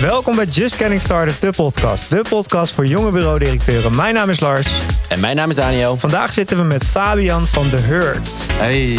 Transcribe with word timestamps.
Welkom 0.00 0.36
bij 0.36 0.44
Just 0.44 0.74
Getting 0.74 1.00
Started, 1.00 1.42
de 1.42 1.50
podcast. 1.56 2.10
De 2.10 2.22
podcast 2.28 2.72
voor 2.72 2.86
jonge 2.86 3.10
bureaudirecteuren. 3.10 3.96
Mijn 3.96 4.14
naam 4.14 4.28
is 4.28 4.40
Lars. 4.40 4.82
En 5.08 5.20
mijn 5.20 5.36
naam 5.36 5.50
is 5.50 5.56
Daniel. 5.56 5.96
Vandaag 5.96 6.32
zitten 6.32 6.56
we 6.56 6.62
met 6.62 6.84
Fabian 6.84 7.46
van 7.46 7.70
The 7.70 7.76
Hurt. 7.76 8.46
Hey. 8.52 8.96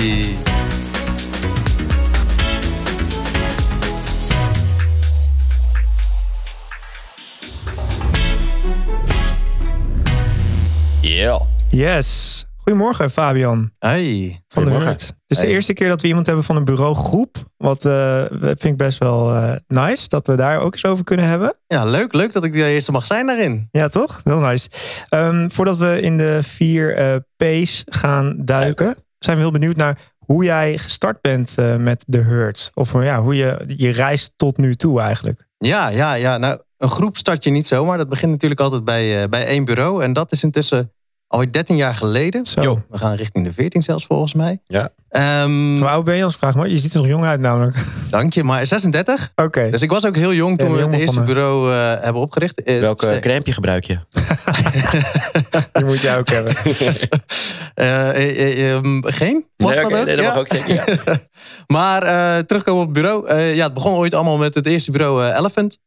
Yeah. 11.02 11.42
Yes. 11.70 12.49
Goedemorgen, 12.70 13.10
Fabian 13.10 13.72
Hey. 13.80 14.42
van. 14.48 14.68
Hurt. 14.68 14.86
Het 14.88 15.14
is 15.28 15.40
de 15.40 15.48
eerste 15.48 15.74
keer 15.74 15.88
dat 15.88 16.02
we 16.02 16.08
iemand 16.08 16.26
hebben 16.26 16.44
van 16.44 16.56
een 16.56 16.66
bureaugroep. 16.66 17.38
Wat 17.58 17.86
eh, 17.86 18.24
vind 18.30 18.64
ik 18.64 18.78
best 18.78 18.98
wel 18.98 19.36
eh, 19.36 19.56
nice, 19.68 20.08
dat 20.08 20.28
we 20.28 20.36
daar 20.36 20.60
ook 20.60 20.74
eens 20.74 20.86
over 20.86 21.04
kunnen 21.04 21.26
hebben. 21.26 21.56
Ja, 21.68 21.86
leuk, 21.86 22.14
leuk 22.14 22.34
dat 22.34 22.44
ik 22.44 22.54
de 22.54 22.64
eerste 22.64 22.92
mag 22.92 23.06
zijn 23.06 23.28
daarin. 23.28 23.68
Ja, 23.72 23.88
toch? 23.88 24.22
Heel 24.24 24.40
nice. 24.40 24.70
Ehm, 25.10 25.50
voordat 25.50 25.78
we 25.78 26.02
in 26.02 26.18
de 26.18 26.40
vier 26.44 26.96
eh, 26.96 27.16
P's 27.38 27.84
gaan 27.86 28.36
duiken, 28.38 28.96
zijn 29.20 29.36
we 29.36 29.42
heel 29.42 29.52
benieuwd 29.52 29.76
naar 29.76 29.98
hoe 30.18 30.44
jij 30.44 30.78
gestart 30.78 31.22
bent 31.22 31.56
met 31.78 32.06
The 32.10 32.20
Hurt. 32.20 32.72
Of 32.74 32.94
ja, 32.94 33.22
hoe 33.22 33.36
je 33.36 33.64
je 33.68 33.90
reis 33.90 34.30
tot 34.36 34.58
nu 34.58 34.76
toe 34.76 35.02
eigenlijk. 35.02 35.48
Ja, 35.58 35.88
ja, 35.88 36.14
ja. 36.14 36.38
Nou, 36.38 36.60
een 36.78 36.90
groep 36.90 37.18
start 37.18 37.44
je 37.44 37.50
niet 37.50 37.68
zomaar. 37.68 37.98
Dat 37.98 38.10
begint 38.10 38.32
natuurlijk 38.32 38.62
altijd 38.62 38.84
bij, 38.84 39.30
bij 39.30 39.46
één 39.46 39.66
bureau. 39.66 40.04
En 40.04 40.14
dat 40.14 40.32
is 40.32 40.44
intussen 40.44 40.92
alweer 41.30 41.52
13 41.52 41.76
jaar 41.76 41.96
geleden. 41.96 42.46
Zo. 42.46 42.84
We 42.90 42.98
gaan 42.98 43.16
richting 43.16 43.46
de 43.46 43.54
14 43.54 43.82
zelfs 43.84 44.06
volgens 44.06 44.34
mij. 44.34 44.60
Ja. 44.68 44.90
Ehm, 45.10 45.78
Hoe 45.78 45.88
oud 45.88 46.04
ben 46.04 46.16
je 46.16 46.24
als 46.24 46.36
vraag 46.36 46.56
maar? 46.56 46.70
Je 46.70 46.78
ziet 46.78 46.94
er 46.94 47.00
nog 47.00 47.08
jong 47.10 47.26
uit 47.26 47.40
namelijk. 47.40 47.78
dank 48.10 48.34
je, 48.34 48.44
maar 48.44 48.68
36. 48.68 49.32
Oké. 49.36 49.70
Dus 49.70 49.82
ik 49.82 49.90
was 49.92 50.06
ook 50.06 50.16
heel 50.16 50.34
jong 50.34 50.58
toen 50.58 50.68
Ja, 50.70 50.76
we 50.76 50.82
het 50.82 50.94
eerste 50.94 51.22
bureau 51.22 51.72
eh, 51.74 52.04
hebben 52.04 52.22
opgericht. 52.22 52.62
Welke 52.66 53.12
is, 53.12 53.20
crème 53.20 53.42
gebruik 53.52 53.84
je? 53.84 54.00
Die 55.72 55.86
moet 55.86 56.00
jij 56.02 56.18
ook 56.18 56.30
hebben. 56.30 56.54
eh, 57.74 58.74
ehm, 58.76 59.02
geen? 59.04 59.46
Mag 59.58 59.74
Nee, 59.74 59.82
dat 59.84 59.94
ook? 60.00 60.06
nee, 60.06 60.16
dat 60.16 60.26
Ja. 60.26 60.30
mag 60.32 60.40
ook 60.40 60.48
zeker. 60.48 60.74
Ja. 61.06 61.16
Maar 61.68 62.04
eh, 62.04 62.38
terugkomen 62.44 62.82
op 62.82 62.88
het 62.88 62.96
bureau. 63.04 63.28
Eh, 63.28 63.56
ja, 63.56 63.64
het 63.64 63.74
begon 63.74 63.94
ooit 63.94 64.14
allemaal 64.14 64.38
met 64.38 64.54
het 64.54 64.66
eerste 64.66 64.92
bureau 64.92 65.32
Elephant. 65.34 65.80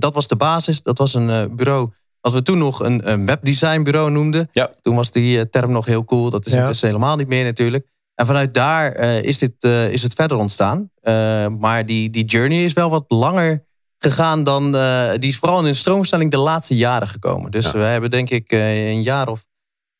Dat 0.00 0.14
was 0.14 0.28
de 0.28 0.36
basis. 0.36 0.82
Dat 0.82 0.98
was 0.98 1.14
een 1.14 1.56
bureau 1.56 1.90
wat 2.20 2.32
we 2.32 2.42
toen 2.42 2.58
nog 2.58 2.82
een, 2.82 3.10
een 3.10 3.26
webdesignbureau 3.26 4.10
noemden. 4.10 4.48
Ja. 4.52 4.70
Toen 4.80 4.96
was 4.96 5.10
die 5.10 5.38
eh, 5.38 5.44
term 5.50 5.72
nog 5.72 5.86
heel 5.86 6.04
cool. 6.04 6.30
Dat 6.30 6.46
is 6.46 6.52
Ja. 6.52 6.58
intussen 6.60 6.86
helemaal 6.88 7.16
niet 7.16 7.28
meer 7.28 7.44
natuurlijk. 7.44 7.86
En 8.14 8.26
vanuit 8.26 8.54
daar 8.54 8.92
eh, 8.92 9.22
is, 9.22 9.38
dit, 9.38 9.52
eh, 9.60 9.90
is 9.92 10.02
het 10.02 10.14
verder 10.14 10.36
ontstaan. 10.36 10.90
Eh, 11.02 11.46
maar 11.58 11.86
die, 11.86 12.10
die 12.10 12.24
journey 12.24 12.64
is 12.64 12.72
wel 12.72 12.90
wat 12.90 13.04
langer 13.08 13.64
gegaan 13.98 14.44
dan... 14.44 14.76
eh, 14.76 15.10
die 15.18 15.30
is 15.30 15.36
vooral 15.36 15.58
in 15.60 15.64
een 15.66 15.74
stroomstelling 15.74 16.30
de 16.30 16.38
laatste 16.38 16.76
jaren 16.76 17.08
gekomen. 17.08 17.50
Dus 17.50 17.64
Ja. 17.64 17.72
we 17.72 17.78
hebben 17.78 18.10
denk 18.10 18.30
ik 18.30 18.52
eh, 18.52 18.88
een 18.90 19.02
jaar 19.02 19.28
of 19.28 19.46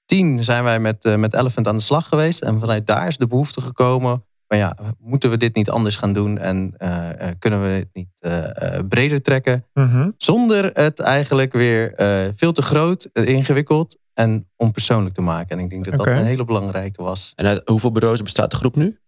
tien 0.05 0.45
zijn 0.45 0.65
wij 0.65 0.81
met, 0.81 1.05
eh, 1.05 1.15
met 1.17 1.35
Elephant 1.35 1.67
aan 1.69 1.77
de 1.77 1.83
slag 1.83 2.09
geweest. 2.09 2.43
En 2.43 2.61
vanuit 2.61 2.87
daar 2.87 3.07
is 3.09 3.17
de 3.17 3.27
behoefte 3.27 3.61
gekomen. 3.61 4.25
Maar 4.49 4.59
ja, 4.59 4.77
moeten 4.99 5.31
we 5.31 5.37
dit 5.37 5.55
niet 5.55 5.71
anders 5.71 5.97
gaan 5.97 6.13
doen? 6.13 6.39
En 6.39 6.75
kunnen 7.39 7.63
we 7.63 7.69
het 7.69 7.89
niet 7.93 8.09
eh, 8.19 8.77
eh, 8.77 8.87
breder 8.89 9.23
trekken? 9.23 9.65
Mhm. 9.75 10.11
Zonder 10.17 10.71
het 10.73 11.01
eigenlijk 11.01 11.53
weer 11.53 11.93
eh, 11.93 12.29
veel 12.35 12.53
te 12.53 12.63
groot, 12.63 13.09
eh, 13.13 13.29
ingewikkeld 13.29 13.99
en 14.15 14.49
onpersoonlijk 14.57 15.15
te 15.15 15.21
maken. 15.21 15.59
En 15.59 15.65
ik 15.65 15.71
denk 15.71 15.85
dat 15.85 15.97
dat 15.97 16.07
een 16.07 16.25
hele 16.25 16.45
belangrijke 16.45 17.03
was. 17.03 17.33
En 17.37 17.47
uit 17.47 17.69
hoeveel 17.69 17.93
bureaus 17.93 18.23
bestaat 18.23 18.51
de 18.51 18.57
groep 18.57 18.77
nu? 18.77 18.99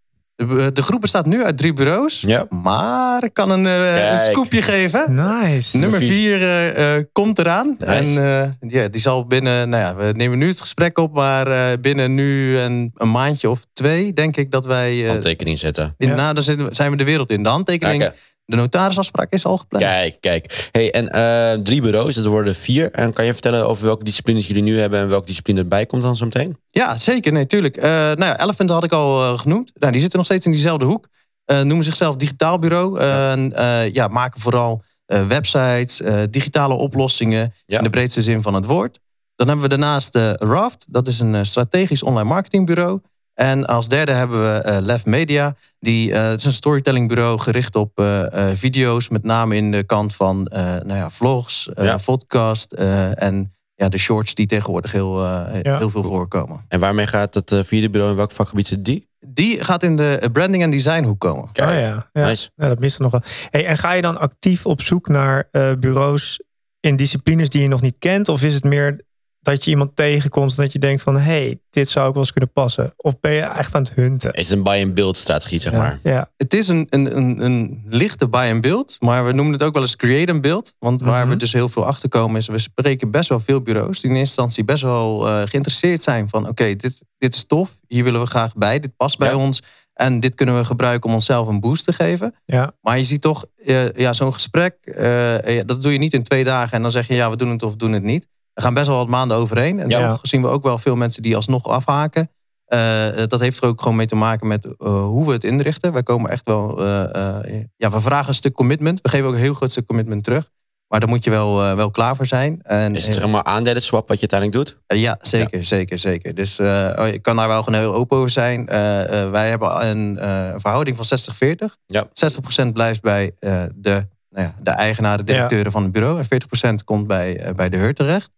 De, 0.46 0.70
de 0.72 0.82
groep 0.82 1.00
bestaat 1.00 1.26
nu 1.26 1.44
uit 1.44 1.58
drie 1.58 1.72
bureaus. 1.72 2.20
Ja. 2.26 2.46
Maar 2.62 3.24
ik 3.24 3.34
kan 3.34 3.50
een, 3.50 3.66
eh, 3.66 4.10
een 4.10 4.18
scoopje 4.18 4.62
geven. 4.62 5.14
Nice. 5.14 5.76
Nummer 5.78 6.00
vier. 6.00 6.40
eh, 6.40 6.96
eh, 6.96 7.04
komt 7.12 7.38
eraan. 7.38 7.76
Nice. 7.78 8.20
En 8.20 8.50
eh, 8.60 8.70
ja, 8.70 8.88
die 8.88 9.00
zal 9.00 9.26
binnen, 9.26 9.68
nou 9.68 9.82
ja, 9.82 9.94
we 10.06 10.12
nemen 10.16 10.38
nu 10.38 10.48
het 10.48 10.60
gesprek 10.60 10.98
op, 10.98 11.14
maar 11.14 11.46
eh, 11.46 11.78
binnen 11.80 12.14
nu 12.14 12.58
een, 12.58 12.92
een 12.96 13.10
maandje 13.10 13.50
of 13.50 13.60
twee, 13.72 14.12
denk 14.12 14.36
ik 14.36 14.50
dat 14.50 14.64
wij. 14.64 15.02
eh, 15.02 15.08
Handtekening 15.08 15.58
zetten. 15.58 15.94
in, 15.98 16.08
Ja. 16.08 16.14
Nou, 16.14 16.34
dan 16.34 16.42
zijn 16.74 16.90
we 16.90 16.96
de 16.96 17.04
wereld 17.04 17.30
in. 17.30 17.42
De 17.42 17.48
handtekening, 17.48 18.02
Oké. 18.02 18.14
De 18.44 18.56
notarisafspraak 18.56 19.32
is 19.32 19.44
al 19.44 19.58
gepland. 19.58 19.84
Kijk, 19.84 20.16
kijk. 20.20 20.68
Hey, 20.72 20.90
en 20.92 21.08
eh, 21.08 21.62
drie 21.62 21.80
bureaus, 21.80 22.14
dat 22.14 22.24
worden 22.24 22.54
vier. 22.54 22.90
En 22.90 23.12
kan 23.12 23.24
je 23.24 23.32
vertellen 23.32 23.68
over 23.68 23.84
welke 23.84 24.04
disciplines 24.04 24.46
jullie 24.46 24.62
nu 24.62 24.78
hebben 24.78 25.00
en 25.00 25.08
welke 25.08 25.26
discipline 25.26 25.60
erbij 25.60 25.86
komt 25.86 26.02
dan 26.02 26.16
zo 26.16 26.24
meteen? 26.24 26.56
Ja, 26.70 26.98
zeker. 26.98 27.32
Nee, 27.32 27.46
tuurlijk. 27.46 27.76
Eh 27.76 27.90
nou 27.90 28.24
ja, 28.24 28.40
Elephant 28.40 28.70
had 28.70 28.84
ik 28.84 28.92
al 28.92 29.22
eh, 29.22 29.38
genoemd. 29.38 29.70
Nou, 29.74 29.92
die 29.92 30.00
zitten 30.00 30.18
nog 30.18 30.26
steeds 30.28 30.46
in 30.46 30.52
diezelfde 30.52 30.84
hoek. 30.84 31.08
Noemen 31.46 31.84
zichzelf 31.84 32.16
digitaal 32.16 32.58
bureau. 32.58 32.98
En, 32.98 33.52
ja, 33.92 34.08
maken 34.08 34.40
vooral 34.40 34.82
websites, 35.06 36.00
digitale 36.30 36.74
oplossingen 36.74 37.54
Ja. 37.66 37.78
in 37.78 37.84
de 37.84 37.90
breedste 37.90 38.22
zin 38.22 38.42
van 38.42 38.54
het 38.54 38.64
woord. 38.64 38.98
Dan 39.36 39.46
hebben 39.46 39.64
we 39.68 39.76
daarnaast 39.76 40.16
Raft. 40.36 40.84
Dat 40.88 41.06
is 41.08 41.20
een 41.20 41.46
strategisch 41.46 42.02
online 42.02 42.28
marketingbureau. 42.28 43.00
En 43.34 43.66
als 43.66 43.88
derde 43.88 44.12
hebben 44.12 44.42
we 44.54 44.58
eh 44.62 44.76
Lef 44.80 45.04
Media. 45.04 45.54
Die, 45.78 46.12
eh, 46.12 46.28
het 46.28 46.38
is 46.38 46.44
een 46.44 46.52
storytellingbureau 46.52 47.38
gericht 47.38 47.76
op 47.76 47.98
eh, 47.98 48.50
eh, 48.50 48.56
video's. 48.56 49.08
Met 49.08 49.22
name 49.22 49.56
in 49.56 49.70
de 49.70 49.82
kant 49.84 50.14
van 50.16 50.46
eh, 50.46 50.62
nou 50.64 50.94
ja, 50.94 51.10
vlogs, 51.10 51.68
eh 51.72 51.84
Ja. 51.84 51.96
podcast 52.04 52.72
eh, 52.72 53.22
en 53.22 53.52
ja, 53.74 53.88
de 53.88 53.98
shorts 53.98 54.34
die 54.34 54.46
tegenwoordig 54.46 54.92
heel, 54.92 55.24
eh, 55.24 55.62
Ja. 55.62 55.78
heel 55.78 55.90
veel 55.90 56.02
voorkomen. 56.02 56.64
En 56.68 56.80
waarmee 56.80 57.06
gaat 57.06 57.34
het 57.34 57.50
eh, 57.52 57.60
vierde 57.64 57.90
bureau 57.90 58.10
en 58.12 58.16
welk 58.18 58.32
vakgebied 58.32 58.66
zit 58.66 58.84
die? 58.84 59.08
Die 59.26 59.64
gaat 59.64 59.82
in 59.82 59.96
de 59.96 60.28
branding 60.32 60.62
en 60.62 60.70
designhoek 60.70 61.20
komen. 61.20 61.52
Kijk, 61.52 61.68
Oh 61.68 61.74
ja. 61.74 62.08
Ja. 62.12 62.26
nice. 62.26 62.50
Ja, 62.56 62.68
dat 62.68 62.78
mist 62.78 62.96
er 62.96 63.02
nog 63.02 63.10
wel. 63.12 63.22
Hey, 63.50 63.66
en 63.66 63.78
ga 63.78 63.92
je 63.92 64.02
dan 64.02 64.18
actief 64.18 64.66
op 64.66 64.80
zoek 64.80 65.08
naar 65.08 65.48
eh, 65.50 65.72
bureaus 65.78 66.42
in 66.80 66.96
disciplines 66.96 67.48
die 67.48 67.62
je 67.62 67.68
nog 67.68 67.80
niet 67.80 67.96
kent? 67.98 68.28
Of 68.28 68.42
is 68.42 68.54
het 68.54 68.64
meer 68.64 69.00
dat 69.42 69.64
je 69.64 69.70
iemand 69.70 69.96
tegenkomt 69.96 70.50
en 70.56 70.62
dat 70.62 70.72
je 70.72 70.78
denkt 70.78 71.02
van... 71.02 71.14
hé, 71.16 71.20
hey, 71.22 71.60
dit 71.70 71.88
zou 71.88 72.06
ook 72.06 72.12
wel 72.14 72.22
eens 72.22 72.32
kunnen 72.32 72.52
passen? 72.52 72.92
Of 72.96 73.20
ben 73.20 73.32
je 73.32 73.40
echt 73.40 73.74
aan 73.74 73.82
het 73.82 73.92
hunten? 73.94 74.28
Het 74.30 74.38
is 74.38 74.50
een 74.50 74.62
buy-and-build 74.62 75.16
strategie, 75.16 75.58
zeg 75.58 75.72
Ja. 75.72 75.78
maar. 75.78 75.98
Ja. 76.02 76.30
Het 76.36 76.54
is 76.54 76.68
een, 76.68 76.86
een, 76.90 77.16
een, 77.16 77.44
een 77.44 77.82
lichte 77.88 78.28
buy 78.28 78.50
and 78.50 78.60
build, 78.60 78.96
maar 79.00 79.24
we 79.26 79.32
noemen 79.32 79.52
het 79.52 79.62
ook 79.62 79.72
wel 79.72 79.82
eens 79.82 79.96
create 79.96 80.32
and 80.32 80.40
build. 80.42 80.74
Want 80.78 81.00
waar 81.00 81.20
Mhm. 81.20 81.28
we 81.28 81.36
dus 81.36 81.52
heel 81.52 81.68
veel 81.68 81.84
achter 81.86 82.08
komen 82.08 82.36
is, 82.36 82.46
we 82.46 82.58
spreken 82.58 83.10
best 83.10 83.28
wel 83.28 83.40
veel 83.40 83.60
bureaus 83.60 84.00
die 84.00 84.10
in 84.10 84.16
eerste 84.16 84.18
instantie 84.40 84.64
best 84.64 84.82
wel 84.82 85.28
eh, 85.28 85.42
geïnteresseerd 85.46 86.02
zijn 86.02 86.28
van 86.28 86.48
oké, 86.48 86.74
dit, 86.76 87.00
dit 87.18 87.34
is 87.34 87.44
tof, 87.44 87.76
hier 87.88 88.04
willen 88.04 88.20
we 88.20 88.26
graag 88.26 88.54
bij, 88.54 88.80
dit 88.80 88.96
past 88.96 89.18
bij 89.18 89.32
ons. 89.32 89.62
En 89.92 90.20
dit 90.20 90.34
kunnen 90.34 90.56
we 90.56 90.64
gebruiken 90.64 91.08
om 91.08 91.14
onszelf 91.14 91.46
een 91.46 91.60
boost 91.60 91.84
te 91.84 91.92
geven. 91.92 92.34
Ja. 92.44 92.72
Maar 92.80 92.98
je 92.98 93.04
ziet 93.04 93.20
toch, 93.20 93.44
eh, 93.64 93.92
ja, 93.92 94.12
zo'n 94.12 94.32
gesprek, 94.32 94.74
eh, 94.84 95.60
dat 95.66 95.82
doe 95.82 95.92
je 95.92 95.98
niet 95.98 96.12
in 96.12 96.22
twee 96.22 96.44
dagen 96.44 96.72
en 96.72 96.82
dan 96.82 96.90
zeg 96.90 97.06
je 97.08 97.14
ja, 97.14 97.30
we 97.30 97.36
doen 97.36 97.50
het 97.50 97.62
of 97.62 97.70
we 97.70 97.76
doen 97.76 97.92
het 97.92 98.02
niet. 98.02 98.28
Er 98.54 98.62
gaan 98.62 98.74
best 98.74 98.86
wel 98.86 98.96
wat 98.96 99.08
maanden 99.08 99.36
overheen. 99.36 99.80
En 99.80 99.88
Ja. 99.88 100.08
toch 100.08 100.18
zien 100.22 100.42
we 100.42 100.48
ook 100.48 100.62
wel 100.62 100.78
veel 100.78 100.96
mensen 100.96 101.22
die 101.22 101.36
alsnog 101.36 101.68
afhaken. 101.68 102.30
Eh, 102.66 103.06
dat 103.26 103.40
heeft 103.40 103.62
er 103.62 103.68
ook 103.68 103.82
gewoon 103.82 103.96
mee 103.96 104.06
te 104.06 104.14
maken 104.14 104.46
met 104.46 104.64
eh, 104.64 104.74
hoe 105.04 105.26
we 105.26 105.32
het 105.32 105.44
inrichten. 105.44 105.92
Wij 105.92 106.02
komen 106.02 106.30
echt 106.30 106.44
wel, 106.44 106.80
eh, 106.84 107.36
eh, 107.54 107.64
ja, 107.76 107.90
we 107.90 108.00
vragen 108.00 108.28
een 108.28 108.34
stuk 108.34 108.54
commitment. 108.54 109.00
We 109.02 109.08
geven 109.08 109.26
ook 109.26 109.32
een 109.34 109.38
heel 109.40 109.54
groot 109.54 109.70
stuk 109.70 109.86
commitment 109.86 110.24
terug. 110.24 110.50
Maar 110.88 111.00
daar 111.00 111.08
moet 111.08 111.24
je 111.24 111.30
wel, 111.30 111.62
eh, 111.64 111.74
wel 111.74 111.90
klaar 111.90 112.16
voor 112.16 112.26
zijn. 112.26 112.60
En, 112.62 112.94
Is 112.96 113.04
het 113.06 113.14
zeg 113.14 113.28
maar 113.28 113.42
aandelen 113.44 113.82
swap 113.82 114.08
wat 114.08 114.20
je 114.20 114.28
uiteindelijk 114.30 114.68
doet? 114.70 114.80
eh, 114.86 115.00
ja, 115.00 115.18
zeker, 115.22 115.64
zeker, 115.64 115.98
zeker. 115.98 116.34
Dus 116.34 116.58
eh, 116.58 116.90
oh, 116.98 117.06
ik 117.06 117.22
kan 117.22 117.36
daar 117.36 117.48
wel 117.48 117.62
gewoon 117.62 117.78
heel 117.80 117.94
open 117.94 118.16
over 118.16 118.30
zijn. 118.30 118.68
Eh, 118.68 119.22
eh, 119.22 119.30
wij 119.30 119.48
hebben 119.48 119.86
een 119.86 120.18
eh, 120.18 120.52
verhouding 120.56 120.96
van 120.96 121.04
60-40. 121.04 121.76
Ja. 121.86 122.06
60% 122.12 122.72
blijft 122.72 123.00
bij 123.02 123.32
eh, 123.38 123.62
de, 123.74 124.06
nou 124.30 124.46
ja, 124.46 124.54
de 124.62 124.70
eigenaren, 124.70 125.24
directeuren 125.26 125.72
van 125.72 125.82
het 125.82 125.92
bureau. 125.92 126.18
En 126.18 126.24
40% 126.24 126.84
komt 126.84 127.06
bij, 127.06 127.36
eh, 127.40 127.54
bij 127.54 127.68
de 127.68 127.76
heur 127.76 127.94
terecht. 127.94 128.30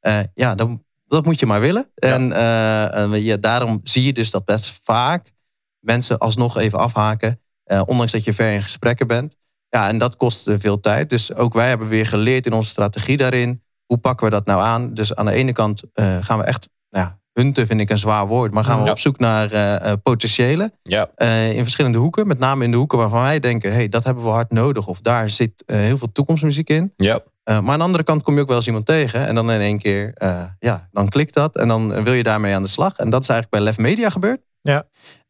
Eh, 0.00 0.20
ja, 0.34 0.54
dan, 0.54 0.84
dat 1.06 1.24
moet 1.24 1.40
je 1.40 1.46
maar 1.46 1.60
willen. 1.60 1.90
Ja. 1.94 2.12
En 2.12 2.32
eh, 2.32 2.94
en 2.94 3.22
ja, 3.22 3.36
daarom 3.36 3.80
zie 3.82 4.04
je 4.04 4.12
dus 4.12 4.30
dat 4.30 4.44
best 4.44 4.80
vaak 4.82 5.32
mensen 5.78 6.18
alsnog 6.18 6.56
even 6.58 6.78
afhaken. 6.78 7.40
eh, 7.64 7.82
ondanks 7.86 8.12
dat 8.12 8.24
je 8.24 8.34
ver 8.34 8.52
in 8.52 8.62
gesprekken 8.62 9.06
bent. 9.06 9.36
Ja, 9.68 9.88
en 9.88 9.98
dat 9.98 10.16
kost 10.16 10.50
veel 10.58 10.80
tijd. 10.80 11.10
Dus 11.10 11.34
ook 11.34 11.52
wij 11.52 11.68
hebben 11.68 11.88
weer 11.88 12.06
geleerd 12.06 12.46
in 12.46 12.52
onze 12.52 12.68
strategie 12.68 13.16
daarin. 13.16 13.62
Hoe 13.86 13.98
pakken 13.98 14.24
we 14.26 14.32
dat 14.32 14.46
nou 14.46 14.62
aan? 14.62 14.94
Dus 14.94 15.14
aan 15.14 15.26
de 15.26 15.32
ene 15.32 15.52
kant 15.52 15.82
gaan 16.20 16.38
we 16.38 16.44
echt, 16.44 16.68
nou 16.90 17.06
ja, 17.06 17.19
hunten 17.40 17.66
vind 17.66 17.80
ik 17.80 17.90
een 17.90 17.98
zwaar 17.98 18.26
woord, 18.26 18.52
maar 18.52 18.64
gaan 18.64 18.78
we 18.78 18.84
Ja. 18.84 18.90
op 18.90 18.98
zoek 18.98 19.18
naar 19.18 19.52
eh, 19.52 19.74
eh, 19.90 19.92
potentiële 20.02 20.72
Ja. 20.82 21.10
eh, 21.14 21.52
in 21.56 21.62
verschillende 21.62 21.98
hoeken. 21.98 22.26
Met 22.26 22.38
name 22.38 22.64
in 22.64 22.70
de 22.70 22.76
hoeken 22.76 22.98
waarvan 22.98 23.22
wij 23.22 23.40
denken, 23.40 23.72
hey, 23.72 23.88
dat 23.88 24.04
hebben 24.04 24.24
we 24.24 24.30
hard 24.30 24.52
nodig. 24.52 24.86
Of 24.86 25.00
daar 25.00 25.30
zit 25.30 25.62
heel 25.66 25.98
veel 25.98 26.12
toekomstmuziek 26.12 26.68
in. 26.70 26.92
Ja. 26.96 27.20
Eh, 27.44 27.60
maar 27.60 27.72
aan 27.72 27.78
de 27.78 27.84
andere 27.84 28.04
kant 28.04 28.22
kom 28.22 28.34
je 28.34 28.40
ook 28.40 28.46
wel 28.48 28.56
eens 28.56 28.66
iemand 28.66 28.86
tegen. 28.86 29.26
En 29.26 29.34
dan 29.34 29.50
in 29.50 29.60
één 29.60 29.78
keer, 29.78 30.12
eh, 30.14 30.42
ja, 30.58 30.88
dan 30.92 31.08
klikt 31.08 31.34
dat. 31.34 31.56
En 31.56 31.68
dan 31.68 32.02
wil 32.04 32.12
je 32.12 32.22
daarmee 32.22 32.54
aan 32.54 32.62
de 32.62 32.68
slag. 32.68 32.96
En 32.96 33.10
dat 33.10 33.22
is 33.22 33.28
eigenlijk 33.28 33.62
bij 33.62 33.72
Lef 33.72 33.78
Media 33.90 34.10
gebeurd. 34.10 34.40
Ja. 34.62 34.84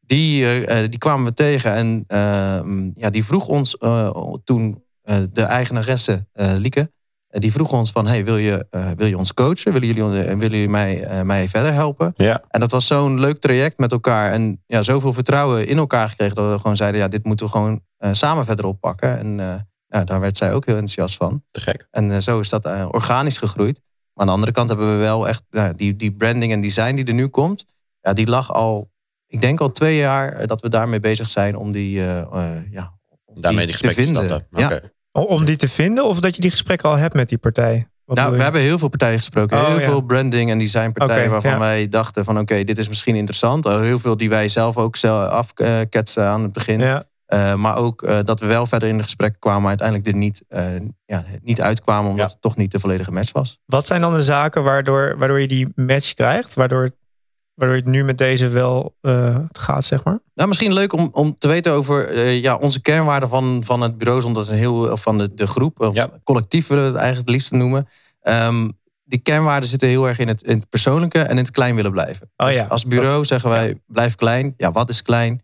Die, 0.06 0.88
die 0.88 0.98
kwamen 0.98 1.24
we 1.24 1.34
tegen. 1.34 1.72
En 1.74 2.04
eh, 2.06 2.20
ja, 2.94 3.10
die 3.10 3.24
vroeg 3.24 3.46
ons 3.46 3.76
eh, 3.78 4.10
toen 4.44 4.84
eh, 5.02 5.16
de 5.32 5.42
eigenaresse 5.42 6.26
eh 6.32 6.52
Lieke. 6.54 6.90
Eh, 7.30 7.40
die 7.40 7.52
vroeg 7.52 7.72
ons 7.72 7.90
van, 7.90 8.06
hey, 8.06 8.24
wil, 8.24 8.36
je, 8.36 8.66
eh, 8.70 8.90
wil 8.96 9.06
je 9.06 9.18
ons 9.18 9.34
coachen? 9.34 9.72
Willen 9.72 9.88
jullie, 9.88 10.02
eh, 10.02 10.26
willen 10.26 10.50
jullie 10.50 10.68
mij, 10.68 11.24
mij 11.24 11.48
verder 11.48 11.72
helpen? 11.72 12.12
Ja. 12.16 12.42
En 12.48 12.60
dat 12.60 12.70
was 12.70 12.86
zo'n 12.86 13.20
leuk 13.20 13.38
traject 13.38 13.78
met 13.78 13.92
elkaar. 13.92 14.32
En 14.32 14.62
ja, 14.66 14.82
zoveel 14.82 15.12
vertrouwen 15.12 15.66
in 15.66 15.78
elkaar 15.78 16.08
gekregen 16.08 16.34
dat 16.34 16.52
we 16.52 16.58
gewoon 16.58 16.76
zeiden: 16.76 17.00
ja, 17.00 17.08
dit 17.08 17.24
moeten 17.24 17.46
we 17.46 17.52
gewoon 17.52 17.80
samen 18.12 18.44
verder 18.44 18.64
oppakken. 18.64 19.18
En 19.18 19.36
daar 20.04 20.20
werd 20.20 20.38
zij 20.38 20.52
ook 20.52 20.66
heel 20.66 20.74
enthousiast 20.74 21.16
van. 21.16 21.42
Te 21.50 21.60
gek. 21.60 21.88
En 21.90 22.22
zo 22.22 22.40
is 22.40 22.48
dat 22.48 22.64
organisch 22.90 23.38
gegroeid. 23.38 23.80
Maar 24.12 24.20
aan 24.20 24.26
de 24.26 24.32
andere 24.32 24.52
kant 24.52 24.68
hebben 24.68 24.92
we 24.92 24.96
wel 24.96 25.28
echt 25.28 25.42
die, 25.76 25.96
die 25.96 26.12
branding 26.12 26.52
en 26.52 26.60
design 26.60 26.94
die 26.94 27.04
er 27.04 27.14
nu 27.14 27.26
komt. 27.26 27.66
Ja, 28.00 28.12
die 28.12 28.26
lag 28.26 28.52
al, 28.52 28.90
ik 29.26 29.40
denk 29.40 29.60
al 29.60 29.72
twee 29.72 29.96
jaar 29.96 30.46
dat 30.46 30.60
we 30.60 30.68
daarmee 30.68 31.00
bezig 31.00 31.30
zijn 31.30 31.56
om 31.56 31.72
die, 31.72 32.00
ja, 32.70 32.98
om 33.24 33.40
Daarmee 33.40 33.66
die 33.66 33.76
te 33.76 33.86
gesprekken 33.86 34.14
te 34.14 34.28
vinden. 34.28 34.46
Ja. 34.50 34.80
Om 35.12 35.44
die 35.44 35.56
te 35.56 35.68
vinden 35.68 36.04
of 36.04 36.20
dat 36.20 36.34
je 36.34 36.40
die 36.40 36.50
gesprekken 36.50 36.88
al 36.88 36.96
hebt 36.96 37.14
met 37.14 37.28
die 37.28 37.38
partij? 37.38 37.88
Wat 38.04 38.16
Nou, 38.16 38.36
we 38.36 38.42
hebben 38.42 38.60
heel 38.60 38.78
veel 38.78 38.88
partijen 38.88 39.16
gesproken. 39.18 39.58
Oh, 39.58 39.66
heel 39.66 39.78
ja. 39.78 39.84
veel 39.84 40.00
branding 40.00 40.50
en 40.50 40.58
designpartijen 40.58 41.30
waarvan 41.30 41.50
ja. 41.50 41.58
wij 41.58 41.88
dachten 41.88 42.24
van 42.24 42.38
oké, 42.38 42.64
dit 42.64 42.78
is 42.78 42.88
misschien 42.88 43.14
interessant. 43.14 43.64
Heel 43.64 43.98
veel 43.98 44.16
die 44.16 44.28
wij 44.28 44.48
zelf 44.48 44.76
ook 44.76 44.96
zelf 44.96 45.28
afketsen 45.28 46.24
aan 46.24 46.42
het 46.42 46.52
begin. 46.52 46.80
Ja, 46.80 47.04
Eh, 47.26 47.54
maar 47.54 47.76
ook 47.76 48.02
eh, 48.02 48.18
dat 48.24 48.40
we 48.40 48.46
wel 48.46 48.66
verder 48.66 48.88
in 48.88 48.96
de 48.96 49.02
gesprekken 49.02 49.38
kwamen, 49.40 49.60
maar 49.60 49.68
uiteindelijk 49.68 50.08
er 50.08 50.14
niet, 50.14 50.42
eh, 50.48 50.64
ja, 51.06 51.24
niet 51.42 51.60
uitkwamen 51.60 52.10
omdat 52.10 52.26
Ja. 52.26 52.32
het 52.32 52.40
toch 52.42 52.56
niet 52.56 52.70
de 52.72 52.80
volledige 52.80 53.12
match 53.12 53.32
was. 53.32 53.58
Wat 53.66 53.86
zijn 53.86 54.00
dan 54.00 54.14
de 54.14 54.22
zaken 54.22 54.62
waardoor, 54.62 55.14
waardoor 55.18 55.40
je 55.40 55.48
die 55.48 55.72
match 55.74 56.14
krijgt? 56.14 56.54
Waardoor, 56.54 56.90
waardoor 57.60 57.78
je 57.78 57.84
het 57.84 57.92
nu 57.92 58.04
met 58.04 58.18
deze 58.18 58.48
wel 58.48 58.94
eh, 59.00 59.36
gaat, 59.52 59.84
zeg 59.84 60.04
maar? 60.04 60.18
Nou, 60.34 60.48
misschien 60.48 60.72
leuk 60.72 60.92
om, 60.92 61.08
om 61.12 61.38
te 61.38 61.48
weten 61.48 61.72
over 61.72 62.08
eh, 62.08 62.40
ja, 62.42 62.56
onze 62.56 62.80
kernwaarden 62.80 63.28
van, 63.28 63.60
van 63.64 63.80
het 63.80 63.98
bureau, 63.98 64.24
omdat 64.24 64.42
het 64.42 64.52
een 64.52 64.58
heel 64.58 64.96
van 64.96 65.18
de, 65.18 65.34
de 65.34 65.46
groep, 65.46 65.80
of 65.80 65.94
Ja. 65.94 66.08
collectief 66.24 66.66
willen 66.66 66.84
we 66.84 66.90
het 66.90 66.98
eigenlijk 66.98 67.28
het 67.28 67.36
liefste 67.36 67.54
noemen. 67.56 67.88
Ehm, 68.20 68.68
die 69.04 69.18
kernwaarden 69.18 69.68
zitten 69.68 69.88
heel 69.88 70.08
erg 70.08 70.18
in 70.18 70.28
het, 70.28 70.42
in 70.42 70.58
het 70.58 70.68
persoonlijke 70.68 71.18
en 71.18 71.30
in 71.30 71.36
het 71.36 71.50
klein 71.50 71.74
willen 71.74 71.90
blijven. 71.90 72.30
Oh 72.36 72.46
Dus 72.46 72.56
ja. 72.56 72.66
Als 72.68 72.86
bureau 72.86 73.24
zeggen 73.24 73.50
wij, 73.50 73.80
blijf 73.86 74.14
klein. 74.14 74.54
Ja, 74.56 74.72
wat 74.72 74.88
is 74.88 75.02
klein? 75.02 75.42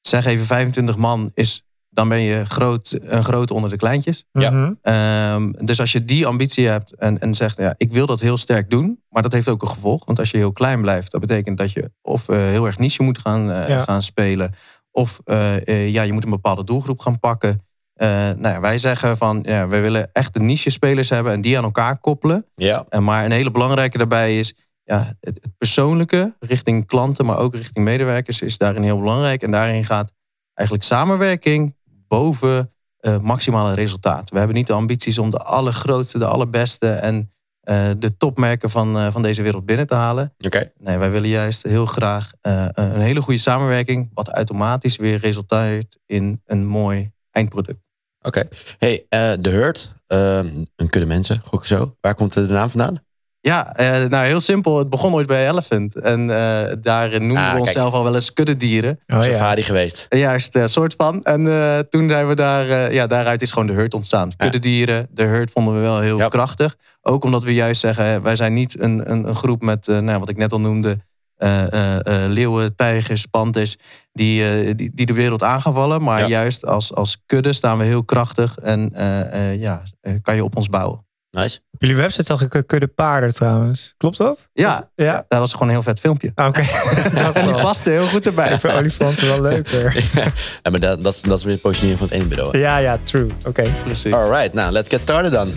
Zeg 0.00 0.24
even 0.26 0.46
25 0.46 0.96
man 0.96 1.30
is, 1.34 1.62
dan 1.96 2.08
ben 2.08 2.20
je 2.20 2.44
groot, 2.44 2.98
een 3.02 3.24
grote 3.24 3.54
onder 3.54 3.70
de 3.70 3.76
kleintjes. 3.76 4.24
Ja. 4.32 4.50
Mhm. 4.50 4.72
Ehm, 4.82 5.52
dus 5.66 5.80
als 5.80 5.92
je 5.92 6.04
die 6.04 6.26
ambitie 6.26 6.68
hebt 6.68 6.94
en, 6.94 7.18
en 7.18 7.34
zegt, 7.34 7.56
ja, 7.56 7.74
ik 7.76 7.92
wil 7.92 8.06
dat 8.06 8.20
heel 8.20 8.36
sterk 8.36 8.70
doen, 8.70 9.02
maar 9.08 9.22
dat 9.22 9.32
heeft 9.32 9.48
ook 9.48 9.62
een 9.62 9.68
gevolg. 9.68 10.04
Want 10.04 10.18
als 10.18 10.30
je 10.30 10.36
heel 10.36 10.52
klein 10.52 10.80
blijft, 10.80 11.10
dat 11.12 11.20
betekent 11.20 11.58
dat 11.58 11.72
je 11.72 11.90
of 12.02 12.28
eh, 12.28 12.36
heel 12.36 12.66
erg 12.66 12.78
niche 12.78 13.02
moet 13.02 13.18
gaan, 13.18 13.50
eh, 13.52 13.68
Ja. 13.68 13.82
gaan 13.82 14.02
spelen, 14.02 14.54
of 14.90 15.20
eh, 15.24 15.68
eh, 15.68 15.88
ja, 15.92 16.02
je 16.02 16.12
moet 16.12 16.24
een 16.24 16.30
bepaalde 16.30 16.64
doelgroep 16.64 17.00
gaan 17.00 17.18
pakken. 17.20 17.60
Eh, 17.94 18.08
nou 18.08 18.48
ja, 18.48 18.60
wij 18.60 18.78
zeggen 18.78 19.16
van, 19.16 19.38
ja, 19.42 19.68
wij 19.68 19.80
willen 19.82 20.08
echt 20.12 20.34
de 20.34 20.40
niche 20.40 20.70
spelers 20.70 21.08
hebben 21.08 21.32
en 21.32 21.40
die 21.40 21.58
aan 21.58 21.64
elkaar 21.64 21.98
koppelen. 21.98 22.46
Ja. 22.54 22.84
En 22.88 23.04
maar 23.04 23.24
een 23.24 23.30
hele 23.30 23.50
belangrijke 23.50 23.98
daarbij 23.98 24.38
is, 24.38 24.54
ja, 24.84 25.16
het, 25.20 25.38
het 25.42 25.58
persoonlijke 25.58 26.36
richting 26.40 26.86
klanten, 26.86 27.24
maar 27.26 27.38
ook 27.38 27.54
richting 27.54 27.84
medewerkers 27.84 28.40
is 28.40 28.58
daarin 28.58 28.82
heel 28.82 28.98
belangrijk. 28.98 29.42
En 29.42 29.50
daarin 29.50 29.84
gaat 29.84 30.12
eigenlijk 30.54 30.88
samenwerking 30.88 31.75
boven 32.08 32.70
eh, 33.06 33.18
maximale 33.18 33.74
resultaat. 33.74 34.30
We 34.30 34.38
hebben 34.38 34.56
niet 34.56 34.66
de 34.66 34.72
ambities 34.72 35.18
om 35.18 35.30
de 35.30 35.38
allergrootste, 35.38 36.18
de 36.18 36.26
allerbeste 36.26 36.88
en 36.88 37.32
eh, 37.60 37.90
de 37.98 38.16
topmerken 38.16 38.70
van, 38.70 38.96
eh, 38.96 39.12
van 39.12 39.22
deze 39.22 39.42
wereld 39.42 39.66
binnen 39.66 39.86
te 39.86 39.94
halen. 39.94 40.34
Oké. 40.38 40.72
Nee, 40.78 40.98
wij 40.98 41.10
willen 41.10 41.28
juist 41.28 41.62
heel 41.62 41.86
graag 41.86 42.30
een 42.40 43.00
hele 43.00 43.20
goede 43.20 43.40
samenwerking, 43.40 44.10
wat 44.14 44.28
automatisch 44.28 44.96
weer 44.96 45.18
resulteert 45.18 45.98
in 46.06 46.42
een 46.44 46.66
mooi 46.66 47.10
eindproduct. 47.30 47.80
Oké. 48.22 48.48
Hey, 48.78 49.06
eh 49.08 49.32
The 49.32 49.50
Hurt. 49.50 49.94
een 50.06 50.68
kudde 50.76 51.06
mensen, 51.06 51.40
gok 51.44 51.60
ik 51.60 51.66
zo. 51.66 51.96
Waar 52.00 52.14
komt 52.14 52.32
de 52.32 52.40
naam 52.40 52.70
vandaan? 52.70 53.05
Ja, 53.46 53.72
eh, 53.76 54.04
nou 54.04 54.26
heel 54.26 54.40
simpel. 54.40 54.78
Het 54.78 54.90
begon 54.90 55.12
ooit 55.14 55.26
bij 55.26 55.48
Elephant. 55.48 55.94
En 56.00 56.20
eh, 56.30 56.72
daar 56.80 57.10
noemen 57.10 57.36
Ah, 57.36 57.42
we 57.44 57.50
kijk. 57.50 57.58
onszelf 57.58 57.92
al 57.92 58.04
wel 58.04 58.14
eens 58.14 58.32
kuddedieren. 58.32 58.90
Oh, 59.06 59.16
ja. 59.16 59.22
Safari 59.22 59.62
geweest. 59.62 60.06
Juist, 60.08 60.56
eh, 60.56 60.66
soort 60.66 60.94
van. 60.96 61.22
En 61.24 61.46
eh, 61.48 61.78
toen 61.78 62.08
zijn 62.08 62.28
we 62.28 62.34
daar, 62.34 62.68
eh, 62.68 62.92
ja, 62.94 63.06
daaruit 63.06 63.42
is 63.42 63.50
gewoon 63.50 63.66
de 63.66 63.72
hurt 63.72 63.94
ontstaan. 63.94 64.36
Kuddedieren, 64.36 65.06
de 65.10 65.22
hurt 65.24 65.50
vonden 65.50 65.74
we 65.74 65.80
wel 65.80 66.00
heel 66.00 66.18
Ja. 66.18 66.28
krachtig. 66.28 66.76
Ook 67.02 67.24
omdat 67.24 67.42
we 67.42 67.54
juist 67.54 67.80
zeggen, 67.80 68.04
hè, 68.04 68.20
wij 68.20 68.36
zijn 68.36 68.54
niet 68.54 68.80
een, 68.80 69.10
een, 69.12 69.28
een 69.28 69.34
groep 69.34 69.62
met, 69.62 69.88
eh, 69.88 69.98
nou, 69.98 70.18
wat 70.18 70.28
ik 70.28 70.36
net 70.36 70.52
al 70.52 70.60
noemde, 70.60 70.96
eh, 71.36 71.72
eh, 71.72 71.94
eh, 72.24 72.30
leeuwen, 72.30 72.74
tijgers, 72.76 73.26
panthers, 73.26 73.76
die, 74.12 74.48
eh, 74.48 74.72
die, 74.74 74.90
die 74.94 75.06
de 75.06 75.12
wereld 75.12 75.42
aan 75.42 75.60
gaan 75.62 75.74
vallen. 75.74 76.02
Maar 76.02 76.20
Ja. 76.20 76.26
juist 76.26 76.66
als, 76.66 76.94
als 76.94 77.22
kudde 77.26 77.52
staan 77.52 77.78
we 77.78 77.84
heel 77.84 78.04
krachtig 78.04 78.58
en 78.58 78.90
eh, 78.94 79.50
eh, 79.50 79.60
ja, 79.60 79.82
eh, 80.00 80.12
kan 80.22 80.34
je 80.34 80.44
op 80.44 80.56
ons 80.56 80.68
bouwen. 80.68 81.04
Nice. 81.36 81.58
Op 81.70 81.80
jullie 81.82 81.96
website 81.96 82.24
zag 82.24 82.40
ik 82.42 82.54
een 82.54 82.66
kudde 82.66 82.86
paarden 82.86 83.34
trouwens. 83.34 83.94
Klopt 83.96 84.16
dat? 84.18 84.48
Ja, 84.52 84.90
Ja? 84.94 85.24
dat 85.28 85.38
was 85.38 85.52
gewoon 85.52 85.68
een 85.68 85.74
heel 85.74 85.82
vet 85.82 86.00
filmpje. 86.00 86.32
Ah, 86.34 86.46
Oké. 86.46 86.60
En 87.40 87.44
die 87.52 87.62
paste 87.62 87.90
heel 87.90 88.06
goed 88.06 88.26
erbij. 88.26 88.52
Ik 88.52 88.60
vind 88.60 88.72
olifanten 88.74 89.26
wel 89.26 89.40
leuker. 89.40 90.04
ja, 90.62 90.70
maar 90.70 90.80
dat, 90.80 91.02
dat, 91.02 91.14
is- 91.14 91.20
dat 91.22 91.38
is 91.38 91.44
weer 91.44 91.54
de 91.54 91.60
positionering 91.60 91.98
van 91.98 92.08
het 92.08 92.16
ene 92.16 92.26
bureau. 92.26 92.50
hè? 92.52 92.58
Ja, 92.58 92.76
ja, 92.76 92.98
true. 93.02 93.30
Oké. 93.46 93.62
Precies. 93.84 94.12
Alright, 94.12 94.52
nou, 94.52 94.72
let's 94.72 94.88
get 94.88 95.00
started 95.00 95.32
dan. 95.32 95.48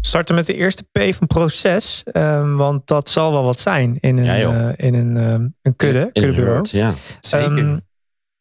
Starten 0.00 0.34
met 0.34 0.46
de 0.46 0.54
eerste 0.54 0.82
P 0.92 1.14
van 1.14 1.26
proces. 1.26 2.02
ehm, 2.12 2.54
want 2.54 2.86
dat 2.86 3.08
zal 3.08 3.32
wel 3.32 3.44
wat 3.44 3.60
zijn 3.60 3.96
in 4.00 4.18
een, 4.18 4.24
Ja, 4.24 4.34
eh, 4.74 4.86
in 4.86 4.94
een, 4.94 5.16
ehm, 5.16 5.48
een 5.62 5.76
kudde, 5.76 6.10
In 6.12 6.22
kuddebureau. 6.22 6.64
ja. 6.70 6.94
Zeker. 7.20 7.56
Ehm, 7.58 7.76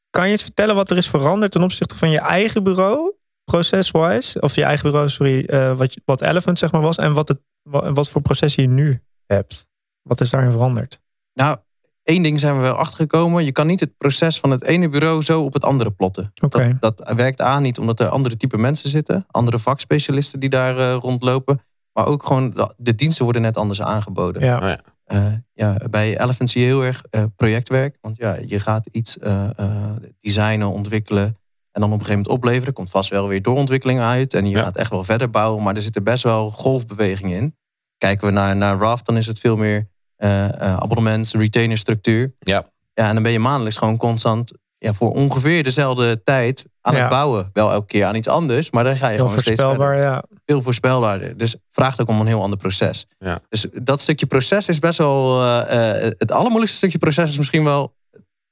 kan 0.09 0.25
je 0.25 0.31
eens 0.31 0.41
vertellen 0.43 0.75
wat 0.75 0.91
er 0.91 0.97
is 0.97 1.07
veranderd 1.09 1.51
ten 1.51 1.63
opzichte 1.63 1.95
van 1.95 2.09
je 2.09 2.19
eigen 2.19 2.63
bureau, 2.63 3.13
process-wise? 3.51 4.41
Of 4.41 4.55
je 4.55 4.63
eigen 4.63 4.85
bureau, 4.85 5.09
sorry, 5.09 5.43
eh, 5.45 5.77
wat, 5.77 5.95
wat 6.05 6.21
Elephant 6.21 6.59
zeg 6.59 6.71
maar 6.71 6.81
was. 6.81 6.97
En 6.97 7.13
wat, 7.13 7.27
het, 7.27 7.39
wa- 7.61 7.91
wat 7.91 8.09
voor 8.09 8.21
proces 8.21 8.55
je 8.55 8.67
nu 8.67 9.01
hebt. 9.25 9.67
Wat 10.01 10.21
is 10.21 10.29
daarin 10.29 10.51
veranderd? 10.51 10.99
Nou, 11.33 11.57
één 12.03 12.23
ding 12.23 12.39
zijn 12.39 12.55
we 12.55 12.61
wel 12.61 12.73
achtergekomen. 12.73 13.45
Je 13.45 13.51
kan 13.51 13.67
niet 13.67 13.79
het 13.79 13.97
proces 13.97 14.39
van 14.39 14.51
het 14.51 14.63
ene 14.63 14.89
bureau 14.89 15.21
zo 15.23 15.43
op 15.43 15.53
het 15.53 15.63
andere 15.63 15.91
plotten. 15.91 16.31
Dat, 16.79 16.97
dat 16.97 17.13
werkt 17.15 17.41
aan 17.41 17.61
niet 17.61 17.79
omdat 17.79 17.99
er 17.99 18.07
andere 18.07 18.37
type 18.37 18.57
mensen 18.57 18.89
zitten. 18.89 19.25
Andere 19.27 19.59
vakspecialisten 19.59 20.39
die 20.39 20.49
daar 20.49 20.77
eh, 20.77 20.93
rondlopen. 20.99 21.61
Maar 21.93 22.05
ook 22.07 22.25
gewoon, 22.25 22.71
de, 22.77 22.95
diensten 22.95 23.23
worden 23.23 23.41
net 23.41 23.57
anders 23.57 23.81
aangeboden. 23.81 24.43
Ja. 24.43 24.57
Oh, 24.57 24.67
ja. 24.67 24.79
Eh, 25.03 25.33
ja, 25.53 25.77
bij 25.89 26.19
Elephant 26.19 26.49
zie 26.49 26.61
je 26.61 26.67
heel 26.67 26.83
erg 26.85 27.03
eh, 27.09 27.23
projectwerk. 27.35 27.97
Want 28.01 28.17
ja, 28.17 28.37
je 28.45 28.59
gaat 28.59 28.85
iets 28.91 29.17
eh, 29.17 29.49
eh, 29.59 29.95
designen, 30.21 30.69
ontwikkelen. 30.69 31.37
En 31.79 31.85
dan 31.85 31.93
op 31.93 31.99
een 31.99 32.05
gegeven 32.05 32.21
moment 32.23 32.43
opleveren. 32.43 32.67
Er 32.67 32.73
komt 32.73 32.89
vast 32.89 33.09
wel 33.09 33.27
weer 33.27 33.41
doorontwikkeling 33.41 33.99
uit. 33.99 34.33
En 34.33 34.45
je 34.49 34.55
Ja. 34.55 34.63
gaat 34.63 34.75
echt 34.75 34.89
wel 34.89 35.03
verder 35.03 35.29
bouwen. 35.29 35.63
Maar 35.63 35.75
er 35.75 35.81
zitten 35.81 36.03
best 36.03 36.23
wel 36.23 36.49
golfbewegingen 36.49 37.37
in. 37.37 37.55
Kijken 37.97 38.27
we 38.27 38.33
naar, 38.33 38.55
naar 38.55 38.77
Raft, 38.77 39.05
dan 39.05 39.17
is 39.17 39.27
het 39.27 39.39
veel 39.39 39.55
meer 39.55 39.87
eh, 40.15 40.47
abonnements, 40.75 41.33
retainer 41.33 41.77
structuur. 41.77 42.33
Ja. 42.39 42.65
ja. 42.93 43.07
En 43.07 43.13
dan 43.13 43.23
ben 43.23 43.31
je 43.31 43.39
maandelijks 43.39 43.77
gewoon 43.77 43.97
constant 43.97 44.51
ja, 44.77 44.93
voor 44.93 45.11
ongeveer 45.11 45.63
dezelfde 45.63 46.23
tijd 46.23 46.65
aan 46.81 46.93
Ja. 46.95 46.99
het 46.99 47.09
bouwen. 47.09 47.49
Wel 47.53 47.71
elke 47.71 47.85
keer 47.87 48.05
aan 48.05 48.15
iets 48.15 48.27
anders. 48.27 48.71
Maar 48.71 48.83
dan 48.83 48.97
ga 48.97 49.07
je 49.07 49.15
Heel 49.15 49.25
gewoon 49.25 49.41
steeds 49.41 49.61
verder 49.61 49.75
voorspelbaar, 49.75 50.11
ja. 50.13 50.23
veel 50.45 50.61
voorspelbaarder. 50.61 51.37
Dus 51.37 51.55
vraagt 51.69 52.01
ook 52.01 52.07
om 52.09 52.19
een 52.19 52.27
heel 52.27 52.41
ander 52.41 52.59
proces. 52.59 53.05
Ja. 53.17 53.39
Dus 53.49 53.65
dat 53.83 54.01
stukje 54.01 54.25
proces 54.25 54.67
is 54.67 54.79
best 54.79 54.97
wel. 54.97 55.43
eh, 55.43 55.91
het 56.17 56.31
allermoeilijkste 56.31 56.77
stukje 56.77 56.97
proces 56.97 57.29
is 57.29 57.37
misschien 57.37 57.63
wel 57.63 57.93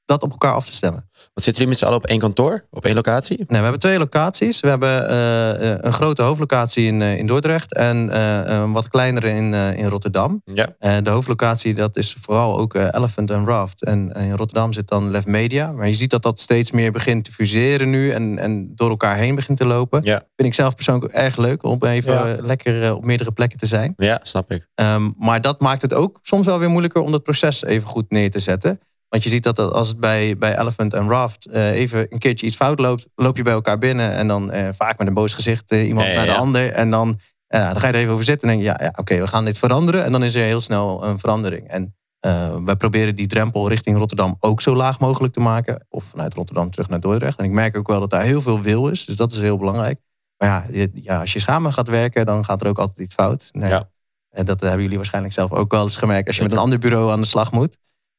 dat 0.08 0.22
op 0.22 0.30
elkaar 0.30 0.52
af 0.52 0.64
te 0.66 0.72
stemmen. 0.72 1.08
Wat 1.34 1.44
zitten 1.44 1.52
jullie 1.52 1.68
met 1.68 1.78
z'n 1.78 1.84
allen 1.84 1.96
op 1.96 2.06
één 2.06 2.18
kantoor? 2.18 2.64
Op 2.70 2.84
één 2.84 2.94
locatie? 2.94 3.36
Nee, 3.36 3.46
we 3.48 3.56
hebben 3.56 3.78
twee 3.78 3.98
locaties. 3.98 4.60
We 4.60 4.68
hebben 4.68 5.08
eh, 5.08 5.72
eh, 5.72 5.78
een 5.80 5.92
grote 5.92 6.22
hoofdlocatie 6.22 6.86
in, 6.86 7.02
eh, 7.02 7.18
in 7.18 7.26
Dordrecht 7.26 7.74
en 7.74 8.10
eh, 8.10 8.40
een 8.44 8.72
wat 8.72 8.88
kleinere 8.88 9.28
in, 9.30 9.54
eh, 9.54 9.76
in 9.78 9.86
Rotterdam. 9.86 10.42
Ja. 10.44 11.00
De 11.00 11.10
hoofdlocatie 11.10 11.74
dat 11.74 11.96
is 11.96 12.16
vooral 12.20 12.58
ook 12.58 12.74
Elephant 12.74 13.30
en 13.30 13.44
Raft. 13.46 13.84
En 13.84 14.12
in 14.12 14.36
Rotterdam 14.36 14.72
zit 14.72 14.88
dan 14.88 15.10
Lef 15.10 15.26
Media. 15.26 15.72
Maar 15.72 15.88
je 15.88 15.94
ziet 15.94 16.10
dat 16.10 16.22
dat 16.22 16.40
steeds 16.40 16.70
meer 16.70 16.92
begint 16.92 17.24
te 17.24 17.32
fuseren 17.32 17.90
nu 17.90 18.10
en, 18.10 18.38
en 18.38 18.72
door 18.74 18.90
elkaar 18.90 19.16
heen 19.16 19.34
begint 19.34 19.58
te 19.58 19.66
lopen. 19.66 20.00
Ja. 20.04 20.22
Vind 20.36 20.48
ik 20.48 20.54
zelf 20.54 20.74
persoonlijk 20.74 21.06
ook 21.12 21.20
erg 21.20 21.36
leuk 21.36 21.62
om 21.64 21.78
even 21.84 22.12
Ja. 22.12 22.36
lekker 22.40 22.94
op 22.94 23.04
meerdere 23.04 23.32
plekken 23.32 23.58
te 23.58 23.66
zijn. 23.66 23.92
Ja, 23.96 24.20
snap 24.22 24.50
ik. 24.52 24.66
Ehm, 24.74 25.10
maar 25.18 25.40
dat 25.40 25.60
maakt 25.60 25.82
het 25.82 25.94
ook 25.94 26.18
soms 26.22 26.46
wel 26.46 26.58
weer 26.58 26.68
moeilijker 26.70 27.02
om 27.02 27.12
dat 27.12 27.22
proces 27.22 27.64
even 27.64 27.88
goed 27.88 28.10
neer 28.10 28.30
te 28.30 28.38
zetten. 28.38 28.80
Want 29.08 29.22
je 29.22 29.28
ziet 29.28 29.42
dat 29.42 29.56
dat 29.56 29.72
als 29.72 29.88
het 29.88 30.00
bij, 30.00 30.38
bij 30.38 30.58
Elephant 30.58 30.94
en 30.94 31.08
Raft 31.08 31.46
eh, 31.46 31.70
even 31.70 32.06
een 32.10 32.18
keertje 32.18 32.46
iets 32.46 32.56
fout 32.56 32.78
loopt, 32.78 33.06
loop 33.14 33.36
je 33.36 33.42
bij 33.42 33.52
elkaar 33.52 33.78
binnen 33.78 34.12
en 34.12 34.28
dan 34.28 34.50
eh, 34.50 34.68
vaak 34.72 34.98
met 34.98 35.06
een 35.06 35.14
boos 35.14 35.34
gezicht 35.34 35.70
eh, 35.70 35.86
iemand 35.86 36.06
Ja, 36.06 36.12
ja, 36.12 36.16
naar 36.18 36.26
de 36.26 36.32
ja. 36.32 36.38
ander. 36.38 36.72
En 36.72 36.90
dan, 36.90 37.20
dan 37.46 37.80
ga 37.80 37.86
je 37.86 37.92
er 37.92 37.98
even 37.98 38.12
over 38.12 38.24
zitten 38.24 38.48
en 38.48 38.56
denk 38.56 38.66
je, 38.66 38.72
ja, 38.72 38.84
ja 38.84 38.92
oké, 38.96 39.20
we 39.20 39.26
gaan 39.26 39.44
dit 39.44 39.58
veranderen. 39.58 40.04
En 40.04 40.12
dan 40.12 40.24
is 40.24 40.34
er 40.34 40.42
heel 40.42 40.60
snel 40.60 41.04
een 41.04 41.18
verandering. 41.18 41.68
En 41.68 41.96
wij 42.64 42.76
proberen 42.76 43.16
die 43.16 43.26
drempel 43.26 43.68
richting 43.68 43.96
Rotterdam 43.96 44.36
ook 44.40 44.60
zo 44.60 44.74
laag 44.74 45.00
mogelijk 45.00 45.32
te 45.32 45.40
maken. 45.40 45.86
Of 45.88 46.04
vanuit 46.04 46.34
Rotterdam 46.34 46.70
terug 46.70 46.88
naar 46.88 47.00
Dordrecht. 47.00 47.38
En 47.38 47.44
ik 47.44 47.50
merk 47.50 47.76
ook 47.76 47.88
wel 47.88 48.00
dat 48.00 48.10
daar 48.10 48.22
heel 48.22 48.42
veel 48.42 48.60
wil 48.60 48.88
is. 48.88 49.04
Dus 49.04 49.16
dat 49.16 49.32
is 49.32 49.40
heel 49.40 49.56
belangrijk. 49.58 50.00
Maar 50.36 50.66
ja, 50.72 50.86
ja 50.94 51.20
als 51.20 51.32
je 51.32 51.38
samen 51.38 51.72
gaat 51.72 51.88
werken, 51.88 52.26
dan 52.26 52.44
gaat 52.44 52.60
er 52.60 52.68
ook 52.68 52.78
altijd 52.78 52.98
iets 52.98 53.14
fout. 53.14 53.48
Nou, 53.52 53.70
Ja. 53.70 53.88
En 54.30 54.44
dat 54.44 54.60
hebben 54.60 54.82
jullie 54.82 54.96
waarschijnlijk 54.96 55.34
zelf 55.34 55.52
ook 55.52 55.70
wel 55.70 55.82
eens 55.82 55.96
gemerkt 55.96 56.26
als 56.26 56.36
je 56.36 56.42
met 56.42 56.52
een 56.52 56.58
ander 56.58 56.78
bureau 56.78 57.10
aan 57.10 57.20
de 57.20 57.26
slag 57.26 57.52
moet. 57.52 57.76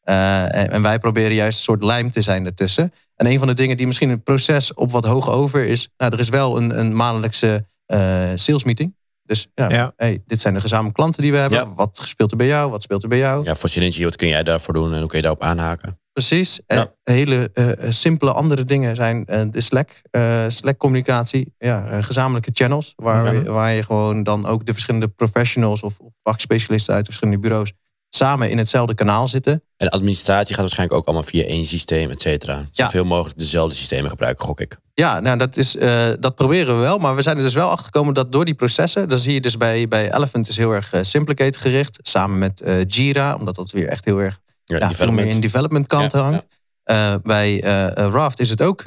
Eh, 0.10 0.56
en, 0.56 0.72
en 0.72 0.82
wij 0.82 1.00
proberen 1.00 1.34
juist 1.34 1.58
een 1.58 1.64
soort 1.64 1.84
lijm 1.84 2.12
te 2.12 2.22
zijn 2.22 2.46
ertussen. 2.46 2.94
En 3.16 3.26
een 3.26 3.40
van 3.40 3.48
de 3.48 3.54
dingen 3.54 3.78
die 3.78 3.88
misschien 3.88 4.10
het 4.10 4.24
proces 4.24 4.74
op 4.74 4.92
wat 4.92 5.06
hoog 5.06 5.30
over 5.30 5.66
is. 5.66 5.90
Nou, 5.98 6.14
er 6.14 6.20
is 6.20 6.30
wel 6.30 6.58
een, 6.58 6.80
een 6.80 6.96
maandelijkse 6.96 7.68
eh 7.86 8.28
sales 8.36 8.64
meeting. 8.64 8.96
Dus 9.24 9.48
ja, 9.54 9.70
Ja. 9.70 9.94
Hey, 9.96 10.22
dit 10.26 10.42
zijn 10.42 10.54
de 10.54 10.60
gezamenlijke 10.62 11.00
klanten 11.00 11.22
die 11.22 11.32
we 11.32 11.38
hebben. 11.38 11.58
Ja. 11.60 11.74
Wat 11.74 12.02
speelt 12.06 12.32
er 12.32 12.38
bij 12.38 12.48
jou? 12.48 12.72
Wat 12.72 12.82
speelt 12.82 13.04
er 13.04 13.10
bij 13.10 13.18
jou? 13.18 13.44
Ja, 13.46 13.56
voor 13.56 13.70
Synergy, 13.70 14.04
wat 14.04 14.16
kun 14.16 14.28
jij 14.28 14.44
daarvoor 14.44 14.74
doen 14.74 14.94
en 14.94 15.00
hoe 15.00 15.08
kun 15.08 15.18
je 15.18 15.24
daarop 15.24 15.44
aanhaken? 15.44 16.00
Precies. 16.14 16.62
En 16.66 16.78
Ja. 16.78 16.92
hele 17.14 17.50
eh, 17.54 17.70
eh, 17.72 17.92
simpele 17.92 18.32
andere 18.34 18.64
dingen 18.64 18.96
zijn 18.96 19.24
de 19.52 19.62
Slack, 19.62 19.90
eh, 20.12 20.44
Slack 20.48 20.78
communicatie, 20.78 21.54
ja, 21.58 21.88
eh, 21.90 22.04
gezamenlijke 22.04 22.50
channels, 22.54 22.94
waar, 22.96 23.34
Ja. 23.36 23.42
we- 23.44 23.52
waar 23.52 23.74
je 23.74 23.84
gewoon 23.84 24.24
dan 24.24 24.46
ook 24.46 24.66
de 24.66 24.72
verschillende 24.72 25.08
professionals 25.08 25.82
of, 25.82 26.00
of 26.00 26.12
vakspecialisten 26.24 26.94
uit 26.94 27.06
de 27.06 27.12
verschillende 27.12 27.48
bureaus 27.48 27.72
samen 28.10 28.50
in 28.50 28.58
hetzelfde 28.58 28.94
kanaal 28.94 29.28
zitten. 29.28 29.54
En 29.78 29.86
de 29.86 29.92
administratie 29.92 30.54
gaat 30.54 30.64
waarschijnlijk 30.64 31.00
ook 31.00 31.06
allemaal 31.08 31.26
via 31.26 31.44
één 31.44 31.66
systeem, 31.66 32.10
et 32.10 32.22
cetera. 32.22 32.66
Zoveel 32.72 33.06
mogelijk 33.06 33.40
dezelfde 33.40 33.76
systemen 33.76 34.10
gebruiken, 34.10 34.46
gok 34.46 34.60
ik. 34.60 34.78
Ja, 34.94 35.20
nou 35.20 35.38
dat, 35.38 35.58
is, 35.58 35.76
eh, 35.78 36.08
dat 36.20 36.36
proberen 36.36 36.76
we 36.76 36.82
wel. 36.82 36.98
Maar 36.98 37.16
we 37.16 37.22
zijn 37.22 37.38
er 37.38 37.44
dus 37.44 37.54
wel 37.54 37.70
achter 37.70 37.86
gekomen 37.86 38.14
dat 38.14 38.32
door 38.32 38.46
die 38.46 38.54
processen... 38.54 39.10
dan 39.10 39.18
zie 39.18 39.34
je 39.34 39.42
dus 39.42 39.58
bij, 39.58 39.88
bij 39.88 40.14
Elephant 40.14 40.50
is 40.50 40.58
heel 40.58 40.72
erg 40.72 40.94
eh, 40.94 41.00
Simplicate 41.04 41.60
gericht. 41.60 42.00
Samen 42.02 42.38
met 42.38 42.62
eh, 42.62 42.86
Jira, 42.86 43.36
omdat 43.36 43.56
dat 43.56 43.72
weer 43.72 43.88
echt 43.88 44.06
heel 44.06 44.18
erg 44.22 44.40
Ja, 44.66 44.78
ja, 44.78 44.92
veel 44.94 45.12
meer 45.12 45.26
in 45.26 45.40
development 45.40 45.88
kant 45.88 46.12
Ja, 46.12 46.20
hangt. 46.20 46.58
Bij 47.24 47.60
Raft 47.94 48.40
is 48.40 48.50
het 48.50 48.62
ook 48.62 48.84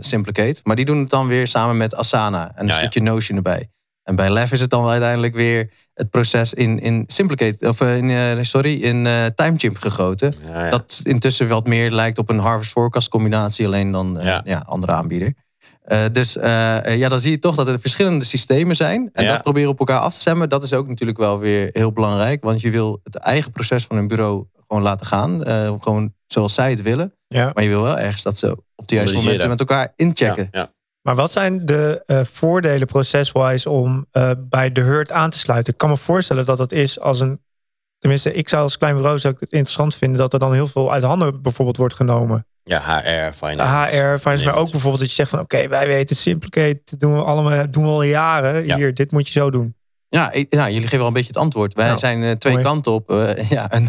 Simplicate. 0.00 0.60
Maar 0.62 0.76
die 0.76 0.84
doen 0.84 0.98
het 0.98 1.10
dan 1.10 1.26
weer 1.26 1.48
samen 1.48 1.76
met 1.76 1.94
Asana. 1.94 2.52
En 2.54 2.68
een 2.68 2.74
stukje 2.74 3.02
Notion 3.02 3.36
erbij. 3.36 3.68
En 4.06 4.16
bij 4.16 4.30
Lev 4.30 4.52
is 4.52 4.60
het 4.60 4.70
dan 4.70 4.88
uiteindelijk 4.88 5.34
weer 5.34 5.70
het 5.94 6.10
proces 6.10 6.54
in, 6.54 6.78
in 6.80 7.04
Simplicate... 7.06 7.68
of 7.68 7.80
eh, 7.80 7.96
in, 7.96 8.10
eh, 8.10 8.44
sorry, 8.44 8.82
in 8.82 9.06
eh 9.06 9.24
TimeChimp 9.34 9.76
gegoten. 9.78 10.34
Ja, 10.46 10.64
ja. 10.64 10.70
Dat 10.70 11.00
intussen 11.02 11.48
wat 11.48 11.66
meer 11.66 11.90
lijkt 11.90 12.18
op 12.18 12.28
een 12.30 12.38
Harvest 12.38 12.70
Forecast 12.70 13.08
combinatie, 13.08 13.66
alleen 13.66 13.92
dan 13.92 14.18
eh, 14.18 14.24
Ja. 14.26 14.40
ja. 14.44 14.62
andere 14.66 14.92
aanbieder. 14.92 15.34
Eh, 15.82 16.04
dus 16.12 16.32
ja, 16.32 17.08
dan 17.08 17.18
zie 17.18 17.30
je 17.30 17.38
toch 17.38 17.54
dat 17.54 17.68
er 17.68 17.80
verschillende 17.80 18.24
systemen 18.24 18.76
zijn. 18.76 19.10
En 19.12 19.24
Ja. 19.24 19.32
dat 19.32 19.42
proberen 19.42 19.70
op 19.70 19.78
elkaar 19.78 20.00
af 20.00 20.14
te 20.14 20.20
stemmen. 20.20 20.48
Dat 20.48 20.62
is 20.62 20.72
ook 20.72 20.88
natuurlijk 20.88 21.18
wel 21.18 21.38
weer 21.38 21.68
heel 21.72 21.92
belangrijk. 21.92 22.44
Want 22.44 22.60
je 22.60 22.70
wil 22.70 23.00
het 23.02 23.14
eigen 23.16 23.50
proces 23.52 23.84
van 23.84 23.96
een 23.96 24.06
bureau 24.06 24.44
gewoon 24.68 24.82
laten 24.82 25.06
gaan. 25.06 25.44
eh, 25.44 25.72
gewoon 25.80 26.14
zoals 26.26 26.54
zij 26.54 26.70
het 26.70 26.82
willen. 26.82 27.12
Ja. 27.28 27.50
Maar 27.54 27.62
je 27.62 27.68
wil 27.70 27.82
wel 27.82 27.98
ergens 27.98 28.22
dat 28.22 28.38
ze 28.38 28.56
op 28.74 28.88
de 28.88 28.94
juiste 28.94 29.16
momenten 29.16 29.48
met 29.48 29.60
elkaar 29.60 29.92
inchecken. 29.96 30.48
Maar 31.06 31.14
wat 31.14 31.32
zijn 31.32 31.64
de 31.64 32.02
eh, 32.06 32.20
voordelen 32.24 32.86
proceswise 32.86 33.70
om 33.70 34.06
eh, 34.10 34.30
bij 34.38 34.72
de 34.72 34.80
hurt 34.80 35.12
aan 35.12 35.30
te 35.30 35.38
sluiten? 35.38 35.72
Ik 35.72 35.78
kan 35.78 35.88
me 35.88 35.96
voorstellen 35.96 36.44
dat 36.44 36.58
dat 36.58 36.72
is 36.72 37.00
als 37.00 37.20
een... 37.20 37.40
Tenminste, 37.98 38.32
ik 38.32 38.48
zou 38.48 38.62
als 38.62 38.78
klein 38.78 38.94
bureau 38.94 39.18
zou 39.18 39.34
ik 39.34 39.40
het 39.40 39.52
interessant 39.52 39.94
vinden... 39.94 40.18
dat 40.18 40.32
er 40.32 40.38
dan 40.38 40.52
heel 40.52 40.66
veel 40.66 40.92
uit 40.92 41.02
handen 41.02 41.42
bijvoorbeeld 41.42 41.76
wordt 41.76 41.94
genomen. 41.94 42.46
Ja, 42.62 42.80
HR, 42.80 43.32
finance. 43.32 43.96
HR, 43.96 44.18
finance, 44.18 44.44
maar 44.44 44.54
ook 44.54 44.70
bijvoorbeeld 44.70 45.00
dat 45.00 45.08
je 45.08 45.14
zegt 45.14 45.30
van... 45.30 45.40
oké, 45.40 45.68
wij 45.68 45.86
weten 45.86 46.16
Simplicate, 46.16 46.96
doen 46.96 47.14
we 47.14 47.22
allemaal 47.22 47.70
doen 47.70 47.84
we 47.84 47.90
al 47.90 48.02
jaren. 48.02 48.66
Ja. 48.66 48.76
Hier, 48.76 48.94
dit 48.94 49.10
moet 49.10 49.26
je 49.26 49.32
zo 49.32 49.50
doen. 49.50 49.75
Ja, 50.08 50.32
ik- 50.32 50.54
jullie 50.54 50.80
geven 50.82 50.98
wel 50.98 51.06
een 51.06 51.12
beetje 51.12 51.28
het 51.28 51.36
antwoord. 51.36 51.74
Wij 51.74 51.86
Nou, 51.86 51.98
zijn 51.98 52.22
eh, 52.22 52.30
twee 52.30 52.52
mooi. 52.52 52.64
kanten 52.64 52.92
op. 52.92 53.10
eh, 53.10 53.50
ja, 53.56 53.66
een, 53.74 53.88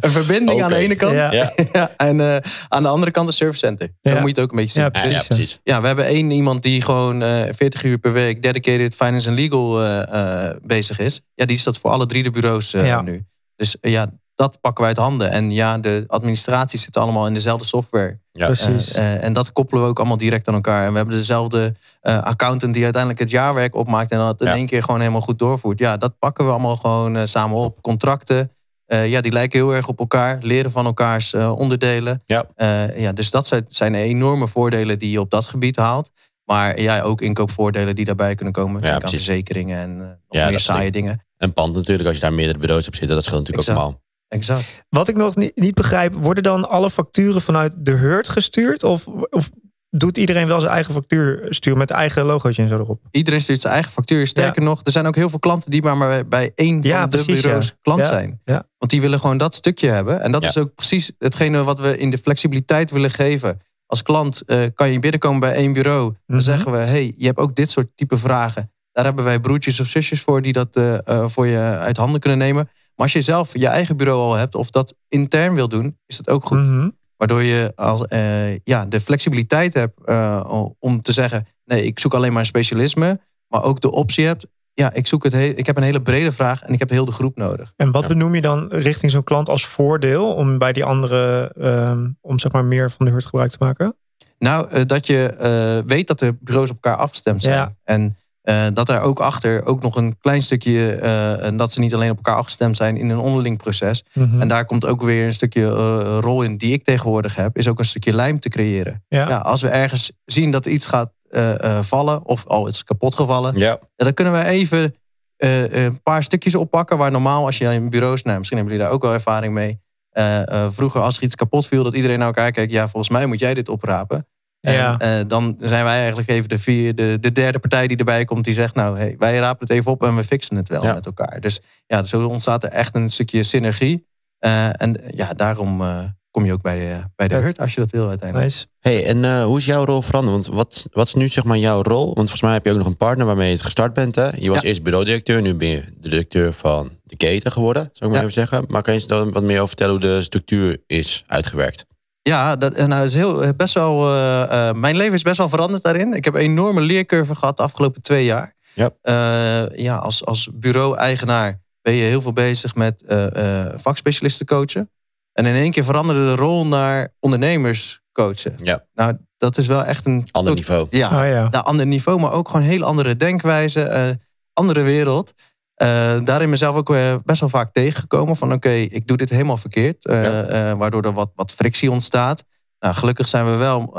een 0.00 0.10
verbinding 0.10 0.62
aan 0.62 0.68
de 0.68 0.76
ene 0.76 0.94
kant. 0.94 1.12
Ja. 1.14 1.32
Ja, 1.32 1.52
Ja, 1.72 1.90
en 1.96 2.20
eh, 2.20 2.36
aan 2.68 2.82
de 2.82 2.88
andere 2.88 3.10
kant 3.12 3.26
een 3.28 3.34
service 3.34 3.58
center. 3.58 3.88
Zo 4.02 4.10
Ja. 4.10 4.20
moet 4.20 4.22
je 4.22 4.28
het 4.28 4.40
ook 4.40 4.50
een 4.50 4.56
beetje 4.56 4.72
zien. 4.72 4.82
Ja, 4.82 4.88
precies. 4.88 5.14
ja, 5.14 5.22
precies. 5.22 5.60
Ja, 5.62 5.80
we 5.80 5.86
hebben 5.86 6.04
één 6.06 6.30
iemand 6.30 6.62
die 6.62 6.82
gewoon 6.82 7.22
eh 7.22 7.42
40 7.52 7.82
uur 7.84 7.98
per 7.98 8.12
week 8.12 8.42
dedicated 8.42 8.94
finance 8.94 9.28
en 9.28 9.34
legal 9.34 9.82
eh, 9.82 10.48
eh, 10.50 10.56
bezig 10.62 10.98
is. 10.98 11.20
Ja, 11.34 11.44
die 11.44 11.56
is 11.56 11.62
dat 11.62 11.78
voor 11.78 11.90
alle 11.90 12.06
drie 12.06 12.22
de 12.22 12.30
bureaus 12.30 12.74
eh, 12.74 12.86
Ja. 12.86 13.00
nu. 13.02 13.24
Dus 13.56 13.76
ja, 13.80 14.10
dat 14.34 14.60
pakken 14.60 14.84
wij 14.84 14.88
uit 14.96 15.02
handen. 15.06 15.30
En 15.30 15.50
ja, 15.52 15.78
de 15.78 16.04
administratie 16.06 16.78
zit 16.78 16.96
allemaal 16.96 17.26
in 17.26 17.34
dezelfde 17.34 17.66
software. 17.66 18.20
Ja. 18.38 18.46
Precies. 18.46 18.92
Eh, 18.92 19.14
eh, 19.14 19.24
en 19.24 19.32
dat 19.32 19.52
koppelen 19.52 19.82
we 19.82 19.88
ook 19.88 19.98
allemaal 19.98 20.16
direct 20.16 20.48
aan 20.48 20.54
elkaar. 20.54 20.84
En 20.84 20.90
we 20.90 20.96
hebben 20.96 21.16
dezelfde 21.16 21.74
eh, 22.00 22.22
accountant 22.22 22.74
die 22.74 22.82
uiteindelijk 22.84 23.20
het 23.22 23.30
jaarwerk 23.30 23.74
opmaakt 23.74 24.10
en 24.10 24.18
dat 24.18 24.40
in 24.40 24.46
Ja. 24.46 24.52
één 24.54 24.66
keer 24.66 24.82
gewoon 24.82 25.00
helemaal 25.00 25.20
goed 25.20 25.38
doorvoert. 25.38 25.78
Ja, 25.78 25.96
dat 25.96 26.18
pakken 26.18 26.44
we 26.44 26.50
allemaal 26.50 26.76
gewoon 26.76 27.16
eh, 27.16 27.24
samen 27.24 27.56
op. 27.56 27.82
Contracten, 27.82 28.50
eh, 28.86 29.08
ja, 29.10 29.20
die 29.20 29.32
lijken 29.32 29.58
heel 29.58 29.74
erg 29.74 29.88
op 29.88 29.98
elkaar. 29.98 30.38
Leren 30.40 30.70
van 30.70 30.84
elkaars 30.84 31.32
eh, 31.32 31.58
onderdelen. 31.58 32.22
Ja. 32.26 32.44
Eh, 32.54 32.98
ja, 33.00 33.12
dus 33.12 33.30
dat 33.30 33.46
zijn, 33.46 33.64
zijn 33.68 33.94
enorme 33.94 34.48
voordelen 34.48 34.98
die 34.98 35.10
je 35.10 35.20
op 35.20 35.30
dat 35.30 35.46
gebied 35.46 35.76
haalt. 35.76 36.10
Maar 36.44 36.80
ja, 36.80 37.00
ook 37.00 37.20
inkoopvoordelen 37.20 37.94
die 37.94 38.04
daarbij 38.04 38.34
kunnen 38.34 38.54
komen. 38.54 38.74
Ja, 38.74 38.80
Denk 38.80 38.92
aan 38.94 39.00
precies. 39.00 39.24
verzekeringen 39.24 39.78
en 39.78 39.96
nog 39.98 40.08
Ja, 40.28 40.48
meer 40.48 40.60
saaie 40.60 40.90
dingen. 40.90 41.24
Een 41.38 41.52
pand 41.52 41.74
natuurlijk, 41.74 42.06
als 42.08 42.16
je 42.16 42.22
daar 42.22 42.32
meerdere 42.32 42.58
bureaus 42.58 42.84
hebt 42.84 42.96
zitten, 42.96 43.14
dat 43.14 43.24
scheelt 43.24 43.40
natuurlijk 43.46 43.68
ook 43.70 43.76
allemaal. 43.76 44.02
Exact. 44.34 44.84
Wat 44.88 45.08
ik 45.08 45.16
nog 45.16 45.36
niet, 45.36 45.52
niet 45.56 45.74
begrijp, 45.74 46.14
worden 46.14 46.42
dan 46.42 46.68
alle 46.68 46.90
facturen 46.90 47.40
vanuit 47.40 47.74
de 47.78 47.90
hurt 47.92 48.28
gestuurd? 48.28 48.82
Of, 48.82 49.06
of 49.30 49.50
doet 49.90 50.18
iedereen 50.18 50.46
wel 50.46 50.60
zijn 50.60 50.72
eigen 50.72 50.92
factuur 50.94 51.46
sturen 51.48 51.78
met 51.78 51.90
eigen 51.90 52.24
logootje 52.24 52.62
en 52.62 52.68
zo 52.68 52.78
erop? 52.78 53.00
Iedereen 53.10 53.40
stuurt 53.40 53.60
zijn 53.60 53.72
eigen 53.72 53.92
factuur. 53.92 54.26
Sterker 54.26 54.62
nog, 54.62 54.80
er 54.84 54.92
zijn 54.92 55.06
ook 55.06 55.14
heel 55.16 55.30
veel 55.30 55.38
klanten 55.38 55.70
die 55.70 55.82
maar 55.82 55.96
bij- 55.98 56.26
bij 56.28 56.52
één 56.54 56.82
Ja, 56.82 57.00
van 57.00 57.10
de 57.10 57.22
bureaus 57.26 57.66
ja. 57.66 57.72
klant 57.82 58.00
Ja, 58.00 58.06
zijn. 58.06 58.40
ja. 58.44 58.66
Want 58.78 58.90
die 58.90 59.00
willen 59.00 59.20
gewoon 59.20 59.38
dat 59.38 59.54
stukje 59.54 59.88
hebben. 59.88 60.20
En 60.20 60.32
dat 60.32 60.42
Ja. 60.42 60.48
is 60.48 60.58
ook 60.58 60.74
precies 60.74 61.12
hetgene 61.18 61.62
wat 61.64 61.78
we 61.80 61.98
in 61.98 62.10
de 62.10 62.18
flexibiliteit 62.18 62.90
willen 62.90 63.10
geven. 63.10 63.58
Als 63.86 64.02
klant 64.02 64.40
eh, 64.42 64.58
kan 64.74 64.90
je 64.90 64.98
binnenkomen 64.98 65.40
bij 65.40 65.52
één 65.54 65.72
bureau. 65.72 66.02
Dan 66.04 66.36
Mhm. 66.36 66.38
zeggen 66.40 66.72
we, 66.72 66.76
hey, 66.78 67.14
je 67.16 67.26
hebt 67.26 67.38
ook 67.38 67.54
dit 67.54 67.70
soort 67.70 67.86
type 67.94 68.16
vragen. 68.16 68.72
Daar 68.92 69.04
hebben 69.04 69.24
wij 69.24 69.40
broertjes 69.40 69.80
of 69.80 69.86
zusjes 69.86 70.20
voor 70.22 70.42
die 70.42 70.52
dat 70.52 70.68
eh, 70.76 70.94
eh, 71.08 71.24
voor 71.28 71.46
je 71.46 71.58
uit 71.58 71.96
handen 71.96 72.20
kunnen 72.20 72.38
nemen. 72.38 72.68
Maar 72.96 73.06
als 73.06 73.12
je 73.12 73.22
zelf 73.22 73.52
je 73.58 73.66
eigen 73.66 73.96
bureau 73.96 74.20
al 74.20 74.34
hebt 74.34 74.54
of 74.54 74.70
dat 74.70 74.94
intern 75.08 75.54
wil 75.54 75.68
doen, 75.68 75.98
is 76.06 76.16
dat 76.16 76.28
ook 76.30 76.46
goed. 76.46 76.58
Mhm. 76.58 76.88
Waardoor 77.16 77.42
je 77.42 77.72
als, 77.74 78.06
eh, 78.06 78.56
ja, 78.56 78.84
de 78.84 79.00
flexibiliteit 79.00 79.74
hebt 79.74 80.04
eh, 80.04 80.70
om 80.78 81.00
te 81.02 81.12
zeggen: 81.12 81.46
nee, 81.64 81.84
ik 81.84 81.98
zoek 81.98 82.14
alleen 82.14 82.30
maar 82.32 82.40
een 82.40 82.46
specialisme. 82.46 83.20
Maar 83.48 83.62
ook 83.62 83.80
de 83.80 83.90
optie 83.90 84.26
hebt: 84.26 84.46
ja, 84.74 84.92
ik, 84.92 85.06
zoek 85.06 85.24
het 85.24 85.32
he- 85.32 85.52
ik 85.56 85.66
heb 85.66 85.76
een 85.76 85.82
hele 85.82 86.02
brede 86.02 86.32
vraag 86.32 86.62
en 86.62 86.72
ik 86.72 86.78
heb 86.78 86.90
heel 86.90 87.04
de 87.04 87.12
groep 87.12 87.36
nodig. 87.36 87.72
En 87.76 87.90
wat 87.92 88.02
Ja. 88.02 88.08
benoem 88.08 88.34
je 88.34 88.40
dan 88.40 88.66
richting 88.68 89.10
zo'n 89.12 89.24
klant 89.24 89.48
als 89.48 89.66
voordeel 89.66 90.32
om 90.34 90.58
bij 90.58 90.72
die 90.72 90.84
andere, 90.84 91.52
ehm, 91.60 92.08
om 92.20 92.38
zeg 92.38 92.52
maar 92.52 92.64
meer 92.64 92.90
van 92.90 93.06
de 93.06 93.12
hurt 93.12 93.24
gebruik 93.26 93.50
te 93.50 93.56
maken? 93.60 93.96
Nou, 94.38 94.68
eh, 94.68 94.82
dat 94.86 95.06
je 95.06 95.26
eh, 95.26 95.86
weet 95.86 96.06
dat 96.06 96.18
de 96.18 96.36
bureaus 96.40 96.70
op 96.70 96.74
elkaar 96.82 96.96
afgestemd 96.98 97.42
zijn. 97.42 97.56
Ja. 97.56 97.74
En 97.84 98.16
eh, 98.44 98.66
dat 98.74 98.88
er 98.88 99.00
ook 99.00 99.20
achter 99.20 99.66
ook 99.66 99.82
nog 99.82 99.96
een 99.96 100.18
klein 100.18 100.42
stukje, 100.42 100.92
eh, 100.94 101.44
en 101.44 101.56
dat 101.56 101.72
ze 101.72 101.80
niet 101.80 101.94
alleen 101.94 102.10
op 102.10 102.16
elkaar 102.16 102.34
afgestemd 102.36 102.76
zijn 102.76 102.96
in 102.96 103.10
een 103.10 103.18
onderling 103.18 103.56
proces. 103.58 104.04
Mhm. 104.12 104.40
En 104.40 104.48
daar 104.48 104.64
komt 104.64 104.86
ook 104.86 105.02
weer 105.02 105.26
een 105.26 105.34
stukje 105.34 105.66
eh, 105.66 106.18
rol 106.20 106.42
in 106.42 106.56
die 106.56 106.72
ik 106.72 106.84
tegenwoordig 106.84 107.34
heb, 107.36 107.56
is 107.58 107.68
ook 107.68 107.78
een 107.78 107.84
stukje 107.84 108.12
lijm 108.12 108.40
te 108.40 108.48
creëren. 108.48 109.04
ja. 109.08 109.28
Ja, 109.28 109.38
als 109.38 109.62
we 109.62 109.68
ergens 109.68 110.12
zien 110.24 110.50
dat 110.50 110.66
iets 110.66 110.86
gaat 110.86 111.12
eh, 111.30 111.64
eh, 111.78 111.82
vallen 111.84 112.24
of 112.26 112.46
al 112.46 112.66
is 112.66 112.84
kapot 112.84 113.14
gevallen, 113.14 113.58
Ja, 113.58 113.66
Ja, 113.66 113.78
dan 114.04 114.14
kunnen 114.14 114.32
we 114.34 114.44
even 114.44 114.94
eh, 115.36 115.84
een 115.84 116.02
paar 116.02 116.22
stukjes 116.22 116.54
oppakken. 116.54 116.98
Waar 116.98 117.10
normaal 117.10 117.44
als 117.46 117.58
je 117.58 117.64
in 117.72 117.90
bureaus, 117.90 118.22
nou, 118.22 118.38
misschien 118.38 118.58
hebben 118.58 118.76
jullie 118.76 118.88
daar 118.90 118.98
ook 118.98 119.04
wel 119.04 119.12
ervaring 119.12 119.54
mee. 119.54 119.82
eh, 120.10 120.48
eh, 120.64 120.70
vroeger 120.72 121.00
als 121.00 121.16
er 121.16 121.22
iets 121.22 121.34
kapot 121.34 121.66
viel, 121.66 121.82
dat 121.84 121.94
iedereen 121.94 122.18
naar 122.18 122.26
elkaar 122.26 122.50
kijkt. 122.50 122.72
Ja, 122.72 122.88
volgens 122.88 123.08
mij 123.12 123.26
moet 123.26 123.38
jij 123.38 123.54
dit 123.54 123.68
oprapen. 123.68 124.26
Ja. 124.72 124.98
En 124.98 125.20
eh, 125.20 125.28
dan 125.28 125.56
zijn 125.60 125.84
wij 125.84 125.98
eigenlijk 125.98 126.28
even 126.28 126.48
de, 126.48 126.58
vier, 126.58 126.94
de, 126.94 127.16
de 127.20 127.32
derde 127.32 127.58
partij 127.58 127.86
die 127.86 127.96
erbij 127.96 128.24
komt. 128.24 128.44
Die 128.44 128.54
zegt, 128.54 128.74
nou, 128.74 128.98
hey, 128.98 129.14
wij 129.18 129.38
rapen 129.38 129.66
het 129.66 129.76
even 129.76 129.90
op 129.90 130.02
en 130.02 130.16
we 130.16 130.24
fixen 130.24 130.56
het 130.56 130.68
wel 130.68 130.82
Ja. 130.84 130.94
met 130.94 131.06
elkaar. 131.06 131.40
Dus 131.40 131.60
ja, 131.86 132.02
zo 132.04 132.26
ontstaat 132.26 132.62
er 132.62 132.70
echt 132.70 132.94
een 132.96 133.08
stukje 133.10 133.42
synergie. 133.42 134.06
Eh, 134.38 134.82
en 134.82 135.00
ja, 135.14 135.32
daarom 135.32 135.80
eh, 135.82 135.98
kom 136.30 136.44
je 136.44 136.52
ook 136.52 136.62
bij, 136.62 136.78
de 136.78 137.00
bij 137.16 137.28
de 137.28 137.34
hurt 137.34 137.58
als 137.60 137.74
je 137.74 137.80
dat 137.80 137.90
wil 137.90 138.08
uiteindelijk. 138.08 138.48
Nice. 138.52 138.66
Hey, 138.80 139.04
en 139.06 139.24
eh, 139.24 139.44
hoe 139.44 139.58
is 139.58 139.64
jouw 139.64 139.84
rol 139.84 140.02
veranderd? 140.02 140.34
Want 140.34 140.46
wat, 140.56 140.86
wat 140.92 141.06
is 141.06 141.14
nu 141.14 141.28
zeg 141.28 141.44
maar 141.44 141.58
jouw 141.58 141.82
rol? 141.82 142.04
Want 142.04 142.16
volgens 142.16 142.40
mij 142.40 142.52
heb 142.52 142.64
je 142.64 142.70
ook 142.70 142.78
nog 142.78 142.86
een 142.86 142.96
partner 142.96 143.26
waarmee 143.26 143.46
je 143.48 143.52
het 143.54 143.62
gestart 143.64 143.92
bent. 143.94 144.14
Hè? 144.14 144.28
Je 144.36 144.48
was 144.50 144.60
Ja. 144.60 144.68
eerst 144.68 144.82
bureaudirecteur, 144.82 145.42
nu 145.42 145.54
ben 145.54 145.68
je 145.68 145.84
de 146.00 146.08
directeur 146.08 146.52
van 146.52 146.90
de 147.04 147.16
keten 147.16 147.52
geworden, 147.52 147.82
zou 147.82 147.94
ik 147.94 148.02
maar 148.02 148.12
Ja. 148.12 148.20
even 148.20 148.32
zeggen. 148.32 148.64
Maar 148.68 148.82
kan 148.82 148.94
je 148.94 149.06
daar 149.06 149.30
wat 149.30 149.42
meer 149.42 149.56
over 149.56 149.68
vertellen 149.68 149.92
hoe 149.92 150.00
de 150.00 150.22
structuur 150.22 150.78
is 150.86 151.24
uitgewerkt? 151.26 151.84
Ja, 152.28 152.56
dat 152.56 152.86
nou, 152.86 153.04
is 153.04 153.14
heel, 153.14 153.54
best 153.56 153.74
wel, 153.74 154.14
eh, 154.14 154.68
eh, 154.68 154.74
mijn 154.74 154.96
leven 154.96 155.14
is 155.14 155.22
best 155.22 155.38
wel 155.38 155.48
veranderd 155.48 155.82
daarin. 155.82 156.12
Ik 156.12 156.24
heb 156.24 156.34
een 156.34 156.40
enorme 156.40 156.80
leercurve 156.80 157.34
gehad 157.34 157.56
de 157.56 157.62
afgelopen 157.62 158.02
twee 158.02 158.24
jaar. 158.24 158.54
Ja. 158.74 158.90
Eh, 159.02 159.78
ja, 159.78 159.96
als, 159.96 160.24
als 160.24 160.50
bureau-eigenaar 160.54 161.60
ben 161.82 161.94
je 161.94 162.04
heel 162.04 162.22
veel 162.22 162.32
bezig 162.32 162.74
met 162.74 163.02
eh, 163.02 163.66
eh, 163.66 163.72
vakspecialisten 163.76 164.46
coachen. 164.46 164.90
En 165.32 165.46
in 165.46 165.54
één 165.54 165.70
keer 165.70 165.84
veranderde 165.84 166.24
de 166.24 166.34
rol 166.34 166.66
naar 166.66 167.08
ondernemers 167.20 168.00
coachen. 168.12 168.54
Ja, 168.62 168.84
Nou, 168.94 169.16
dat 169.36 169.58
is 169.58 169.66
wel 169.66 169.84
echt 169.84 170.06
een... 170.06 170.28
ander 170.30 170.54
niveau. 170.54 170.86
Ja, 170.90 171.06
Oh 171.06 171.26
ja. 171.26 171.46
ander 171.58 171.86
niveau, 171.86 172.20
maar 172.20 172.32
ook 172.32 172.46
gewoon 172.48 172.62
een 172.62 172.68
hele 172.68 172.84
andere 172.84 173.16
denkwijze, 173.16 173.82
eh, 173.82 174.10
andere 174.52 174.82
wereld. 174.82 175.32
Eh, 175.74 176.18
daarin 176.24 176.48
mezelf 176.50 176.76
ook 176.76 176.94
eh, 176.94 177.14
best 177.24 177.40
wel 177.40 177.48
vaak 177.48 177.72
tegengekomen 177.72 178.36
van 178.36 178.52
oké, 178.52 178.70
ik 178.70 179.06
doe 179.06 179.16
dit 179.16 179.30
helemaal 179.30 179.56
verkeerd. 179.56 180.06
eh, 180.06 180.22
Ja. 180.22 180.76
waardoor 180.76 181.02
er 181.02 181.12
wat, 181.12 181.30
wat 181.34 181.52
frictie 181.52 181.90
ontstaat. 181.90 182.44
Nou, 182.78 182.94
gelukkig 182.94 183.28
zijn 183.28 183.44
we 183.50 183.56
wel 183.56 183.92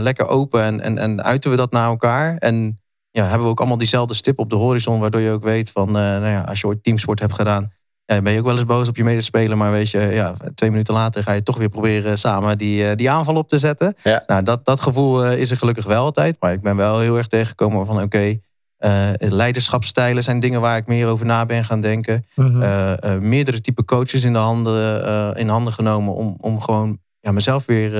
lekker 0.00 0.26
open 0.26 0.62
en, 0.62 0.80
en, 0.80 0.98
en 0.98 1.24
uiten 1.24 1.50
we 1.50 1.56
dat 1.56 1.70
naar 1.72 1.88
elkaar. 1.88 2.36
En 2.36 2.80
ja, 3.10 3.22
hebben 3.24 3.42
we 3.42 3.48
ook 3.48 3.58
allemaal 3.58 3.78
diezelfde 3.78 4.14
stip 4.14 4.38
op 4.38 4.50
de 4.50 4.56
horizon, 4.56 5.00
waardoor 5.00 5.20
je 5.20 5.30
ook 5.30 5.42
weet 5.44 5.70
van, 5.70 5.90
nou 5.92 6.26
ja, 6.26 6.40
als 6.40 6.60
je 6.60 6.66
ooit 6.66 6.82
teamsport 6.82 7.20
hebt 7.20 7.32
gedaan, 7.34 7.72
ja, 8.04 8.22
ben 8.22 8.32
je 8.32 8.38
ook 8.38 8.44
wel 8.44 8.54
eens 8.54 8.64
boos 8.66 8.88
op 8.88 8.96
je 8.96 9.04
medespeler. 9.04 9.56
Maar 9.56 9.70
weet 9.72 9.90
je, 9.90 9.98
ja, 10.00 10.32
twee 10.54 10.70
minuten 10.70 10.94
later 10.94 11.22
ga 11.22 11.32
je 11.32 11.42
toch 11.42 11.56
weer 11.58 11.68
proberen 11.68 12.18
samen 12.18 12.58
die, 12.58 12.94
die 12.94 13.10
aanval 13.10 13.34
op 13.36 13.48
te 13.48 13.58
zetten. 13.58 13.94
Ja. 14.02 14.22
Nou, 14.26 14.42
dat, 14.42 14.64
dat 14.64 14.80
gevoel 14.80 15.26
is 15.32 15.50
er 15.50 15.56
gelukkig 15.58 15.84
wel 15.86 16.04
altijd. 16.04 16.36
Maar 16.40 16.52
ik 16.52 16.60
ben 16.62 16.76
wel 16.76 16.98
heel 16.98 17.16
erg 17.16 17.26
tegengekomen 17.26 17.86
van 17.86 18.02
oké, 18.02 18.38
eh, 18.76 19.10
leiderschapsstijlen 19.18 20.22
zijn 20.22 20.40
dingen 20.40 20.60
waar 20.60 20.76
ik 20.76 20.86
meer 20.86 21.06
over 21.06 21.26
na 21.26 21.46
ben 21.46 21.64
gaan 21.64 21.80
denken. 21.80 22.26
Mhm. 22.34 22.62
Eh, 22.62 22.92
eh, 23.14 23.20
meerdere 23.20 23.60
type 23.60 23.84
coaches 23.84 24.24
in 24.24 24.32
de 24.32 24.38
handen, 24.38 25.36
in 25.36 25.48
handen 25.48 25.72
genomen 25.72 26.14
om, 26.14 26.36
om 26.40 26.60
gewoon 26.60 26.98
ja, 27.20 27.32
mezelf 27.32 27.64
weer 27.66 27.90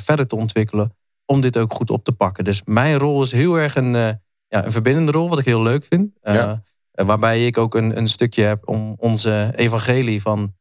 verder 0.00 0.26
te 0.26 0.36
ontwikkelen. 0.36 0.92
Om 1.24 1.40
dit 1.40 1.58
ook 1.58 1.72
goed 1.74 1.90
op 1.90 2.04
te 2.04 2.12
pakken. 2.12 2.44
Dus 2.44 2.62
mijn 2.64 2.96
rol 2.98 3.22
is 3.22 3.32
heel 3.32 3.58
erg 3.58 3.76
een, 3.76 3.92
ja, 3.92 4.64
een 4.64 4.72
verbindende 4.72 5.12
rol, 5.12 5.28
wat 5.28 5.38
ik 5.38 5.44
heel 5.44 5.62
leuk 5.62 5.84
vind. 5.88 6.10
Ja. 6.22 6.62
waarbij 6.90 7.46
ik 7.46 7.58
ook 7.58 7.74
een, 7.74 7.96
een 7.98 8.08
stukje 8.08 8.42
heb 8.42 8.68
om 8.68 8.94
onze 8.98 9.52
evangelie 9.56 10.22
van 10.22 10.54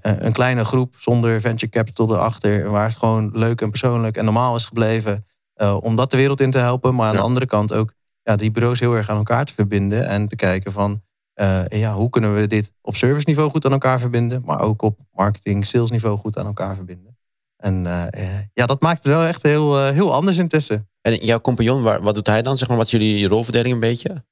een 0.00 0.32
kleine 0.32 0.64
groep 0.64 0.94
zonder 0.98 1.40
venture 1.40 1.72
capital 1.72 2.14
erachter. 2.14 2.70
Waar 2.70 2.88
het 2.88 2.96
gewoon 2.96 3.30
leuk 3.32 3.60
en 3.60 3.70
persoonlijk 3.70 4.16
en 4.16 4.24
normaal 4.24 4.56
is 4.56 4.64
gebleven. 4.64 5.26
om 5.80 5.96
dat 5.96 6.10
de 6.10 6.16
wereld 6.16 6.40
in 6.40 6.50
te 6.50 6.58
helpen. 6.58 6.94
Maar 6.94 7.06
aan 7.06 7.12
Ja. 7.12 7.18
de 7.18 7.24
andere 7.26 7.46
kant 7.46 7.72
ook 7.72 7.92
ja, 8.22 8.36
die 8.36 8.50
bureaus 8.50 8.80
heel 8.80 8.96
erg 8.96 9.08
aan 9.08 9.16
elkaar 9.16 9.44
te 9.44 9.54
verbinden. 9.54 10.08
En 10.08 10.28
te 10.28 10.36
kijken 10.36 10.72
van 10.72 11.02
eh, 11.40 11.64
ja, 11.68 11.94
hoe 11.94 12.10
kunnen 12.10 12.34
we 12.34 12.46
dit 12.46 12.72
op 12.80 12.96
service 12.96 13.24
niveau 13.28 13.50
goed 13.50 13.64
aan 13.64 13.72
elkaar 13.72 14.00
verbinden. 14.00 14.42
Maar 14.44 14.60
ook 14.60 14.82
op 14.82 14.98
marketing, 15.12 15.66
sales 15.66 15.90
niveau 15.90 16.18
goed 16.18 16.38
aan 16.38 16.46
elkaar 16.46 16.74
verbinden. 16.74 17.18
En 17.56 17.86
eh, 17.86 18.06
eh, 18.06 18.44
ja, 18.52 18.66
dat 18.66 18.80
maakt 18.80 18.98
het 18.98 19.06
wel 19.06 19.22
echt 19.22 19.42
heel, 19.42 19.86
heel 19.86 20.14
anders 20.14 20.38
intussen. 20.38 20.88
En 21.00 21.14
jouw 21.14 21.40
compagnon, 21.40 21.82
wat 21.82 22.14
doet 22.14 22.26
hij 22.26 22.42
dan? 22.42 22.58
Zeg 22.58 22.68
maar, 22.68 22.76
wat 22.76 22.86
is 22.86 22.92
jullie 22.92 23.28
rolverdeling 23.28 23.74
een 23.74 23.80
beetje? 23.80 24.24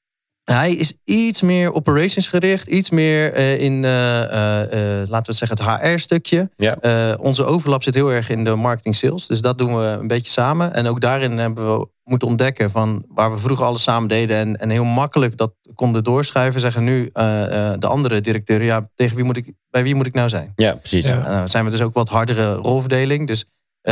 Hij 0.52 0.72
is 0.72 0.96
iets 1.04 1.42
meer 1.42 1.72
operations 1.72 2.28
gericht, 2.28 2.66
iets 2.66 2.90
meer 2.90 3.32
eh, 3.32 3.60
in, 3.60 3.84
eh, 3.84 5.00
eh, 5.00 5.08
laten 5.08 5.32
we 5.32 5.38
zeggen, 5.38 5.58
het 5.58 5.80
HR-stukje. 5.82 6.50
Ja. 6.56 6.76
Eh, 6.80 7.14
onze 7.20 7.44
overlap 7.44 7.82
zit 7.82 7.94
heel 7.94 8.12
erg 8.12 8.30
in 8.30 8.44
de 8.44 8.54
marketing 8.54 8.96
sales, 8.96 9.26
dus 9.26 9.40
dat 9.40 9.58
doen 9.58 9.76
we 9.76 9.84
een 9.84 10.06
beetje 10.06 10.30
samen. 10.30 10.74
En 10.74 10.86
ook 10.86 11.00
daarin 11.00 11.38
hebben 11.38 11.78
we 11.78 11.88
moeten 12.08 12.28
ontdekken 12.28 12.70
van 12.70 13.04
waar 13.08 13.32
we 13.32 13.38
vroeger 13.38 13.66
alles 13.66 13.82
samen 13.82 14.08
deden 14.08 14.36
en, 14.36 14.56
en 14.56 14.70
heel 14.70 14.84
makkelijk 14.84 15.36
dat 15.36 15.52
konden 15.74 16.04
doorschuiven, 16.04 16.60
zeggen 16.60 16.84
nu 16.84 17.10
eh, 17.12 17.72
eh, 17.72 17.78
de 17.78 17.86
andere 17.86 18.20
directeuren, 18.20 18.66
ja, 18.66 18.90
tegen 18.94 19.16
wie 19.16 19.24
moet 19.24 19.36
ik, 19.36 19.52
bij 19.70 19.82
wie 19.82 19.94
moet 19.94 20.06
ik 20.06 20.14
nou 20.14 20.28
zijn? 20.28 20.52
Ja, 20.56 20.74
precies. 20.74 21.06
Ja. 21.06 21.38
Dan 21.38 21.48
zijn 21.48 21.64
we 21.64 21.70
dus 21.70 21.80
ook 21.80 21.94
wat 21.94 22.08
hardere 22.08 22.54
rolverdeling. 22.54 23.26
Dus 23.26 23.44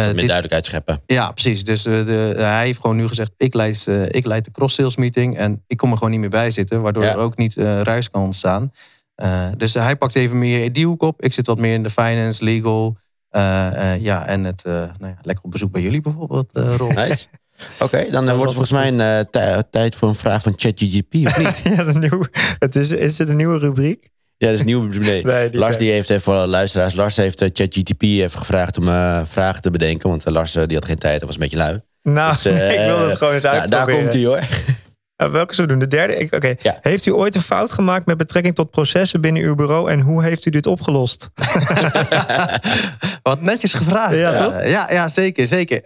Meer 0.04 0.14
dit- 0.14 0.24
duidelijkheid 0.24 0.66
scheppen. 0.66 1.00
ja, 1.06 1.30
precies. 1.32 1.64
Dus 1.64 1.86
eh, 1.86 1.92
de, 2.06 2.32
hij 2.36 2.64
heeft 2.64 2.80
gewoon 2.80 2.96
nu 2.96 3.08
gezegd: 3.08 3.30
ik 3.36 3.54
leid, 3.54 3.86
eh, 3.86 4.02
ik 4.08 4.26
leid 4.26 4.44
de 4.44 4.50
cross-sales 4.50 4.96
meeting. 4.96 5.36
En 5.36 5.62
ik 5.66 5.76
kom 5.76 5.90
er 5.90 5.96
gewoon 5.96 6.10
niet 6.12 6.20
meer 6.20 6.28
bij 6.30 6.50
zitten, 6.50 6.80
waardoor 6.82 7.04
Ja. 7.04 7.10
er 7.10 7.16
ook 7.18 7.36
niet 7.36 7.56
eh, 7.56 7.80
ruis 7.80 8.10
kan 8.10 8.22
ontstaan. 8.22 8.70
Eh, 9.14 9.48
dus 9.56 9.74
hij 9.74 9.96
pakt 9.96 10.14
even 10.14 10.38
meer 10.38 10.72
die 10.72 10.86
hoek 10.86 11.02
op. 11.02 11.22
Ik 11.22 11.32
zit 11.32 11.46
wat 11.46 11.58
meer 11.58 11.74
in 11.74 11.82
de 11.82 11.90
finance, 11.90 12.44
legal. 12.44 12.96
eh, 13.30 13.92
eh, 13.94 14.02
ja, 14.02 14.26
en 14.26 14.44
het 14.44 14.64
eh, 14.64 14.72
nou 14.72 14.92
ja, 14.98 15.16
lekker 15.22 15.44
op 15.44 15.50
bezoek 15.50 15.72
bij 15.72 15.82
jullie 15.82 16.00
bijvoorbeeld, 16.00 16.52
eh 16.52 16.74
Rob. 16.76 16.92
Nice. 16.96 17.26
Oké, 17.80 18.10
dan 18.10 18.28
eh, 18.28 18.36
wordt 18.36 18.42
het 18.56 18.66
volgens 18.66 18.70
mij 18.70 18.88
een 18.88 19.00
eh, 19.00 19.30
tij- 19.30 19.62
tijd 19.70 19.94
voor 19.96 20.08
een 20.08 20.14
vraag 20.14 20.42
van 20.42 20.52
ChatGPT, 20.56 21.26
of 21.26 21.38
niet? 21.38 21.60
ja, 21.76 21.84
de 21.84 21.98
nieuwe, 21.98 22.28
het 22.58 22.76
is, 22.76 22.90
is 22.90 23.18
het 23.18 23.28
een 23.28 23.36
nieuwe 23.36 23.58
rubriek? 23.58 24.08
Ja, 24.38 24.50
dat 24.50 24.58
is. 24.58 24.64
Nee. 24.64 25.24
Nee, 25.24 25.50
die 25.50 25.60
Lars 25.60 25.76
die 25.76 25.90
heeft 25.92 26.10
even 26.10 26.22
voor 26.22 26.34
alle 26.34 26.46
luisteraars. 26.46 26.94
Lars 26.94 27.16
heeft 27.16 27.40
eh, 27.40 27.48
ChatGPT 27.52 28.02
even 28.02 28.38
gevraagd 28.38 28.78
om 28.78 28.88
eh, 28.88 29.20
vragen 29.24 29.62
te 29.62 29.70
bedenken. 29.70 30.08
Want 30.08 30.24
eh, 30.24 30.32
Lars 30.32 30.52
die 30.52 30.74
had 30.76 30.84
geen 30.84 30.98
tijd, 30.98 31.18
dat 31.18 31.26
was 31.28 31.34
een 31.34 31.42
beetje 31.42 31.56
lui. 31.56 31.80
Nou, 32.02 32.32
Dus, 32.32 32.44
eh, 32.52 32.72
ik 32.72 32.78
wil 32.78 33.08
het 33.08 33.18
gewoon 33.18 33.34
eens 33.34 33.42
Nou, 33.42 33.56
uitproberen. 33.58 33.68
daar 33.94 34.02
komt 34.02 34.12
hij 34.12 34.24
hoor. 34.24 34.40
Uh, 35.26 35.32
welke 35.38 35.54
zullen 35.54 35.70
we 35.70 35.76
doen? 35.78 35.88
De 35.88 35.96
derde? 35.96 36.16
Ik- 36.16 36.34
Oké. 36.34 36.54
Ja. 36.62 36.78
Heeft 36.80 37.06
u 37.06 37.12
ooit 37.12 37.34
een 37.34 37.40
fout 37.42 37.72
gemaakt 37.72 38.06
met 38.06 38.16
betrekking 38.16 38.54
tot 38.54 38.70
processen 38.70 39.20
binnen 39.20 39.42
uw 39.42 39.54
bureau 39.54 39.90
en 39.90 40.00
hoe 40.00 40.22
heeft 40.22 40.46
u 40.46 40.50
dit 40.50 40.66
opgelost? 40.66 41.30
Wat 43.22 43.40
netjes 43.40 43.74
gevraagd. 43.74 44.14
Ja, 44.18 44.32
Eh, 44.32 44.44
toch? 44.44 44.66
ja, 44.66 44.92
ja, 44.92 45.08
zeker. 45.08 45.46
zeker. 45.46 45.80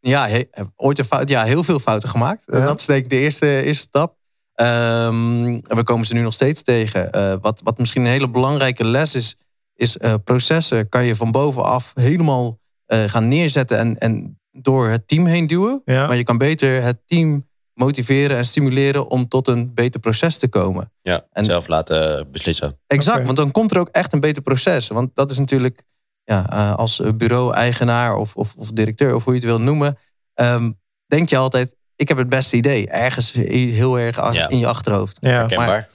Ja, 0.00 0.28
he- 0.28 0.44
ooit 0.76 0.98
een 0.98 1.04
fout, 1.04 1.28
ja, 1.28 1.44
heel 1.44 1.64
veel 1.64 1.78
fouten 1.78 2.08
gemaakt. 2.08 2.42
Ja. 2.46 2.60
Dat 2.64 2.80
is 2.80 2.86
denk 2.86 3.04
ik 3.04 3.10
de 3.10 3.16
eerste, 3.18 3.62
eerste 3.62 3.82
stap. 3.82 4.14
Ehm, 4.54 5.44
en 5.46 5.76
we 5.76 5.82
komen 5.82 6.06
ze 6.06 6.14
nu 6.14 6.20
nog 6.20 6.34
steeds 6.34 6.62
tegen. 6.62 7.12
Eh, 7.12 7.34
wat, 7.40 7.60
wat 7.64 7.78
misschien 7.78 8.02
een 8.02 8.10
hele 8.10 8.30
belangrijke 8.30 8.84
les 8.84 9.14
is, 9.14 9.38
is 9.74 9.98
eh, 9.98 10.14
processen 10.24 10.88
kan 10.88 11.04
je 11.04 11.16
van 11.16 11.30
bovenaf 11.30 11.92
helemaal 11.94 12.58
eh, 12.86 13.04
gaan 13.04 13.28
neerzetten 13.28 13.78
en, 13.78 13.98
en 13.98 14.40
door 14.50 14.88
het 14.88 15.08
team 15.08 15.26
heen 15.26 15.46
duwen. 15.46 15.82
Ja. 15.84 16.06
Maar 16.06 16.16
je 16.16 16.24
kan 16.24 16.38
beter 16.38 16.82
het 16.82 17.02
team 17.06 17.48
motiveren 17.74 18.36
en 18.36 18.44
stimuleren 18.44 19.08
om 19.10 19.28
tot 19.28 19.48
een 19.48 19.74
beter 19.74 20.00
proces 20.00 20.38
te 20.38 20.48
komen. 20.48 20.92
Ja, 21.02 21.26
En- 21.32 21.44
zelf 21.44 21.66
laten 21.66 22.30
beslissen. 22.30 22.78
Exact, 22.86 23.24
want 23.24 23.36
dan 23.36 23.50
komt 23.50 23.70
er 23.70 23.78
ook 23.78 23.88
echt 23.88 24.12
een 24.12 24.20
beter 24.20 24.42
proces. 24.42 24.88
Want 24.88 25.10
dat 25.14 25.30
is 25.30 25.38
natuurlijk 25.38 25.82
ja, 26.24 26.50
eh, 26.50 26.74
als 26.74 27.02
bureau-eigenaar 27.16 28.16
of, 28.16 28.36
of, 28.36 28.54
of 28.56 28.70
directeur, 28.70 29.14
of 29.14 29.24
hoe 29.24 29.32
je 29.32 29.38
het 29.38 29.48
wil 29.48 29.60
noemen, 29.60 29.98
ehm, 30.34 30.70
denk 31.06 31.28
je 31.28 31.36
altijd: 31.36 31.76
ik 32.02 32.08
heb 32.08 32.16
het 32.18 32.28
beste 32.28 32.56
idee. 32.56 32.88
Ergens 32.88 33.32
heel 33.32 33.98
erg 33.98 34.32
Ja. 34.32 34.48
in 34.48 34.58
je 34.58 34.66
achterhoofd. 34.66 35.16
Ja. 35.20 35.46
Kenbaar. 35.46 35.88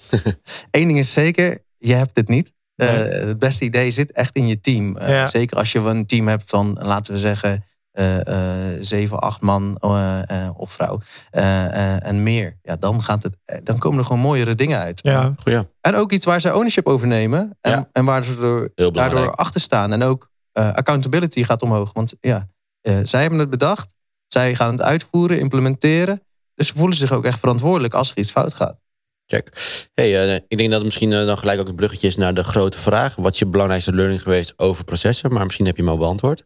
Eén 0.72 0.88
ding 0.88 0.98
is 0.98 1.14
zeker: 1.14 1.60
je 1.78 1.94
hebt 1.94 2.16
het 2.16 2.28
niet. 2.28 2.52
Eh. 2.76 2.88
Het 2.98 3.40
beste 3.40 3.66
idee 3.66 3.92
zit 3.92 4.12
echt 4.12 4.36
in 4.36 4.48
je 4.48 4.60
team. 4.60 4.98
Eh, 4.98 5.10
Ja. 5.10 5.28
Zeker 5.28 5.58
als 5.58 5.72
je 5.72 5.80
een 5.80 6.06
team 6.06 6.28
hebt 6.28 6.50
van, 6.50 6.78
laten 6.82 7.14
we 7.14 7.20
zeggen, 7.20 7.64
eh, 7.92 8.28
eh, 8.74 8.78
zeven, 8.80 9.20
acht 9.20 9.42
man 9.42 9.78
eh, 9.80 10.20
eh, 10.46 10.50
of 10.60 10.72
vrouw 10.72 11.00
eh, 11.30 11.66
eh, 11.66 12.06
en 12.08 12.24
meer. 12.24 12.58
Ja, 12.62 12.76
dan, 12.76 13.04
gaat 13.04 13.24
het, 13.24 13.66
dan 13.66 13.78
komen 13.78 14.00
er 14.00 14.06
gewoon 14.06 14.22
mooiere 14.22 14.56
dingen 14.56 14.80
uit. 14.80 15.00
Ja. 15.04 15.34
Goeie. 15.44 15.62
En 15.82 15.96
ook 15.96 16.12
iets 16.12 16.26
waar 16.26 16.42
ze 16.42 16.54
ownership 16.56 16.88
over 16.88 17.08
nemen. 17.08 17.58
En, 17.62 17.72
Ja. 17.72 17.90
en 17.92 18.06
waar 18.06 18.24
ze 18.24 18.72
er 18.76 18.92
daardoor 18.94 19.32
achter 19.36 19.62
staan. 19.62 19.92
En 19.94 20.04
ook 20.04 20.30
eh, 20.52 20.74
accountability 20.74 21.44
gaat 21.44 21.62
omhoog. 21.62 21.94
Want 21.94 22.14
ja, 22.22 22.48
eh, 22.82 23.00
zij 23.04 23.22
hebben 23.22 23.40
het 23.40 23.50
bedacht. 23.50 23.96
Zij 24.28 24.56
gaan 24.56 24.72
het 24.72 24.82
uitvoeren, 24.82 25.40
implementeren. 25.40 26.22
Dus 26.56 26.68
ze 26.68 26.74
voelen 26.76 26.98
zich 26.98 27.12
ook 27.12 27.26
echt 27.26 27.40
verantwoordelijk 27.40 27.94
als 27.94 28.10
er 28.12 28.18
iets 28.18 28.32
fout 28.32 28.54
gaat. 28.54 28.80
Check. 29.26 29.50
Hey, 29.94 30.30
eh, 30.30 30.36
ik 30.48 30.58
denk 30.58 30.70
dat 30.70 30.78
het 30.78 30.84
misschien 30.84 31.14
eh, 31.14 31.26
dan 31.26 31.38
gelijk 31.38 31.60
ook 31.60 31.68
een 31.68 31.76
bruggetje 31.76 32.08
is 32.08 32.16
naar 32.18 32.34
de 32.34 32.44
grote 32.44 32.80
vraag. 32.80 33.16
Wat 33.16 33.34
is 33.34 33.40
je 33.40 33.46
belangrijkste 33.46 33.94
learning 33.94 34.22
geweest 34.22 34.54
over 34.58 34.84
processen? 34.84 35.34
Maar 35.34 35.44
misschien 35.46 35.66
heb 35.66 35.76
je 35.76 35.82
hem 35.82 35.92
al 35.92 35.98
beantwoord. 35.98 36.46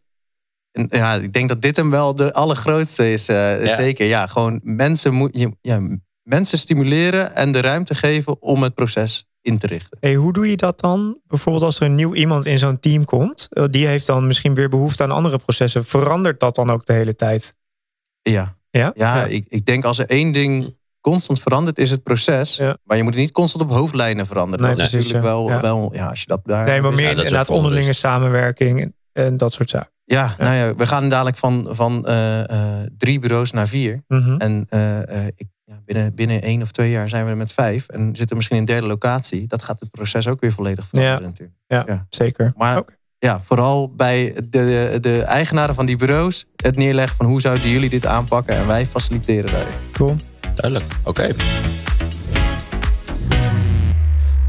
En 0.72 0.86
ja, 0.90 1.14
ik 1.14 1.32
denk 1.32 1.48
dat 1.48 1.62
dit 1.62 1.76
hem 1.76 1.90
wel 1.90 2.14
de 2.14 2.32
allergrootste 2.32 3.12
is. 3.12 3.28
eh, 3.28 3.64
Ja. 3.64 3.74
Zeker, 3.74 4.06
ja. 4.06 4.26
Gewoon 4.26 4.60
mensen, 4.62 5.12
moet, 5.14 5.30
je, 5.38 5.56
ja, 5.60 5.98
mensen 6.22 6.58
stimuleren 6.58 7.34
en 7.34 7.52
de 7.52 7.60
ruimte 7.60 7.94
geven 7.94 8.42
om 8.42 8.62
het 8.62 8.74
proces 8.74 9.24
in 9.40 9.58
te 9.58 9.66
richten. 9.66 9.98
Hey, 10.00 10.14
hoe 10.14 10.32
doe 10.32 10.50
je 10.50 10.56
dat 10.56 10.80
dan? 10.80 11.18
Bijvoorbeeld 11.26 11.64
als 11.64 11.80
er 11.80 11.86
een 11.86 11.94
nieuw 11.94 12.14
iemand 12.14 12.46
in 12.46 12.58
zo'n 12.58 12.80
team 12.80 13.04
komt. 13.04 13.48
Die 13.70 13.86
heeft 13.86 14.06
dan 14.06 14.26
misschien 14.26 14.54
weer 14.54 14.68
behoefte 14.68 15.02
aan 15.02 15.10
andere 15.10 15.38
processen. 15.38 15.84
Verandert 15.84 16.40
dat 16.40 16.54
dan 16.54 16.70
ook 16.70 16.86
de 16.86 16.92
hele 16.92 17.14
tijd? 17.14 17.54
Ja, 18.22 18.56
Ja? 18.70 18.92
ja, 18.94 19.24
Ik, 19.24 19.46
ik 19.48 19.66
denk 19.66 19.84
als 19.84 19.98
er 19.98 20.06
één 20.06 20.32
ding 20.32 20.76
constant 21.00 21.40
verandert, 21.40 21.78
is 21.78 21.90
het 21.90 22.02
proces. 22.02 22.56
Ja. 22.56 22.76
Maar 22.84 22.96
je 22.96 23.02
moet 23.02 23.12
het 23.12 23.22
niet 23.22 23.32
constant 23.32 23.64
op 23.64 23.70
hoofdlijnen 23.70 24.26
veranderen. 24.26 24.66
Nee, 24.66 24.76
dat 24.76 24.86
is 24.86 24.92
natuurlijk 24.92 25.24
wel, 25.24 25.48
ja. 25.48 25.60
wel, 25.60 25.90
ja, 25.94 26.06
als 26.06 26.20
je 26.20 26.26
dat 26.26 26.40
daar. 26.44 26.66
Nee, 26.66 26.80
maar 26.80 26.92
meer 26.92 27.02
Ja, 27.02 27.10
inderdaad 27.10 27.50
onderlinge 27.50 27.92
samenwerking 27.92 28.80
en, 28.80 28.94
en 29.12 29.36
dat 29.36 29.52
soort 29.52 29.70
zaken. 29.70 29.90
Ja, 30.04 30.34
nou 30.38 30.54
ja, 30.54 30.74
we 30.74 30.86
gaan 30.86 31.08
dadelijk 31.08 31.36
van, 31.36 31.66
van 31.70 32.06
eh, 32.06 32.50
eh, 32.50 32.86
drie 32.98 33.18
bureaus 33.18 33.50
naar 33.52 33.68
vier. 33.68 34.02
Mhm. 34.08 34.36
En 34.36 34.66
eh, 34.68 35.26
eh, 35.26 35.26
ik, 35.36 35.46
ja, 35.64 35.80
binnen, 35.84 36.14
binnen 36.14 36.42
één 36.42 36.62
of 36.62 36.70
twee 36.70 36.90
jaar 36.90 37.08
zijn 37.08 37.24
we 37.24 37.30
er 37.30 37.36
met 37.36 37.52
vijf. 37.52 37.88
En 37.88 38.06
zitten 38.06 38.28
we 38.28 38.34
misschien 38.34 38.56
in 38.56 38.62
een 38.62 38.68
derde 38.68 38.86
locatie. 38.86 39.46
Dat 39.46 39.62
gaat 39.62 39.80
het 39.80 39.90
proces 39.90 40.28
ook 40.28 40.40
weer 40.40 40.52
volledig 40.52 40.86
veranderen 40.86 41.22
natuurlijk. 41.22 41.58
Ja, 41.66 41.82
ja. 41.86 42.06
zeker. 42.10 42.52
Maar. 42.56 42.84
Ja, 43.22 43.40
vooral 43.44 43.92
bij 43.96 44.32
de, 44.34 44.48
de, 44.50 44.98
de 45.00 45.22
eigenaren 45.22 45.74
van 45.74 45.86
die 45.86 45.96
bureaus. 45.96 46.44
Het 46.56 46.76
neerleggen 46.76 47.16
van 47.16 47.26
hoe 47.26 47.40
zouden 47.40 47.68
jullie 47.68 47.88
dit 47.90 48.06
aanpakken. 48.06 48.56
En 48.56 48.66
wij 48.66 48.86
faciliteren 48.86 49.52
daarin. 49.52 49.72
Cool. 49.92 50.16
Duidelijk. 50.54 50.92
Oké. 51.04 51.30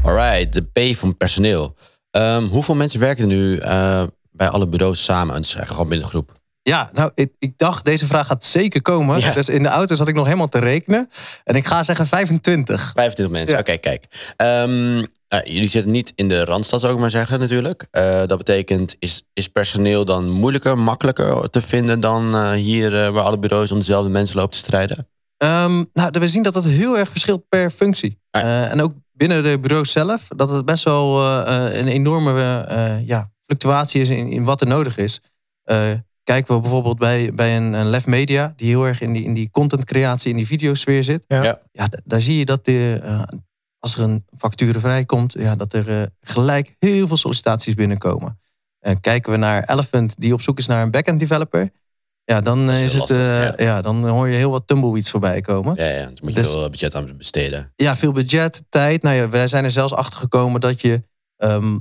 Alright, 0.02 0.52
de 0.52 0.62
P 0.62 0.96
van 0.96 1.16
personeel. 1.16 1.74
Ehm, 2.10 2.44
hoeveel 2.44 2.74
mensen 2.74 3.00
werken 3.00 3.22
er 3.30 3.36
nu 3.36 3.56
eh, 3.56 4.02
bij 4.30 4.48
alle 4.48 4.68
bureaus 4.68 5.04
samen? 5.04 5.26
Dus 5.36 5.54
eigenlijk 5.54 5.70
gewoon 5.70 5.88
binnen 5.88 6.06
de 6.06 6.12
groep. 6.12 6.32
Ja, 6.62 6.90
nou, 6.92 7.10
ik, 7.14 7.32
ik 7.38 7.52
dacht 7.58 7.84
deze 7.84 8.06
vraag 8.06 8.26
gaat 8.26 8.44
zeker 8.44 8.82
komen. 8.82 9.20
Ja. 9.20 9.30
Dus 9.32 9.48
in 9.48 9.62
de 9.62 9.68
auto 9.68 9.94
zat 9.94 10.08
ik 10.08 10.14
nog 10.14 10.24
helemaal 10.24 10.48
te 10.48 10.58
rekenen. 10.58 11.10
En 11.44 11.54
ik 11.56 11.66
ga 11.66 11.82
zeggen 11.82 12.06
25. 12.06 12.92
25 12.94 13.36
mensen, 13.36 13.54
Ja. 13.56 13.60
oké, 13.60 13.76
kijk. 13.76 14.04
Ehm, 14.36 15.04
eh, 15.28 15.40
jullie 15.44 15.68
zitten 15.68 15.92
niet 15.92 16.12
in 16.14 16.28
de 16.28 16.44
Randstad, 16.44 16.80
zou 16.80 16.92
ik 16.94 16.98
maar 17.00 17.10
zeggen, 17.10 17.40
natuurlijk. 17.40 17.86
Eh, 17.90 18.22
dat 18.26 18.38
betekent, 18.38 18.96
is, 18.98 19.22
is 19.32 19.48
personeel 19.48 20.04
dan 20.04 20.30
moeilijker, 20.30 20.78
makkelijker 20.78 21.50
te 21.50 21.62
vinden 21.62 22.00
dan 22.00 22.34
eh, 22.34 22.50
hier 22.50 23.04
eh, 23.04 23.10
waar 23.10 23.24
alle 23.24 23.38
bureaus 23.38 23.70
om 23.70 23.78
dezelfde 23.78 24.10
mensen 24.10 24.36
lopen 24.36 24.52
te 24.52 24.58
strijden? 24.58 25.08
Ehm, 25.36 25.84
nou, 25.92 26.10
we 26.10 26.28
zien 26.28 26.42
dat 26.42 26.54
het 26.54 26.64
heel 26.64 26.98
erg 26.98 27.10
verschilt 27.10 27.48
per 27.48 27.70
functie. 27.70 28.18
Ah. 28.30 28.42
Eh, 28.42 28.70
en 28.72 28.80
ook 28.82 28.92
binnen 29.12 29.42
de 29.42 29.58
bureaus 29.60 29.92
zelf, 29.92 30.28
dat 30.36 30.50
het 30.50 30.64
best 30.64 30.84
wel 30.84 31.22
een 31.48 31.88
enorme 31.88 32.60
eh, 32.68 33.06
ja, 33.06 33.30
fluctuatie 33.46 34.00
is 34.00 34.08
in, 34.08 34.30
in 34.30 34.44
wat 34.44 34.60
er 34.60 34.66
nodig 34.66 34.96
is. 34.96 35.20
Eh, 35.62 35.90
kijken 36.24 36.54
we 36.54 36.60
bijvoorbeeld 36.60 36.98
bij, 36.98 37.32
bij 37.34 37.56
een, 37.56 37.72
een 37.72 37.86
Lef 37.90 38.06
Media, 38.06 38.52
die 38.56 38.68
heel 38.68 38.84
erg 38.86 39.00
in 39.00 39.12
die, 39.12 39.24
in 39.24 39.34
die 39.34 39.50
contentcreatie, 39.50 40.30
in 40.30 40.36
die 40.36 40.46
videosfeer 40.46 41.04
zit. 41.04 41.24
Ja. 41.26 41.42
Ja. 41.42 41.60
Ja, 41.72 41.86
da- 41.88 42.00
daar 42.04 42.20
zie 42.20 42.38
je 42.38 42.44
dat 42.44 42.64
de, 42.64 43.00
eh, 43.02 43.22
als 43.84 43.94
er 43.96 44.00
een 44.02 44.24
vacature 44.36 44.80
vrijkomt, 44.80 45.32
ja, 45.32 45.54
dat 45.56 45.72
er 45.72 46.00
eh, 46.00 46.06
gelijk 46.20 46.76
heel 46.78 47.06
veel 47.06 47.16
sollicitaties 47.16 47.74
binnenkomen. 47.74 48.40
Eh, 48.78 48.94
kijken 49.00 49.32
we 49.32 49.38
naar 49.38 49.64
Elephant, 49.64 50.14
die 50.18 50.32
op 50.32 50.40
zoek 50.40 50.58
is 50.58 50.66
naar 50.66 50.82
een 50.82 50.90
backend 50.90 51.20
developer. 51.20 51.70
Ja, 52.24 52.40
dan 52.40 52.66
Dat 52.66 52.74
is, 52.74 52.80
het, 52.90 52.98
lastig, 52.98 53.16
eh, 53.16 53.42
ja. 53.42 53.52
ja. 53.56 53.80
dan 53.82 54.08
hoor 54.08 54.28
je 54.28 54.34
heel 54.36 54.50
wat 54.50 54.66
tumbleweeds 54.66 55.10
voorbij 55.10 55.40
komen. 55.40 55.74
Ja, 55.76 55.84
ja, 55.88 56.02
dan 56.04 56.18
moet 56.22 56.34
je 56.34 56.40
Dus- 56.40 56.50
veel 56.50 56.70
budget 56.70 56.94
aan 56.94 57.16
besteden. 57.16 57.72
Ja, 57.76 57.96
veel 57.96 58.12
budget, 58.12 58.62
tijd. 58.68 59.02
Nou 59.02 59.16
ja, 59.16 59.28
wij 59.28 59.48
zijn 59.48 59.64
er 59.64 59.70
zelfs 59.70 59.92
achter 59.94 60.18
gekomen 60.18 60.60
dat 60.60 60.80
je 60.80 61.02
ehm, 61.36 61.78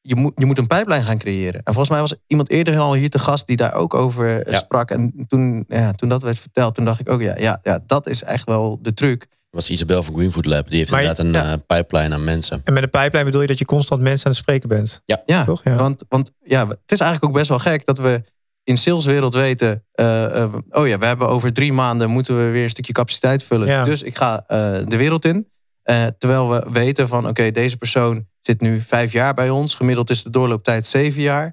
je 0.00 0.14
moet, 0.16 0.32
je 0.36 0.46
moet 0.46 0.58
een 0.58 0.66
pijplijn 0.66 1.04
gaan 1.04 1.18
creëren. 1.18 1.60
En 1.62 1.72
volgens 1.72 1.88
mij 1.88 2.00
was 2.00 2.14
iemand 2.26 2.50
eerder 2.50 2.78
al 2.78 2.94
hier 2.94 3.10
te 3.10 3.18
gast 3.18 3.46
die 3.46 3.56
daar 3.56 3.74
ook 3.74 3.94
over 3.94 4.40
eh, 4.42 4.52
Ja. 4.52 4.58
sprak. 4.58 4.90
En 4.90 5.24
toen, 5.28 5.64
ja, 5.68 5.92
toen 5.92 6.08
dat 6.08 6.22
werd 6.22 6.38
verteld, 6.38 6.74
toen 6.74 6.84
dacht 6.84 7.00
ik 7.00 7.08
ook, 7.10 7.20
ja, 7.20 7.34
ja, 7.38 7.60
ja, 7.62 7.80
dat 7.86 8.08
is 8.08 8.22
echt 8.22 8.44
wel 8.44 8.78
de 8.82 8.94
truc. 8.94 9.26
Was 9.50 9.70
Isabel 9.70 10.02
van 10.02 10.14
Greenfood 10.14 10.44
Lab. 10.46 10.68
Die 10.68 10.78
heeft 10.78 10.90
Maar 10.90 11.02
je- 11.02 11.08
inderdaad 11.08 11.42
een 11.42 11.48
ja. 11.48 11.62
eh, 11.68 11.76
pipeline 11.82 12.14
aan 12.14 12.24
mensen. 12.24 12.60
En 12.64 12.72
met 12.72 12.82
een 12.82 12.90
pijplijn 12.90 13.24
bedoel 13.24 13.40
je 13.40 13.46
dat 13.46 13.58
je 13.58 13.64
constant 13.64 14.00
mensen 14.00 14.26
aan 14.26 14.32
het 14.32 14.40
spreken 14.40 14.68
bent. 14.68 15.02
Ja, 15.26 15.44
Toch? 15.44 15.60
Ja. 15.64 15.74
Want, 15.76 16.04
want 16.08 16.32
ja, 16.42 16.68
het 16.68 16.92
is 16.92 17.00
eigenlijk 17.00 17.24
ook 17.32 17.38
best 17.38 17.48
wel 17.48 17.58
gek 17.58 17.84
dat 17.86 17.98
we 17.98 18.22
in 18.64 18.76
saleswereld 18.76 19.34
weten... 19.34 19.84
eh, 19.92 20.42
eh, 20.42 20.54
oh 20.70 20.86
ja, 20.88 20.98
we 20.98 21.06
hebben 21.06 21.28
over 21.28 21.52
drie 21.52 21.72
maanden 21.72 22.10
moeten 22.10 22.36
we 22.44 22.50
weer 22.50 22.62
een 22.64 22.70
stukje 22.70 22.92
capaciteit 22.92 23.42
vullen. 23.44 23.66
Ja. 23.66 23.82
Dus 23.84 24.02
ik 24.02 24.16
ga 24.16 24.44
eh, 24.46 24.58
de 24.86 24.96
wereld 24.96 25.24
in. 25.24 25.48
Eh, 25.82 26.06
terwijl 26.18 26.50
we 26.50 26.66
weten 26.72 27.08
van, 27.08 27.28
oké, 27.28 27.50
deze 27.50 27.76
persoon 27.76 28.26
zit 28.40 28.60
nu 28.60 28.80
vijf 28.80 29.12
jaar 29.12 29.34
bij 29.34 29.50
ons. 29.50 29.74
Gemiddeld 29.74 30.10
is 30.10 30.22
de 30.22 30.30
doorlooptijd 30.30 30.86
zeven 30.86 31.22
jaar. 31.22 31.52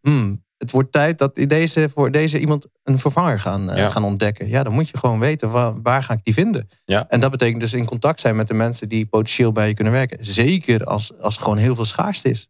Hmm, 0.00 0.44
het 0.58 0.70
wordt 0.70 0.92
tijd 0.92 1.18
dat 1.18 1.34
deze, 1.34 1.88
voor 1.94 2.10
deze 2.10 2.38
iemand 2.38 2.66
een 2.84 2.98
vervanger 2.98 3.40
gaan, 3.40 3.70
eh, 3.70 3.76
Ja. 3.78 3.90
gaan 3.90 4.04
ontdekken. 4.04 4.48
Ja, 4.48 4.62
dan 4.62 4.72
moet 4.72 4.88
je 4.88 4.98
gewoon 4.98 5.18
weten, 5.18 5.50
waar, 5.50 5.82
waar 5.82 6.02
ga 6.02 6.12
ik 6.14 6.20
die 6.22 6.34
vinden? 6.34 6.68
Ja. 6.84 7.06
En 7.08 7.20
dat 7.20 7.30
betekent 7.30 7.60
dus 7.60 7.72
in 7.72 7.84
contact 7.84 8.20
zijn 8.20 8.36
met 8.36 8.48
de 8.48 8.54
mensen 8.54 8.88
die 8.88 9.06
potentieel 9.06 9.52
bij 9.52 9.68
je 9.68 9.74
kunnen 9.74 9.92
werken. 9.92 10.18
Zeker 10.20 10.84
als, 10.84 11.18
als 11.20 11.36
er 11.36 11.42
gewoon 11.42 11.58
heel 11.58 11.74
veel 11.74 11.84
schaarste 11.84 12.28
is. 12.30 12.48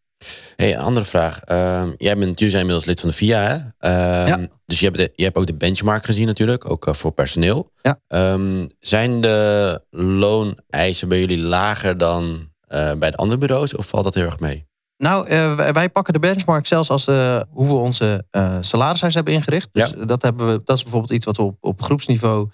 Hey, 0.57 0.75
een 0.75 0.81
andere 0.81 1.07
vraag. 1.07 1.41
Ehm, 1.41 1.91
jij 1.97 2.17
bent 2.17 2.39
zijn 2.39 2.53
inmiddels 2.53 2.85
lid 2.85 3.01
van 3.01 3.09
de 3.09 3.15
VIA, 3.15 3.41
hè? 3.41 3.57
Ehm, 3.79 4.27
Ja. 4.29 4.47
Dus 4.67 4.79
je 4.79 4.85
hebt, 4.85 4.97
de, 4.97 5.13
je 5.15 5.25
hebt 5.25 5.37
ook 5.37 5.47
de 5.47 5.55
benchmark 5.55 6.05
gezien 6.05 6.27
natuurlijk, 6.27 6.71
ook 6.71 6.87
eh, 6.87 6.95
voor 6.95 7.13
personeel. 7.13 7.73
Ja. 7.83 8.01
Ehm, 8.07 8.67
zijn 8.81 9.21
de 9.21 9.81
looneisen 9.91 11.09
bij 11.09 11.19
jullie 11.19 11.39
lager 11.39 11.99
dan 11.99 12.47
eh, 12.69 12.93
bij 12.93 13.11
de 13.11 13.17
andere 13.17 13.39
bureaus? 13.39 13.75
Of 13.77 13.87
valt 13.87 14.05
dat 14.05 14.15
heel 14.15 14.25
erg 14.25 14.41
mee? 14.41 14.67
Nou, 14.99 15.27
eh, 15.29 15.73
wij, 15.73 15.89
pakken 15.89 16.13
de 16.13 16.19
benchmark 16.19 16.67
zelfs 16.67 16.91
als 16.91 17.07
eh, 17.07 17.41
hoe 17.51 17.67
we 17.67 17.73
onze 17.73 18.25
eh 18.31 18.57
salarishuis 18.61 19.15
hebben 19.15 19.33
ingericht. 19.33 19.69
Dus 19.73 19.95
dat, 20.07 20.23
hebben 20.23 20.53
we, 20.53 20.61
dat 20.65 20.77
is 20.77 20.83
bijvoorbeeld 20.83 21.13
iets 21.13 21.27
wat 21.27 21.37
we 21.37 21.43
op, 21.43 21.57
op 21.61 21.83
groepsniveau 21.83 22.51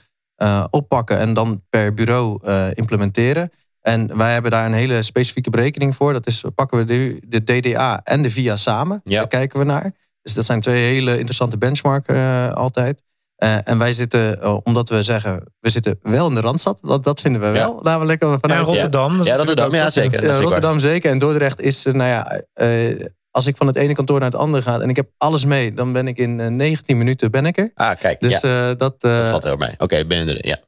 oppakken 0.71 1.19
en 1.19 1.35
dan 1.35 1.63
per 1.71 1.95
bureau 1.95 2.49
implementeren. 2.75 3.51
En 3.81 4.17
wij 4.17 4.33
hebben 4.33 4.51
daar 4.51 4.67
een 4.67 4.73
hele 4.73 5.03
specifieke 5.03 5.51
berekening 5.51 5.95
voor. 5.97 6.13
Dat 6.13 6.27
is, 6.27 6.45
pakken 6.55 6.79
we 6.79 6.85
de, 6.85 7.23
de 7.27 7.45
DDA 7.45 8.01
en 8.03 8.23
de 8.23 8.31
VIA 8.31 8.57
samen. 8.57 9.01
Ja. 9.05 9.19
Daar 9.19 9.29
kijken 9.29 9.59
we 9.59 9.65
naar. 9.65 9.93
Dus 10.23 10.35
dat 10.35 10.45
zijn 10.45 10.61
twee 10.61 10.85
hele 10.85 11.13
interessante 11.13 11.59
benchmarken 11.59 12.55
altijd. 12.55 13.03
Eh, 13.37 13.57
en 13.69 13.79
wij 13.79 13.93
zitten, 13.93 14.43
eh, 14.43 14.57
omdat 14.63 14.89
we 14.89 15.03
zeggen, 15.03 15.53
we 15.61 15.71
zitten 15.71 15.99
wel 16.03 16.29
in 16.29 16.35
de 16.35 16.41
Randstad. 16.41 16.79
Dat, 16.83 17.05
dat 17.05 17.21
vinden 17.21 17.41
we 17.41 17.49
wel. 17.49 17.81
Namelijk 17.83 18.23
eh, 18.23 18.29
Ja, 18.29 18.39
vanuit 18.41 18.67
Rotterdam. 18.67 19.23
Ja, 19.23 19.37
Rotterdam, 19.37 19.67
ook 19.67 19.75
ja 19.75 19.91
zeker. 19.91 20.25
Ja. 20.25 20.37
Rotterdam 20.41 20.79
zeker. 20.79 21.11
En 21.11 21.19
Dordrecht 21.19 21.61
is, 21.61 21.87
eh, 21.87 21.93
nou 21.93 22.09
ja, 22.09 22.43
eh, 22.53 23.07
als 23.31 23.47
ik 23.47 23.57
van 23.57 23.67
het 23.67 23.77
ene 23.77 23.95
kantoor 23.95 24.21
naar 24.21 24.31
het 24.31 24.41
andere 24.41 24.63
ga 24.63 24.81
en 24.81 24.89
ik 24.89 24.97
heb 24.97 25.11
alles 25.19 25.45
mee, 25.45 25.75
dan 25.75 25.93
ben 25.93 26.09
ik 26.09 26.19
in 26.19 26.41
eh, 26.41 26.49
19 26.49 26.99
minuten 26.99 27.31
ben 27.31 27.47
ik 27.47 27.59
er. 27.59 27.71
Ah, 27.75 27.97
kijk, 27.99 28.21
Dus 28.21 28.41
ja, 28.41 28.71
eh, 28.71 28.77
dat, 28.77 29.01
dat 29.01 29.29
valt 29.29 29.43
heel 29.43 29.57
mee. 29.57 29.75
Oké, 29.79 30.05
ben 30.05 30.27
je 30.27 30.35
er? 30.35 30.47
Ja. 30.47 30.59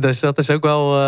dus 0.00 0.20
dat 0.20 0.38
is 0.38 0.50
ook 0.50 0.62
wel, 0.62 1.00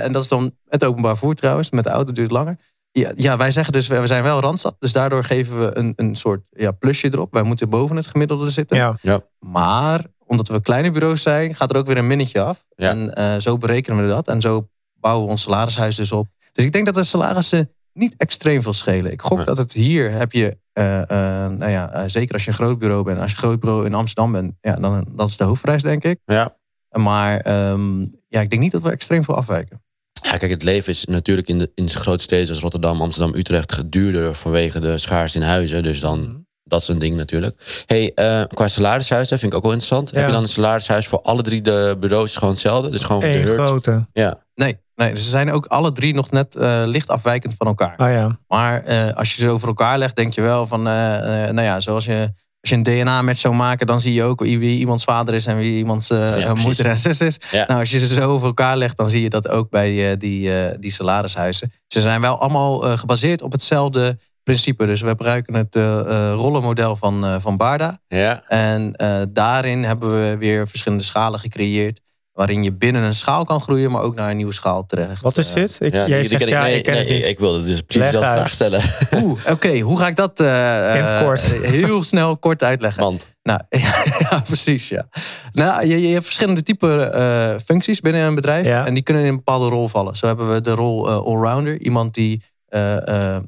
en 0.00 0.12
dat 0.12 0.22
is 0.22 0.28
dan 0.28 0.52
het 0.68 0.84
openbaar 0.84 1.16
voer 1.16 1.34
trouwens, 1.34 1.70
met 1.70 1.84
de 1.84 1.90
auto 1.90 2.12
duurt 2.12 2.30
het 2.30 2.36
langer. 2.36 2.56
Ja, 2.92 3.12
ja, 3.16 3.36
wij 3.36 3.50
zeggen 3.50 3.72
dus, 3.72 3.86
we 3.86 4.06
zijn 4.06 4.22
wel 4.22 4.40
Randstad, 4.40 4.76
dus 4.78 4.92
daardoor 4.92 5.24
geven 5.24 5.60
we 5.60 5.76
een, 5.76 5.92
een 5.96 6.14
soort 6.16 6.40
ja, 6.50 6.70
plusje 6.70 7.08
erop. 7.12 7.32
Wij 7.32 7.42
moeten 7.42 7.68
boven 7.68 7.96
het 7.96 8.06
gemiddelde 8.06 8.50
zitten. 8.50 8.96
Ja. 9.02 9.20
Maar 9.38 10.04
omdat 10.30 10.48
we 10.48 10.60
kleine 10.60 10.90
bureaus 10.90 11.22
zijn, 11.22 11.54
gaat 11.54 11.70
er 11.70 11.76
ook 11.76 11.86
weer 11.86 11.98
een 11.98 12.06
minnetje 12.06 12.40
af. 12.40 12.66
Ja. 12.76 12.90
En 12.90 13.14
eh, 13.14 13.36
zo 13.38 13.58
berekenen 13.58 14.02
we 14.02 14.08
dat. 14.08 14.28
En 14.28 14.40
zo 14.40 14.68
bouwen 14.94 15.24
we 15.24 15.30
ons 15.30 15.42
salarishuis 15.42 15.96
dus 15.96 16.12
op. 16.12 16.26
Dus 16.52 16.64
ik 16.64 16.72
denk 16.72 16.84
dat 16.86 16.94
de 16.94 17.04
salarissen 17.04 17.70
niet 17.92 18.14
extreem 18.16 18.62
veel 18.62 18.72
schelen. 18.72 19.12
Ik 19.12 19.20
gok 19.20 19.36
Nee. 19.36 19.46
dat 19.46 19.56
het 19.56 19.72
hier 19.72 20.10
heb 20.10 20.32
je, 20.32 20.58
eh, 20.72 21.00
eh, 21.02 21.50
nou 21.52 21.70
ja, 21.70 22.08
zeker 22.08 22.32
als 22.34 22.44
je 22.44 22.48
een 22.50 22.56
groot 22.56 22.78
bureau 22.78 23.02
bent. 23.04 23.18
Als 23.18 23.30
je 23.30 23.36
een 23.36 23.42
groot 23.42 23.60
bureau 23.60 23.86
in 23.86 23.94
Amsterdam 23.94 24.32
bent, 24.32 24.52
ja, 24.60 24.74
dan 24.74 25.06
dat 25.10 25.28
is 25.28 25.36
de 25.36 25.44
hoofdprijs 25.44 25.82
denk 25.82 26.04
ik. 26.04 26.18
Ja. 26.24 26.56
Maar 26.90 27.40
ehm, 27.40 28.00
ja, 28.28 28.40
ik 28.40 28.50
denk 28.50 28.62
niet 28.62 28.72
dat 28.72 28.82
we 28.82 28.90
extreem 28.90 29.24
veel 29.24 29.36
afwijken. 29.36 29.82
ja, 30.22 30.36
kijk, 30.36 30.50
het 30.50 30.62
leven 30.62 30.92
is 30.92 31.04
natuurlijk 31.04 31.48
in 31.48 31.58
de, 31.58 31.70
in 31.74 31.86
de 31.86 31.90
grote 31.92 32.22
steden 32.22 32.46
zoals 32.46 32.60
Rotterdam, 32.62 33.00
Amsterdam, 33.02 33.34
Utrecht 33.38 33.92
duurder 33.92 34.34
vanwege 34.34 34.80
de 34.80 34.98
schaarste 34.98 35.38
in 35.38 35.44
huizen. 35.44 35.82
Dus 35.82 36.00
dan, 36.00 36.20
Mhm. 36.20 36.36
Dat 36.70 36.80
is 36.80 36.88
een 36.88 36.98
ding 36.98 37.16
natuurlijk. 37.16 37.84
hey, 37.86 38.12
eh, 38.14 38.42
qua 38.54 38.68
salarishuis, 38.68 39.28
dat 39.28 39.38
vind 39.38 39.52
ik 39.52 39.58
ook 39.58 39.64
wel 39.64 39.72
interessant. 39.72 40.10
Heb 40.10 40.26
je 40.26 40.32
dan 40.32 40.42
een 40.42 40.48
salarishuis 40.48 41.06
voor 41.06 41.20
alle 41.20 41.42
drie 41.42 41.62
de 41.62 41.96
bureaus 42.00 42.36
gewoon 42.36 42.50
hetzelfde? 42.50 42.90
Dus 42.90 43.02
gewoon 43.02 43.22
voor 43.22 43.30
de 43.30 43.38
hurt? 43.38 43.68
grote. 43.68 44.06
Ja. 44.12 44.42
Nee, 44.54 44.78
nee, 44.94 45.16
ze 45.16 45.28
zijn 45.28 45.52
ook 45.52 45.66
alle 45.66 45.92
drie 45.92 46.14
nog 46.14 46.30
net 46.30 46.56
eh, 46.56 46.82
licht 46.84 47.08
afwijkend 47.08 47.54
van 47.58 47.66
elkaar. 47.66 47.94
Ah 47.96 48.12
ja. 48.12 48.38
Maar 48.48 48.84
eh, 48.84 49.12
als 49.14 49.34
je 49.34 49.40
ze 49.40 49.48
over 49.48 49.68
elkaar 49.68 49.98
legt, 49.98 50.16
denk 50.16 50.34
je 50.34 50.40
wel 50.40 50.66
van, 50.66 50.82
nou 50.82 51.62
ja, 51.62 51.80
zoals 51.80 52.04
je, 52.04 52.32
als 52.60 52.70
je 52.70 52.76
een 52.76 52.82
DNA-match 52.82 53.40
zou 53.40 53.54
maken, 53.54 53.86
dan 53.86 54.00
zie 54.00 54.12
je 54.12 54.22
ook 54.22 54.40
wie, 54.40 54.78
iemands 54.78 55.04
vader 55.04 55.34
is 55.34 55.46
en 55.46 55.56
wie 55.56 55.76
iemands 55.76 56.10
eh, 56.10 56.40
Ja, 56.40 56.54
moeder 56.54 56.86
en 56.86 56.96
zus 56.96 57.20
is. 57.20 57.38
Ja. 57.50 57.64
Nou, 57.66 57.80
als 57.80 57.90
je 57.90 57.98
ze 57.98 58.06
zo 58.06 58.30
over 58.30 58.46
elkaar 58.46 58.76
legt, 58.76 58.96
dan 58.96 59.10
zie 59.10 59.22
je 59.22 59.30
dat 59.30 59.48
ook 59.48 59.70
bij 59.70 60.10
eh, 60.10 60.18
die, 60.18 60.58
eh, 60.58 60.74
die 60.78 60.90
salarishuizen. 60.90 61.72
Ze 61.86 62.00
zijn 62.00 62.20
wel 62.20 62.38
allemaal 62.38 62.86
eh, 62.86 62.98
gebaseerd 62.98 63.42
op 63.42 63.52
hetzelfde 63.52 64.18
principe. 64.50 64.86
Dus 64.86 65.00
we 65.00 65.08
gebruiken 65.08 65.54
het 65.54 65.76
eh, 65.76 66.00
eh, 66.00 66.34
rollenmodel 66.34 66.96
van, 66.96 67.24
eh, 67.24 67.34
van 67.38 67.56
Barda. 67.56 67.98
Ja. 68.08 68.42
En 68.48 68.94
eh, 68.94 69.22
daarin 69.28 69.84
hebben 69.84 70.12
we 70.20 70.36
weer 70.38 70.68
verschillende 70.68 71.04
schalen 71.04 71.40
gecreëerd. 71.40 72.00
Waarin 72.32 72.62
je 72.62 72.72
binnen 72.72 73.02
een 73.02 73.14
schaal 73.14 73.44
kan 73.44 73.60
groeien, 73.60 73.90
maar 73.90 74.02
ook 74.02 74.14
naar 74.14 74.30
een 74.30 74.36
nieuwe 74.36 74.52
schaal 74.52 74.86
terecht. 74.86 75.22
Wat 75.22 75.38
is 75.38 75.52
dit? 75.52 75.76
Ik, 75.80 75.92
Ja, 75.92 76.06
jij 76.06 76.24
zegt 76.24 76.42
ik, 76.42 76.48
ja, 76.48 76.62
nee, 76.62 76.78
ik 76.78 76.86
nee, 76.86 77.36
wilde 77.38 77.62
dus 77.62 77.80
precies 77.80 78.02
dezelfde 78.02 78.28
uit. 78.28 78.38
vraag 78.38 78.52
stellen. 78.52 78.82
Oeh, 79.24 79.40
oké. 79.50 79.78
Hoe 79.88 79.98
ga 79.98 80.06
ik 80.06 80.16
dat 80.16 80.40
eh, 80.40 80.46
In 80.94 81.00
het 81.00 81.10
eh, 81.10 81.22
kort. 81.22 81.40
heel 81.80 82.02
snel 82.02 82.36
kort 82.36 82.62
uitleggen? 82.62 83.02
Want 83.02 83.26
Nou, 83.42 83.60
ja, 83.70 84.40
precies, 84.46 84.88
ja. 84.88 85.08
Nou, 85.52 85.86
je, 85.86 86.00
je 86.00 86.08
hebt 86.12 86.24
verschillende 86.24 86.62
type 86.62 87.02
eh, 87.04 87.54
functies 87.64 88.00
binnen 88.00 88.22
een 88.22 88.34
bedrijf. 88.34 88.66
Ja. 88.66 88.86
En 88.86 88.94
die 88.94 89.02
kunnen 89.02 89.22
in 89.22 89.28
een 89.28 89.36
bepaalde 89.36 89.68
rol 89.68 89.88
vallen. 89.88 90.16
Zo 90.16 90.26
hebben 90.26 90.52
we 90.52 90.60
de 90.60 90.74
rol 90.74 91.10
allrounder. 91.10 91.80
Iemand 91.80 92.14
die 92.14 92.42
eh, 92.68 93.34
eh, 93.36 93.42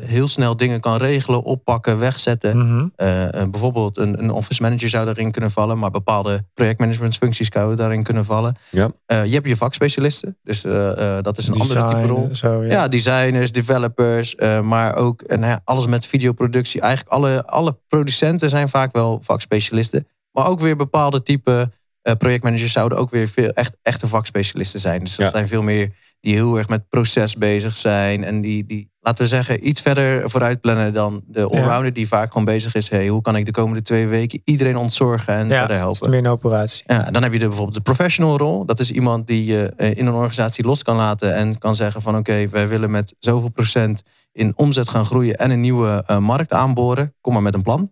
heel 0.00 0.28
snel 0.28 0.56
dingen 0.56 0.80
kan 0.80 0.96
regelen, 0.96 1.42
oppakken, 1.42 1.98
wegzetten. 1.98 2.58
Mhm. 2.58 2.86
Eh, 2.96 3.40
eh, 3.42 3.50
bijvoorbeeld 3.50 3.96
een, 3.98 4.22
een 4.22 4.30
office 4.30 4.62
manager 4.62 4.88
zou 4.88 5.04
daarin 5.04 5.30
kunnen 5.30 5.50
vallen. 5.50 5.78
Maar 5.78 5.90
bepaalde 5.90 6.44
projectmanagementfuncties 6.54 7.48
zouden 7.48 7.76
daarin 7.76 8.02
kunnen 8.02 8.24
vallen. 8.24 8.56
Ja. 8.70 8.90
Eh, 9.06 9.24
je 9.24 9.32
hebt 9.32 9.48
je 9.48 9.56
vakspecialisten. 9.56 10.38
Dus 10.42 10.64
eh, 10.64 11.16
eh, 11.16 11.22
dat 11.22 11.38
is 11.38 11.46
een 11.46 11.54
andere 11.54 11.84
type 11.84 12.06
rol. 12.06 12.28
Zo, 12.32 12.64
ja. 12.64 12.70
Ja, 12.70 12.88
designers, 12.88 13.52
developers, 13.52 14.34
eh, 14.34 14.60
maar 14.60 14.96
ook 14.96 15.22
ja, 15.40 15.60
alles 15.64 15.86
met 15.86 16.06
videoproductie. 16.06 16.80
Eigenlijk 16.80 17.14
alle, 17.14 17.46
alle 17.46 17.78
producenten 17.88 18.50
zijn 18.50 18.68
vaak 18.68 18.92
wel 18.92 19.18
vakspecialisten. 19.22 20.06
Maar 20.30 20.46
ook 20.46 20.60
weer 20.60 20.76
bepaalde 20.76 21.22
type 21.22 21.70
eh, 22.02 22.14
projectmanagers 22.14 22.72
zouden 22.72 22.98
ook 22.98 23.10
weer 23.10 23.28
veel 23.28 23.50
echt, 23.52 23.76
echte 23.82 24.08
vakspecialisten 24.08 24.80
zijn. 24.80 25.00
Dus 25.00 25.16
dat 25.16 25.26
Ja. 25.26 25.32
zijn 25.32 25.48
veel 25.48 25.62
meer 25.62 25.92
die 26.24 26.34
heel 26.34 26.58
erg 26.58 26.68
met 26.68 26.88
proces 26.88 27.36
bezig 27.36 27.76
zijn. 27.76 28.24
En 28.24 28.40
die, 28.40 28.66
die, 28.66 28.90
laten 29.00 29.22
we 29.22 29.28
zeggen, 29.28 29.68
iets 29.68 29.80
verder 29.80 30.30
vooruit 30.30 30.60
plannen 30.60 30.92
dan 30.92 31.22
de 31.26 31.44
allrounder 31.44 31.92
die 31.92 32.08
vaak 32.08 32.32
gewoon 32.32 32.44
bezig 32.44 32.74
is. 32.74 32.90
Hey, 32.90 33.08
hoe 33.08 33.22
kan 33.22 33.36
ik 33.36 33.46
de 33.46 33.52
komende 33.52 33.82
twee 33.82 34.06
weken 34.06 34.40
iedereen 34.44 34.76
ontzorgen 34.76 35.34
en 35.34 35.48
ja, 35.48 35.58
verder 35.58 35.76
is 35.76 35.82
helpen? 35.82 36.10
meer 36.10 36.18
een 36.18 36.26
operatie. 36.26 36.82
Ja, 36.86 37.10
dan 37.10 37.22
heb 37.22 37.32
je 37.32 37.38
de, 37.38 37.46
bijvoorbeeld 37.46 37.76
de 37.76 37.82
professional 37.82 38.36
rol. 38.36 38.64
Dat 38.64 38.80
is 38.80 38.90
iemand 38.90 39.26
die 39.26 39.44
je 39.44 39.72
eh, 39.76 39.96
in 39.96 40.06
een 40.06 40.12
organisatie 40.12 40.64
los 40.64 40.82
kan 40.82 40.96
laten 40.96 41.34
en 41.34 41.58
kan 41.58 41.74
zeggen 41.74 42.02
van 42.02 42.16
oké, 42.16 42.48
wij 42.48 42.68
willen 42.68 42.90
met 42.90 43.14
zoveel 43.18 43.50
procent 43.50 44.02
in 44.32 44.52
omzet 44.56 44.88
gaan 44.88 45.04
groeien 45.04 45.36
en 45.36 45.50
een 45.50 45.60
nieuwe 45.60 46.02
eh, 46.06 46.18
markt 46.18 46.52
aanboren. 46.52 47.14
Kom 47.20 47.32
maar 47.32 47.42
met 47.42 47.54
een 47.54 47.62
plan. 47.62 47.90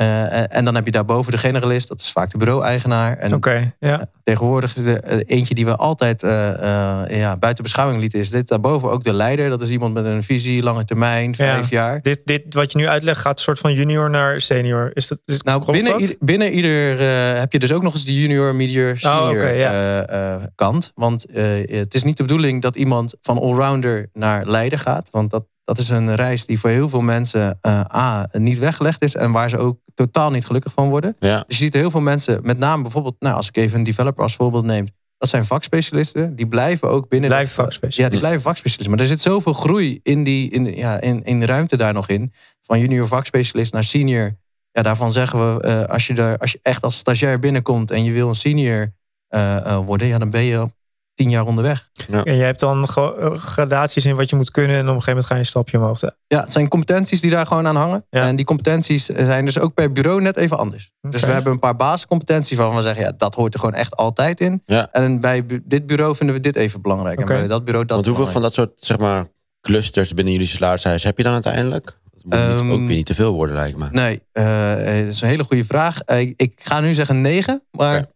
Hm. 0.00 0.06
Eh, 0.06 0.56
en, 0.56 0.64
dan 0.64 0.74
heb 0.74 0.84
je 0.84 0.90
daarboven 0.90 1.32
de 1.32 1.38
generalist, 1.38 1.88
dat 1.88 2.00
is 2.00 2.12
vaak 2.12 2.30
de 2.30 2.38
bureau-eigenaar. 2.38 3.16
En 3.16 3.38
ja. 3.78 4.08
tegenwoordig 4.24 4.76
is 4.76 4.84
er, 4.84 5.02
eh, 5.02 5.18
eentje 5.26 5.54
die 5.54 5.64
we 5.64 5.76
altijd 5.76 6.22
eh, 6.22 7.02
eh, 7.02 7.18
ja, 7.18 7.36
buiten 7.36 7.62
beschouwing 7.62 8.00
lieten, 8.00 8.18
is 8.18 8.30
dit 8.30 8.48
daarboven 8.48 8.90
ook 8.90 9.04
de 9.04 9.12
leider. 9.12 9.50
Dat 9.50 9.62
is 9.62 9.70
iemand 9.70 9.94
met 9.94 10.04
een 10.04 10.22
visie, 10.22 10.62
lange 10.62 10.84
termijn, 10.84 11.34
vijf 11.34 11.70
jaar. 11.70 12.02
Dit, 12.02 12.20
dit 12.24 12.54
wat 12.54 12.72
je 12.72 12.78
nu 12.78 12.88
uitlegt 12.88 13.20
gaat 13.20 13.38
een 13.38 13.44
soort 13.44 13.58
van 13.58 13.72
junior 13.72 14.10
naar 14.10 14.40
senior. 14.40 14.90
Is 14.94 15.08
dat, 15.08 15.18
is, 15.24 15.42
Nou, 15.42 15.72
binnen, 15.72 16.00
ieder, 16.00 16.16
binnen 16.18 16.52
ieder 16.52 17.00
eh, 17.00 17.38
heb 17.38 17.52
je 17.52 17.58
dus 17.58 17.72
ook 17.72 17.82
nog 17.82 17.94
eens 17.94 18.04
de 18.04 18.20
junior, 18.20 18.54
medior, 18.54 18.96
senior 18.96 19.28
Oh, 19.30 19.42
eh, 19.42 20.34
eh, 20.34 20.42
kant. 20.54 20.92
Want 20.94 21.24
eh, 21.24 21.44
het 21.78 21.94
is 21.94 22.02
niet 22.02 22.16
de 22.16 22.22
bedoeling 22.22 22.62
dat 22.62 22.76
iemand 22.76 23.14
van 23.20 23.38
allrounder 23.38 24.08
naar 24.12 24.46
leider 24.46 24.78
gaat. 24.78 25.08
Want 25.10 25.30
dat, 25.30 25.44
dat 25.70 25.78
is 25.78 25.88
een 25.88 26.14
reis 26.14 26.46
die 26.46 26.60
voor 26.60 26.70
heel 26.70 26.88
veel 26.88 27.00
mensen 27.00 27.58
eh, 27.60 27.80
A, 27.94 28.28
niet 28.32 28.58
weggelegd 28.58 29.02
is. 29.02 29.14
En 29.14 29.32
waar 29.32 29.48
ze 29.48 29.58
ook 29.58 29.78
totaal 29.94 30.30
niet 30.30 30.46
gelukkig 30.46 30.72
van 30.72 30.88
worden. 30.88 31.16
ja, 31.18 31.44
Dus 31.46 31.58
je 31.58 31.64
ziet 31.64 31.74
heel 31.74 31.90
veel 31.90 32.00
mensen, 32.00 32.40
met 32.42 32.58
name 32.58 32.82
bijvoorbeeld, 32.82 33.16
nou, 33.18 33.36
als 33.36 33.48
ik 33.48 33.56
even 33.56 33.78
een 33.78 33.84
developer 33.84 34.22
als 34.22 34.36
voorbeeld 34.36 34.64
neem. 34.64 34.88
Dat 35.18 35.28
zijn 35.28 35.44
vakspecialisten. 35.46 36.34
Die 36.36 36.48
blijven 36.48 36.88
ook 36.88 37.08
binnen. 37.08 37.28
Blijven 37.28 37.52
vakspecialisten. 37.52 38.04
Ja, 38.04 38.10
die 38.10 38.18
blijven 38.18 38.40
vakspecialisten. 38.40 38.90
Maar 38.90 39.00
er 39.00 39.06
zit 39.06 39.20
zoveel 39.20 39.52
groei 39.52 40.00
in, 40.02 40.24
die, 40.24 40.50
in, 40.50 40.76
ja, 40.76 41.00
in, 41.00 41.24
in 41.24 41.40
de 41.40 41.46
ruimte 41.46 41.76
daar 41.76 41.92
nog 41.92 42.08
in. 42.08 42.32
Van 42.62 42.80
junior 42.80 43.06
vakspecialist 43.06 43.72
naar 43.72 43.84
senior. 43.84 44.36
Ja, 44.72 44.82
daarvan 44.82 45.12
zeggen 45.12 45.54
we, 45.54 45.62
eh, 45.62 45.84
als, 45.84 46.06
je 46.06 46.14
er, 46.14 46.38
als 46.38 46.52
je 46.52 46.58
echt 46.62 46.82
als 46.82 46.96
stagiair 46.96 47.38
binnenkomt 47.38 47.90
en 47.90 48.04
je 48.04 48.12
wil 48.12 48.28
een 48.28 48.34
senior 48.34 48.92
eh, 49.28 49.56
eh, 49.56 49.86
worden, 49.86 50.06
ja, 50.06 50.18
dan 50.18 50.30
ben 50.30 50.42
je 50.42 50.62
op 50.62 50.72
tien 51.20 51.30
jaar 51.30 51.46
onderweg. 51.46 51.88
En 52.24 52.36
je 52.36 52.42
hebt 52.42 52.60
dan 52.60 52.84
eh, 52.94 53.32
gradaties 53.34 54.06
in 54.06 54.16
wat 54.16 54.30
je 54.30 54.36
moet 54.36 54.50
kunnen. 54.50 54.76
En 54.76 54.82
op 54.82 54.86
een 54.86 55.02
gegeven 55.02 55.10
moment 55.12 55.26
ga 55.26 55.34
je 55.34 55.40
een 55.40 55.46
stapje 55.46 55.78
omhoog. 55.78 56.00
Ja, 56.26 56.40
het 56.40 56.52
zijn 56.52 56.68
competenties 56.68 57.20
die 57.20 57.30
daar 57.30 57.46
gewoon 57.46 57.66
aan 57.66 57.76
hangen. 57.76 58.06
Ja. 58.10 58.26
En 58.26 58.36
die 58.36 58.44
competenties 58.44 59.04
zijn 59.06 59.44
dus 59.44 59.58
ook 59.58 59.74
per 59.74 59.92
bureau 59.92 60.20
net 60.22 60.36
even 60.36 60.58
anders. 60.58 60.90
Dus 61.00 61.20
we 61.22 61.26
hebben 61.30 61.52
een 61.52 61.58
paar 61.58 61.76
basiscompetenties 61.76 62.56
waarvan 62.58 62.76
we 62.76 62.82
zeggen, 62.82 63.02
ja, 63.04 63.12
dat 63.16 63.34
hoort 63.34 63.54
er 63.54 63.60
gewoon 63.60 63.74
echt 63.74 63.96
altijd 63.96 64.40
in. 64.40 64.62
Ja. 64.66 64.88
En 64.92 65.20
bij 65.20 65.46
bu- 65.46 65.62
dit 65.64 65.86
bureau 65.86 66.16
vinden 66.16 66.34
we 66.36 66.40
dit 66.42 66.56
even 66.56 66.82
belangrijk. 66.82 67.20
Oké. 67.20 67.32
En 67.32 67.38
bij 67.38 67.48
dat 67.48 67.64
bureau 67.64 67.86
dat 67.86 67.94
Want 67.96 68.08
hoeveel 68.08 68.32
van 68.32 68.42
dat 68.42 68.54
soort 68.54 68.70
zeg 68.76 68.98
maar, 68.98 69.26
clusters 69.60 70.14
binnen 70.14 70.32
jullie 70.32 70.48
salarishuis 70.48 71.02
heb 71.02 71.16
je 71.16 71.22
dan 71.22 71.32
uiteindelijk? 71.32 71.84
Dat 71.84 72.24
moet 72.24 72.48
niet- 72.48 72.60
Ehm, 72.60 72.70
ook 72.72 72.78
weer 72.86 72.96
niet 72.96 73.06
te 73.06 73.14
veel 73.14 73.32
worden, 73.32 73.54
lijkt 73.56 73.78
me. 73.78 73.88
Nee, 73.90 74.22
eh, 74.32 74.74
dat 74.74 75.12
is 75.12 75.20
een 75.20 75.28
hele 75.28 75.44
goede 75.44 75.64
vraag. 75.64 76.00
Eh, 76.00 76.20
ik- 76.20 76.34
ik 76.36 76.60
ga 76.62 76.80
nu 76.80 76.94
zeggen 76.94 77.20
negen, 77.20 77.62
maar. 77.70 78.06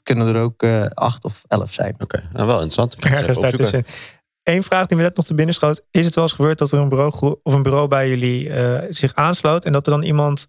Het 0.00 0.16
kunnen 0.16 0.34
er 0.34 0.42
ook 0.42 0.62
eh, 0.62 0.84
acht 0.86 1.24
of 1.24 1.42
elf 1.48 1.72
zijn. 1.72 1.94
Oké, 1.98 2.22
nou 2.32 2.46
wel 2.46 2.62
interessant. 2.62 2.94
Ergens 3.04 3.38
daartussen. 3.38 3.84
Eén 4.42 4.62
vraag 4.62 4.86
die 4.86 4.96
me 4.96 5.02
net 5.02 5.16
nog 5.16 5.26
te 5.26 5.34
binnen 5.34 5.54
schoot. 5.54 5.82
Is 5.90 6.04
het 6.06 6.14
wel 6.14 6.24
eens 6.24 6.32
gebeurd 6.32 6.58
dat 6.58 6.72
er 6.72 6.78
een 6.78 6.88
bureau, 6.88 7.36
of 7.42 7.52
een 7.54 7.62
bureau 7.62 7.88
bij 7.88 8.08
jullie 8.08 8.50
eh, 8.50 8.86
zich 8.90 9.14
aansloot. 9.14 9.64
En 9.64 9.72
dat 9.72 9.86
er 9.86 9.92
dan 9.92 10.02
iemand 10.02 10.46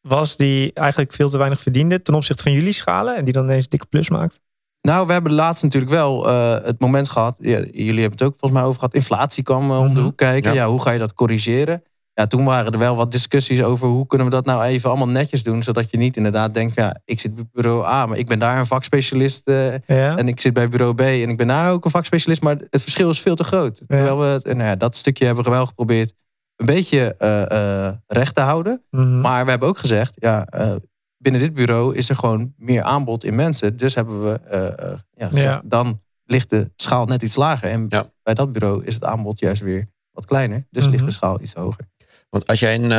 was 0.00 0.36
die 0.36 0.72
eigenlijk 0.72 1.12
veel 1.12 1.28
te 1.28 1.38
weinig 1.38 1.60
verdiende 1.60 2.02
ten 2.02 2.14
opzichte 2.14 2.42
van 2.42 2.52
jullie 2.52 2.72
schalen. 2.72 3.16
En 3.16 3.24
die 3.24 3.32
dan 3.32 3.44
ineens 3.44 3.62
een 3.64 3.70
dikke 3.70 3.86
plus 3.86 4.08
maakt? 4.08 4.40
Nou, 4.80 5.06
we 5.06 5.12
hebben 5.12 5.32
laatst 5.32 5.62
natuurlijk 5.62 5.92
wel 5.92 6.28
eh, 6.28 6.64
het 6.64 6.80
moment 6.80 7.08
gehad. 7.08 7.36
Ja, 7.38 7.58
jullie 7.58 8.00
hebben 8.00 8.18
het 8.18 8.22
ook 8.22 8.34
volgens 8.38 8.52
mij 8.52 8.62
over 8.62 8.78
gehad. 8.80 8.94
Inflatie 8.94 9.42
kwam 9.42 9.70
eh, 9.70 9.78
om 9.78 9.86
de 9.88 9.92
Mhm. 9.94 10.02
hoek 10.02 10.16
kijken. 10.16 10.52
Ja. 10.54 10.62
Ja. 10.62 10.68
hoe 10.68 10.80
ga 10.82 10.90
je 10.90 10.98
dat 10.98 11.14
corrigeren? 11.14 11.82
Ja, 12.14 12.26
toen 12.26 12.44
waren 12.44 12.72
er 12.72 12.78
wel 12.78 12.96
wat 12.96 13.10
discussies 13.12 13.62
over 13.62 13.86
hoe 13.88 14.06
kunnen 14.06 14.26
we 14.26 14.32
dat 14.32 14.44
nou 14.44 14.62
even 14.62 14.88
allemaal 14.88 15.08
netjes 15.08 15.42
doen. 15.42 15.62
Zodat 15.62 15.90
je 15.90 15.96
niet 15.96 16.16
inderdaad 16.16 16.54
denkt, 16.54 16.74
ja, 16.74 16.96
ik 17.04 17.20
zit 17.20 17.34
bij 17.34 17.44
bureau 17.52 17.84
A, 17.84 18.06
maar 18.06 18.18
ik 18.18 18.26
ben 18.26 18.38
daar 18.38 18.58
een 18.58 18.66
vakspecialist. 18.66 19.48
eh, 19.48 19.78
Ja. 19.86 20.16
en 20.16 20.28
ik 20.28 20.40
zit 20.40 20.52
bij 20.52 20.68
bureau 20.68 20.94
B 20.94 21.00
en 21.00 21.28
ik 21.28 21.36
ben 21.36 21.46
daar 21.46 21.72
ook 21.72 21.84
een 21.84 21.90
vakspecialist. 21.90 22.42
Maar 22.42 22.56
het 22.70 22.82
verschil 22.82 23.10
is 23.10 23.20
veel 23.20 23.34
te 23.34 23.44
groot. 23.44 23.76
Terwijl 23.86 24.18
we, 24.18 24.40
en 24.42 24.56
nou 24.56 24.68
ja, 24.68 24.76
dat 24.76 24.96
stukje 24.96 25.24
hebben 25.24 25.44
we 25.44 25.50
wel 25.50 25.66
geprobeerd 25.66 26.12
een 26.56 26.66
beetje 26.66 27.14
eh, 27.18 27.86
eh, 27.86 27.94
recht 28.06 28.34
te 28.34 28.40
houden. 28.40 28.82
Mhm. 28.90 29.20
Maar 29.20 29.44
we 29.44 29.50
hebben 29.50 29.68
ook 29.68 29.78
gezegd, 29.78 30.12
ja, 30.14 30.44
eh, 30.46 30.74
binnen 31.16 31.40
dit 31.40 31.54
bureau 31.54 31.94
is 31.94 32.08
er 32.08 32.16
gewoon 32.16 32.52
meer 32.56 32.82
aanbod 32.82 33.24
in 33.24 33.34
mensen. 33.34 33.76
Dus 33.76 33.94
hebben 33.94 34.22
we 34.24 34.40
eh, 34.50 34.66
eh, 34.92 34.98
ja, 35.14 35.26
gezegd, 35.28 35.46
Ja. 35.46 35.62
dan 35.64 36.00
ligt 36.24 36.50
de 36.50 36.70
schaal 36.76 37.04
net 37.06 37.22
iets 37.22 37.36
lager. 37.36 37.70
En 37.70 37.86
Ja. 37.88 38.04
bij 38.22 38.34
dat 38.34 38.52
bureau 38.52 38.84
is 38.84 38.94
het 38.94 39.04
aanbod 39.04 39.38
juist 39.38 39.62
weer 39.62 39.90
wat 40.12 40.26
kleiner. 40.26 40.66
Dus 40.70 40.82
Mhm. 40.82 40.92
ligt 40.92 41.04
de 41.04 41.10
schaal 41.10 41.40
iets 41.40 41.54
hoger. 41.54 41.84
Want 42.32 42.46
als 42.46 42.60
jij 42.60 42.74
een, 42.74 42.92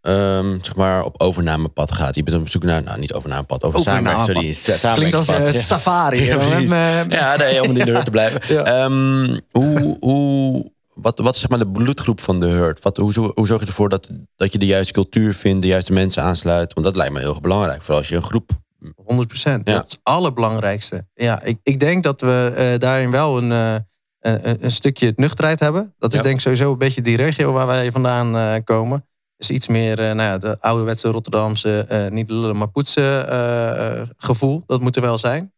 ehm, 0.00 0.58
zeg 0.62 0.76
maar 0.76 1.04
op 1.04 1.20
overnamepad 1.20 1.92
gaat, 1.92 2.14
je 2.14 2.22
bent 2.22 2.36
op 2.36 2.48
zoek 2.48 2.62
naar, 2.62 2.82
nou 2.82 2.98
niet 2.98 3.12
overnamepad, 3.12 3.64
over 3.64 3.78
Overnamepad. 3.78 4.24
sorry, 4.26 4.54
Klinkt 4.94 5.14
als 5.14 5.26
samenwerkingspad. 5.26 5.54
eh, 5.54 5.62
safari. 5.62 6.24
Ja, 6.24 6.38
eh, 6.38 7.08
Ja, 7.08 7.36
nee, 7.36 7.62
om 7.62 7.68
in 7.76 7.84
de 7.84 7.90
hurt 7.90 8.04
te 8.04 8.10
blijven. 8.10 8.40
Ja. 8.54 8.62
Ehm, 8.64 9.38
hoe, 9.50 9.96
hoe, 10.00 10.70
wat, 10.94 11.18
wat 11.18 11.34
is 11.34 11.40
zeg 11.40 11.48
maar 11.50 11.58
de 11.58 11.68
bloedgroep 11.68 12.20
van 12.20 12.40
de 12.40 12.46
hurt? 12.46 12.82
Wat, 12.82 12.96
hoe, 12.96 13.32
hoe 13.34 13.46
zorg 13.46 13.60
je 13.60 13.66
ervoor 13.66 13.88
dat, 13.88 14.10
dat 14.36 14.52
je 14.52 14.58
de 14.58 14.66
juiste 14.66 14.92
cultuur 14.92 15.34
vindt, 15.34 15.62
de 15.62 15.68
juiste 15.68 15.92
mensen 15.92 16.22
aansluit? 16.22 16.72
Want 16.74 16.86
dat 16.86 16.96
lijkt 16.96 17.12
me 17.12 17.18
heel 17.18 17.28
erg 17.30 17.40
belangrijk. 17.40 17.80
Vooral 17.80 17.98
als 17.98 18.08
je 18.08 18.16
een 18.16 18.22
groep... 18.22 18.50
100 19.04 19.28
procent. 19.28 19.68
Ja. 19.68 19.74
Dat 19.74 19.86
is 19.86 19.92
het 19.92 20.00
allerbelangrijkste. 20.02 21.06
Ja, 21.14 21.42
ik, 21.42 21.58
ik 21.62 21.80
denk 21.80 22.02
dat 22.02 22.20
we 22.20 22.74
daarin 22.78 23.10
wel 23.10 23.38
een, 23.42 23.84
een, 24.26 24.64
een 24.64 24.70
stukje 24.72 25.12
nuchterheid 25.16 25.60
hebben. 25.60 25.94
Dat 25.98 26.10
is 26.10 26.16
Ja. 26.16 26.22
denk 26.22 26.34
ik 26.34 26.40
sowieso 26.40 26.72
een 26.72 26.78
beetje 26.78 27.00
die 27.02 27.16
regio 27.16 27.52
waar 27.52 27.66
wij 27.66 27.90
vandaan 27.90 28.36
eh, 28.36 28.54
komen. 28.64 29.06
Is 29.36 29.50
iets 29.50 29.68
meer 29.68 29.98
eh, 29.98 30.04
nou 30.04 30.20
ja, 30.20 30.38
de 30.38 30.60
ouderwetse 30.60 31.08
Rotterdamse, 31.08 31.84
eh, 31.88 32.10
niet 32.10 32.30
lullen 32.30 32.56
maar 32.56 32.68
poetsen 32.68 33.28
eh, 33.28 34.00
eh, 34.00 34.08
gevoel. 34.16 34.62
Dat 34.66 34.80
moet 34.80 34.96
er 34.96 35.02
wel 35.02 35.18
zijn. 35.18 35.52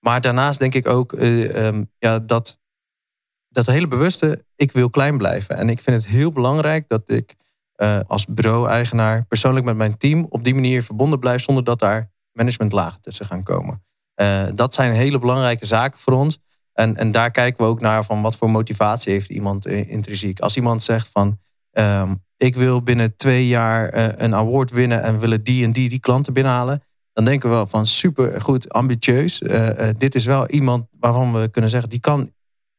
Maar 0.00 0.20
daarnaast 0.20 0.58
denk 0.58 0.74
ik 0.74 0.88
ook 0.88 1.12
eh, 1.12 1.66
ehm, 1.66 1.84
ja, 1.98 2.18
dat 2.18 2.58
dat 3.48 3.66
hele 3.66 3.88
bewuste, 3.88 4.44
ik 4.56 4.72
wil 4.72 4.90
klein 4.90 5.18
blijven. 5.18 5.56
En 5.56 5.68
ik 5.68 5.80
vind 5.80 5.96
het 6.02 6.06
heel 6.12 6.30
belangrijk 6.30 6.88
dat 6.88 7.02
ik 7.06 7.34
eh, 7.74 8.00
als 8.06 8.26
bureau-eigenaar 8.26 9.24
persoonlijk 9.24 9.64
met 9.64 9.76
mijn 9.76 9.96
team 9.96 10.26
op 10.28 10.44
die 10.44 10.54
manier 10.54 10.82
verbonden 10.82 11.18
blijf 11.18 11.42
zonder 11.42 11.64
dat 11.64 11.78
daar 11.78 12.10
managementlagen 12.32 13.00
tussen 13.00 13.26
gaan 13.26 13.42
komen. 13.42 13.82
Eh, 14.14 14.42
dat 14.54 14.74
zijn 14.74 14.92
hele 14.92 15.18
belangrijke 15.18 15.66
zaken 15.66 15.98
voor 15.98 16.12
ons. 16.12 16.38
En, 16.76 16.96
en 16.96 17.10
daar 17.10 17.30
kijken 17.30 17.64
we 17.64 17.70
ook 17.70 17.80
naar 17.80 18.04
van 18.04 18.22
wat 18.22 18.36
voor 18.36 18.50
motivatie 18.50 19.12
heeft 19.12 19.30
iemand 19.30 19.66
eh, 19.66 19.90
intrinsiek. 19.90 20.40
Als 20.40 20.56
iemand 20.56 20.82
zegt 20.82 21.08
van 21.12 21.38
ehm, 21.70 22.14
ik 22.36 22.56
wil 22.56 22.82
binnen 22.82 23.16
twee 23.16 23.46
jaar 23.46 23.88
eh, 23.88 24.08
een 24.16 24.34
award 24.34 24.70
winnen 24.70 25.02
en 25.02 25.18
willen 25.18 25.42
die 25.42 25.64
en 25.64 25.72
die 25.72 25.88
die 25.88 26.00
klanten 26.00 26.32
binnenhalen. 26.32 26.82
Dan 27.12 27.24
denken 27.24 27.48
we 27.48 27.54
wel 27.54 27.66
van 27.66 27.86
super 27.86 28.40
goed, 28.40 28.72
ambitieus. 28.72 29.42
Eh, 29.42 29.88
dit 29.98 30.14
is 30.14 30.24
wel 30.24 30.48
iemand 30.48 30.86
waarvan 30.98 31.32
we 31.32 31.48
kunnen 31.48 31.70
zeggen 31.70 31.90
die 31.90 32.00
kan 32.00 32.32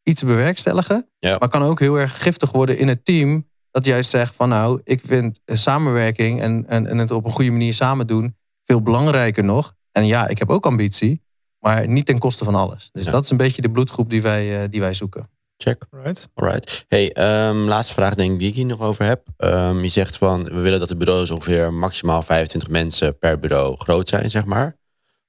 iets 0.04 0.24
bewerkstelligen. 0.24 1.10
Ja. 1.20 1.36
Maar 1.40 1.50
kan 1.50 1.64
ook 1.64 1.80
heel 1.80 2.00
erg 2.00 2.22
giftig 2.22 2.52
worden 2.52 2.78
in 2.78 2.88
het 2.88 3.06
team. 3.06 3.48
Dat 3.72 3.86
juist 3.86 4.10
zegt 4.10 4.36
van 4.36 4.50
nou, 4.50 4.82
ik 4.84 5.02
vind 5.06 5.40
samenwerking 5.46 6.42
en, 6.42 6.66
en, 6.68 6.88
en 6.88 6.98
het 6.98 7.12
op 7.12 7.26
een 7.26 7.32
goede 7.32 7.52
manier 7.52 7.74
samen 7.74 8.08
doen 8.08 8.36
veel 8.64 8.82
belangrijker 8.82 9.44
nog. 9.44 9.74
En 9.92 10.06
ja, 10.06 10.28
ik 10.28 10.38
heb 10.38 10.50
ook 10.50 10.66
ambitie, 10.66 11.22
maar 11.60 11.88
niet 11.88 12.06
ten 12.06 12.20
koste 12.20 12.44
van 12.44 12.56
alles. 12.56 12.90
Dus 12.92 13.06
Ja. 13.06 13.12
dat 13.12 13.24
is 13.24 13.30
een 13.30 13.38
beetje 13.38 13.62
de 13.62 13.72
bloedgroep 13.72 14.10
die 14.10 14.22
wij, 14.22 14.64
eh, 14.64 14.70
die 14.70 14.80
wij 14.82 14.94
zoeken. 14.94 15.30
Check. 15.58 15.86
Right. 15.92 16.28
Alright. 16.34 16.86
Hey, 16.88 17.14
ehm, 17.14 17.56
laatste 17.58 17.94
vraag 17.94 18.16
denk 18.16 18.32
ik 18.34 18.40
die 18.40 18.48
ik 18.50 18.56
hier 18.56 18.66
nog 18.66 18.80
over 18.82 19.06
heb. 19.06 19.28
Ehm, 19.38 19.78
je 19.84 19.90
zegt 19.90 20.18
van, 20.18 20.44
we 20.44 20.60
willen 20.60 20.80
dat 20.80 20.88
de 20.90 20.96
bureaus 20.98 21.30
ongeveer 21.30 21.74
maximaal 21.74 22.22
25 22.22 22.70
mensen 22.70 23.18
per 23.18 23.40
bureau 23.40 23.76
groot 23.78 24.10
zijn, 24.10 24.30
zeg 24.30 24.46
maar. 24.46 24.78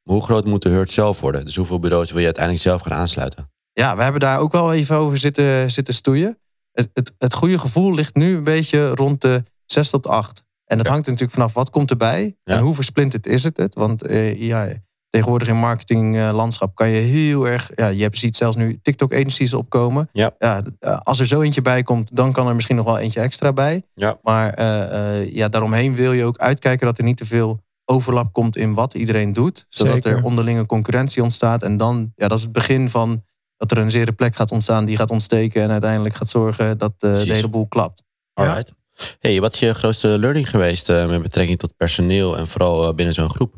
Maar 0.03 0.15
hoe 0.17 0.23
groot 0.25 0.45
moet 0.47 0.63
de 0.63 0.69
hurt 0.69 0.93
zelf 0.93 1.21
worden? 1.21 1.45
Dus 1.45 1.57
hoeveel 1.57 1.79
bureaus 1.79 2.09
wil 2.11 2.19
je 2.19 2.25
uiteindelijk 2.25 2.65
zelf 2.65 2.83
gaan 2.83 2.93
aansluiten? 2.93 3.51
Ja, 3.73 3.97
we 3.97 4.03
hebben 4.03 4.21
daar 4.21 4.39
ook 4.39 4.53
wel 4.53 4.73
even 4.73 4.97
over 4.97 5.19
zitten, 5.19 5.71
zitten 5.71 5.95
stoeien. 5.95 6.39
Het, 6.73 6.89
het, 6.95 7.13
het 7.19 7.35
goede 7.35 7.59
gevoel 7.59 7.95
ligt 7.95 8.15
nu 8.15 8.37
een 8.37 8.45
beetje 8.45 8.89
rond 8.95 9.21
de 9.21 9.43
6 9.67 9.91
tot 9.91 10.07
8. 10.07 10.45
En 10.65 10.77
dat 10.77 10.87
Ja. 10.87 10.93
hangt 10.93 11.07
er 11.07 11.13
natuurlijk 11.13 11.39
vanaf 11.39 11.55
wat 11.55 11.71
komt 11.71 11.91
erbij 11.91 12.37
Ja. 12.45 12.55
en 12.57 12.63
hoe 12.63 12.75
versplinterd 12.75 13.27
is 13.27 13.45
het. 13.45 13.57
het. 13.57 13.75
Want 13.75 14.03
eh, 14.07 14.41
ja, 14.43 14.69
tegenwoordig 15.11 15.49
in 15.49 15.57
marketinglandschap 15.57 16.75
kan 16.75 16.89
je 16.89 17.01
heel 17.01 17.49
erg... 17.49 17.71
Ja, 17.75 17.87
je 17.87 18.09
ziet 18.11 18.37
zelfs 18.37 18.57
nu 18.57 18.79
TikTok-agencies 18.83 19.55
opkomen. 19.55 20.09
Ja. 20.13 20.31
eh, 20.39 20.97
als 21.03 21.21
er 21.21 21.27
zo 21.27 21.41
eentje 21.41 21.63
bij 21.63 21.83
komt, 21.83 22.17
dan 22.17 22.33
kan 22.33 22.49
er 22.49 22.55
misschien 22.55 22.77
nog 22.77 22.85
wel 22.85 22.99
eentje 22.99 23.21
extra 23.21 23.53
bij. 23.53 23.83
Ja. 23.95 24.19
Maar 24.23 24.55
eh, 24.55 25.21
eh, 25.21 25.35
ja, 25.35 25.49
daaromheen 25.49 25.95
wil 25.95 26.13
je 26.13 26.25
ook 26.25 26.39
uitkijken 26.39 26.87
dat 26.87 26.99
er 26.99 27.05
niet 27.05 27.17
te 27.17 27.27
veel 27.27 27.61
overlap 27.85 28.33
komt 28.33 28.57
in 28.57 28.75
wat 28.75 28.95
iedereen 28.95 29.33
doet. 29.33 29.67
Zodat 29.69 29.93
Zeker. 29.93 30.17
er 30.17 30.23
onderlinge 30.23 30.67
concurrentie 30.67 31.23
ontstaat. 31.23 31.63
En 31.63 31.77
dan, 31.77 32.13
ja, 32.15 32.29
dat 32.29 32.39
is 32.39 32.45
het 32.45 32.53
begin 32.53 32.91
van 32.91 33.23
dat 33.59 33.71
er 33.71 33.79
een 33.79 33.91
zere 33.91 34.13
plek 34.13 34.37
gaat 34.37 34.51
ontstaan 34.51 34.85
die 34.85 34.97
gaat 34.97 35.11
ontsteken 35.11 35.63
en 35.63 35.71
uiteindelijk 35.71 36.15
gaat 36.15 36.29
zorgen 36.29 36.79
dat 36.79 36.93
eh, 36.99 37.11
Precies. 37.11 37.29
de 37.29 37.35
hele 37.35 37.49
boel 37.49 37.67
klapt. 37.67 38.03
Ja. 38.35 38.45
Alright. 38.45 38.73
Hey, 39.19 39.41
wat 39.41 39.55
is 39.55 39.61
je 39.61 39.75
grootste 39.75 40.19
learning 40.19 40.51
geweest 40.51 40.89
eh, 40.89 41.09
met 41.09 41.23
betrekking 41.23 41.59
tot 41.59 41.77
personeel 41.77 42.39
en 42.39 42.49
vooral 42.49 42.89
eh, 42.89 42.95
binnen 42.95 43.15
zo'n 43.15 43.31
groep? 43.31 43.55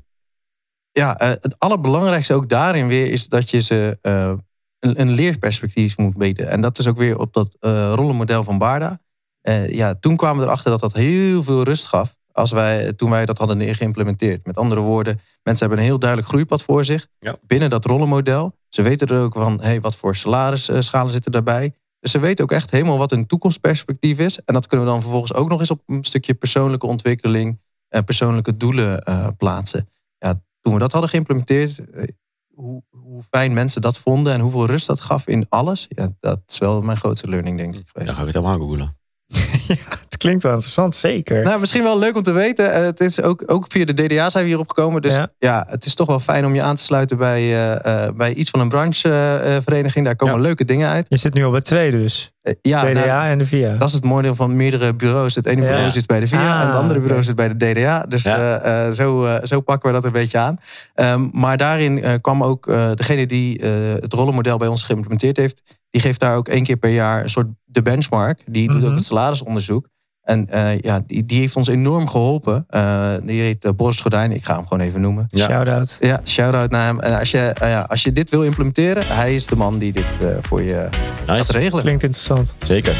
Ja, 0.92 1.18
eh, 1.18 1.28
het 1.28 1.54
allerbelangrijkste 1.58 2.34
ook 2.34 2.48
daarin 2.48 2.86
weer 2.86 3.10
is 3.10 3.28
dat 3.28 3.50
je 3.50 3.60
ze 3.60 3.98
eh, 4.02 4.32
een, 4.78 5.00
een 5.00 5.10
leerperspectief 5.10 5.98
moet 5.98 6.16
bieden. 6.16 6.48
En 6.48 6.60
dat 6.60 6.78
is 6.78 6.86
ook 6.86 6.96
weer 6.96 7.18
op 7.18 7.32
dat 7.32 7.56
eh, 7.60 7.92
rollenmodel 7.94 8.44
van 8.44 8.58
Barda. 8.58 8.98
Eh, 9.40 9.70
ja, 9.70 9.94
toen 9.94 10.16
kwamen 10.16 10.38
we 10.40 10.46
erachter 10.46 10.70
dat 10.70 10.80
dat 10.80 10.92
heel 10.92 11.42
veel 11.42 11.62
rust 11.62 11.86
gaf 11.86 12.16
als 12.32 12.50
wij, 12.50 12.92
toen 12.92 13.10
wij 13.10 13.26
dat 13.26 13.38
hadden 13.38 13.74
geïmplementeerd. 13.74 14.46
Met 14.46 14.56
andere 14.56 14.80
woorden, 14.80 15.20
mensen 15.42 15.66
hebben 15.66 15.78
een 15.84 15.90
heel 15.90 15.98
duidelijk 15.98 16.30
groeipad 16.30 16.62
voor 16.62 16.84
zich 16.84 17.06
Ja. 17.18 17.34
binnen 17.46 17.70
dat 17.70 17.84
rollenmodel. 17.84 18.52
Ze 18.68 18.82
weten 18.82 19.06
er 19.06 19.22
ook 19.22 19.32
van, 19.32 19.60
hey, 19.62 19.80
wat 19.80 19.96
voor 19.96 20.16
salarisschalen 20.16 21.12
zitten 21.12 21.32
daarbij. 21.32 21.74
Dus 22.00 22.10
ze 22.10 22.18
weten 22.18 22.44
ook 22.44 22.52
echt 22.52 22.70
helemaal 22.70 22.98
wat 22.98 23.10
hun 23.10 23.26
toekomstperspectief 23.26 24.18
is. 24.18 24.38
En 24.44 24.54
dat 24.54 24.66
kunnen 24.66 24.86
we 24.86 24.92
dan 24.92 25.00
vervolgens 25.00 25.34
ook 25.34 25.48
nog 25.48 25.60
eens 25.60 25.70
op 25.70 25.82
een 25.86 26.04
stukje 26.04 26.34
persoonlijke 26.34 26.86
ontwikkeling 26.86 27.60
en 27.88 28.04
persoonlijke 28.04 28.56
doelen 28.56 29.04
plaatsen. 29.36 29.88
Ja, 30.18 30.40
toen 30.60 30.72
we 30.72 30.78
dat 30.78 30.92
hadden 30.92 31.10
geïmplementeerd, 31.10 31.90
eh, 31.90 32.08
hoe, 32.54 32.82
hoe 32.90 33.22
fijn 33.22 33.52
mensen 33.52 33.82
dat 33.82 33.98
vonden 33.98 34.32
en 34.32 34.40
hoeveel 34.40 34.66
rust 34.66 34.86
dat 34.86 35.00
gaf 35.00 35.26
in 35.26 35.46
alles. 35.48 35.86
Ja, 35.88 36.12
dat 36.20 36.40
is 36.46 36.58
wel 36.58 36.80
mijn 36.80 36.96
grootste 36.96 37.28
learning, 37.28 37.56
denk 37.58 37.74
ik. 37.74 37.88
Geweest. 37.88 38.06
Dan 38.06 38.16
ga 38.16 38.20
ik 38.20 38.34
het 38.34 38.44
helemaal 38.44 38.66
googlen. 38.66 38.96
ja, 39.88 39.99
klinkt 40.20 40.42
wel 40.42 40.52
interessant, 40.52 40.94
zeker. 40.96 41.42
Nou, 41.42 41.60
misschien 41.60 41.82
wel 41.82 41.98
leuk 41.98 42.16
om 42.16 42.22
te 42.22 42.32
weten. 42.32 42.72
eh, 42.72 42.82
het 42.82 43.00
is 43.00 43.22
ook, 43.22 43.42
ook 43.46 43.64
via 43.68 43.84
de 43.84 43.92
DDA 43.94 44.30
zijn 44.30 44.44
we 44.44 44.48
hierop 44.50 44.68
gekomen. 44.68 45.02
Dus 45.02 45.14
Ja. 45.16 45.28
ja, 45.38 45.66
het 45.68 45.84
is 45.84 45.94
toch 45.94 46.06
wel 46.06 46.20
fijn 46.20 46.44
om 46.44 46.54
je 46.54 46.62
aan 46.62 46.76
te 46.76 46.82
sluiten 46.82 47.16
bij, 47.18 47.40
eh, 47.40 48.04
eh, 48.06 48.14
bij 48.14 48.34
iets 48.34 48.50
van 48.50 48.60
een 48.60 48.68
branchevereniging. 48.68 50.04
Daar 50.04 50.16
komen 50.16 50.34
Ja. 50.34 50.40
leuke 50.40 50.64
dingen 50.64 50.88
uit. 50.88 51.06
Je 51.08 51.16
zit 51.16 51.34
nu 51.34 51.44
al 51.44 51.50
bij 51.50 51.60
twee 51.60 51.90
dus. 51.90 52.32
Ja, 52.62 52.80
DDA 52.84 52.92
nou, 53.06 53.28
en 53.28 53.38
de 53.38 53.46
VIA. 53.46 53.74
dat 53.76 53.88
is 53.88 53.94
het 53.94 54.04
mooie 54.04 54.34
en 54.38 54.56
meerdere 54.56 54.94
bureaus. 54.94 55.34
Het 55.34 55.46
ene 55.46 55.62
Ja. 55.62 55.68
bureau 55.68 55.90
zit 55.90 56.06
bij 56.06 56.20
de 56.20 56.26
VIA 56.28 56.54
Ah, 56.54 56.60
en 56.60 56.66
het 56.66 56.76
andere 56.76 57.00
bureau 57.00 57.22
zit 57.22 57.34
bij 57.36 57.48
de 57.54 57.56
DDA. 57.72 58.02
Dus 58.08 58.22
Ja. 58.22 58.92
zo, 58.92 59.38
zo 59.42 59.60
pakken 59.60 59.88
we 59.88 59.94
dat 59.94 60.04
een 60.04 60.12
beetje 60.12 60.38
aan. 60.38 60.56
Ehm, 60.94 61.28
maar 61.32 61.56
daarin 61.56 62.20
kwam 62.20 62.42
ook 62.44 62.66
degene 62.94 63.26
die 63.26 63.60
het 64.00 64.12
rollenmodel 64.12 64.56
bij 64.58 64.68
ons 64.68 64.82
geïmplementeerd 64.82 65.36
heeft. 65.36 65.62
Die 65.90 66.00
geeft 66.00 66.20
daar 66.20 66.36
ook 66.36 66.48
één 66.48 66.62
keer 66.64 66.76
per 66.76 66.90
jaar 66.90 67.22
een 67.22 67.30
soort 67.30 67.46
de 67.64 67.82
benchmark. 67.82 68.42
Die 68.46 68.68
doet 68.68 68.80
Mhm. 68.80 68.90
ook 68.90 68.94
het 68.96 69.04
salarisonderzoek. 69.04 69.88
En 70.30 70.48
eh, 70.48 70.78
ja, 70.78 71.02
die, 71.06 71.24
die 71.24 71.40
heeft 71.40 71.56
ons 71.56 71.68
enorm 71.68 72.08
geholpen. 72.08 72.64
Eh, 72.68 73.14
die 73.22 73.40
heet 73.40 73.64
uh, 73.64 73.72
Boris 73.72 74.00
Gordijn. 74.00 74.32
Ik 74.32 74.44
ga 74.44 74.54
hem 74.54 74.66
gewoon 74.66 74.86
even 74.86 75.00
noemen. 75.00 75.26
Ja. 75.28 75.46
Shout-out. 75.46 75.96
Ja, 76.00 76.20
shout-out 76.24 76.70
naar 76.70 76.84
hem. 76.84 77.00
En 77.00 77.18
als 77.18 77.30
je, 77.30 77.38
eh, 77.38 77.68
ja, 77.68 77.80
als 77.88 78.02
je 78.02 78.12
dit 78.12 78.30
wil 78.30 78.44
implementeren, 78.44 79.06
hij 79.06 79.34
is 79.34 79.46
de 79.46 79.56
man 79.56 79.78
die 79.78 79.92
dit 79.92 80.04
eh, 80.20 80.28
voor 80.40 80.62
je 80.62 80.88
gaat 81.26 81.50
regelen. 81.50 81.82
Klinkt 81.82 82.02
interessant. 82.02 82.54
Zeker. 82.64 82.96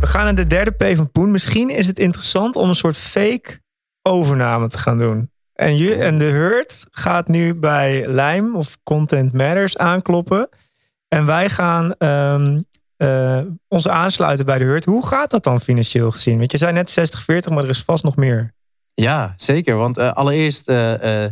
We 0.00 0.06
gaan 0.06 0.24
naar 0.24 0.34
de 0.34 0.46
derde 0.46 0.70
P 0.70 0.96
van 0.96 1.10
Poen. 1.10 1.30
Misschien 1.30 1.70
is 1.70 1.86
het 1.86 1.98
interessant 1.98 2.56
om 2.56 2.68
een 2.68 2.74
soort 2.74 2.96
fake 2.96 3.60
overname 4.02 4.68
te 4.68 4.78
gaan 4.78 4.98
doen. 4.98 5.30
En, 5.52 5.76
je, 5.76 5.94
en 5.94 6.18
de 6.18 6.24
Hurt 6.24 6.86
gaat 6.90 7.28
nu 7.28 7.54
bij 7.54 8.08
Lime 8.08 8.56
of 8.56 8.78
Content 8.82 9.32
Matters 9.32 9.76
aankloppen. 9.76 10.48
En 11.08 11.26
wij 11.26 11.50
gaan 11.50 11.94
ehm, 11.98 12.60
eh, 12.96 13.40
ons 13.68 13.88
aansluiten 13.88 14.46
bij 14.46 14.58
de 14.58 14.64
Hurt. 14.64 14.84
Hoe 14.84 15.06
gaat 15.06 15.30
dat 15.30 15.44
dan 15.44 15.60
financieel 15.60 16.10
gezien? 16.10 16.38
Want 16.38 16.52
je 16.52 16.58
zei 16.58 16.72
net 16.72 16.90
60-40, 16.90 17.52
maar 17.52 17.62
er 17.64 17.68
is 17.70 17.82
vast 17.82 18.04
nog 18.04 18.16
meer. 18.16 18.54
Ja, 18.94 19.34
zeker. 19.36 19.76
Want 19.76 19.96
eh, 19.98 20.12
allereerst, 20.12 20.68
eh, 20.68 21.24
eh, 21.24 21.30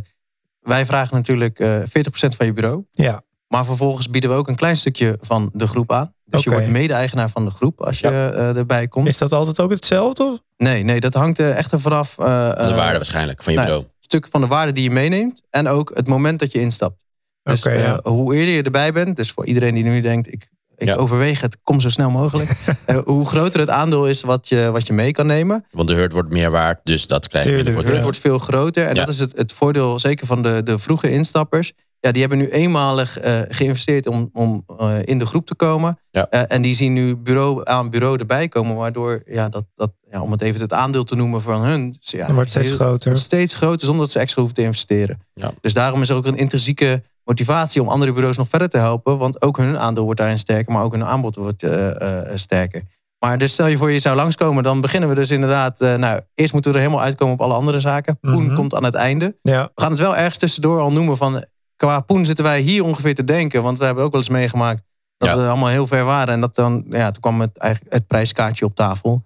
wij 0.59 0.85
vragen 0.85 1.15
natuurlijk 1.15 1.59
eh 1.59 1.75
40% 1.83 2.35
van 2.35 2.45
je 2.45 2.53
bureau. 2.53 2.83
Ja, 2.91 3.23
Maar 3.47 3.65
vervolgens 3.65 4.09
bieden 4.09 4.29
we 4.29 4.35
ook 4.35 4.47
een 4.47 4.55
klein 4.55 4.75
stukje 4.75 5.17
van 5.21 5.49
de 5.53 5.67
groep 5.67 5.91
aan. 5.91 6.13
Dus 6.25 6.43
je 6.43 6.49
wordt 6.49 6.67
mede-eigenaar 6.67 7.29
van 7.29 7.45
de 7.45 7.51
groep 7.51 7.81
als 7.81 7.99
je 7.99 8.07
eh, 8.07 8.57
erbij 8.57 8.87
komt. 8.87 9.07
is 9.07 9.17
dat 9.17 9.31
altijd 9.31 9.59
ook 9.59 9.71
hetzelfde? 9.71 10.23
Of? 10.23 10.39
Nee, 10.57 10.83
nee, 10.83 10.99
dat 10.99 11.13
hangt 11.13 11.39
er 11.39 11.51
echt 11.51 11.71
ervan 11.71 11.91
af. 11.91 12.17
eh, 12.19 12.25
De 12.67 12.73
waarde 12.75 12.97
waarschijnlijk 12.97 13.43
van 13.43 13.53
je 13.53 13.59
nou, 13.59 13.71
bureau. 13.71 13.91
stuk 13.99 14.27
van 14.31 14.41
de 14.41 14.47
waarde 14.47 14.71
die 14.71 14.83
je 14.83 14.89
meeneemt. 14.91 15.41
En 15.49 15.67
ook 15.67 15.91
het 15.93 16.07
moment 16.07 16.39
dat 16.39 16.51
je 16.51 16.59
instapt. 16.59 17.03
Dus 17.43 17.65
eh, 17.65 17.79
ja. 17.79 17.99
hoe 18.03 18.35
eerder 18.35 18.53
je 18.53 18.61
erbij 18.63 18.91
bent, 18.93 19.15
dus 19.15 19.31
voor 19.31 19.45
iedereen 19.45 19.73
die 19.73 19.83
nu 19.83 20.01
denkt, 20.01 20.33
ik, 20.33 20.47
ik 20.77 20.87
Ja. 20.87 20.95
overweeg 20.95 21.41
het, 21.41 21.57
kom 21.63 21.79
zo 21.81 21.89
snel 21.89 22.09
mogelijk. 22.09 22.49
Eh, 22.85 22.97
hoe 23.05 23.25
groter 23.25 23.59
het 23.59 23.69
aandeel 23.69 24.07
is 24.07 24.21
wat 24.21 24.47
je, 24.47 24.69
wat 24.71 24.87
je 24.87 24.93
mee 24.93 25.11
kan 25.11 25.27
nemen. 25.27 25.65
Want 25.71 25.87
de 25.87 25.93
hurt 25.93 26.11
wordt 26.11 26.29
meer 26.29 26.51
waard, 26.51 26.79
dus 26.83 27.07
dat 27.07 27.27
krijg 27.27 27.45
je 27.45 27.51
Het 27.51 27.65
terug. 27.65 28.01
wordt 28.01 28.17
veel 28.17 28.39
groter. 28.39 28.87
En 28.87 28.95
Ja. 28.95 29.05
dat 29.05 29.13
is 29.13 29.19
het, 29.19 29.33
het 29.37 29.53
voordeel 29.53 29.99
zeker 29.99 30.25
van 30.25 30.41
de, 30.41 30.61
de 30.63 30.79
vroege 30.79 31.11
instappers. 31.11 31.71
Ja, 31.99 32.11
die 32.11 32.21
hebben 32.21 32.39
nu 32.39 32.49
eenmalig 32.49 33.19
eh, 33.19 33.39
geïnvesteerd 33.49 34.07
om, 34.07 34.29
om 34.33 34.63
eh, 34.79 34.95
in 35.03 35.19
de 35.19 35.25
groep 35.25 35.45
te 35.45 35.55
komen. 35.55 35.99
Ja. 36.11 36.27
Eh, 36.29 36.41
en 36.47 36.61
die 36.61 36.75
zien 36.75 36.93
nu 36.93 37.15
bureau 37.15 37.61
aan 37.63 37.89
bureau 37.89 38.17
erbij 38.19 38.47
komen. 38.47 38.75
Waardoor, 38.75 39.21
ja, 39.25 39.49
dat, 39.49 39.63
dat, 39.75 39.91
ja, 40.11 40.21
om 40.21 40.31
het 40.31 40.41
even 40.41 40.61
het 40.61 40.73
aandeel 40.73 41.03
te 41.03 41.15
noemen 41.15 41.41
van 41.41 41.63
hun. 41.63 41.97
ze- 41.99 42.17
Ja, 42.17 42.33
wordt 42.33 42.49
steeds 42.49 42.67
heel- 42.67 42.77
groter. 42.77 43.09
wordt 43.09 43.25
steeds 43.25 43.55
groter 43.55 43.85
zonder 43.85 44.03
dat 44.03 44.11
ze 44.11 44.19
extra 44.19 44.41
hoeven 44.41 44.57
te 44.59 44.65
investeren. 44.65 45.19
Ja. 45.33 45.51
Dus 45.61 45.73
daarom 45.73 46.01
is 46.01 46.09
er 46.09 46.15
ook 46.15 46.25
een 46.25 46.37
intrinsieke 46.37 47.03
motivatie 47.25 47.81
om 47.81 47.87
andere 47.87 48.11
bureaus 48.11 48.37
nog 48.37 48.49
verder 48.49 48.69
te 48.69 48.77
helpen. 48.77 49.17
Want 49.17 49.41
ook 49.41 49.57
hun 49.57 49.77
aandeel 49.79 50.03
wordt 50.03 50.19
daarin 50.19 50.39
sterker, 50.39 50.73
maar 50.73 50.83
ook 50.83 50.91
hun 50.91 51.05
aanbod 51.05 51.35
wordt 51.35 51.63
eh, 51.63 52.19
eh, 52.21 52.31
sterker. 52.35 52.83
Maar 53.19 53.37
dus 53.37 53.53
stel 53.53 53.67
je 53.67 53.77
voor 53.77 53.91
je 53.91 53.99
zou 53.99 54.15
langskomen, 54.15 54.63
dan 54.63 54.81
beginnen 54.81 55.09
we 55.09 55.15
dus 55.15 55.31
inderdaad... 55.31 55.81
eh, 55.81 55.95
nou, 55.95 56.21
eerst 56.33 56.53
moeten 56.53 56.71
we 56.71 56.77
er 56.77 56.83
helemaal 56.83 57.05
uitkomen 57.05 57.33
op 57.33 57.41
alle 57.41 57.53
andere 57.53 57.79
zaken. 57.79 58.17
Poen 58.19 58.45
Mhm. 58.45 58.55
komt 58.55 58.75
aan 58.75 58.83
het 58.83 58.93
einde. 58.95 59.37
Ja, 59.41 59.63
We 59.75 59.81
gaan 59.81 59.91
het 59.91 59.99
wel 59.99 60.15
ergens 60.15 60.37
tussendoor 60.37 60.79
al 60.79 60.91
noemen 60.91 61.17
van... 61.17 61.43
qua 61.75 61.99
Poen 61.99 62.25
zitten 62.25 62.43
wij 62.45 62.59
hier 62.59 62.83
ongeveer 62.83 63.15
te 63.15 63.23
denken. 63.23 63.63
Want 63.63 63.77
we 63.79 63.85
hebben 63.85 64.03
ook 64.03 64.11
wel 64.11 64.19
eens 64.21 64.29
meegemaakt 64.29 64.81
dat 65.17 65.29
Ja. 65.29 65.37
we 65.37 65.47
allemaal 65.47 65.69
heel 65.69 65.87
ver 65.87 66.03
waren. 66.05 66.33
En 66.33 66.41
dat 66.41 66.55
dan, 66.55 66.85
ja, 66.89 67.11
toen 67.11 67.21
kwam 67.21 67.41
het, 67.41 67.57
eigenlijk 67.57 67.93
het 67.93 68.07
prijskaartje 68.07 68.65
op 68.65 68.75
tafel. 68.75 69.23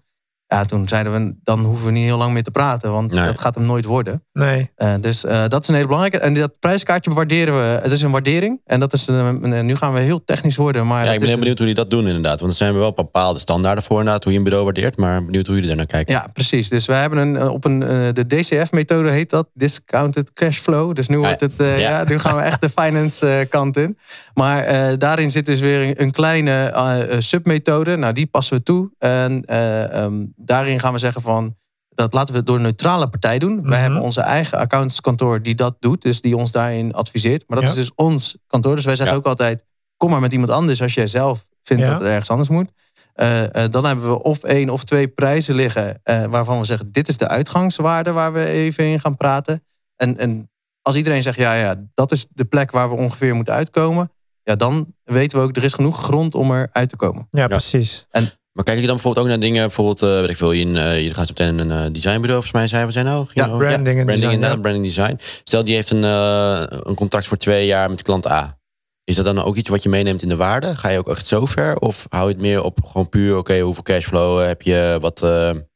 Ja, 0.51 0.65
toen 0.65 0.87
zeiden 0.87 1.13
we, 1.13 1.35
dan 1.43 1.59
hoeven 1.65 1.85
we 1.85 1.91
niet 1.91 2.03
heel 2.03 2.17
lang 2.17 2.33
meer 2.33 2.43
te 2.43 2.51
praten. 2.51 2.91
Want 2.91 3.11
Nee. 3.13 3.25
dat 3.25 3.39
gaat 3.39 3.55
hem 3.55 3.65
nooit 3.65 3.85
worden. 3.85 4.23
nee. 4.33 4.71
Eh, 4.75 4.93
dus 5.01 5.25
eh, 5.25 5.43
dat 5.47 5.61
is 5.61 5.67
een 5.67 5.73
hele 5.75 5.87
belangrijke. 5.87 6.19
En 6.25 6.33
dat 6.33 6.59
prijskaartje 6.59 7.11
waarderen 7.13 7.53
we. 7.55 7.79
Het 7.83 7.91
is 7.91 8.01
een 8.01 8.11
waardering. 8.11 8.61
En 8.65 8.79
dat 8.79 8.93
is 8.93 9.07
een, 9.07 9.51
een- 9.51 9.65
nu 9.65 9.75
gaan 9.75 9.93
we 9.93 9.99
heel 9.99 10.23
technisch 10.23 10.55
worden. 10.55 10.87
Maar 10.87 10.99
Ja, 10.99 11.05
dat 11.05 11.13
ik 11.13 11.19
ben 11.19 11.29
heel 11.29 11.37
benieuwd 11.37 11.57
hoe 11.57 11.67
jullie 11.67 11.81
dat 11.83 11.91
doen 11.91 12.07
inderdaad. 12.07 12.39
Want 12.39 12.51
er 12.51 12.57
zijn 12.57 12.73
wel 12.77 12.91
bepaalde 12.93 13.39
standaarden 13.39 13.83
voor 13.83 13.97
inderdaad, 13.99 14.23
hoe 14.23 14.31
je 14.31 14.37
een 14.37 14.43
bureau 14.43 14.65
waardeert. 14.65 14.97
Maar 14.97 15.25
benieuwd 15.25 15.45
hoe 15.45 15.53
jullie 15.55 15.69
daar 15.69 15.77
naar 15.77 15.85
kijken. 15.85 16.13
Ja, 16.13 16.27
precies. 16.33 16.69
Dus 16.69 16.85
we 16.85 16.93
hebben 16.93 17.19
een, 17.19 17.37
eh, 17.37 17.47
op 17.47 17.65
een, 17.65 17.83
eh, 17.83 17.89
de 18.13 18.27
DCF-methode 18.27 19.09
heet 19.09 19.29
dat, 19.29 19.47
Discounted 19.53 20.33
Cash 20.33 20.57
Flow. 20.57 20.95
Dus 20.95 21.07
nu, 21.07 21.17
wordt 21.19 21.41
het, 21.41 21.53
eh, 21.57 21.79
ja. 21.79 21.89
ja. 21.99 22.03
nu 22.07 22.19
gaan 22.19 22.35
we 22.35 22.41
echt 22.41 22.61
de 22.61 22.69
finance 22.81 23.27
eh, 23.27 23.49
kant 23.49 23.77
in. 23.77 23.97
Maar 24.33 24.63
eh, 24.63 24.97
daarin 24.97 25.31
zit 25.31 25.45
dus 25.45 25.59
weer 25.59 26.01
een, 26.01 26.11
kleine 26.11 26.51
eh, 26.51 27.01
eh, 27.01 27.19
submethode. 27.21 27.95
Nou, 27.95 28.13
die 28.13 28.27
passen 28.27 28.57
we 28.57 28.63
toe. 28.63 28.89
En 28.99 29.43
eh, 29.45 29.93
ehm, 30.03 30.13
daarin 30.41 30.79
gaan 30.79 30.93
we 30.93 30.99
zeggen 30.99 31.21
van, 31.21 31.55
dat 31.89 32.13
laten 32.13 32.33
we 32.33 32.43
door 32.43 32.55
een 32.55 32.61
neutrale 32.61 33.09
partij 33.09 33.39
doen. 33.39 33.55
Mhm. 33.55 33.69
Wij 33.69 33.79
hebben 33.79 34.01
onze 34.01 34.21
eigen 34.21 34.57
accountantskantoor 34.57 35.41
die 35.41 35.55
dat 35.55 35.75
doet. 35.79 36.01
Dus 36.01 36.21
die 36.21 36.37
ons 36.37 36.51
daarin 36.51 36.93
adviseert. 36.93 37.43
Maar 37.47 37.57
dat 37.57 37.65
Ja. 37.65 37.73
is 37.73 37.79
dus 37.85 37.95
ons 37.95 38.37
kantoor. 38.47 38.75
Dus 38.75 38.85
wij 38.85 38.95
zeggen 38.95 39.15
Ja. 39.15 39.21
ook 39.21 39.27
altijd, 39.27 39.63
kom 39.97 40.09
maar 40.09 40.19
met 40.19 40.31
iemand 40.31 40.51
anders 40.51 40.81
als 40.81 40.93
jij 40.93 41.07
zelf 41.07 41.45
vindt 41.63 41.83
Ja. 41.83 41.89
dat 41.89 41.99
het 41.99 42.07
ergens 42.07 42.29
anders 42.29 42.49
moet. 42.49 42.71
Eh, 43.13 43.63
eh, 43.63 43.71
dan 43.71 43.85
hebben 43.85 44.09
we 44.09 44.23
of 44.23 44.43
één 44.43 44.69
of 44.69 44.83
twee 44.83 45.07
prijzen 45.07 45.55
liggen 45.55 45.99
eh, 46.03 46.23
waarvan 46.25 46.59
we 46.59 46.65
zeggen: 46.65 46.91
dit 46.91 47.07
is 47.07 47.17
de 47.17 47.27
uitgangswaarde 47.27 48.11
waar 48.11 48.33
we 48.33 48.45
even 48.45 48.83
in 48.85 48.99
gaan 48.99 49.17
praten. 49.17 49.63
En, 49.95 50.17
en 50.17 50.49
als 50.81 50.95
iedereen 50.95 51.21
zegt: 51.21 51.37
ja, 51.37 51.53
ja, 51.53 51.75
dat 51.93 52.11
is 52.11 52.27
de 52.29 52.45
plek 52.45 52.71
waar 52.71 52.89
we 52.89 52.95
ongeveer 52.95 53.35
moeten 53.35 53.53
uitkomen, 53.53 54.11
ja, 54.43 54.55
dan 54.55 54.93
weten 55.03 55.37
we 55.37 55.43
ook 55.43 55.55
er 55.55 55.63
is 55.63 55.73
genoeg 55.73 56.03
grond 56.03 56.35
om 56.35 56.51
er 56.51 56.69
uit 56.71 56.89
te 56.89 56.95
komen. 56.95 57.27
Ja, 57.29 57.47
precies. 57.47 58.07
Maar 58.59 58.67
kijken 58.67 58.83
jullie 58.83 58.99
dan 58.99 59.13
bijvoorbeeld 59.13 59.25
ook 59.25 59.41
naar 59.41 59.49
dingen, 59.49 59.67
bijvoorbeeld, 59.67 60.01
eh 60.01 60.19
weet 60.19 60.29
ik 60.29 60.37
veel, 60.37 60.51
in, 60.51 60.77
eh 60.77 60.95
jullie 60.95 61.13
gaan 61.13 61.25
zo 61.25 61.33
meteen 61.37 61.59
een 61.59 61.71
eh, 61.71 61.91
designbureau, 61.91 62.43
volgens 62.43 62.51
mij 62.51 62.67
zijn 62.67 62.85
we 62.85 62.91
zijn 62.91 63.05
nou. 63.05 63.27
Ja, 63.33 63.47
branding 63.47 63.99
en 63.99 64.05
branding 64.05 64.31
design, 64.31 64.39
ja. 64.39 64.55
branding 64.55 64.85
design. 64.85 65.19
Stel 65.43 65.63
die 65.63 65.75
heeft 65.75 65.89
een, 65.89 66.03
een 66.03 66.95
contract 66.95 67.27
voor 67.27 67.37
twee 67.37 67.65
jaar 67.65 67.89
met 67.89 68.01
klant 68.01 68.27
A. 68.27 68.57
Is 69.03 69.15
dat 69.15 69.25
dan 69.25 69.43
ook 69.43 69.55
iets 69.55 69.69
wat 69.69 69.83
je 69.83 69.89
meeneemt 69.89 70.21
in 70.21 70.27
de 70.27 70.35
waarde? 70.35 70.75
Ga 70.75 70.89
je 70.89 70.97
ook 70.97 71.09
echt 71.09 71.27
zo 71.27 71.45
ver? 71.45 71.77
Of 71.77 72.05
hou 72.09 72.27
je 72.27 72.33
het 72.33 72.41
meer 72.41 72.63
op 72.63 72.77
gewoon 72.85 73.09
puur, 73.09 73.37
oké, 73.37 73.59
hoeveel 73.59 73.83
cashflow 73.83 74.45
heb 74.45 74.61
je, 74.61 74.97
wat, 75.01 75.21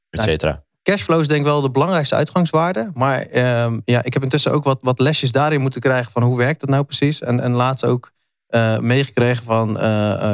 et 0.09 0.21
cetera? 0.21 0.63
Cashflow 0.81 1.19
is 1.19 1.27
denk 1.27 1.39
ik 1.39 1.45
wel 1.45 1.61
de 1.61 1.71
belangrijkste 1.71 2.15
uitgangswaarde. 2.15 2.91
Maar 2.93 3.21
ehm, 3.21 3.79
ja, 3.85 4.03
ik 4.03 4.13
heb 4.13 4.23
intussen 4.23 4.51
ook 4.51 4.63
wat, 4.63 4.77
wat 4.81 4.99
lesjes 4.99 5.31
daarin 5.31 5.61
moeten 5.61 5.81
krijgen 5.81 6.11
van 6.11 6.23
hoe 6.23 6.37
werkt 6.37 6.59
dat 6.59 6.69
nou 6.69 6.83
precies. 6.83 7.21
En, 7.21 7.39
en 7.39 7.51
laatst 7.51 7.85
ook 7.85 8.11
meegekregen 8.79 9.43
van 9.43 9.77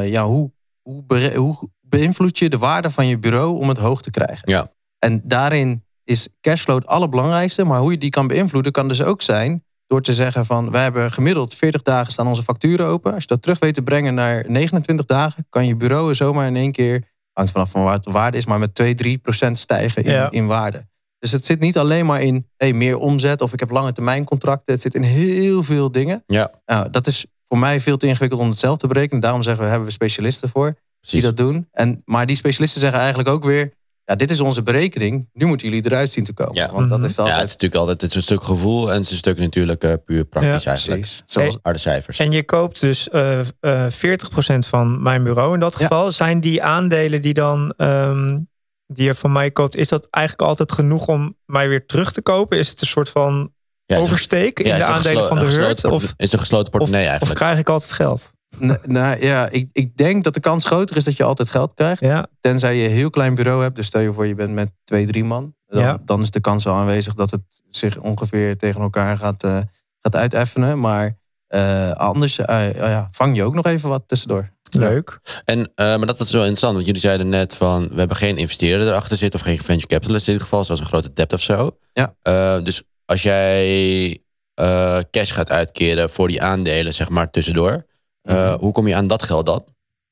ja, 0.05 0.25
hoe, 0.25 0.51
hoe, 0.81 1.03
hoe 1.35 1.69
beïnvloed 1.89 2.37
je 2.37 2.49
de 2.49 2.57
waarde 2.57 2.89
van 2.91 3.07
je 3.07 3.17
bureau 3.17 3.59
om 3.59 3.69
het 3.69 3.77
hoog 3.77 4.01
te 4.01 4.09
krijgen. 4.09 4.51
Ja. 4.51 4.71
En 4.99 5.21
daarin 5.23 5.83
is 6.03 6.27
cashflow 6.41 6.77
het 6.77 6.87
allerbelangrijkste. 6.87 7.63
Maar 7.63 7.79
hoe 7.79 7.91
je 7.91 7.97
die 7.97 8.09
kan 8.09 8.27
beïnvloeden 8.27 8.71
kan 8.71 8.87
dus 8.87 9.01
ook 9.01 9.21
zijn 9.21 9.63
door 9.87 10.01
te 10.01 10.13
zeggen 10.13 10.45
van 10.45 10.71
wij 10.71 10.83
hebben 10.83 11.11
gemiddeld 11.11 11.55
40 11.55 11.81
dagen 11.81 12.11
staan 12.11 12.27
onze 12.27 12.43
facturen 12.43 12.85
open. 12.85 13.11
Als 13.13 13.21
je 13.21 13.27
dat 13.27 13.41
terug 13.41 13.59
weet 13.59 13.73
te 13.73 13.81
brengen 13.81 14.13
naar 14.13 14.43
29 14.47 15.05
dagen, 15.05 15.45
kan 15.49 15.65
je 15.67 15.75
bureau 15.75 16.15
zomaar 16.15 16.47
in 16.47 16.55
één 16.55 16.71
keer, 16.71 17.03
hangt 17.33 17.51
vanaf 17.51 17.71
van 17.71 17.83
waar 17.83 17.93
het 17.93 18.03
de 18.03 18.11
waarde 18.11 18.37
is, 18.37 18.45
maar 18.45 18.59
met 18.59 18.75
2, 18.75 18.95
3 18.95 19.17
procent 19.17 19.59
stijgen 19.59 20.03
in, 20.03 20.11
Ja. 20.11 20.31
in 20.31 20.47
waarde. 20.47 20.87
Dus 21.19 21.31
het 21.31 21.45
zit 21.45 21.59
niet 21.59 21.77
alleen 21.77 22.05
maar 22.05 22.21
in 22.21 22.47
hey, 22.57 22.73
meer 22.73 22.97
omzet 22.97 23.41
of 23.41 23.53
ik 23.53 23.59
heb 23.59 23.69
lange 23.69 23.91
termijn 23.91 24.25
contracten. 24.25 24.73
Het 24.73 24.81
zit 24.81 24.93
in 24.93 25.01
heel 25.03 25.63
veel 25.63 25.91
dingen. 25.91 26.23
Ja, 26.27 26.51
Nou, 26.65 26.89
dat 26.89 27.07
is 27.07 27.25
voor 27.47 27.57
mij 27.59 27.79
veel 27.81 27.97
te 27.97 28.07
ingewikkeld 28.07 28.41
om 28.41 28.49
het 28.49 28.59
zelf 28.59 28.77
te 28.77 28.87
berekenen. 28.87 29.21
Daarom 29.21 29.41
zeggen 29.41 29.63
we, 29.63 29.69
hebben 29.69 29.87
we 29.87 29.93
specialisten 29.93 30.49
voor 30.49 30.75
die 31.01 31.21
precies. 31.21 31.23
dat 31.23 31.37
doen. 31.37 31.67
En, 31.71 32.01
maar 32.05 32.25
die 32.25 32.35
specialisten 32.35 32.79
zeggen 32.81 32.99
eigenlijk 32.99 33.29
ook 33.29 33.43
weer... 33.43 33.73
ja, 34.05 34.15
dit 34.15 34.31
is 34.31 34.39
onze 34.39 34.63
berekening. 34.63 35.29
Nu 35.33 35.45
moeten 35.45 35.69
jullie 35.69 35.85
eruit 35.85 36.11
zien 36.11 36.23
te 36.23 36.33
komen. 36.33 36.55
Ja. 36.55 36.71
Want 36.71 36.89
dat 36.89 37.03
is 37.03 37.15
Ja, 37.15 37.23
het 37.23 37.31
altijd... 37.31 37.45
is 37.47 37.51
natuurlijk 37.53 37.81
altijd 37.81 38.01
het 38.01 38.09
is 38.09 38.15
een 38.15 38.21
stuk 38.21 38.43
gevoel 38.43 38.87
en 38.89 38.95
het 38.95 39.03
is 39.05 39.11
een 39.11 39.17
stuk 39.17 39.37
natuurlijk 39.39 39.83
eh, 39.83 39.93
puur 40.05 40.25
praktisch 40.25 40.63
Ja, 40.63 40.69
eigenlijk. 40.69 40.99
precies. 41.01 41.23
Zoals, 41.25 41.57
Harde 41.61 41.79
cijfers. 41.79 42.19
En 42.19 42.31
je 42.31 42.43
koopt 42.43 42.79
dus 42.79 43.09
eh 43.09 43.39
eh 43.39 43.91
40% 43.91 43.95
van 44.59 45.01
mijn 45.01 45.23
bureau 45.23 45.53
in 45.53 45.59
dat 45.59 45.71
Ja. 45.77 45.77
geval. 45.79 46.11
Zijn 46.11 46.39
die 46.39 46.63
aandelen 46.63 47.21
die 47.21 47.33
dan 47.33 47.73
ehm, 47.77 48.39
die 48.87 49.05
je 49.05 49.15
van 49.15 49.31
mij 49.31 49.51
koopt, 49.51 49.75
is 49.75 49.87
dat 49.87 50.07
eigenlijk 50.09 50.47
altijd 50.49 50.71
genoeg 50.71 51.07
om 51.07 51.37
mij 51.45 51.67
weer 51.69 51.85
terug 51.85 52.11
te 52.11 52.21
kopen? 52.21 52.57
Is 52.57 52.69
het 52.69 52.81
een 52.81 52.87
soort 52.87 53.09
van 53.09 53.53
Ja, 53.85 53.97
oversteek 53.97 54.59
in 54.59 54.75
de 54.77 54.83
aandelen 54.83 55.27
van 55.27 55.37
de 55.39 55.45
hurt? 55.45 55.85
Of, 55.85 56.13
is 56.17 56.31
een 56.33 56.39
gesloten 56.39 56.65
of, 56.65 56.71
portemonnee 56.71 57.03
of 57.03 57.09
eigenlijk. 57.09 57.39
krijg 57.39 57.57
ik 57.59 57.69
altijd 57.69 57.93
geld? 57.93 58.31
N- 58.63 58.77
nou 58.83 59.25
ja, 59.25 59.49
ik, 59.49 59.69
ik 59.71 59.97
denk 59.97 60.23
dat 60.23 60.33
de 60.33 60.39
kans 60.39 60.65
groter 60.65 60.97
is 60.97 61.03
dat 61.03 61.17
je 61.17 61.23
altijd 61.23 61.49
geld 61.49 61.73
krijgt. 61.73 62.01
Ja, 62.01 62.27
Tenzij 62.41 62.75
je 62.75 62.85
een 62.87 62.93
heel 62.93 63.09
klein 63.09 63.35
bureau 63.35 63.61
hebt. 63.61 63.75
Dus 63.75 63.85
stel 63.85 64.01
je 64.01 64.13
voor 64.13 64.27
je 64.27 64.35
bent 64.35 64.53
met 64.53 64.71
twee, 64.83 65.05
drie 65.05 65.23
man. 65.23 65.53
Dan, 65.67 65.81
Ja. 65.83 66.01
dan 66.05 66.21
is 66.21 66.31
de 66.31 66.39
kans 66.39 66.63
wel 66.63 66.73
aanwezig 66.73 67.13
dat 67.13 67.31
het 67.31 67.41
zich 67.69 67.97
ongeveer 67.99 68.57
tegen 68.57 68.81
elkaar 68.81 69.17
gaat, 69.17 69.43
eh, 69.43 69.57
gaat 70.01 70.15
uiteffenen. 70.15 70.79
Maar 70.79 71.17
eh, 71.47 71.91
anders 71.91 72.39
eh, 72.39 72.75
ja, 72.75 73.07
vang 73.11 73.35
je 73.35 73.43
ook 73.43 73.53
nog 73.53 73.65
even 73.65 73.89
wat 73.89 74.03
tussendoor. 74.07 74.49
leuk. 74.71 75.19
En, 75.45 75.71
eh, 75.75 75.85
maar 75.85 76.05
dat 76.05 76.19
is 76.19 76.31
wel 76.31 76.39
interessant, 76.41 76.73
want 76.73 76.85
jullie 76.85 77.01
zeiden 77.01 77.29
net 77.29 77.55
van 77.55 77.87
we 77.87 77.95
hebben 77.99 78.17
geen 78.17 78.37
investeerder 78.37 78.87
erachter 78.87 79.17
zitten 79.17 79.39
of 79.39 79.45
geen 79.45 79.61
venture 79.61 79.87
capitalist 79.87 80.27
in 80.27 80.33
dit 80.33 80.41
geval, 80.41 80.63
zoals 80.65 80.79
een 80.79 80.85
grote 80.85 81.13
debt 81.13 81.33
of 81.33 81.41
zo. 81.41 81.77
Ja. 81.93 82.15
Eh, 82.21 82.63
dus 82.63 82.83
als 83.05 83.21
jij 83.21 84.19
eh, 84.53 84.97
cash 85.11 85.33
gaat 85.33 85.51
uitkeren 85.51 86.09
voor 86.09 86.27
die 86.27 86.41
aandelen, 86.41 86.93
zeg 86.93 87.09
maar 87.09 87.29
tussendoor, 87.29 87.85
eh, 88.21 88.53
hoe 88.53 88.71
kom 88.71 88.87
je 88.87 88.95
aan 88.95 89.07
dat 89.07 89.23
geld 89.23 89.45
dan? 89.45 89.63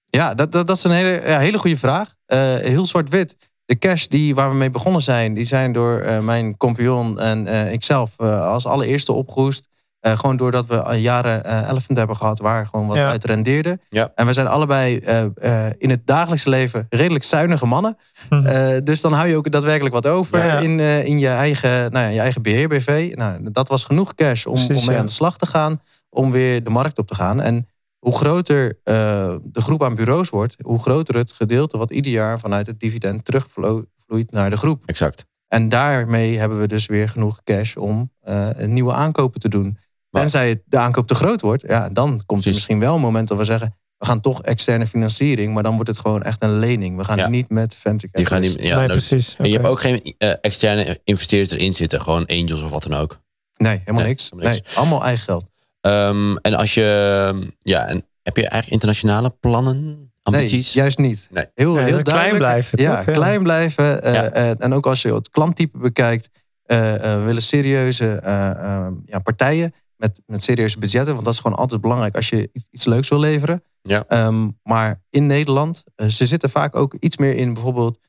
Ja, 0.05 0.33
dat, 0.33 0.51
dat, 0.51 0.67
dat 0.67 0.77
is 0.77 0.83
een 0.83 0.91
hele, 0.91 1.21
ja, 1.25 1.39
hele 1.39 1.57
goede 1.57 1.77
vraag. 1.77 2.13
Eh, 2.25 2.39
heel 2.55 2.85
zwart-wit. 2.85 3.35
De 3.65 3.77
cash 3.77 4.05
die, 4.05 4.35
waar 4.35 4.49
we 4.49 4.55
mee 4.55 4.69
begonnen 4.69 5.01
zijn, 5.01 5.33
die 5.33 5.45
zijn 5.45 5.71
door 5.71 5.99
eh, 5.99 6.19
mijn 6.19 6.57
compagnon 6.57 7.19
en 7.19 7.47
eh, 7.47 7.71
ikzelf 7.71 8.11
eh, 8.17 8.41
als 8.51 8.65
allereerste 8.65 9.11
opgehoest. 9.11 9.67
Eh, 9.99 10.19
gewoon 10.19 10.37
doordat 10.37 10.65
we 10.65 10.81
al 10.83 10.93
jaren 10.93 11.43
eh 11.43 11.69
Elephant 11.69 11.97
hebben 11.97 12.15
gehad 12.15 12.39
waar 12.39 12.65
gewoon 12.65 12.87
wat 12.87 12.97
Ja. 12.97 13.09
uit 13.09 13.23
rendeerde. 13.25 13.79
Ja. 13.89 14.11
En 14.15 14.25
we 14.25 14.33
zijn 14.33 14.47
allebei 14.47 14.97
eh, 14.97 15.23
eh, 15.67 15.73
in 15.77 15.89
het 15.89 16.07
dagelijkse 16.07 16.49
leven 16.49 16.85
redelijk 16.89 17.23
zuinige 17.23 17.65
mannen. 17.65 17.97
Eh, 18.29 18.75
dus 18.83 19.01
dan 19.01 19.13
hou 19.13 19.27
je 19.27 19.35
ook 19.35 19.51
daadwerkelijk 19.51 19.95
wat 19.95 20.07
over 20.07 20.45
Ja. 20.45 20.57
in, 20.59 20.79
eh, 20.79 21.05
in 21.05 21.19
je, 21.19 21.27
eigen, 21.29 21.91
nou 21.91 22.05
ja, 22.05 22.07
je 22.11 22.19
eigen 22.19 22.41
beheer-BV. 22.41 23.11
Nou, 23.15 23.51
dat 23.51 23.67
was 23.67 23.83
genoeg 23.83 24.15
cash 24.15 24.45
om, 24.45 24.53
Precies, 24.53 24.79
om 24.79 24.85
mee 24.85 24.93
ja. 24.95 24.99
aan 24.99 25.05
de 25.05 25.11
slag 25.11 25.37
te 25.37 25.45
gaan. 25.45 25.81
Om 26.09 26.31
weer 26.31 26.63
de 26.63 26.69
markt 26.69 26.97
op 26.97 27.07
te 27.07 27.15
gaan. 27.15 27.41
En 27.41 27.67
hoe 27.99 28.15
groter 28.15 28.79
eh, 28.83 29.35
de 29.43 29.61
groep 29.61 29.83
aan 29.83 29.95
bureaus 29.95 30.29
wordt, 30.29 30.55
hoe 30.61 30.79
groter 30.81 31.15
het 31.15 31.33
gedeelte 31.33 31.77
wat 31.77 31.91
ieder 31.91 32.11
jaar 32.11 32.39
vanuit 32.39 32.67
het 32.67 32.79
dividend 32.79 33.25
terugvloeit 33.25 34.31
naar 34.31 34.49
de 34.49 34.57
groep. 34.57 34.83
Exact. 34.85 35.25
En 35.47 35.69
daarmee 35.69 36.37
hebben 36.37 36.59
we 36.59 36.67
dus 36.67 36.85
weer 36.85 37.09
genoeg 37.09 37.43
cash 37.43 37.75
om 37.75 38.11
eh, 38.21 38.49
nieuwe 38.57 38.93
aankopen 38.93 39.39
te 39.39 39.49
doen. 39.49 39.77
Maar- 40.09 40.21
Tenzij 40.21 40.49
het- 40.49 40.61
de 40.65 40.77
aankoop 40.77 41.07
te 41.07 41.15
groot 41.15 41.41
wordt, 41.41 41.63
ja, 41.67 41.89
dan 41.89 42.21
komt 42.25 42.45
er 42.45 42.53
misschien 42.53 42.79
wel 42.79 42.95
een 42.95 43.01
moment 43.01 43.27
dat 43.27 43.37
we 43.37 43.43
zeggen: 43.43 43.75
we 43.97 44.05
gaan 44.05 44.21
toch 44.21 44.41
externe 44.43 44.87
financiering, 44.87 45.53
maar 45.53 45.63
dan 45.63 45.73
wordt 45.73 45.89
het 45.89 45.99
gewoon 45.99 46.21
echt 46.23 46.43
een 46.43 46.59
lening. 46.59 46.97
We 46.97 47.03
gaan 47.03 47.17
Ja. 47.17 47.27
niet 47.29 47.49
met 47.49 47.75
venture 47.75 48.11
Die 48.17 48.25
gaan 48.25 48.41
niet, 48.41 48.57
ja, 48.61 48.77
nee, 48.79 48.87
precies. 48.87 49.35
En 49.35 49.45
je 49.49 49.53
hebt 49.55 49.67
ook 49.67 49.79
geen 49.79 50.15
eh, 50.17 50.31
externe 50.41 50.99
investeerders 51.03 51.51
erin 51.59 51.73
zitten. 51.73 52.01
Gewoon 52.01 52.25
angels 52.25 52.61
of 52.61 52.69
wat 52.69 52.83
dan 52.83 52.93
ook. 52.93 53.19
Nee, 53.57 53.77
helemaal 53.77 53.95
Nee, 54.01 54.07
niks. 54.07 54.29
helemaal 54.29 54.51
Nee, 54.51 54.63
allemaal 54.75 55.03
eigen 55.03 55.23
geld. 55.23 55.45
Ehm, 55.87 56.35
en 56.35 56.53
als 56.53 56.73
je... 56.73 57.53
Ja, 57.59 57.85
en 57.87 58.05
heb 58.23 58.35
je 58.35 58.41
eigenlijk 58.41 58.71
internationale 58.71 59.29
plannen? 59.39 60.11
Ambities? 60.23 60.73
Nee, 60.73 60.83
juist 60.83 60.97
niet. 60.97 61.27
Nee. 61.31 61.45
Heel, 61.53 61.73
Nee, 61.73 61.83
heel 61.83 61.91
klein 62.01 62.03
duidelijk. 62.03 62.37
blijven, 62.37 62.81
Ja, 62.81 63.03
toch? 63.03 63.13
Klein 63.13 63.43
blijven. 63.43 64.03
eh, 64.03 64.13
Ja. 64.13 64.29
eh, 64.29 64.51
en 64.57 64.73
ook 64.73 64.85
als 64.87 65.01
je 65.01 65.13
het 65.13 65.29
klanttype 65.29 65.77
bekijkt, 65.77 66.29
eh, 66.63 67.13
eh, 67.13 67.23
willen 67.23 67.41
serieuze 67.41 68.05
eh, 68.15 68.49
eh, 68.49 68.87
ja, 69.05 69.19
partijen 69.19 69.71
met, 69.95 70.21
met 70.25 70.43
serieuze 70.43 70.79
budgetten. 70.79 71.13
Want 71.13 71.25
dat 71.25 71.33
is 71.33 71.39
gewoon 71.39 71.57
altijd 71.57 71.81
belangrijk 71.81 72.15
als 72.15 72.29
je 72.29 72.49
iets- 72.71 72.85
leuks 72.85 73.09
wil 73.09 73.19
leveren. 73.19 73.63
Ja. 73.81 74.03
Ehm, 74.07 74.49
maar 74.63 75.01
in 75.09 75.27
Nederland, 75.27 75.83
ze 76.07 76.25
zitten 76.25 76.49
vaak 76.49 76.75
ook 76.75 76.95
iets 76.99 77.17
meer 77.17 77.35
in 77.35 77.53
bijvoorbeeld 77.53 77.99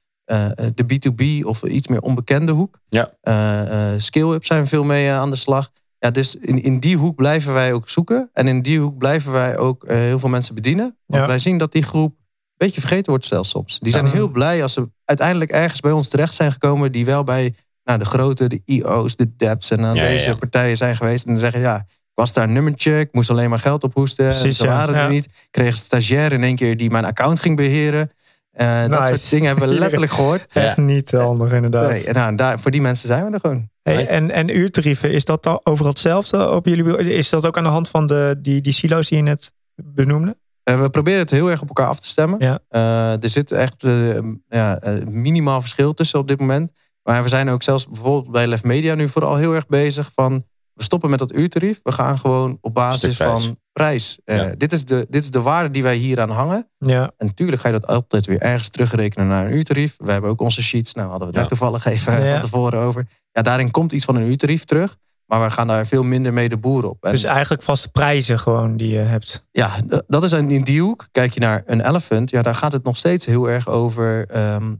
de 0.74 0.84
B2B 0.86 1.44
of 1.46 1.62
iets 1.62 1.86
meer 1.88 2.00
onbekende 2.00 2.52
hoek. 2.52 2.78
Ja. 2.88 3.10
Eh, 3.20 3.92
eh, 3.92 4.00
Scale-up 4.00 4.44
zijn 4.44 4.66
veel 4.68 4.84
mee 4.84 5.10
aan 5.10 5.30
de 5.30 5.36
slag. 5.36 5.70
Ja, 5.98 6.10
dus 6.10 6.34
in, 6.36 6.62
in 6.62 6.78
die 6.80 6.96
hoek 6.96 7.16
blijven 7.16 7.52
wij 7.54 7.72
ook 7.72 7.88
zoeken. 7.88 8.30
En 8.32 8.48
in 8.48 8.62
die 8.62 8.78
hoek 8.80 8.98
blijven 8.98 9.32
wij 9.32 9.56
ook 9.58 9.84
eh, 9.84 9.96
heel 9.96 10.18
veel 10.18 10.28
mensen 10.28 10.54
bedienen. 10.54 10.96
Want 11.06 11.22
Ja. 11.22 11.28
wij 11.28 11.38
zien 11.38 11.58
dat 11.58 11.72
die 11.72 11.82
groep 11.82 12.10
een 12.10 12.66
beetje 12.66 12.80
vergeten 12.80 13.10
wordt 13.10 13.26
zelfs 13.26 13.48
soms. 13.50 13.78
Die 13.78 13.92
zijn 13.92 14.04
Ja. 14.04 14.10
heel 14.10 14.28
blij 14.28 14.62
als 14.62 14.72
ze 14.72 14.88
uiteindelijk 15.04 15.50
ergens 15.50 15.80
bij 15.80 15.92
ons 15.92 16.08
terecht 16.08 16.34
zijn 16.34 16.52
gekomen... 16.52 16.92
die 16.92 17.04
wel 17.04 17.24
bij 17.24 17.54
nou, 17.84 17.98
de 17.98 18.04
grote, 18.04 18.46
de 18.46 18.62
IO's, 18.64 19.16
de 19.16 19.36
DEP's 19.36 19.70
en 19.70 19.84
aan 19.84 19.94
Ja, 19.94 20.02
deze 20.06 20.28
ja. 20.28 20.34
partijen 20.36 20.76
zijn 20.76 20.96
geweest. 20.96 21.24
En 21.24 21.30
dan 21.30 21.40
zeggen 21.40 21.60
ja, 21.60 21.76
ik 21.88 22.14
was 22.14 22.32
daar 22.32 22.44
een 22.44 22.52
nummertje, 22.52 22.98
ik 22.98 23.08
moest 23.12 23.30
alleen 23.30 23.50
maar 23.50 23.58
geld 23.58 23.84
ophoesten. 23.84 24.24
Precies, 24.24 24.56
ze 24.56 24.64
ja. 24.64 24.70
waren 24.70 24.94
er 24.94 25.08
niet. 25.08 25.24
Ik 25.24 25.48
kreeg 25.50 25.70
een 25.70 25.76
stagiair 25.76 26.32
in 26.32 26.42
één 26.42 26.56
keer 26.56 26.76
die 26.76 26.90
mijn 26.90 27.04
account 27.04 27.40
ging 27.40 27.56
beheren. 27.56 28.10
Eh, 28.50 28.86
Dat 28.86 29.08
soort 29.08 29.30
dingen 29.30 29.46
hebben 29.48 29.68
we 29.68 29.74
letterlijk 29.78 30.12
gehoord. 30.12 30.46
Echt 30.52 30.76
niet 30.76 31.10
handig, 31.10 31.52
inderdaad. 31.52 31.90
Nee, 31.90 32.04
en 32.06 32.14
nou, 32.14 32.34
daar, 32.34 32.60
voor 32.60 32.70
die 32.70 32.80
mensen 32.80 33.08
zijn 33.08 33.24
we 33.24 33.30
er 33.32 33.40
gewoon. 33.40 33.68
Hey, 33.94 34.06
en, 34.06 34.30
en 34.30 34.56
uurtarieven, 34.56 35.10
is 35.12 35.24
dat 35.24 35.42
dan 35.42 35.60
overal 35.62 35.90
hetzelfde 35.90 36.50
op 36.50 36.66
jullie? 36.66 37.14
Is 37.14 37.30
dat 37.30 37.46
ook 37.46 37.56
aan 37.56 37.62
de 37.64 37.68
hand 37.70 37.88
van 37.88 38.06
de, 38.06 38.36
die, 38.38 38.60
die 38.60 38.72
silo's 38.72 39.08
die 39.08 39.16
je 39.16 39.22
net 39.24 39.52
benoemde? 39.74 40.36
Eh, 40.62 40.80
we 40.80 40.90
proberen 40.90 41.18
het 41.20 41.30
heel 41.30 41.50
erg 41.50 41.60
op 41.62 41.68
elkaar 41.68 41.88
af 41.88 42.00
te 42.00 42.06
stemmen. 42.08 42.38
Ja. 42.40 42.58
Eh, 42.68 43.22
er 43.22 43.28
zit 43.30 43.52
echt 43.52 43.84
eh, 43.84 44.18
ja, 44.48 44.80
minimaal 45.08 45.60
verschil 45.60 45.94
tussen 45.94 46.18
op 46.18 46.28
dit 46.28 46.38
moment. 46.40 46.70
Maar 47.02 47.22
we 47.22 47.28
zijn 47.28 47.48
ook 47.48 47.62
zelfs 47.62 47.86
bijvoorbeeld 47.88 48.32
bij 48.32 48.46
Lef 48.46 48.62
Media 48.64 48.94
nu 48.94 49.08
vooral 49.08 49.36
heel 49.36 49.54
erg 49.54 49.66
bezig 49.66 50.10
van... 50.14 50.44
we 50.72 50.82
stoppen 50.82 51.10
met 51.10 51.18
dat 51.18 51.32
uurtarief. 51.32 51.80
We 51.82 51.92
gaan 51.92 52.18
gewoon 52.18 52.58
op 52.60 52.74
basis 52.74 53.16
van 53.16 53.58
prijs. 53.72 54.18
Eh, 54.24 54.36
Ja. 54.36 54.54
dit, 54.56 54.72
is 54.72 54.84
de, 54.84 55.06
dit 55.08 55.22
is 55.22 55.30
de 55.30 55.40
waarde 55.42 55.70
die 55.70 55.82
wij 55.82 55.96
hier 55.96 56.20
aan 56.20 56.30
hangen. 56.30 56.70
Ja, 56.78 57.02
En 57.16 57.26
natuurlijk 57.26 57.60
ga 57.62 57.68
je 57.68 57.78
dat 57.80 57.86
altijd 57.86 58.26
weer 58.26 58.38
ergens 58.40 58.68
terugrekenen 58.68 59.28
naar 59.28 59.46
een 59.46 59.54
uurtarief. 59.54 59.94
We 59.98 60.12
hebben 60.12 60.30
ook 60.30 60.40
onze 60.40 60.62
sheets. 60.62 60.94
Nou, 60.94 61.10
hadden 61.10 61.30
we 61.30 61.38
net 61.38 61.48
toevallig 61.48 61.84
even 61.84 62.24
Ja. 62.24 62.32
van 62.32 62.40
tevoren 62.40 62.78
over. 62.80 63.06
Ja, 63.38 63.44
daarin 63.44 63.70
komt 63.70 63.92
iets 63.92 64.04
van 64.04 64.16
een 64.16 64.28
uurtarief 64.28 64.64
terug. 64.64 64.96
Maar 65.26 65.42
we 65.42 65.50
gaan 65.50 65.66
daar 65.66 65.86
veel 65.86 66.02
minder 66.02 66.32
mee 66.32 66.48
de 66.48 66.56
boer 66.56 66.84
op. 66.84 67.04
En 67.04 67.12
dus 67.12 67.24
eigenlijk 67.24 67.62
vaste 67.62 67.90
prijzen 67.90 68.38
gewoon 68.38 68.76
die 68.76 68.90
je 68.90 68.98
hebt. 68.98 69.46
ja, 69.50 69.70
dat 70.06 70.24
is 70.24 70.32
een, 70.32 70.50
in 70.50 70.62
die 70.62 70.80
hoek. 70.80 71.08
Kijk 71.12 71.32
je 71.32 71.40
naar 71.40 71.62
een 71.66 71.86
elephant, 71.86 72.30
ja, 72.30 72.42
daar 72.42 72.54
gaat 72.54 72.72
het 72.72 72.84
nog 72.84 72.96
steeds 72.96 73.26
heel 73.26 73.50
erg 73.50 73.68
over 73.68 74.26
ehm, 74.26 74.74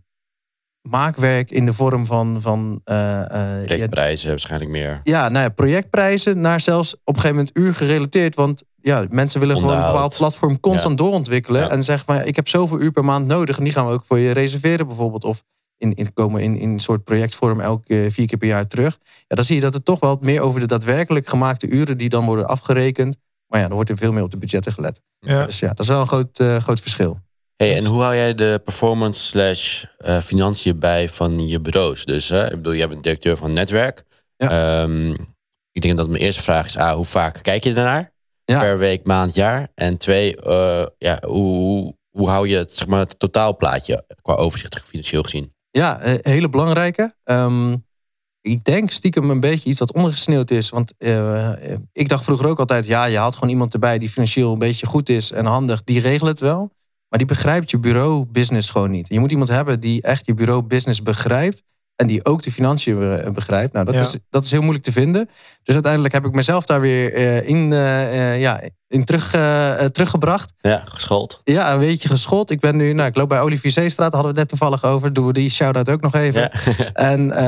maakwerk 0.83 1.51
in 1.51 1.67
de 1.67 1.73
vorm 1.73 2.07
van, 2.07 2.41
van 2.41 2.81
eh, 2.85 3.21
eh, 3.21 3.61
ja, 3.61 3.65
Projectprijzen 3.67 4.29
waarschijnlijk 4.29 4.71
meer. 4.71 5.01
ja, 5.03 5.29
nou 5.29 5.45
ja, 5.45 5.51
projectprijzen 5.51 6.41
naar 6.41 6.61
zelfs 6.61 6.95
op 6.95 7.15
een 7.15 7.21
gegeven 7.21 7.37
moment 7.37 7.57
uur 7.57 7.75
gerelateerd. 7.75 8.35
Want 8.35 8.63
ja, 8.77 9.07
mensen 9.11 9.41
willen 9.41 9.57
gewoon 9.57 9.77
een 9.77 9.93
bepaald 9.93 10.17
platform 10.17 10.61
constant 10.61 10.99
doorontwikkelen. 10.99 11.63
Ja. 11.63 11.71
En 11.71 11.85
zeggen 11.85 12.07
van 12.07 12.17
ja, 12.17 12.23
ik 12.23 12.37
heb 12.37 12.49
zoveel 12.49 12.81
uur 12.81 12.93
per 12.93 13.05
maand 13.05 13.27
nodig. 13.27 13.59
En 13.59 13.65
die 13.65 13.73
gaan 13.73 13.87
we 13.87 13.93
ook 13.93 14.05
voor 14.07 14.19
je 14.19 14.31
reserveren 14.31 14.87
bijvoorbeeld. 14.87 15.25
Of 15.25 15.43
in, 15.79 15.95
in 15.95 16.13
komen 16.13 16.43
in, 16.43 16.57
in 16.57 16.69
een 16.69 16.81
soort 16.81 17.05
projectvorm 17.05 17.61
elke 17.61 18.07
vier 18.11 18.27
keer 18.27 18.39
per 18.39 18.49
jaar 18.49 18.67
terug. 18.67 18.99
Ja, 19.03 19.37
dan 19.37 19.45
zie 19.45 19.57
je 19.57 19.63
dat 19.63 19.75
het 19.75 19.85
toch 19.85 20.01
wel 20.01 20.19
meer 20.21 20.41
over 20.41 20.61
de 20.61 20.67
daadwerkelijk 20.67 21.29
gemaakte 21.29 21.69
uren 21.69 21.99
die 21.99 22.09
dan 22.09 22.25
worden 22.25 22.47
afgerekend. 22.47 23.17
Maar 23.47 23.61
ja, 23.61 23.67
dan 23.67 23.75
wordt 23.75 23.91
er 23.91 23.97
veel 23.97 24.13
meer 24.13 24.23
op 24.23 24.31
de 24.31 24.39
budgetten 24.39 24.73
gelet. 24.73 25.01
Ja. 25.19 25.45
Dus 25.45 25.59
ja, 25.59 25.69
dat 25.69 25.79
is 25.79 25.89
wel 25.89 26.01
een 26.01 26.07
groot, 26.07 26.39
eh, 26.39 26.57
groot 26.57 26.81
verschil. 26.81 27.21
Hey, 27.57 27.77
en 27.77 27.85
hoe 27.85 28.03
hou 28.03 28.15
jij 28.15 28.35
de 28.35 28.61
performance 28.65 29.23
slash 29.23 29.85
eh, 29.99 30.19
financiën 30.21 30.79
bij 30.79 31.09
van 31.09 31.49
je 31.49 31.61
bureaus? 31.61 32.05
Dus 32.05 32.29
hè, 32.29 32.45
ik 32.45 32.51
bedoel, 32.51 32.75
jij 32.75 32.89
bent 32.89 33.03
directeur 33.03 33.37
van 33.37 33.47
een 33.49 33.53
netwerk. 33.53 34.05
Ehm, 34.37 35.11
ik 35.73 35.83
denk 35.83 35.97
dat 35.97 36.09
mijn 36.09 36.23
eerste 36.23 36.43
vraag 36.43 36.67
is: 36.67 36.79
A, 36.79 36.95
hoe 36.95 37.05
vaak 37.05 37.43
kijk 37.43 37.65
je 37.65 37.75
ernaar? 37.75 38.13
Ja. 38.45 38.61
Per 38.61 38.79
week, 38.79 39.07
maand, 39.07 39.35
jaar. 39.35 39.69
En 39.75 39.97
twee, 39.97 40.37
eh, 40.37 40.87
ja, 40.99 41.19
hoe, 41.27 41.55
hoe, 41.55 41.97
hoe 42.11 42.29
hou 42.29 42.49
je 42.49 42.57
het, 42.57 42.77
zeg 42.77 42.87
maar, 42.87 42.99
het 42.99 43.19
totaalplaatje 43.19 44.05
qua 44.23 44.35
overzicht 44.35 44.81
financieel 44.85 45.23
gezien? 45.23 45.55
Ja, 45.79 46.01
eh, 46.01 46.15
hele 46.23 46.49
belangrijke. 46.49 47.15
Ehm, 47.25 47.77
ik 48.41 48.65
denk 48.65 48.91
stiekem 48.91 49.31
een 49.31 49.41
beetje 49.41 49.71
iets 49.71 49.79
wat 49.79 49.93
ondergesneeuwd 49.93 50.51
is. 50.51 50.71
Want 50.71 50.95
eh, 50.99 51.49
eh, 51.73 51.79
ik 51.93 52.09
dacht 52.09 52.25
vroeger 52.25 52.47
ook 52.49 52.59
altijd... 52.59 52.87
ja, 52.87 53.05
je 53.05 53.17
haalt 53.19 53.35
gewoon 53.35 53.51
iemand 53.51 53.73
erbij 53.73 53.99
die 53.99 54.09
financieel 54.09 54.53
een 54.53 54.59
beetje 54.59 54.87
goed 54.87 55.09
is 55.09 55.31
en 55.33 55.47
handig. 55.47 55.85
Die 55.85 56.01
regelt 56.01 56.29
het 56.29 56.41
wel. 56.41 56.71
Maar 57.09 57.19
die 57.19 57.29
begrijpt 57.29 57.71
je 57.71 57.79
bureau-business 57.79 58.71
gewoon 58.71 58.91
niet. 58.91 59.09
Je 59.09 59.21
moet 59.21 59.31
iemand 59.31 59.49
hebben 59.49 59.81
die 59.81 60.03
echt 60.03 60.27
je 60.27 60.35
bureau-business 60.35 61.03
begrijpt... 61.03 61.63
en 61.97 62.07
die 62.07 62.25
ook 62.25 62.43
de 62.43 62.53
financiën 62.53 62.99
be- 62.99 63.31
begrijpt. 63.33 63.73
Nou, 63.73 63.85
dat, 63.85 63.95
Ja. 63.95 64.01
is, 64.01 64.17
dat 64.31 64.45
is 64.45 64.51
heel 64.51 64.61
moeilijk 64.61 64.85
te 64.85 64.93
vinden. 64.93 65.29
Dus 65.63 65.75
uiteindelijk 65.75 66.15
heb 66.15 66.27
ik 66.27 66.35
mezelf 66.35 66.67
daar 66.67 66.81
weer 66.81 67.15
in, 67.45 67.73
eh, 67.73 68.41
ja, 68.41 68.61
in 68.89 69.05
terug, 69.05 69.35
eh, 69.35 69.85
eh, 69.85 69.91
teruggebracht. 69.91 70.53
Ja, 70.61 70.83
geschoold. 70.85 71.41
Ja, 71.45 71.73
een 71.73 71.79
beetje 71.79 72.09
geschoold. 72.09 72.51
Ik 72.51 72.61
ben 72.61 72.77
nu, 72.77 72.93
nou, 72.93 73.09
ik 73.09 73.17
loop 73.17 73.29
bij 73.29 73.41
Olivier 73.41 73.73
Zeestraat, 73.73 74.13
hadden 74.13 74.33
we 74.35 74.39
het 74.41 74.51
net 74.51 74.59
toevallig 74.59 74.85
over. 74.85 75.13
Doen 75.13 75.27
we 75.27 75.33
die 75.33 75.51
shout-out 75.51 75.89
ook 75.89 76.01
nog 76.01 76.15
even. 76.15 76.41
Ja. 76.41 76.51
En 76.93 77.31
eh, 77.33 77.45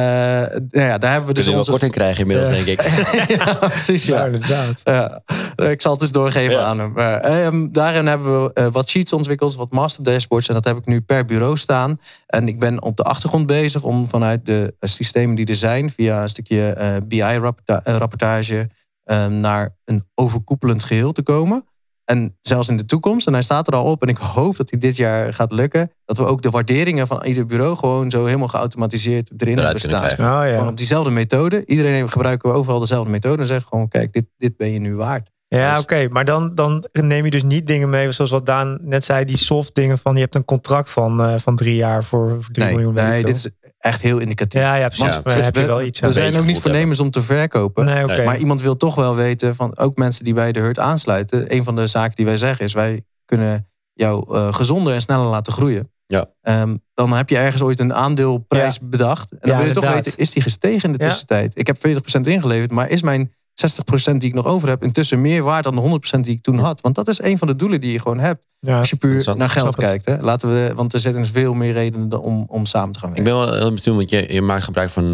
nou 0.70 0.86
ja, 0.88 0.98
daar 0.98 1.10
hebben 1.10 1.28
we 1.28 1.34
Dus 1.34 1.48
onze... 1.48 1.70
korting 1.70 1.92
krijgen 1.92 2.20
inmiddels, 2.20 2.48
Ja. 2.50 2.54
denk 2.64 2.66
ik. 2.66 2.80
ja, 3.38 3.54
precies, 3.54 4.04
Ja, 4.06 4.18
ja. 4.18 4.24
inderdaad. 4.24 4.80
Ja, 4.84 5.22
ik 5.70 5.80
zal 5.82 5.92
het 5.92 6.02
eens 6.02 6.12
doorgeven 6.12 6.52
Ja. 6.54 6.62
aan 6.62 6.78
hem. 6.78 6.92
Maar, 6.92 7.20
ehm, 7.20 7.68
daarin 7.72 8.06
hebben 8.06 8.44
we 8.44 8.68
wat 8.72 8.88
sheets 8.88 9.12
ontwikkeld, 9.12 9.56
wat 9.56 9.70
master 9.72 10.04
dashboards. 10.04 10.48
En 10.48 10.54
dat 10.54 10.64
heb 10.64 10.76
ik 10.76 10.86
nu 10.86 11.00
per 11.00 11.24
bureau 11.24 11.56
staan. 11.56 12.00
En 12.26 12.48
ik 12.48 12.58
ben 12.58 12.82
op 12.82 12.96
de 12.96 13.02
achtergrond 13.02 13.46
bezig 13.46 13.82
om 13.82 14.08
vanuit 14.08 14.46
de 14.46 14.74
systemen 14.80 15.34
die 15.36 15.46
er 15.46 15.54
zijn, 15.54 15.90
via 15.90 16.22
een 16.22 16.28
stukje 16.28 16.72
eh, 16.72 16.88
BI-rapportage, 17.04 18.68
naar 19.16 19.76
een 19.84 20.04
overkoepelend 20.14 20.82
geheel 20.82 21.12
te 21.12 21.22
komen. 21.22 21.64
En 22.04 22.38
zelfs 22.42 22.68
in 22.68 22.76
de 22.76 22.84
toekomst, 22.84 23.26
en 23.26 23.32
hij 23.32 23.42
staat 23.42 23.66
er 23.66 23.74
al 23.74 23.84
op, 23.84 24.02
en 24.02 24.08
ik 24.08 24.16
hoop 24.16 24.56
dat 24.56 24.70
hij 24.70 24.78
dit 24.78 24.96
jaar 24.96 25.34
gaat 25.34 25.52
lukken, 25.52 25.90
dat 26.04 26.16
we 26.16 26.24
ook 26.24 26.42
de 26.42 26.50
waarderingen 26.50 27.06
van 27.06 27.24
ieder 27.24 27.46
bureau 27.46 27.76
gewoon 27.76 28.10
zo 28.10 28.24
helemaal 28.24 28.48
geautomatiseerd 28.48 29.30
erin 29.36 29.58
Eruit 29.58 29.82
hebben 29.82 30.14
staan. 30.16 30.26
Oh 30.42 30.42
Gewoon 30.52 30.68
op 30.68 30.76
diezelfde 30.76 31.10
methode. 31.10 31.66
Iedereen 31.66 31.92
heeft- 31.94 32.12
gebruiken 32.12 32.50
we 32.50 32.56
overal 32.56 32.78
dezelfde 32.80 33.10
methode. 33.10 33.40
En 33.40 33.46
zeggen 33.46 33.68
gewoon, 33.68 33.88
kijk, 33.88 34.12
dit, 34.12 34.24
dit 34.38 34.56
ben 34.56 34.70
je 34.72 34.78
nu 34.78 34.94
waard. 34.96 35.30
Ja, 35.48 35.72
Dus- 35.72 35.82
oké. 35.82 36.08
Maar 36.08 36.24
dan, 36.24 36.54
dan 36.54 36.84
neem 36.92 37.24
je 37.24 37.30
dus 37.30 37.42
niet 37.42 37.66
dingen 37.66 37.90
mee, 37.90 38.12
zoals 38.12 38.30
wat 38.30 38.46
Daan 38.46 38.78
net 38.82 39.04
zei, 39.04 39.24
die 39.24 39.36
soft 39.36 39.74
dingen 39.74 39.98
van 39.98 40.14
je 40.14 40.20
hebt 40.20 40.34
een 40.34 40.44
contract 40.44 40.90
van, 40.90 41.22
eh, 41.22 41.34
van 41.38 41.56
drie 41.56 41.74
jaar 41.76 42.04
voor, 42.04 42.28
voor 42.42 42.52
drie 42.52 42.64
Nee, 42.66 42.74
miljoen. 42.74 42.94
nee 42.94 43.24
dit 43.24 43.36
is 43.36 43.50
echt 43.80 44.00
heel 44.00 44.18
indicatief. 44.18 44.60
Ja, 44.60 44.74
ja, 44.74 44.86
precies. 44.86 45.06
Ja, 45.06 45.20
maar 45.24 45.42
heb 45.42 45.54
je 45.54 45.60
we, 45.60 45.66
wel 45.66 45.82
iets 45.82 46.00
we 46.00 46.12
zijn 46.12 46.36
ook 46.36 46.44
niet 46.44 46.60
voornemens 46.60 47.00
om 47.00 47.10
te 47.10 47.22
verkopen. 47.22 47.84
Nee. 47.84 48.24
Maar 48.24 48.38
iemand 48.38 48.62
wil 48.62 48.76
toch 48.76 48.94
wel 48.94 49.14
weten 49.14 49.54
van 49.54 49.78
ook 49.78 49.96
mensen 49.96 50.24
die 50.24 50.34
bij 50.34 50.52
de 50.52 50.60
hurt 50.60 50.78
aansluiten. 50.78 51.54
Een 51.54 51.64
van 51.64 51.76
de 51.76 51.86
zaken 51.86 52.16
die 52.16 52.24
wij 52.24 52.36
zeggen 52.36 52.64
is 52.64 52.72
wij 52.72 53.04
kunnen 53.24 53.68
jou 53.92 54.36
eh, 54.36 54.54
gezonder 54.54 54.94
en 54.94 55.00
sneller 55.00 55.26
laten 55.26 55.52
groeien. 55.52 55.92
Ja. 56.06 56.24
Ehm, 56.42 56.76
dan 56.94 57.12
heb 57.12 57.28
je 57.28 57.36
ergens 57.36 57.62
ooit 57.62 57.80
een 57.80 57.94
aandeelprijs 57.94 58.78
bedacht. 58.80 59.30
En 59.32 59.38
dan 59.40 59.50
Ja, 59.50 59.56
wil 59.56 59.66
je 59.66 59.72
toch 59.72 59.92
weten, 59.92 60.12
is 60.16 60.30
die 60.30 60.42
gestegen 60.42 60.90
in 60.92 60.96
de 60.96 61.02
Ja. 61.02 61.08
tussentijd? 61.08 61.58
Ik 61.58 61.66
heb 61.66 61.78
40% 61.78 62.26
ingeleverd, 62.26 62.70
maar 62.70 62.88
is 62.88 63.02
mijn 63.02 63.32
60% 63.54 64.16
die 64.16 64.28
ik 64.28 64.34
nog 64.34 64.46
over 64.46 64.68
heb 64.68 64.82
intussen 64.82 65.20
meer 65.20 65.42
waard 65.42 65.64
dan 65.64 65.74
de 65.74 66.00
100% 66.16 66.20
die 66.20 66.32
ik 66.34 66.42
toen 66.42 66.58
had. 66.58 66.80
Want 66.80 66.94
dat 66.94 67.08
is 67.08 67.22
een 67.22 67.38
van 67.38 67.48
de 67.48 67.56
doelen 67.56 67.80
die 67.80 67.92
je 67.92 67.98
gewoon 68.00 68.18
hebt. 68.18 68.48
Ja. 68.60 68.78
Als 68.78 68.90
je 68.90 68.96
puur 68.96 69.32
naar 69.36 69.48
geld 69.50 69.76
kijkt. 69.76 70.06
Hè. 70.06 70.20
Laten 70.20 70.48
we, 70.52 70.72
want 70.74 70.92
er 70.92 71.00
zitten 71.00 71.22
dus 71.22 71.30
veel 71.30 71.52
meer 71.54 71.72
redenen 71.72 72.20
om, 72.22 72.44
om 72.48 72.66
samen 72.66 72.92
te 72.92 72.98
gaan 72.98 73.08
Ik 73.08 73.14
werken. 73.16 73.34
ben 73.34 73.42
wel 73.44 73.54
heel 73.54 73.64
benieuwd, 73.74 73.84
want 73.84 74.10
je, 74.10 74.32
je 74.32 74.42
maakt 74.42 74.64
gebruik 74.64 74.90
van 74.90 75.04
eh, 75.04 75.12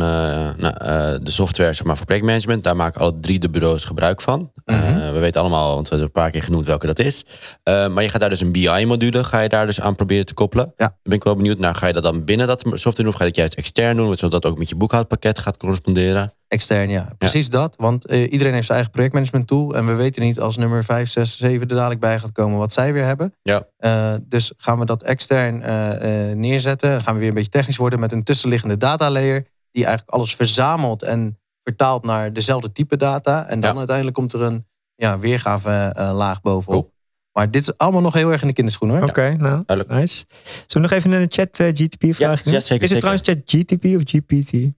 nou, 0.59 0.74
eh, 0.74 1.14
de 1.22 1.30
software 1.30 1.72
zeg 1.72 1.87
maar, 1.87 1.97
voor 1.97 2.07
projectmanagement. 2.07 2.64
Daar 2.64 2.76
maken 2.76 3.01
alle 3.01 3.20
drie 3.20 3.39
de 3.39 3.51
bureaus 3.51 3.84
gebruik 3.84 4.20
van. 4.20 4.53
Eh, 4.64 4.76
Mhm. 4.80 5.12
we 5.12 5.18
weten 5.18 5.41
allemaal, 5.41 5.74
want 5.74 5.89
we 5.89 5.97
hebben 5.97 6.07
een 6.14 6.22
paar 6.22 6.30
keer 6.30 6.43
genoemd 6.43 6.66
welke 6.66 6.87
dat 6.87 6.99
is. 6.99 7.24
Eh, 7.62 7.89
maar 7.89 8.03
je 8.03 8.09
gaat 8.09 8.20
daar 8.20 8.30
dus 8.30 8.41
een 8.41 8.53
BI-module, 8.53 9.24
ga 9.24 9.41
je 9.41 9.49
daar 9.49 9.66
dus 9.66 9.80
aan 9.80 9.95
proberen 9.95 10.26
te 10.26 10.34
koppelen. 10.34 10.72
Ja. 10.76 10.87
Dan 10.87 10.97
ben 11.03 11.12
ik 11.14 11.24
wel 11.24 11.37
benieuwd 11.37 11.59
naar, 11.59 11.74
ga 11.74 11.87
je 11.87 11.93
dat 11.93 12.03
dan 12.03 12.24
binnen 12.24 12.47
dat 12.47 12.61
software 12.61 12.97
doen? 12.97 13.07
Of 13.09 13.14
ga 13.14 13.20
je 13.20 13.26
dat 13.28 13.37
juist 13.37 13.55
extern 13.55 13.97
doen, 13.97 14.16
zodat 14.16 14.43
dat 14.43 14.53
ook 14.53 14.59
met 14.59 14.68
je 14.68 14.74
boekhoudpakket 14.76 15.39
gaat 15.39 15.57
corresponderen? 15.57 16.32
Extern, 16.49 16.89
ja. 16.89 17.09
Precies 17.19 17.51
dat. 17.51 17.75
Want 17.79 18.07
eh, 18.07 18.33
iedereen 18.33 18.53
heeft 18.53 18.65
zijn 18.67 18.77
eigen 18.77 18.91
projectmanagement 18.91 19.47
tool. 19.47 19.75
En 19.75 19.87
we 19.87 19.95
weten 19.95 20.23
niet 20.23 20.41
als 20.41 20.57
nummer 20.57 20.85
5, 20.85 21.09
6, 21.11 21.37
7 21.39 21.61
er 21.61 21.67
dadelijk 21.77 22.01
bij 22.01 22.19
gaat 22.19 22.33
komen 22.33 22.59
wat 22.59 22.73
zij 22.73 22.93
weer 22.93 23.05
hebben. 23.05 23.35
Ja. 23.43 23.67
Eh, 23.77 24.15
dus 24.23 24.53
gaan 24.57 24.79
we 24.79 24.85
dat 24.85 25.03
extern 25.03 25.63
eh, 25.63 26.31
eh, 26.31 26.37
neerzetten. 26.37 26.91
Dan 26.91 27.03
gaan 27.03 27.13
we 27.15 27.19
weer 27.21 27.29
een 27.29 27.35
beetje 27.35 27.51
technisch 27.51 27.77
worden 27.77 28.01
met 28.01 28.13
een 28.13 28.23
tussenliggende 28.23 28.77
data 28.77 29.11
layer. 29.11 29.47
Die 29.71 29.85
eigenlijk 29.85 30.15
alles 30.17 30.35
verzamelt 30.37 31.03
en 31.03 31.39
vertaalt 31.63 32.05
naar 32.05 32.33
dezelfde 32.33 32.73
type 32.73 32.97
data. 32.97 33.47
En 33.47 33.61
dan 33.61 33.71
Ja. 33.73 33.77
uiteindelijk 33.79 34.17
komt 34.17 34.33
er 34.33 34.43
een 34.43 34.67
ja, 34.95 35.19
weergave 35.19 35.71
eh, 35.71 36.11
laag 36.15 36.41
bovenop. 36.41 36.81
Cool. 36.83 36.95
Maar 37.33 37.51
dit 37.51 37.63
is 37.63 37.79
allemaal 37.79 38.01
nog 38.01 38.15
heel 38.15 38.33
erg 38.33 38.41
in 38.41 38.47
de 38.47 38.53
kinderschoen 38.55 38.91
hoor. 38.91 39.03
Oké, 39.03 39.37
nou, 39.37 39.63
Duidelijk. 39.67 39.99
nice. 40.01 40.25
Zullen 40.67 40.67
we 40.71 40.79
nog 40.81 40.91
even 40.91 41.13
in 41.13 41.21
de 41.21 41.35
chat 41.35 41.61
eh, 41.61 41.67
GTP 41.69 42.15
vragen? 42.15 42.43
Ja, 42.51 42.53
ja, 42.57 42.61
zeker, 42.61 42.85
Is 42.85 42.91
het 42.91 43.03
zeker. 43.03 43.19
trouwens 43.21 43.29
chat 43.29 43.39
GTP 43.45 43.85
of 43.85 44.03
GPT? 44.05 44.75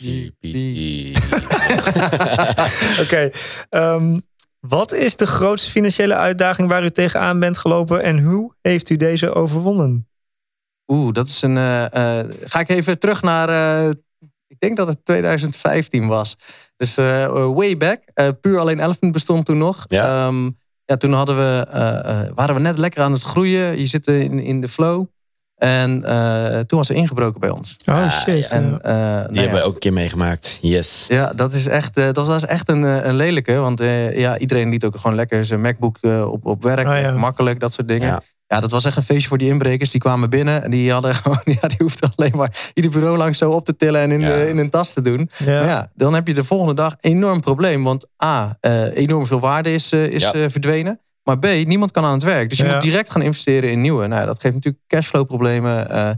GPT. 0.00 1.18
Oké. 3.02 3.30
ehm, 3.70 4.18
wat 4.60 4.92
is 4.92 5.16
de 5.16 5.26
grootste 5.26 5.70
financiële 5.70 6.14
uitdaging 6.14 6.68
waar 6.68 6.84
u 6.84 6.90
tegenaan 6.90 7.38
bent 7.40 7.58
gelopen 7.58 8.02
en 8.02 8.22
hoe 8.24 8.54
heeft 8.62 8.90
u 8.90 8.96
deze 8.96 9.32
overwonnen? 9.34 10.08
Oeh, 10.86 11.12
dat 11.12 11.26
is 11.26 11.42
een. 11.42 11.56
eh, 11.56 12.18
eh, 12.20 12.26
ga 12.44 12.60
ik 12.60 12.68
even 12.68 12.98
terug 12.98 13.22
naar. 13.22 13.48
eh, 13.48 13.90
ik 14.48 14.60
denk 14.60 14.76
dat 14.76 14.88
het 14.88 15.04
2015 15.04 16.06
was. 16.06 16.36
Dus 16.76 16.96
eh, 16.96 17.52
way 17.54 17.76
back. 17.76 18.00
Eh, 18.14 18.28
puur 18.40 18.58
alleen 18.58 18.80
Elephant 18.80 19.12
bestond 19.12 19.46
toen 19.46 19.58
nog. 19.58 19.84
Ja. 19.88 20.26
Ehm, 20.26 20.50
ja, 20.84 20.96
toen 20.96 21.12
hadden 21.12 21.36
we, 21.36 21.66
eh, 21.70 21.98
eh, 22.20 22.30
waren 22.34 22.54
we 22.54 22.60
net 22.60 22.78
lekker 22.78 23.02
aan 23.02 23.12
het 23.12 23.22
groeien. 23.22 23.78
Je 23.78 23.86
zit 23.86 24.06
in, 24.06 24.38
in 24.38 24.60
de 24.60 24.68
flow. 24.68 25.06
En 25.56 26.04
eh, 26.04 26.58
toen 26.60 26.78
was 26.78 26.88
er 26.88 26.94
ingebroken 26.96 27.40
bij 27.40 27.50
ons. 27.50 27.76
Oh 27.84 28.10
shit. 28.10 28.48
En, 28.48 28.78
eh, 28.82 28.92
nou 28.92 29.26
Die 29.26 29.34
ja. 29.34 29.40
hebben 29.40 29.58
we 29.58 29.64
ook 29.66 29.74
een 29.74 29.80
keer 29.80 29.92
meegemaakt. 29.92 30.58
Yes. 30.60 31.04
Ja, 31.08 31.32
dat, 31.32 31.54
is 31.54 31.66
echt, 31.66 31.96
eh, 31.96 32.04
dat 32.12 32.26
was 32.26 32.46
echt 32.46 32.68
een, 32.68 32.82
een 33.08 33.14
lelijke. 33.14 33.54
Want 33.54 33.80
eh, 33.80 34.18
ja, 34.18 34.38
iedereen 34.38 34.68
liet 34.70 34.84
ook 34.84 34.96
gewoon 35.00 35.16
lekker 35.16 35.44
zijn 35.44 35.60
MacBook 35.60 35.98
op, 36.02 36.46
op 36.46 36.62
werk. 36.62 36.86
Ja. 36.86 37.10
Makkelijk, 37.10 37.60
dat 37.60 37.72
soort 37.72 37.88
dingen. 37.88 38.08
Ja. 38.08 38.20
Ja. 38.48 38.60
dat 38.60 38.70
was 38.70 38.84
echt 38.84 38.96
een 38.96 39.02
feestje 39.02 39.28
voor 39.28 39.38
die 39.38 39.48
inbrekers. 39.48 39.90
Die 39.90 40.00
kwamen 40.00 40.30
binnen 40.30 40.62
en 40.62 40.70
die 40.70 40.92
hadden 40.92 41.14
gewoon, 41.22 41.40
ja, 41.44 41.68
die 41.68 41.76
hoefden 41.78 42.12
alleen 42.16 42.32
maar 42.36 42.70
ieder 42.74 42.90
bureau 42.90 43.16
langs 43.16 43.38
zo 43.38 43.50
op 43.50 43.64
te 43.64 43.76
tillen 43.76 44.00
en 44.00 44.10
in, 44.12 44.20
de, 44.20 44.48
in 44.48 44.58
een 44.58 44.70
tas 44.70 44.92
te 44.92 45.00
doen. 45.00 45.30
ja. 45.36 45.58
Maar 45.60 45.68
ja, 45.68 45.90
dan 45.94 46.14
heb 46.14 46.26
je 46.26 46.34
de 46.34 46.44
volgende 46.44 46.74
dag 46.74 46.94
enorm 47.00 47.40
probleem. 47.40 47.84
Want 47.84 48.06
A, 48.24 48.56
eh, 48.60 48.96
enorm 48.96 49.26
veel 49.26 49.40
waarde 49.40 49.72
is, 49.72 49.92
is 49.92 50.22
Ja. 50.30 50.50
verdwenen. 50.50 51.00
Maar 51.26 51.38
B, 51.38 51.44
niemand 51.66 51.90
kan 51.90 52.04
aan 52.04 52.12
het 52.12 52.22
werk. 52.22 52.48
Dus 52.48 52.58
je 52.58 52.64
Ja. 52.64 52.72
moet 52.72 52.82
direct 52.82 53.10
gaan 53.10 53.22
investeren 53.22 53.70
in 53.70 53.80
nieuwe. 53.80 54.06
Nou, 54.06 54.26
dat 54.26 54.40
geeft 54.40 54.54
natuurlijk 54.54 54.82
cashflow 54.86 55.26
problemen 55.26 55.90
eh, 55.90 56.08
eh, 56.08 56.14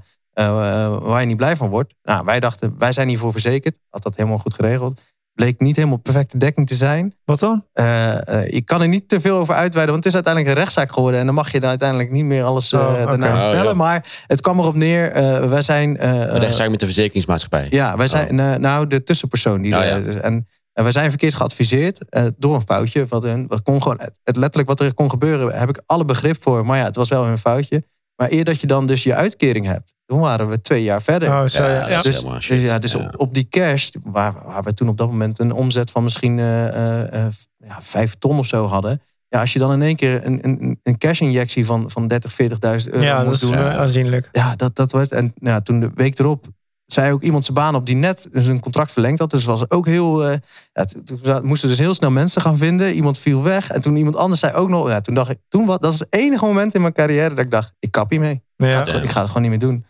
eh, 0.85 0.97
waar 1.03 1.21
je 1.21 1.27
niet 1.27 1.37
blij 1.37 1.57
van 1.57 1.69
wordt. 1.69 1.95
Nou, 2.03 2.25
wij 2.25 2.41
dachten, 2.41 2.75
wij 2.79 2.93
zijn 2.93 3.09
hiervoor 3.09 3.33
verzekerd. 3.33 3.79
Had 3.91 4.03
dat 4.03 4.17
helemaal 4.17 4.39
goed 4.39 4.55
geregeld. 4.55 5.01
Bleek 5.33 5.61
niet 5.61 5.77
helemaal 5.77 5.97
perfecte 5.99 6.39
dekking 6.39 6.67
te 6.67 6.75
zijn. 6.75 7.15
Wat 7.25 7.39
dan? 7.39 7.65
Eh, 7.73 8.29
eh, 8.29 8.53
ik 8.55 8.67
kan 8.67 8.81
er 8.83 8.89
niet 8.89 9.09
te 9.09 9.21
veel 9.21 9.37
over 9.39 9.55
uitweiden, 9.55 9.93
want 9.95 10.05
het 10.05 10.07
is 10.07 10.15
uiteindelijk 10.15 10.55
een 10.55 10.61
rechtszaak 10.63 10.93
geworden. 10.93 11.21
En 11.21 11.27
dan 11.27 11.35
mag 11.35 11.53
je 11.53 11.61
daar 11.61 11.69
uiteindelijk 11.69 12.11
niet 12.11 12.25
meer 12.25 12.45
alles 12.45 12.73
eh 12.73 12.81
Oh, 12.81 12.95
daarna 13.07 13.27
Oh, 13.35 13.41
vertellen. 13.43 13.65
ja. 13.65 13.75
Maar 13.75 14.05
het 14.27 14.41
kwam 14.41 14.59
erop 14.59 14.75
neer, 14.75 15.11
eh, 15.13 15.49
wij 15.49 15.63
zijn... 15.63 15.97
eh, 15.97 16.11
Een 16.11 16.39
rechtszaak 16.39 16.71
met 16.71 16.81
de 16.81 16.87
verzekeringsmaatschappij. 16.87 17.67
ja, 17.71 17.97
wij 17.97 18.09
zijn 18.09 18.41
eh, 18.41 18.55
nou 18.55 18.87
de 18.87 19.03
tussenpersoon. 19.03 19.63
Die 19.63 19.75
Oh, 19.75 19.81
er- 19.81 19.87
ja. 19.89 19.99
dus- 20.01 20.15
en, 20.21 20.49
en 20.79 20.83
wij 20.85 20.93
zijn 20.93 21.09
verkeerd 21.09 21.35
geadviseerd 21.35 22.09
eh, 22.09 22.25
door 22.37 22.55
een 22.55 22.61
foutje. 22.61 23.07
Wat, 23.07 23.23
hun, 23.23 23.47
wat 23.47 23.63
kon 23.63 23.83
gewoon, 23.83 24.01
het, 24.25 24.37
letterlijk 24.37 24.69
wat 24.69 24.81
er 24.81 24.95
kon 24.95 25.11
gebeuren, 25.11 25.59
heb 25.59 25.69
ik 25.69 25.83
alle 25.87 26.05
begrip 26.05 26.43
voor. 26.43 26.67
Maar 26.67 26.79
ja, 26.79 26.85
het 26.85 26.97
was 26.97 27.09
wel 27.09 27.27
een 27.27 27.39
foutje. 27.39 27.85
Maar 28.17 28.31
eer 28.31 28.45
dat 28.45 28.61
je 28.61 28.67
dan 28.67 28.87
dus 28.87 29.03
je 29.03 29.15
uitkering 29.15 29.67
hebt, 29.67 29.93
toen 30.07 30.21
waren 30.21 30.49
we 30.49 30.61
twee 30.61 30.83
jaar 30.83 31.03
verder. 31.03 31.29
Oh, 31.29 31.47
Ja, 31.47 31.69
ja. 31.69 31.79
dat 31.81 31.89
Ja. 31.89 31.97
is 31.97 32.03
Dus, 32.23 32.47
dus 32.47 32.61
ja, 32.61 32.79
dus 32.79 32.93
Ja. 32.93 32.99
Op, 32.99 33.21
op 33.21 33.35
die 33.35 33.49
cash, 33.49 33.91
waar, 34.03 34.35
waar 34.47 34.63
we 34.63 34.75
toen 34.75 34.89
op 34.89 34.97
dat 34.99 35.09
moment 35.09 35.39
een 35.39 35.53
omzet 35.53 35.91
van 35.91 36.03
misschien 36.03 36.39
eh, 36.39 37.25
eh, 37.27 37.33
ja, 37.57 37.77
vijf 37.81 38.15
ton 38.15 38.39
of 38.39 38.47
zo 38.47 38.67
hadden. 38.67 39.03
Ja, 39.29 39.41
als 39.41 39.53
je 39.53 39.59
dan 39.59 39.73
in 39.73 39.83
één 39.83 39.97
keer 39.97 40.25
een, 40.27 40.39
een, 40.43 40.81
een 40.83 40.99
cash-injectie 40.99 41.67
van, 41.67 41.91
van 41.91 42.07
30, 42.07 42.33
40.000 42.33 42.47
euro 42.91 43.05
Ja, 43.05 43.17
dat 43.17 43.25
moet 43.25 43.35
is 43.35 43.41
doen. 43.41 43.55
eh, 43.55 43.77
aanzienlijk. 43.79 44.29
Ja, 44.33 44.57
dat, 44.57 44.77
dat 44.77 44.93
werd. 44.93 45.13
En 45.13 45.33
nou, 45.39 45.63
toen 45.63 45.81
de 45.81 45.91
week 45.95 46.19
erop 46.19 46.47
zei 46.93 47.13
ook 47.13 47.23
iemand 47.23 47.45
zijn 47.45 47.57
baan 47.57 47.75
op 47.75 47.87
die 47.87 47.95
net 47.95 48.29
zijn 48.33 48.61
contract 48.61 48.93
verlengd 48.93 49.19
had. 49.19 49.31
Dus 49.31 49.45
was 49.45 49.71
ook 49.71 49.87
heel. 49.87 50.25
eh, 50.25 50.37
ja, 50.73 50.85
toen- 50.85 51.05
toen 51.05 51.47
moesten 51.47 51.69
dus 51.69 51.79
heel 51.79 51.95
snel 51.95 52.11
mensen 52.11 52.43
gaan 52.43 52.59
vinden. 52.59 52.93
Iemand 52.95 53.19
viel 53.19 53.43
weg. 53.43 53.71
En 53.71 53.81
toen 53.81 53.97
iemand 53.97 54.17
anders 54.17 54.41
zei 54.41 54.53
ook 54.55 54.69
nog. 54.69 54.89
Ja, 54.89 55.01
toen 55.01 55.15
dacht 55.15 55.31
ik. 55.31 55.39
Toen 55.49 55.67
was, 55.67 55.79
dat 55.79 55.91
was 55.91 55.99
het 55.99 56.15
enige 56.15 56.45
moment 56.45 56.75
in 56.75 56.81
mijn 56.81 56.93
carrière 56.93 57.29
dat 57.29 57.45
ik 57.45 57.51
dacht: 57.51 57.73
ik 57.79 57.91
kap 57.91 58.11
hiermee. 58.11 58.43
Ja. 58.57 58.81
Ik, 58.81 58.89
ga, 58.89 58.99
ik 59.03 59.11
ga 59.11 59.19
het 59.21 59.29
gewoon 59.29 59.43
niet 59.43 59.51
meer 59.51 59.69
doen. 59.69 59.85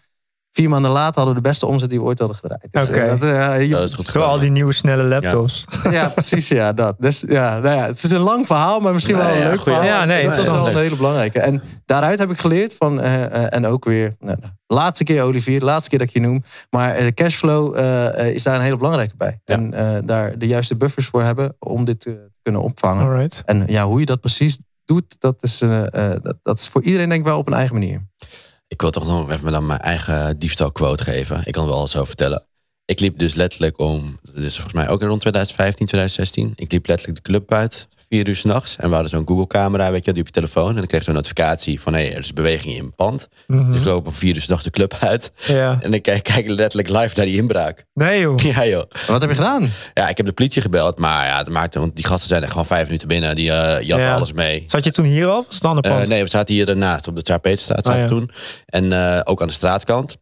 Vier 0.53 0.69
maanden 0.69 0.91
later 0.91 1.15
hadden 1.15 1.35
we 1.35 1.41
de 1.43 1.49
beste 1.49 1.67
omzet 1.67 1.91
die 1.91 1.99
we 1.99 2.05
ooit 2.05 2.19
hadden 2.19 2.37
gedraaid. 2.37 2.67
Dus, 2.71 2.89
Oké. 2.89 2.99
eh, 2.99 3.09
dat, 3.09 3.23
eh, 3.23 3.71
Dat 3.71 3.89
is 3.89 3.95
goed 3.95 4.09
Gewoon 4.09 4.29
al 4.29 4.39
die 4.39 4.51
nieuwe 4.51 4.73
snelle 4.73 5.03
laptops. 5.03 5.65
ja, 5.91 6.09
precies. 6.09 6.49
Ja, 6.49 6.73
dat. 6.73 6.97
Dus 6.99 7.25
ja, 7.29 7.59
nou 7.59 7.77
ja, 7.77 7.87
het 7.87 8.03
is 8.03 8.11
een 8.11 8.21
lang 8.21 8.47
verhaal, 8.47 8.81
maar 8.81 8.93
misschien 8.93 9.17
wel 9.17 9.29
een 9.29 9.39
ja, 9.39 9.49
leuk 9.49 9.61
goeie. 9.61 9.79
verhaal. 9.79 9.99
Ja, 9.99 10.05
nee, 10.05 10.25
dat 10.25 10.39
is 10.39 10.45
wel 10.45 10.69
een 10.69 10.77
hele 10.77 10.97
belangrijke. 10.97 11.41
En 11.41 11.63
daaruit 11.85 12.19
heb 12.19 12.31
ik 12.31 12.39
geleerd 12.39 12.75
van, 12.75 13.01
eh, 13.01 13.25
eh, 13.25 13.55
en 13.55 13.67
ook 13.67 13.85
weer, 13.85 14.15
nou, 14.19 14.37
nou, 14.41 14.53
laatste 14.67 15.05
keer 15.05 15.23
Olivier, 15.23 15.61
laatste 15.63 15.91
keer 15.91 15.99
dat 15.99 16.09
ik 16.09 16.15
je 16.15 16.21
noem. 16.21 16.43
Maar 16.71 17.13
cashflow 17.13 17.77
is 18.35 18.43
daar 18.43 18.55
een 18.55 18.63
hele 18.63 18.77
belangrijke 18.77 19.17
bij. 19.17 19.41
Ja. 19.45 19.55
En 19.55 19.75
eh, 19.75 19.99
daar 20.05 20.39
de 20.39 20.47
juiste 20.47 20.77
buffers 20.77 21.07
voor 21.07 21.23
hebben 21.23 21.57
om 21.59 21.85
dit 21.85 22.01
te 22.01 22.31
kunnen 22.43 22.63
opvangen. 22.63 23.05
Alright. 23.05 23.43
En 23.45 23.65
ja, 23.67 23.87
hoe 23.87 24.01
je 24.01 24.07
dat 24.07 24.21
precies 24.21 24.59
doet, 24.85 25.17
dat 25.19 25.43
is, 25.43 25.59
dat, 25.59 26.37
dat 26.43 26.59
is 26.59 26.69
voor 26.69 26.83
iedereen 26.83 27.09
denk 27.09 27.21
ik 27.21 27.27
wel 27.27 27.39
op 27.39 27.47
een 27.47 27.53
eigen 27.53 27.75
manier. 27.75 28.07
Ik 28.69 28.81
wil 28.81 28.91
toch 28.91 29.07
nog 29.07 29.31
even 29.31 29.53
dan 29.53 29.67
mijn 29.67 29.81
eigen 29.81 30.39
diefstalquote 30.39 31.05
geven. 31.05 31.43
Ik 31.45 31.53
kan 31.53 31.63
het 31.63 31.75
wel 31.75 31.87
zo 31.87 32.05
vertellen. 32.05 32.47
Ik 32.85 33.01
liep 33.01 33.19
dus 33.19 33.35
letterlijk 33.35 33.79
om, 33.79 34.19
dat 34.23 34.45
is 34.45 34.55
volgens 34.55 34.75
mij 34.75 34.89
ook 34.89 35.03
rond 35.03 35.21
2015, 35.21 35.87
2016. 35.87 36.53
Ik 36.55 36.73
liep 36.73 36.87
letterlijk 36.87 37.25
de 37.25 37.31
club 37.31 37.53
uit, 37.53 37.89
vier 38.09 38.29
uur 38.29 38.37
s'nachts. 38.37 38.77
En 38.77 38.89
we 38.89 38.93
hadden 38.93 39.11
zo'n 39.11 39.27
Google 39.27 39.47
camera, 39.47 39.91
weet 39.91 40.05
je, 40.05 40.13
die 40.13 40.21
op 40.21 40.27
je 40.27 40.33
telefoon. 40.35 40.69
En 40.69 40.75
dan 40.77 40.87
kreeg 40.87 41.01
je 41.01 41.05
zo'n 41.07 41.15
notificatie 41.15 41.81
van, 41.81 41.95
hé, 41.95 42.01
hey, 42.01 42.13
er 42.13 42.19
is 42.19 42.33
beweging 42.33 42.75
in 42.77 42.85
het 42.85 42.97
pand. 42.97 43.29
Mhm. 43.47 43.67
Dus 43.71 43.77
ik 43.81 43.85
loop 43.85 44.07
om 44.07 44.15
vier 44.15 44.35
uur 44.35 44.43
s'nachts 44.43 44.65
de 44.65 44.71
club 44.71 44.95
uit. 45.01 45.33
Ja. 45.47 45.79
En 45.81 45.95
ik 45.95 46.03
kijk, 46.03 46.23
kijk 46.23 46.49
letterlijk 46.49 46.89
live 46.89 47.17
naar 47.17 47.27
die 47.27 47.37
inbraak. 47.37 47.85
Nee 47.95 48.21
joh. 48.21 48.39
Ja 48.55 48.67
joh. 48.67 48.85
Wat 49.07 49.21
heb 49.21 49.31
je 49.31 49.37
gedaan? 49.37 49.71
Ja, 49.95 50.09
ik 50.09 50.17
heb 50.17 50.27
de 50.27 50.33
politie 50.33 50.63
gebeld. 50.63 50.99
Maar 50.99 51.27
ja, 51.27 51.39
het 51.39 51.49
maakte, 51.49 51.79
want 51.79 51.97
die 51.97 52.07
gasten 52.07 52.29
zijn 52.29 52.43
er 52.43 52.49
gewoon 52.49 52.67
vijf 52.67 52.85
minuten 52.87 53.09
binnen. 53.09 53.35
Die 53.35 53.49
uh, 53.51 53.81
jatten 53.81 54.07
Ja. 54.07 54.15
alles 54.15 54.33
mee. 54.33 54.65
Zat 54.67 54.85
je 54.85 54.91
toen 54.91 55.05
hier 55.05 55.27
al? 55.27 55.45
Was 55.49 55.73
het 55.75 55.87
Eh, 55.87 56.01
nee, 56.01 56.23
we 56.23 56.29
zaten 56.29 56.55
hier 56.55 56.69
ernaast 56.69 57.09
op 57.09 57.17
de 57.17 57.23
Tsaar 57.23 57.41
Peterstraat 57.41 57.85
zaten 57.85 58.03
Oh, 58.03 58.09
ja. 58.09 58.15
toen. 58.15 58.31
En 58.67 58.93
eh, 58.93 59.21
ook 59.25 59.41
aan 59.41 59.47
de 59.49 59.53
straatkant. 59.53 60.17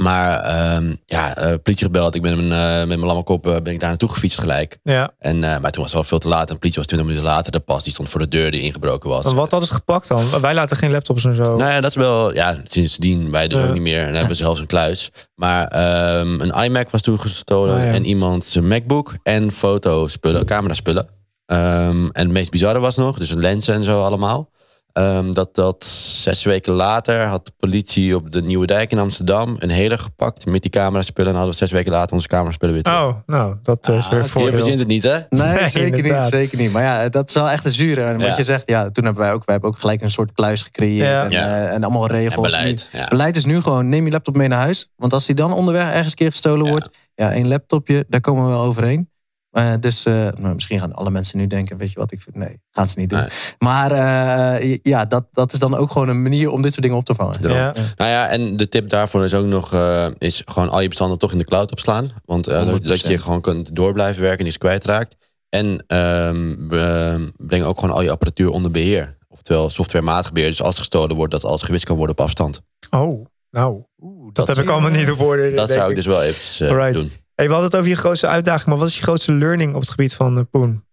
Maar 0.00 0.40
ehm, 0.40 0.94
ja, 1.04 1.36
eh, 1.36 1.54
politie 1.62 1.86
gebeld. 1.86 2.14
Ik 2.14 2.22
ben 2.22 2.36
met 2.36 2.46
mijn, 2.46 2.60
eh, 2.60 2.78
met 2.78 2.88
mijn 2.88 3.06
lamme 3.06 3.22
kop 3.22 3.46
eh, 3.46 3.52
ben 3.52 3.72
ik 3.72 3.80
daar 3.80 3.88
naartoe 3.88 4.08
gefietst 4.08 4.38
gelijk. 4.38 4.78
Ja. 4.82 5.10
En, 5.18 5.38
maar 5.38 5.70
toen 5.70 5.82
was 5.82 5.92
het 5.92 6.00
al 6.00 6.04
veel 6.04 6.18
te 6.18 6.28
laat. 6.28 6.48
En 6.48 6.54
de 6.54 6.60
politie 6.60 6.78
was 6.78 6.86
20 6.86 7.08
minuten 7.08 7.30
later 7.30 7.54
er 7.54 7.60
pas. 7.60 7.84
Die 7.84 7.92
stond 7.92 8.08
voor 8.08 8.20
de 8.20 8.28
deur 8.28 8.50
die 8.50 8.60
ingebroken 8.60 9.10
was. 9.10 9.24
Maar 9.24 9.34
Wat 9.34 9.50
hadden 9.50 9.68
ze 9.68 9.74
gepakt 9.74 10.08
dan? 10.08 10.40
Wij 10.40 10.54
laten 10.54 10.76
geen 10.76 10.90
laptops 10.90 11.24
en 11.24 11.36
zo. 11.36 11.56
Nou 11.56 11.70
ja, 11.70 11.80
dat 11.80 11.90
is 11.90 11.96
wel... 11.96 12.34
Ja, 12.34 12.56
sindsdien 12.64 13.30
wij 13.30 13.48
dus 13.48 13.64
ook 13.64 13.72
niet 13.72 13.82
meer. 13.82 14.00
En 14.00 14.14
hebben 14.14 14.36
zelfs 14.36 14.60
een 14.60 14.66
kluis. 14.66 15.10
Maar 15.34 15.66
ehm, 15.68 16.40
een 16.40 16.64
iMac 16.64 16.90
was 16.90 17.02
toen 17.02 17.20
gestolen. 17.20 17.80
Ja. 17.80 17.92
En 17.92 18.04
iemand 18.04 18.44
zijn 18.44 18.68
MacBook. 18.68 19.14
En 19.22 19.52
fotospullen, 19.52 20.46
cameraspullen. 20.46 21.08
Ehm, 21.46 22.06
en 22.06 22.22
het 22.22 22.30
meest 22.30 22.50
bizarre 22.50 22.78
was 22.78 22.96
nog, 22.96 23.18
dus 23.18 23.30
een 23.30 23.40
lenzen 23.40 23.74
en 23.74 23.82
zo 23.82 24.02
allemaal. 24.02 24.50
Ehm, 24.96 25.32
dat, 25.32 25.54
dat 25.54 25.84
zes 25.84 26.44
weken 26.44 26.72
later 26.72 27.20
had 27.24 27.46
de 27.46 27.52
politie 27.58 28.16
op 28.16 28.30
de 28.32 28.42
Nieuwe 28.42 28.66
Dijk 28.66 28.90
in 28.92 28.98
Amsterdam 28.98 29.56
een 29.58 29.70
hele 29.70 29.98
gepakt 29.98 30.46
met 30.46 30.62
die 30.62 30.70
cameraspullen. 30.70 31.30
En 31.30 31.36
hadden 31.36 31.52
we 31.54 31.58
zes 31.60 31.70
weken 31.70 31.92
later 31.92 32.14
onze 32.14 32.28
cameraspullen 32.28 32.74
weer 32.74 32.82
terug. 32.82 33.00
Oh, 33.02 33.16
nou, 33.26 33.56
dat 33.62 33.88
is 33.88 34.08
weer 34.08 34.18
je 34.22 34.24
voordeel. 34.28 34.52
verzint 34.52 34.78
het 34.78 34.88
niet, 34.88 35.02
hè? 35.02 35.18
Nee, 35.28 35.54
Nee, 35.58 35.68
zeker 35.68 36.02
niet, 36.02 36.24
zeker 36.28 36.58
niet. 36.58 36.72
Maar 36.72 36.82
ja, 36.82 37.08
dat 37.08 37.28
is 37.28 37.34
wel 37.34 37.50
echt 37.50 37.64
een 37.64 37.72
zure. 37.72 38.02
En 38.02 38.16
wat 38.18 38.26
Ja. 38.26 38.36
je 38.36 38.42
zegt, 38.44 38.62
ja, 38.70 38.90
toen 38.90 39.04
hebben 39.04 39.22
wij 39.22 39.32
ook, 39.32 39.44
wij 39.44 39.54
hebben 39.54 39.70
ook 39.70 39.78
gelijk 39.78 40.02
een 40.02 40.10
soort 40.10 40.32
kluis 40.32 40.62
gecreëerd. 40.62 41.08
Ja. 41.08 41.24
En, 41.24 41.30
Ja. 41.30 41.46
eh, 41.66 41.74
en 41.74 41.84
allemaal 41.84 42.06
regels. 42.06 42.34
En 42.52 42.58
beleid. 42.60 42.88
Ja. 42.92 43.08
Beleid 43.08 43.36
is 43.36 43.44
nu 43.44 43.60
gewoon, 43.62 43.88
neem 43.88 44.04
je 44.04 44.10
laptop 44.10 44.36
mee 44.36 44.48
naar 44.48 44.58
huis. 44.60 44.90
Want 44.96 45.12
als 45.12 45.26
die 45.26 45.34
dan 45.34 45.52
onderweg 45.52 45.84
ergens 45.84 46.06
een 46.06 46.14
keer 46.14 46.30
gestolen 46.30 46.64
Ja. 46.64 46.70
wordt. 46.70 46.88
Ja, 47.14 47.32
één 47.32 47.48
laptopje, 47.48 48.04
daar 48.08 48.20
komen 48.20 48.44
we 48.44 48.50
wel 48.50 48.62
overheen. 48.62 49.10
Eh, 49.56 49.72
dus 49.80 50.04
eh, 50.04 50.12
nou, 50.38 50.54
misschien 50.54 50.78
gaan 50.80 50.94
alle 50.94 51.10
mensen 51.10 51.38
nu 51.38 51.46
denken, 51.46 51.76
weet 51.76 51.92
je 51.92 51.98
wat 51.98 52.12
ik 52.12 52.20
vind? 52.20 52.36
Nee, 52.36 52.62
gaan 52.70 52.88
ze 52.88 52.98
niet 52.98 53.10
doen. 53.10 53.18
Nee. 53.18 53.28
Maar 53.58 53.90
eh, 53.90 54.76
ja, 54.82 55.04
dat, 55.04 55.24
dat 55.32 55.52
is 55.52 55.58
dan 55.58 55.74
ook 55.76 55.90
gewoon 55.90 56.08
een 56.08 56.22
manier 56.22 56.50
om 56.50 56.62
dit 56.62 56.70
soort 56.70 56.82
dingen 56.82 56.98
op 56.98 57.04
te 57.04 57.14
vangen. 57.14 57.36
Ja. 57.40 57.74
Nou 57.96 58.10
ja, 58.10 58.28
en 58.28 58.56
de 58.56 58.68
tip 58.68 58.88
daarvoor 58.88 59.24
is 59.24 59.34
ook 59.34 59.46
nog, 59.46 59.72
eh, 59.72 60.06
is 60.18 60.42
gewoon 60.44 60.68
al 60.70 60.80
je 60.80 60.88
bestanden 60.88 61.18
toch 61.18 61.32
in 61.32 61.38
de 61.38 61.44
cloud 61.44 61.70
opslaan. 61.70 62.10
Want 62.24 62.46
eh, 62.46 62.66
dat 62.66 63.00
100%. 63.00 63.08
je 63.08 63.18
gewoon 63.18 63.40
kunt 63.40 63.76
door 63.76 63.92
blijven 63.92 64.20
werken 64.22 64.38
en 64.38 64.44
niets 64.44 64.58
kwijtraakt. 64.58 65.16
En 65.48 65.84
ehm, 65.86 66.68
we 66.68 67.32
brengen 67.36 67.66
ook 67.66 67.80
gewoon 67.80 67.94
al 67.94 68.02
je 68.02 68.10
apparatuur 68.10 68.50
onder 68.50 68.70
beheer. 68.70 69.16
Oftewel 69.28 69.70
softwarematig 69.70 70.32
beheer. 70.32 70.48
Dus 70.48 70.60
als 70.60 70.68
het 70.68 70.78
gestolen 70.78 71.16
wordt, 71.16 71.32
dat 71.32 71.44
alles 71.44 71.62
gewist 71.62 71.84
kan 71.84 71.96
worden 71.96 72.16
op 72.18 72.24
afstand. 72.24 72.60
Oh, 72.90 73.26
nou, 73.50 73.82
Oeh, 74.02 74.32
dat, 74.32 74.46
heb 74.46 74.56
is- 74.56 74.62
ik 74.62 74.68
allemaal 74.70 74.90
niet 74.90 75.10
op 75.10 75.20
orde. 75.20 75.52
Dat 75.52 75.70
zou 75.70 75.90
ik 75.90 75.96
dus 75.96 76.06
wel 76.06 76.22
eventjes 76.22 76.60
eh, 76.60 76.92
doen. 76.92 77.12
Hey, 77.36 77.46
we 77.46 77.52
hadden 77.52 77.70
het 77.70 77.78
over 77.78 77.90
je 77.90 77.96
grootste 77.96 78.26
uitdaging, 78.26 78.68
maar 78.68 78.78
wat 78.78 78.88
is 78.88 78.96
je 78.96 79.02
grootste 79.02 79.32
learning 79.32 79.74
op 79.74 79.80
het 79.80 79.90
gebied 79.90 80.14
van 80.14 80.38
eh, 80.38 80.44
Poen? 80.50 80.84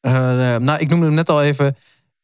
Eh, 0.00 0.54
eh, 0.54 0.60
nou, 0.60 0.80
ik 0.80 0.88
noemde 0.88 1.06
hem 1.06 1.14
net 1.14 1.28
al 1.28 1.42
even. 1.42 1.76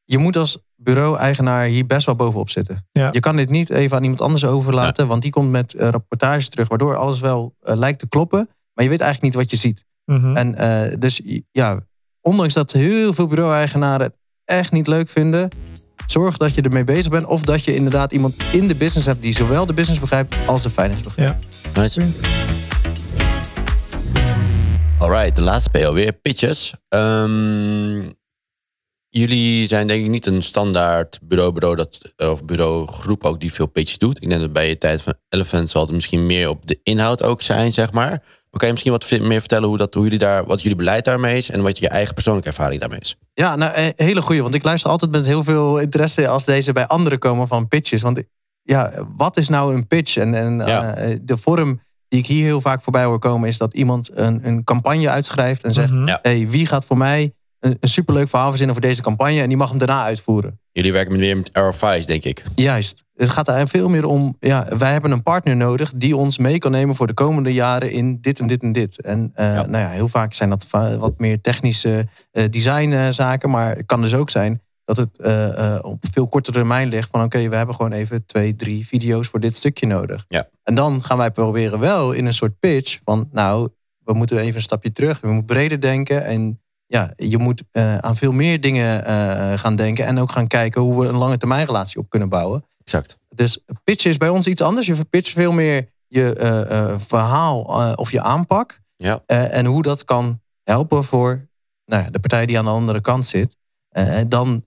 Je 0.05 0.19
moet 0.19 0.37
als 0.37 0.59
bureau-eigenaar 0.77 1.65
hier 1.65 1.87
best 1.87 2.07
wel 2.07 2.17
bovenop 2.17 2.51
zitten. 2.51 2.87
Ja. 2.93 3.09
Je 3.13 3.21
kan 3.21 3.37
dit 3.37 3.49
niet 3.49 3.71
even 3.71 3.97
aan 3.97 4.03
iemand 4.03 4.21
anders 4.21 4.45
overlaten, 4.45 5.07
want 5.07 5.23
die 5.23 5.31
komt 5.31 5.51
met 5.51 5.75
eh, 5.75 5.89
rapportages 5.89 6.49
terug, 6.49 6.69
waardoor 6.69 6.97
alles 6.97 7.21
wel 7.21 7.55
lijkt 7.61 7.99
te 7.99 8.09
kloppen, 8.09 8.49
maar 8.75 8.85
je 8.85 8.91
weet 8.91 9.01
eigenlijk 9.01 9.35
niet 9.35 9.43
wat 9.43 9.51
je 9.51 9.57
ziet. 9.57 9.85
Mhm. 10.05 10.37
En 10.37 10.55
eh, 10.55 10.99
dus 10.99 11.21
ja, 11.51 11.81
ondanks 12.21 12.55
dat 12.55 12.73
heel 12.73 13.15
veel 13.15 13.27
bureau-eigenaren 13.27 14.07
het 14.07 14.17
echt 14.45 14.73
niet 14.73 14.87
leuk 14.87 15.09
vinden, 15.09 15.49
zorg 16.07 16.37
dat 16.37 16.55
je 16.55 16.63
ermee 16.63 16.85
bezig 16.85 17.11
bent 17.11 17.27
of 17.27 17.43
dat 17.43 17.65
je 17.65 17.75
inderdaad 17.75 18.13
iemand 18.13 18.37
in 18.53 18.69
de 18.69 18.75
business 18.75 19.07
hebt 19.07 19.23
die 19.23 19.35
zowel 19.35 19.67
de 19.67 19.75
business 19.75 20.01
begrijpt 20.01 20.35
als 20.47 20.63
de 20.63 20.71
finance 20.71 21.03
begrijpt. 21.03 21.47
Nice. 21.77 22.64
Alright, 25.05 25.37
de 25.37 25.43
laatste 25.43 25.71
PO 25.71 25.93
weer. 25.93 26.13
Pitches. 26.13 26.75
Ehm, 26.89 28.01
jullie 29.09 29.67
zijn 29.67 29.87
denk 29.87 30.05
ik 30.05 30.11
niet 30.11 30.27
een 30.27 30.43
standaard 30.43 31.19
bureau, 31.23 31.53
bureau 31.53 31.77
dat, 31.77 32.13
of 32.17 32.45
bureaugroep 32.45 33.25
ook 33.25 33.41
die 33.41 33.53
veel 33.53 33.67
pitches 33.67 33.99
doet. 33.99 34.23
Ik 34.23 34.29
denk 34.29 34.41
dat 34.41 34.53
bij 34.53 34.69
je 34.69 34.79
tijd 34.79 35.03
van 35.03 35.15
Elephant 35.29 35.71
zal 35.71 35.83
het 35.83 35.91
misschien 35.91 36.27
meer 36.27 36.49
op 36.49 36.67
de 36.67 36.81
inhoud 36.83 37.23
ook 37.23 37.43
zijn, 37.43 37.73
zeg 37.73 37.93
maar. 37.93 38.11
Maar 38.11 38.61
kan 38.61 38.67
je 38.67 38.71
misschien 38.73 38.93
wat 38.93 39.11
meer 39.21 39.41
vertellen 39.41 39.69
hoe, 39.69 39.77
dat, 39.77 39.95
hoe 39.95 40.03
jullie 40.03 40.19
daar, 40.19 40.45
wat 40.45 40.63
jullie 40.63 40.77
beleid 40.77 41.05
daarmee 41.05 41.37
is 41.37 41.51
en 41.51 41.63
wat 41.63 41.79
je 41.79 41.89
eigen 41.89 42.15
persoonlijke 42.15 42.49
ervaring 42.49 42.81
daarmee 42.81 43.01
is? 43.01 43.17
Ja, 43.35 43.57
nou, 43.57 43.73
eh, 43.73 43.87
hele 43.97 44.23
goeie. 44.23 44.43
Want 44.43 44.55
ik 44.55 44.65
luister 44.65 44.91
altijd 44.91 45.11
met 45.11 45.27
heel 45.27 45.45
veel 45.45 45.79
interesse 45.79 46.29
als 46.29 46.45
deze 46.45 46.73
bij 46.73 46.87
anderen 46.87 47.19
komen 47.19 47.49
van 47.49 47.69
pitches. 47.69 48.03
Want 48.03 48.23
ja, 48.63 49.07
wat 49.17 49.37
is 49.37 49.49
nou 49.49 49.75
een 49.75 49.87
pitch? 49.87 50.17
En, 50.17 50.35
en 50.35 50.57
Ja. 50.57 50.95
eh, 50.95 51.17
de 51.23 51.37
vorm 51.37 51.81
die 52.15 52.23
ik 52.23 52.29
hier 52.29 52.45
heel 52.45 52.61
vaak 52.61 52.83
voorbij 52.83 53.05
hoor 53.05 53.19
komen... 53.19 53.49
is 53.49 53.59
dat 53.59 53.75
iemand 53.75 54.11
een, 54.12 54.41
een 54.43 54.65
campagne 54.65 55.09
uitschrijft 55.09 55.62
en 55.62 55.73
zegt... 55.73 55.93
Mhm. 55.93 56.07
Ja. 56.07 56.19
hey, 56.23 56.49
wie 56.49 56.67
gaat 56.67 56.85
voor 56.85 56.97
mij 56.97 57.33
een, 57.61 57.77
een 57.81 57.89
superleuk 57.89 58.29
verhaal 58.29 58.49
verzinnen 58.49 58.77
voor 58.77 58.85
deze 58.85 59.03
campagne... 59.03 59.41
en 59.41 59.49
die 59.49 59.57
mag 59.57 59.69
hem 59.69 59.79
daarna 59.79 60.03
uitvoeren. 60.03 60.61
Jullie 60.73 60.93
werken 60.93 61.12
met 61.12 61.21
meer 61.21 61.37
met 61.37 61.51
RFI's, 61.53 62.07
denk 62.07 62.25
ik. 62.25 62.45
Juist. 62.55 63.05
Het 63.15 63.29
gaat 63.29 63.49
er 63.49 63.69
veel 63.69 63.89
meer 63.89 64.07
om... 64.07 64.37
Ja, 64.41 64.67
wij 64.79 64.93
hebben 64.93 65.11
een 65.11 65.23
partner 65.23 65.57
nodig 65.57 65.93
die 65.97 66.17
ons 66.17 66.39
mee 66.39 66.59
kan 66.59 66.71
nemen... 66.71 66.95
voor 66.95 67.07
de 67.07 67.15
komende 67.15 67.53
jaren 67.53 67.91
in 67.91 68.19
dit 68.21 68.41
en 68.41 68.47
dit 68.47 68.62
en 68.62 68.73
dit. 68.73 69.03
En 69.03 69.31
eh, 69.35 69.47
Ja. 69.47 69.67
nou 69.67 69.85
ja, 69.85 69.89
heel 69.89 70.09
vaak 70.09 70.35
zijn 70.35 70.51
dat 70.51 70.67
wat 70.99 71.19
meer 71.19 71.41
technische 71.41 72.07
eh, 72.31 72.45
designzaken. 72.51 73.51
Maar 73.51 73.77
het 73.77 73.87
kan 73.87 74.01
dus 74.01 74.15
ook 74.15 74.31
zijn 74.31 74.62
dat 74.85 74.97
het 74.97 75.18
eh, 75.18 75.74
eh, 75.74 75.85
op 75.85 76.05
veel 76.12 76.28
kortere 76.28 76.57
termijn 76.57 76.89
ligt... 76.89 77.09
van 77.11 77.22
oké, 77.22 77.49
we 77.49 77.57
hebben 77.57 77.74
gewoon 77.74 77.93
even 77.93 78.26
twee, 78.26 78.57
drie 78.57 78.87
video's 78.87 79.28
voor 79.28 79.41
dit 79.41 79.57
stukje 79.57 79.87
nodig. 79.87 80.24
Ja. 80.28 80.49
En 80.62 80.74
dan 80.74 81.03
gaan 81.03 81.18
wij 81.18 81.30
proberen 81.30 81.78
wel 81.78 82.12
in 82.12 82.26
een 82.26 82.35
soort 82.35 82.59
pitch 82.61 82.99
van... 83.05 83.28
nou, 83.32 83.68
we 84.05 84.12
moeten 84.12 84.39
even 84.39 84.55
een 84.57 84.62
stapje 84.62 84.93
terug. 84.93 85.20
We 85.20 85.26
moeten 85.26 85.57
breder 85.57 85.80
denken 85.80 86.24
en... 86.24 86.59
Ja, 86.87 87.12
je 87.16 87.39
moet 87.39 87.62
eh, 87.70 87.99
aan 87.99 88.16
veel 88.16 88.32
meer 88.32 88.61
dingen 88.61 89.05
gaan 89.59 89.76
denken. 89.76 90.07
En 90.07 90.18
ook 90.18 90.32
gaan 90.32 90.47
kijken 90.47 90.80
hoe 90.80 91.01
we 91.01 91.09
een 91.09 91.16
lange 91.16 91.37
termijn 91.37 91.66
relatie 91.66 91.99
op 91.99 92.09
kunnen 92.09 92.28
bouwen. 92.28 92.64
Exact. 92.85 93.18
Dus 93.35 93.59
pitchen 93.85 94.11
is 94.11 94.16
bij 94.16 94.28
ons 94.28 94.47
iets 94.47 94.61
anders. 94.61 94.87
Je 94.87 95.05
pitcht 95.11 95.32
veel 95.32 95.53
meer 95.53 95.89
je 96.07 96.97
verhaal 97.07 97.61
of 97.95 98.11
je 98.11 98.20
aanpak. 98.22 98.80
Ja. 98.97 99.22
En 99.26 99.64
hoe 99.66 99.82
dat 99.82 100.05
kan 100.05 100.41
helpen 100.62 101.05
voor 101.05 101.49
nou 101.87 102.03
ja, 102.03 102.11
de 102.11 102.20
partij 102.20 102.47
die 102.47 102.59
aan 102.59 102.64
de 102.64 102.70
andere 102.70 103.01
kant 103.01 103.26
zit. 103.26 103.57
eh, 103.89 104.20
dan 104.28 104.64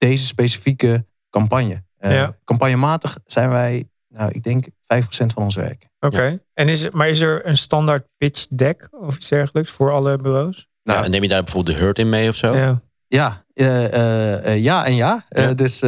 deze 0.00 0.26
specifieke 0.26 1.06
campagne. 1.30 1.82
Eh, 1.96 2.12
Ja. 2.12 2.34
Campagnematig 2.44 3.18
zijn 3.26 3.50
wij, 3.50 3.88
nou, 4.08 4.30
ik 4.32 4.42
denk 4.42 4.64
5% 4.80 5.32
van 5.32 5.42
ons 5.42 5.54
werk. 5.54 5.88
Oké. 6.00 6.38
En 6.54 6.68
is, 6.68 6.90
maar 6.90 7.08
is 7.08 7.20
er 7.20 7.46
een 7.46 7.56
standaard 7.56 8.06
pitch 8.18 8.46
deck 8.50 8.88
of 8.90 9.16
iets 9.16 9.28
dergelijks 9.28 9.70
voor 9.70 9.92
alle 9.92 10.16
bureaus? 10.16 10.68
Nou, 10.82 10.98
ja, 10.98 11.04
en 11.04 11.10
neem 11.10 11.22
je 11.22 11.28
daar 11.28 11.42
bijvoorbeeld 11.42 11.76
de 11.76 11.82
hurt 11.82 11.98
in 11.98 12.08
mee 12.08 12.28
of 12.28 12.34
zo? 12.34 12.56
Ja. 12.56 12.82
Ja, 13.06 13.44
eh, 13.54 14.44
eh, 14.52 14.62
ja 14.62 14.86
en 14.86 14.94
ja. 14.94 15.24
Eh, 15.28 15.48
dus 15.54 15.78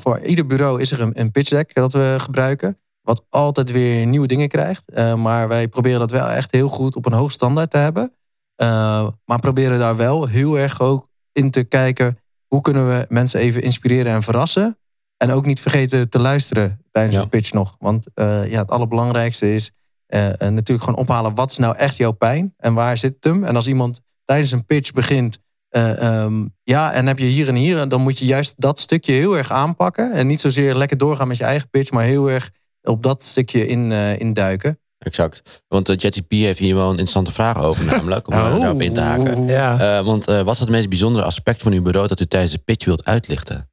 voor 0.00 0.20
ieder 0.20 0.46
bureau 0.46 0.80
is 0.80 0.90
er 0.92 1.00
een, 1.00 1.20
een 1.20 1.30
pitch 1.30 1.48
deck 1.50 1.74
dat 1.74 1.92
we 1.92 2.16
gebruiken. 2.18 2.76
Wat 3.02 3.24
altijd 3.28 3.70
weer 3.70 4.06
nieuwe 4.06 4.26
dingen 4.26 4.48
krijgt. 4.48 4.90
Eh, 4.90 5.14
maar 5.14 5.48
wij 5.48 5.68
proberen 5.68 5.98
dat 5.98 6.10
wel 6.10 6.26
echt 6.26 6.52
heel 6.52 6.68
goed 6.68 6.96
op 6.96 7.06
een 7.06 7.12
hoog 7.12 7.32
standaard 7.32 7.70
te 7.70 7.76
hebben. 7.76 8.12
Eh, 8.54 9.08
maar 9.24 9.38
proberen 9.40 9.78
daar 9.78 9.96
wel 9.96 10.26
heel 10.26 10.58
erg 10.58 10.80
ook 10.80 11.08
in 11.32 11.50
te 11.50 11.64
kijken. 11.64 12.18
Hoe 12.52 12.60
kunnen 12.60 12.88
we 12.88 13.06
mensen 13.08 13.40
even 13.40 13.62
inspireren 13.62 14.12
en 14.12 14.22
verrassen. 14.22 14.78
En 15.16 15.30
ook 15.30 15.46
niet 15.46 15.60
vergeten 15.60 16.08
te 16.08 16.18
luisteren 16.18 16.80
tijdens 16.90 17.16
Ja. 17.16 17.22
de 17.22 17.28
pitch 17.28 17.52
nog. 17.52 17.76
Want 17.78 18.06
eh, 18.14 18.50
ja, 18.50 18.60
het 18.60 18.70
allerbelangrijkste 18.70 19.54
is 19.54 19.70
eh, 20.06 20.28
natuurlijk 20.38 20.84
gewoon 20.84 20.98
ophalen. 20.98 21.34
Wat 21.34 21.50
is 21.50 21.58
nou 21.58 21.76
echt 21.76 21.96
jouw 21.96 22.10
pijn? 22.12 22.54
En 22.56 22.74
waar 22.74 22.98
zit 22.98 23.14
het 23.14 23.24
hem? 23.24 23.44
En 23.44 23.56
als 23.56 23.66
iemand 23.66 24.00
tijdens 24.24 24.50
een 24.52 24.64
pitch 24.64 24.92
begint 24.92 25.38
eh, 25.68 26.02
ehm, 26.02 26.46
ja, 26.62 26.92
en 26.92 27.06
heb 27.06 27.18
je 27.18 27.24
hier 27.24 27.48
en 27.48 27.54
hier, 27.54 27.78
en 27.78 27.88
dan 27.88 28.00
moet 28.00 28.18
je 28.18 28.24
juist 28.24 28.54
dat 28.56 28.78
stukje 28.78 29.12
heel 29.12 29.36
erg 29.36 29.50
aanpakken. 29.50 30.12
En 30.12 30.26
niet 30.26 30.40
zozeer 30.40 30.74
lekker 30.74 30.96
doorgaan 30.96 31.28
met 31.28 31.36
je 31.36 31.44
eigen 31.44 31.70
pitch, 31.70 31.90
maar 31.90 32.04
heel 32.04 32.30
erg 32.30 32.50
op 32.82 33.02
dat 33.02 33.22
stukje 33.22 33.66
in, 33.66 33.92
induiken. 34.18 34.78
Exact. 35.02 35.62
Want 35.68 35.88
uh, 35.88 35.96
JetGP 35.96 36.30
heeft 36.30 36.58
hier 36.58 36.74
wel 36.74 36.84
een 36.84 36.90
interessante 36.90 37.32
vraag 37.32 37.62
over, 37.62 37.84
namelijk. 37.84 38.28
Om 38.28 38.34
uh, 38.34 38.58
daarop 38.60 38.80
in 38.80 38.92
te 38.92 39.00
haken. 39.00 39.46
Ja. 39.46 39.98
Uh, 39.98 40.04
want 40.04 40.28
uh, 40.28 40.42
wat 40.42 40.54
is 40.54 40.60
het 40.60 40.68
meest 40.68 40.88
bijzondere 40.88 41.24
aspect 41.24 41.62
van 41.62 41.72
uw 41.72 41.82
bureau 41.82 42.08
dat 42.08 42.20
u 42.20 42.26
tijdens 42.26 42.52
de 42.52 42.58
pitch 42.58 42.84
wilt 42.84 43.04
uitlichten? 43.04 43.70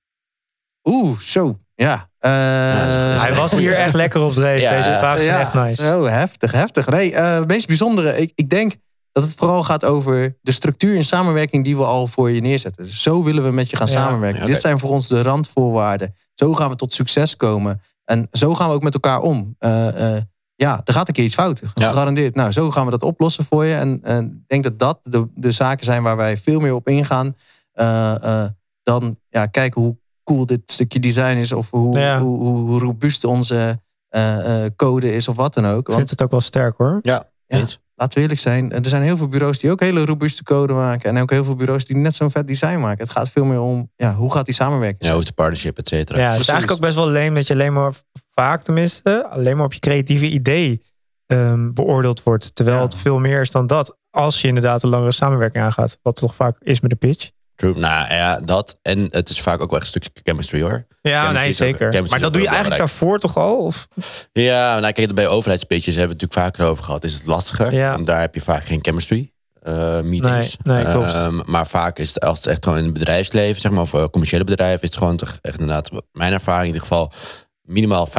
Oeh, 0.83 1.19
zo. 1.19 1.59
Ja. 1.75 2.09
Uh, 2.19 2.31
ja 2.31 3.19
hij 3.19 3.33
was 3.33 3.51
hier 3.51 3.73
echt 3.73 3.93
lekker 3.93 4.21
op 4.21 4.33
dreef. 4.33 4.61
Ja, 4.61 4.77
Deze 4.77 4.91
vraag 4.91 5.17
is 5.17 5.25
ja, 5.25 5.39
echt 5.39 5.53
nice. 5.53 5.85
Zo, 5.85 6.05
heftig, 6.05 6.51
heftig. 6.51 6.87
Nee, 6.87 7.15
het 7.15 7.47
meest 7.47 7.67
bijzondere, 7.67 8.17
ik, 8.17 8.31
ik 8.35 8.49
denk 8.49 8.75
dat 9.11 9.23
het 9.23 9.33
vooral 9.35 9.63
gaat 9.63 9.85
over 9.85 10.37
de 10.41 10.51
structuur 10.51 10.95
en 10.95 11.05
samenwerking 11.05 11.63
die 11.63 11.77
we 11.77 11.83
al 11.83 12.07
voor 12.07 12.29
je 12.29 12.41
neerzetten. 12.41 12.85
Dus 12.85 13.01
zo 13.01 13.23
willen 13.23 13.43
we 13.43 13.51
met 13.51 13.69
je 13.69 13.77
gaan 13.77 13.87
ja, 13.87 13.93
samenwerken. 13.93 14.41
Okay. 14.41 14.53
Dit 14.53 14.61
zijn 14.61 14.79
voor 14.79 14.89
ons 14.89 15.07
de 15.07 15.21
randvoorwaarden. 15.21 16.13
Zo 16.33 16.53
gaan 16.53 16.69
we 16.69 16.75
tot 16.75 16.93
succes 16.93 17.37
komen. 17.37 17.81
En 18.05 18.27
zo 18.31 18.55
gaan 18.55 18.67
we 18.67 18.73
ook 18.73 18.81
met 18.81 18.93
elkaar 18.93 19.21
om. 19.21 19.55
Ja, 20.61 20.81
er 20.83 20.93
gaat 20.93 21.07
een 21.07 21.13
keer 21.13 21.23
iets 21.23 21.35
fout. 21.35 21.61
Gegarandeerd. 21.73 22.35
Ja. 22.35 22.41
Nou, 22.41 22.51
zo 22.51 22.71
gaan 22.71 22.85
we 22.85 22.91
dat 22.91 23.03
oplossen 23.03 23.43
voor 23.43 23.65
je. 23.65 23.75
En 23.75 24.01
ik 24.03 24.47
denk 24.47 24.63
dat 24.63 24.79
dat 24.79 24.97
de, 25.01 25.27
de 25.35 25.51
zaken 25.51 25.85
zijn 25.85 26.03
waar 26.03 26.17
wij 26.17 26.37
veel 26.37 26.59
meer 26.59 26.73
op 26.73 26.87
ingaan. 26.87 27.35
Uh, 27.73 28.45
dan 28.83 29.17
ja, 29.29 29.45
kijken 29.45 29.81
hoe 29.81 29.97
cool 30.23 30.45
dit 30.45 30.61
stukje 30.65 30.99
design 30.99 31.37
is. 31.37 31.51
Of 31.51 31.69
hoe, 31.69 31.99
ja. 31.99 32.19
hoe, 32.19 32.37
hoe, 32.39 32.69
hoe, 32.69 32.79
robuust 32.79 33.23
onze 33.23 33.79
uh, 34.15 34.65
code 34.75 35.13
is 35.13 35.27
of 35.27 35.35
wat 35.35 35.53
dan 35.53 35.65
ook. 35.65 35.87
Ik 35.89 35.95
vind 35.95 36.09
het 36.09 36.23
ook 36.23 36.31
wel 36.31 36.41
sterk 36.41 36.77
hoor. 36.77 36.99
Ja, 37.01 37.23
ja 37.47 37.65
laten 37.95 38.17
we 38.17 38.21
eerlijk 38.21 38.39
zijn. 38.39 38.71
Er 38.71 38.89
zijn 38.89 39.01
heel 39.01 39.17
veel 39.17 39.27
bureaus 39.27 39.59
die 39.59 39.71
ook 39.71 39.79
hele 39.79 40.05
robuuste 40.05 40.43
code 40.43 40.73
maken. 40.73 41.09
En 41.09 41.21
ook 41.21 41.29
heel 41.29 41.43
veel 41.43 41.55
bureaus 41.55 41.85
die 41.85 41.95
net 41.95 42.15
zo'n 42.15 42.31
vet 42.31 42.47
design 42.47 42.79
maken. 42.79 43.03
Het 43.03 43.11
gaat 43.11 43.29
veel 43.29 43.45
meer 43.45 43.59
om, 43.59 43.91
ja, 43.95 44.13
hoe 44.13 44.31
gaat 44.31 44.45
die 44.45 44.53
samenwerking? 44.53 45.05
Ja, 45.05 45.11
hoe 45.11 45.21
is 45.21 45.27
de 45.27 45.33
partnership, 45.33 45.77
et 45.77 45.87
cetera. 45.87 46.19
Ja, 46.19 46.31
het 46.31 46.39
is 46.39 46.47
eigenlijk 46.47 46.79
ook 46.79 46.85
best 46.85 46.95
wel 46.95 47.07
leem 47.07 47.35
dat 47.35 47.47
je 47.47 47.53
alleen 47.53 47.73
maar, 47.73 47.93
vaak 48.39 48.61
tenminste, 48.61 49.27
alleen 49.29 49.55
maar 49.55 49.65
op 49.65 49.73
je 49.73 49.79
creatieve 49.79 50.27
idee 50.27 50.81
um, 51.27 51.73
beoordeeld 51.73 52.23
wordt. 52.23 52.55
Terwijl 52.55 52.77
ja. 52.77 52.83
het 52.83 52.95
veel 52.95 53.19
meer 53.19 53.41
is 53.41 53.51
dan 53.51 53.67
dat. 53.67 53.97
Als 54.11 54.41
je 54.41 54.47
inderdaad 54.47 54.83
een 54.83 54.89
langere 54.89 55.11
samenwerking 55.11 55.63
aangaat. 55.63 55.97
Wat 56.01 56.15
toch 56.15 56.35
vaak 56.35 56.57
is 56.59 56.79
met 56.79 56.89
de 56.89 56.95
pitch. 56.95 57.29
True. 57.55 57.73
Nou 57.73 58.13
ja, 58.13 58.37
dat. 58.37 58.79
En 58.81 59.07
het 59.09 59.29
is 59.29 59.41
vaak 59.41 59.61
ook 59.61 59.71
wel 59.71 59.79
een 59.79 59.85
stukje 59.85 60.09
chemistry 60.23 60.61
hoor. 60.61 60.87
Ja, 61.01 61.21
chemistry 61.21 61.43
nee, 61.43 61.51
zeker. 61.51 62.01
Ook, 62.01 62.09
maar 62.09 62.19
dat 62.19 62.33
doe 62.33 62.41
je 62.41 62.47
eigenlijk 62.47 62.77
daarvoor 62.77 63.19
toch 63.19 63.37
al? 63.37 63.57
Of? 63.57 63.87
Ja, 64.31 64.79
nou 64.79 64.93
kijk, 64.93 65.13
bij 65.13 65.27
overheidspitches 65.27 65.95
hebben 65.95 66.17
we 66.17 66.21
het 66.21 66.31
natuurlijk 66.31 66.55
vaker 66.55 66.71
over 66.71 66.83
gehad. 66.83 67.03
Is 67.03 67.13
het 67.13 67.25
lastiger. 67.25 67.73
Ja. 67.73 67.97
Daar 67.97 68.19
heb 68.19 68.35
je 68.35 68.41
vaak 68.41 68.63
geen 68.63 68.79
chemistry. 68.81 69.31
Uh, 69.63 70.01
meetings. 70.01 70.57
Nee, 70.63 70.83
nee 70.83 70.93
klopt. 70.93 71.15
Um, 71.15 71.41
maar 71.45 71.67
vaak 71.67 71.99
is 71.99 72.07
het, 72.13 72.23
als 72.23 72.37
het 72.37 72.47
echt 72.47 72.63
gewoon 72.63 72.77
in 72.77 72.85
het 72.85 72.93
bedrijfsleven, 72.93 73.61
zeg 73.61 73.71
maar, 73.71 73.81
of 73.81 73.93
uh, 73.93 74.05
commerciële 74.11 74.43
bedrijven, 74.43 74.81
is 74.81 74.89
het 74.89 74.97
gewoon 74.97 75.17
toch 75.17 75.37
echt 75.41 75.59
inderdaad, 75.59 75.89
mijn 76.11 76.33
ervaring 76.33 76.67
in 76.67 76.73
ieder 76.73 76.87
geval, 76.87 77.11
minimaal 77.69 78.07
50% 78.07 78.11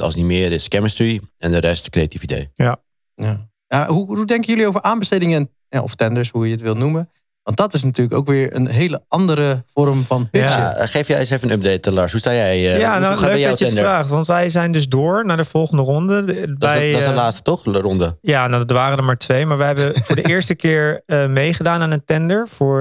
als 0.00 0.14
niet 0.14 0.24
meer 0.24 0.52
is 0.52 0.66
chemistry 0.68 1.20
en 1.38 1.50
de 1.50 1.58
rest 1.58 1.90
creatief 1.90 2.22
idee. 2.22 2.50
Ja. 2.54 2.76
ja. 3.14 3.48
ja 3.66 3.86
hoe, 3.86 4.06
hoe 4.06 4.26
denken 4.26 4.50
jullie 4.50 4.66
over 4.66 4.82
aanbestedingen 4.82 5.50
en, 5.68 5.82
of 5.82 5.94
tenders, 5.94 6.30
hoe 6.30 6.46
je 6.46 6.52
het 6.52 6.60
wil 6.60 6.74
noemen? 6.74 7.10
Want 7.42 7.58
dat 7.58 7.74
is 7.74 7.84
natuurlijk 7.84 8.16
ook 8.16 8.26
weer 8.26 8.54
een 8.54 8.66
hele 8.66 9.04
andere 9.08 9.62
vorm 9.66 10.04
van 10.04 10.30
pitchen. 10.30 10.60
Ja, 10.60 10.86
geef 10.86 11.08
jij 11.08 11.18
eens 11.18 11.30
even 11.30 11.50
een 11.50 11.56
update, 11.56 11.92
Lars. 11.92 12.12
Hoe 12.12 12.20
sta 12.20 12.32
jij? 12.32 12.74
Uh, 12.74 12.78
ja, 12.78 12.98
nou, 12.98 13.20
leuk 13.20 13.42
dat 13.42 13.58
je 13.58 13.64
het 13.64 13.74
vraagt. 13.74 14.10
Want 14.10 14.26
wij 14.26 14.50
zijn 14.50 14.72
dus 14.72 14.88
door 14.88 15.26
naar 15.26 15.36
de 15.36 15.44
volgende 15.44 15.82
ronde. 15.82 16.24
Dat, 16.24 16.58
bij, 16.58 16.86
is, 16.86 16.92
dat 16.92 17.02
is 17.02 17.08
de 17.08 17.14
laatste, 17.14 17.42
toch? 17.42 17.62
De 17.62 17.80
ronde. 17.80 18.18
Ja, 18.20 18.46
nou, 18.46 18.64
er 18.66 18.74
waren 18.74 18.98
er 18.98 19.04
maar 19.04 19.16
twee. 19.16 19.46
Maar 19.46 19.58
wij 19.58 19.66
hebben 19.66 20.02
voor 20.02 20.16
de 20.16 20.22
eerste 20.32 20.54
keer 20.54 21.02
uh, 21.06 21.26
meegedaan 21.26 21.80
aan 21.80 21.90
een 21.90 22.04
tender 22.04 22.48
voor... 22.48 22.80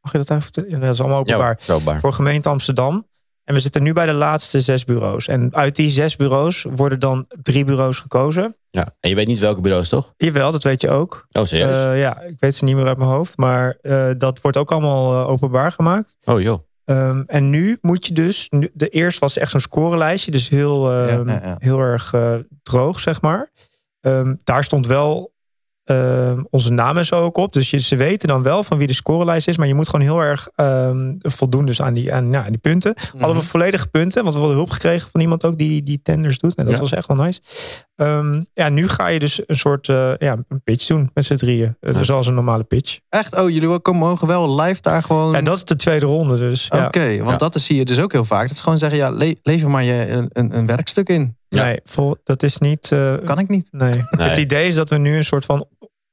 mag 0.00 0.12
je 0.12 0.18
dat 0.18 0.30
even... 0.30 0.80
Dat 0.80 0.94
is 0.94 1.00
allemaal 1.00 1.18
openbaar. 1.18 1.58
Ja, 1.64 1.72
openbaar. 1.72 2.00
Voor 2.00 2.12
gemeente 2.12 2.48
Amsterdam. 2.48 3.06
En 3.48 3.54
we 3.54 3.60
zitten 3.60 3.82
nu 3.82 3.92
bij 3.92 4.06
de 4.06 4.12
laatste 4.12 4.60
zes 4.60 4.84
bureaus. 4.84 5.28
En 5.28 5.54
uit 5.54 5.76
die 5.76 5.90
zes 5.90 6.16
bureaus 6.16 6.66
worden 6.70 7.00
dan 7.00 7.26
drie 7.42 7.64
bureaus 7.64 8.00
gekozen. 8.00 8.56
Ja. 8.70 8.88
En 9.00 9.08
je 9.08 9.14
weet 9.14 9.26
niet 9.26 9.38
welke 9.38 9.60
bureaus, 9.60 9.88
toch? 9.88 10.14
Jawel, 10.16 10.52
dat 10.52 10.62
weet 10.62 10.80
je 10.80 10.90
ook. 10.90 11.26
Oh, 11.32 11.44
serieus? 11.44 11.76
Eh, 11.76 12.00
ja, 12.00 12.20
ik 12.20 12.36
weet 12.38 12.54
ze 12.54 12.64
niet 12.64 12.76
meer 12.76 12.86
uit 12.86 12.98
mijn 12.98 13.10
hoofd. 13.10 13.36
Maar 13.36 13.78
eh, 13.80 14.10
dat 14.18 14.40
wordt 14.40 14.56
ook 14.56 14.72
allemaal 14.72 15.12
eh, 15.12 15.28
openbaar 15.28 15.72
gemaakt. 15.72 16.16
oh, 16.24 16.40
joh. 16.40 16.58
Ehm, 16.84 17.22
en 17.26 17.50
nu 17.50 17.78
moet 17.80 18.06
je 18.06 18.12
dus... 18.12 18.46
Nu, 18.48 18.70
de 18.72 18.88
eerste 18.88 19.20
was 19.20 19.38
echt 19.38 19.50
zo'n 19.50 19.60
scorelijstje. 19.60 20.30
Dus 20.30 20.48
heel, 20.48 20.92
ehm, 20.92 21.28
Ja, 21.28 21.34
ja, 21.34 21.46
ja. 21.46 21.56
heel 21.58 21.78
erg 21.80 22.14
droog, 22.62 23.00
zeg 23.00 23.20
maar. 23.20 23.50
Ehm, 24.00 24.34
daar 24.44 24.64
stond 24.64 24.86
wel 24.86 25.32
ehm, 25.88 26.42
onze 26.50 26.72
naam 26.72 26.96
en 26.98 27.06
zo 27.06 27.22
ook 27.22 27.36
op. 27.36 27.52
Dus 27.52 27.70
je, 27.70 27.80
ze 27.80 27.96
weten 27.96 28.28
dan 28.28 28.42
wel 28.42 28.62
van 28.62 28.78
wie 28.78 28.86
de 28.86 28.92
scorelijst 28.94 29.48
is. 29.48 29.56
Maar 29.56 29.66
je 29.66 29.74
moet 29.74 29.88
gewoon 29.88 30.06
heel 30.06 30.20
erg 30.20 30.48
ehm, 30.54 31.14
voldoen 31.18 31.66
dus 31.66 31.82
aan 31.82 31.92
die, 31.94 32.12
aan, 32.14 32.32
ja, 32.32 32.44
aan 32.44 32.50
die 32.50 32.58
punten. 32.58 32.94
Hadden 33.18 33.36
we 33.38 33.44
volledige 33.44 33.86
punten. 33.88 34.22
Want 34.22 34.34
we 34.34 34.40
hadden 34.40 34.56
hulp 34.58 34.70
gekregen 34.70 35.08
van 35.12 35.20
iemand 35.20 35.44
ook 35.44 35.58
die 35.58 35.82
die 35.82 36.00
tenders 36.02 36.38
doet. 36.38 36.54
En 36.54 36.64
dat 36.64 36.74
Ja. 36.74 36.80
was 36.80 36.92
echt 36.92 37.06
wel 37.06 37.16
nice. 37.16 37.40
Ehm, 37.96 38.42
ja, 38.54 38.68
nu 38.68 38.88
ga 38.88 39.06
je 39.06 39.18
dus 39.18 39.40
een 39.46 39.56
soort 39.56 39.88
eh, 39.88 40.12
ja, 40.18 40.36
een 40.48 40.62
pitch 40.64 40.86
doen 40.86 41.10
met 41.14 41.24
z'n 41.24 41.34
drieën. 41.36 41.76
Uh, 41.80 41.94
Ja. 41.94 42.04
Zoals 42.04 42.26
een 42.26 42.34
normale 42.34 42.64
pitch. 42.64 42.98
Echt? 43.08 43.36
Oh, 43.40 43.50
jullie 43.50 43.78
komen- 43.80 44.00
mogen 44.08 44.26
wel 44.28 44.60
live 44.60 44.80
daar 44.80 45.02
gewoon... 45.02 45.34
En 45.34 45.44
dat 45.44 45.56
is 45.56 45.64
de 45.64 45.76
tweede 45.76 46.06
ronde 46.06 46.36
dus. 46.36 46.68
Oké, 46.68 47.22
want 47.22 47.38
dat 47.38 47.54
is, 47.54 47.64
zie 47.66 47.76
je 47.76 47.84
dus 47.84 48.00
ook 48.00 48.12
heel 48.12 48.24
vaak. 48.24 48.42
Dat 48.42 48.50
is 48.50 48.60
gewoon 48.60 48.78
zeggen, 48.78 48.98
ja, 48.98 49.10
le 49.10 49.36
lever 49.42 49.70
maar 49.70 49.84
je 49.84 50.08
een, 50.10 50.28
een, 50.32 50.56
een 50.56 50.66
werkstuk 50.66 51.08
in. 51.08 51.36
Nee, 51.48 51.80
vol, 51.84 52.16
dat 52.24 52.42
is 52.42 52.58
niet... 52.58 52.92
eh, 52.92 53.14
Kan 53.24 53.38
ik 53.38 53.48
niet. 53.48 53.68
Nee. 53.70 53.92
Nee. 54.18 54.28
Het 54.28 54.38
idee 54.38 54.66
is 54.68 54.74
dat 54.74 54.88
we 54.90 54.96
nu 54.98 55.16
een 55.16 55.24
soort 55.24 55.44
van 55.44 55.66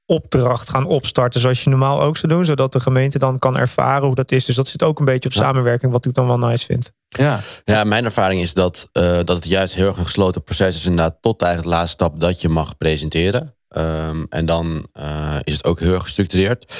opdracht 0.05 0.69
gaan 0.69 0.85
opstarten. 0.85 1.39
Zoals 1.41 1.63
je 1.63 1.69
normaal 1.69 2.01
ook 2.01 2.17
zou 2.17 2.33
doen. 2.33 2.45
Zodat 2.45 2.71
de 2.71 2.79
gemeente 2.79 3.19
dan 3.19 3.39
kan 3.39 3.57
ervaren 3.57 4.05
hoe 4.05 4.15
dat 4.15 4.31
is. 4.31 4.45
Dus 4.45 4.55
dat 4.55 4.67
zit 4.67 4.83
ook 4.83 4.99
een 4.99 5.05
beetje 5.05 5.29
op 5.29 5.35
Ja. 5.35 5.41
samenwerking. 5.41 5.91
Wat 5.91 6.05
ik 6.05 6.13
dan 6.13 6.27
wel 6.27 6.39
nice 6.39 6.65
vind. 6.65 6.91
Ja, 7.07 7.39
Ja, 7.63 7.83
mijn 7.83 8.05
ervaring 8.05 8.41
is 8.41 8.53
dat, 8.53 8.89
eh, 8.91 9.03
dat 9.03 9.29
het 9.29 9.45
juist 9.47 9.73
heel 9.75 9.87
erg 9.87 9.97
een 9.97 10.05
gesloten 10.05 10.43
proces 10.43 10.75
is. 10.75 10.85
Inderdaad, 10.85 11.17
tot 11.21 11.41
eigenlijk 11.41 11.71
de 11.71 11.77
laatste 11.79 12.03
stap 12.03 12.19
dat 12.19 12.41
je 12.41 12.49
mag 12.49 12.77
presenteren. 12.77 13.55
Ehm, 13.67 14.23
en 14.29 14.45
dan 14.45 14.87
eh, 14.93 15.35
is 15.43 15.53
het 15.53 15.65
ook 15.65 15.79
heel 15.79 15.93
erg 15.93 16.03
gestructureerd. 16.03 16.73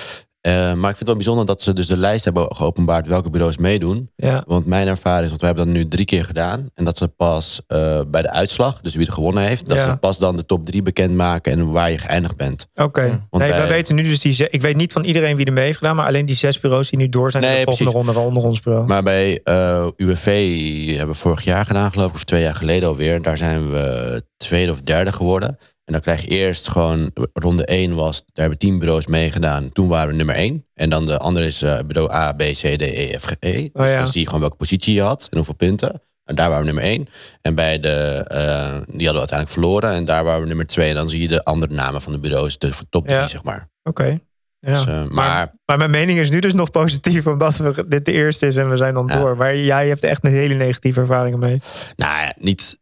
Eh, 0.46 0.54
maar 0.54 0.74
ik 0.74 0.82
vind 0.82 0.98
het 1.00 1.08
wel 1.08 1.16
bijzonder 1.16 1.46
dat 1.46 1.62
ze 1.62 1.74
dus 1.74 1.88
de 1.88 1.98
lijst 1.98 2.24
hebben 2.26 2.56
geopenbaard 2.56 3.08
welke 3.08 3.30
bureaus 3.30 3.58
meedoen. 3.58 4.12
Ja, 4.16 4.43
Want 4.48 4.66
mijn 4.66 4.88
ervaring 4.88 5.24
is, 5.24 5.30
want 5.30 5.39
we 5.41 5.46
hebben 5.48 5.66
dat 5.66 5.74
nu 5.76 5.88
drie 5.88 6.06
keer 6.06 6.26
gedaan. 6.26 6.70
En 6.74 6.86
dat 6.86 6.98
ze 6.98 7.08
pas 7.08 7.62
eh, 7.68 8.00
bij 8.08 8.22
de 8.22 8.32
uitslag, 8.32 8.82
dus 8.82 8.96
wie 8.96 9.08
er 9.08 9.14
gewonnen 9.14 9.43
heeft, 9.43 9.68
dat 9.68 9.78
Ja. 9.78 9.84
ze 9.91 9.98
pas 9.98 10.18
dan 10.18 10.38
de 10.38 10.46
top 10.46 10.66
drie 10.66 10.82
bekendmaken 10.82 11.52
en 11.52 11.72
waar 11.72 11.91
je 11.91 11.98
geëindigd 11.98 12.36
bent. 12.36 12.68
oké. 12.76 13.02
Nee, 13.02 13.20
bij- 13.30 13.50
wij 13.50 13.68
weten 13.68 13.96
nu 13.96 14.04
dus 14.04 14.20
die... 14.20 14.50
Ik 14.50 14.62
weet 14.62 14.76
niet 14.76 14.91
van 14.93 15.04
iedereen 15.04 15.36
wie 15.36 15.46
er 15.46 15.54
mee 15.54 15.66
heeft 15.66 15.78
gedaan. 15.78 15.96
Maar 15.96 16.08
alleen 16.08 16.26
die 16.26 16.36
zes 16.36 16.60
bureaus 16.60 16.89
die 16.89 17.00
nu 17.00 17.10
door 17.10 17.32
zijn. 17.32 17.43
in 17.43 17.50
Nee, 17.50 17.58
de 17.58 17.64
volgende 17.66 17.91
precies. 17.91 18.06
ronde, 18.06 18.20
waaronder 18.20 18.50
ons 18.50 18.62
bureau. 18.62 18.88
Maar 18.88 19.04
bij 19.04 19.39
eh 19.43 19.88
UWV 19.98 20.28
hebben 20.98 21.16
we 21.16 21.22
vorig 21.22 21.43
jaar 21.43 21.66
gedaan, 21.66 21.91
geloof 21.91 22.10
ik, 22.10 22.16
of 22.16 22.24
twee 22.24 22.41
jaar 22.41 22.56
geleden 22.56 22.89
alweer. 22.89 23.22
Daar 23.22 23.38
zijn 23.38 23.72
we 23.72 24.24
tweede 24.38 24.72
of 24.72 24.82
derde 24.82 25.12
geworden. 25.12 25.58
En 25.86 25.94
dan 25.94 26.02
krijg 26.02 26.22
je 26.22 26.28
eerst 26.28 26.70
gewoon, 26.70 27.12
ronde 27.34 27.66
1 27.66 27.96
was, 27.96 28.18
daar 28.20 28.26
hebben 28.34 28.58
tien 28.58 28.80
bureaus 28.80 29.06
meegedaan. 29.06 29.72
Toen 29.72 29.88
waren 29.88 30.10
we 30.10 30.16
nummer 30.16 30.36
1. 30.36 30.66
En 30.74 30.90
dan 30.90 31.06
de 31.06 31.18
andere 31.18 31.46
is 31.46 31.62
eh, 31.62 31.80
bureau 31.88 32.12
A, 32.14 32.32
B, 32.34 32.40
C, 32.42 32.56
D, 32.78 32.82
E, 32.82 33.18
F, 33.20 33.24
G, 33.26 33.32
E. 33.40 33.52
Dus 33.62 33.70
Oh 33.74 33.86
ja. 33.86 33.98
dan 33.98 34.08
zie 34.08 34.20
je 34.20 34.26
gewoon 34.26 34.42
welke 34.42 34.56
positie 34.58 34.94
je 34.94 35.02
had 35.02 35.28
en 35.30 35.38
hoeveel 35.38 35.54
punten. 35.56 36.02
En 36.24 36.36
daar 36.36 36.50
waren 36.50 36.66
we 36.66 36.72
nummer 36.72 36.84
1. 36.92 37.08
En 37.42 37.56
bij 37.56 37.80
de, 37.80 38.24
eh, 38.28 38.38
die 38.72 38.76
hadden 38.76 38.98
we 38.98 39.06
uiteindelijk 39.06 39.50
verloren. 39.50 39.92
En 39.92 40.06
daar 40.06 40.24
waren 40.24 40.42
we 40.42 40.48
nummer 40.48 40.68
2. 40.68 40.90
En 40.90 40.96
dan 40.96 41.10
zie 41.10 41.22
je 41.22 41.28
de 41.28 41.44
andere 41.44 41.74
namen 41.74 42.02
van 42.02 42.12
de 42.12 42.20
bureaus, 42.20 42.58
de 42.58 42.72
top 42.90 43.06
3, 43.08 43.18
Ja. 43.18 43.28
zeg 43.28 43.44
maar. 43.44 43.70
Oké. 43.84 44.20
Ja. 44.60 44.74
Dus, 44.74 44.86
eh, 44.86 45.04
maar, 45.08 45.54
Maar 45.66 45.78
mijn 45.78 45.92
mening 45.92 46.20
is 46.20 46.30
nu 46.30 46.40
dus 46.40 46.54
nog 46.54 46.72
positief. 46.72 47.28
Omdat 47.28 47.58
we, 47.58 47.86
dit 47.88 48.06
de 48.06 48.12
eerste 48.12 48.48
is 48.48 48.56
en 48.56 48.70
we 48.70 48.78
zijn 48.78 48.94
dan 48.94 49.08
Ja. 49.08 49.20
door. 49.20 49.36
Maar 49.38 49.58
jij 49.58 49.88
hebt 49.88 50.04
echt 50.04 50.26
een 50.26 50.32
hele 50.32 50.54
negatieve 50.54 51.00
ervaringen 51.00 51.40
mee. 51.40 51.62
Nou 51.96 52.12
ja, 52.22 52.34
niet, 52.40 52.78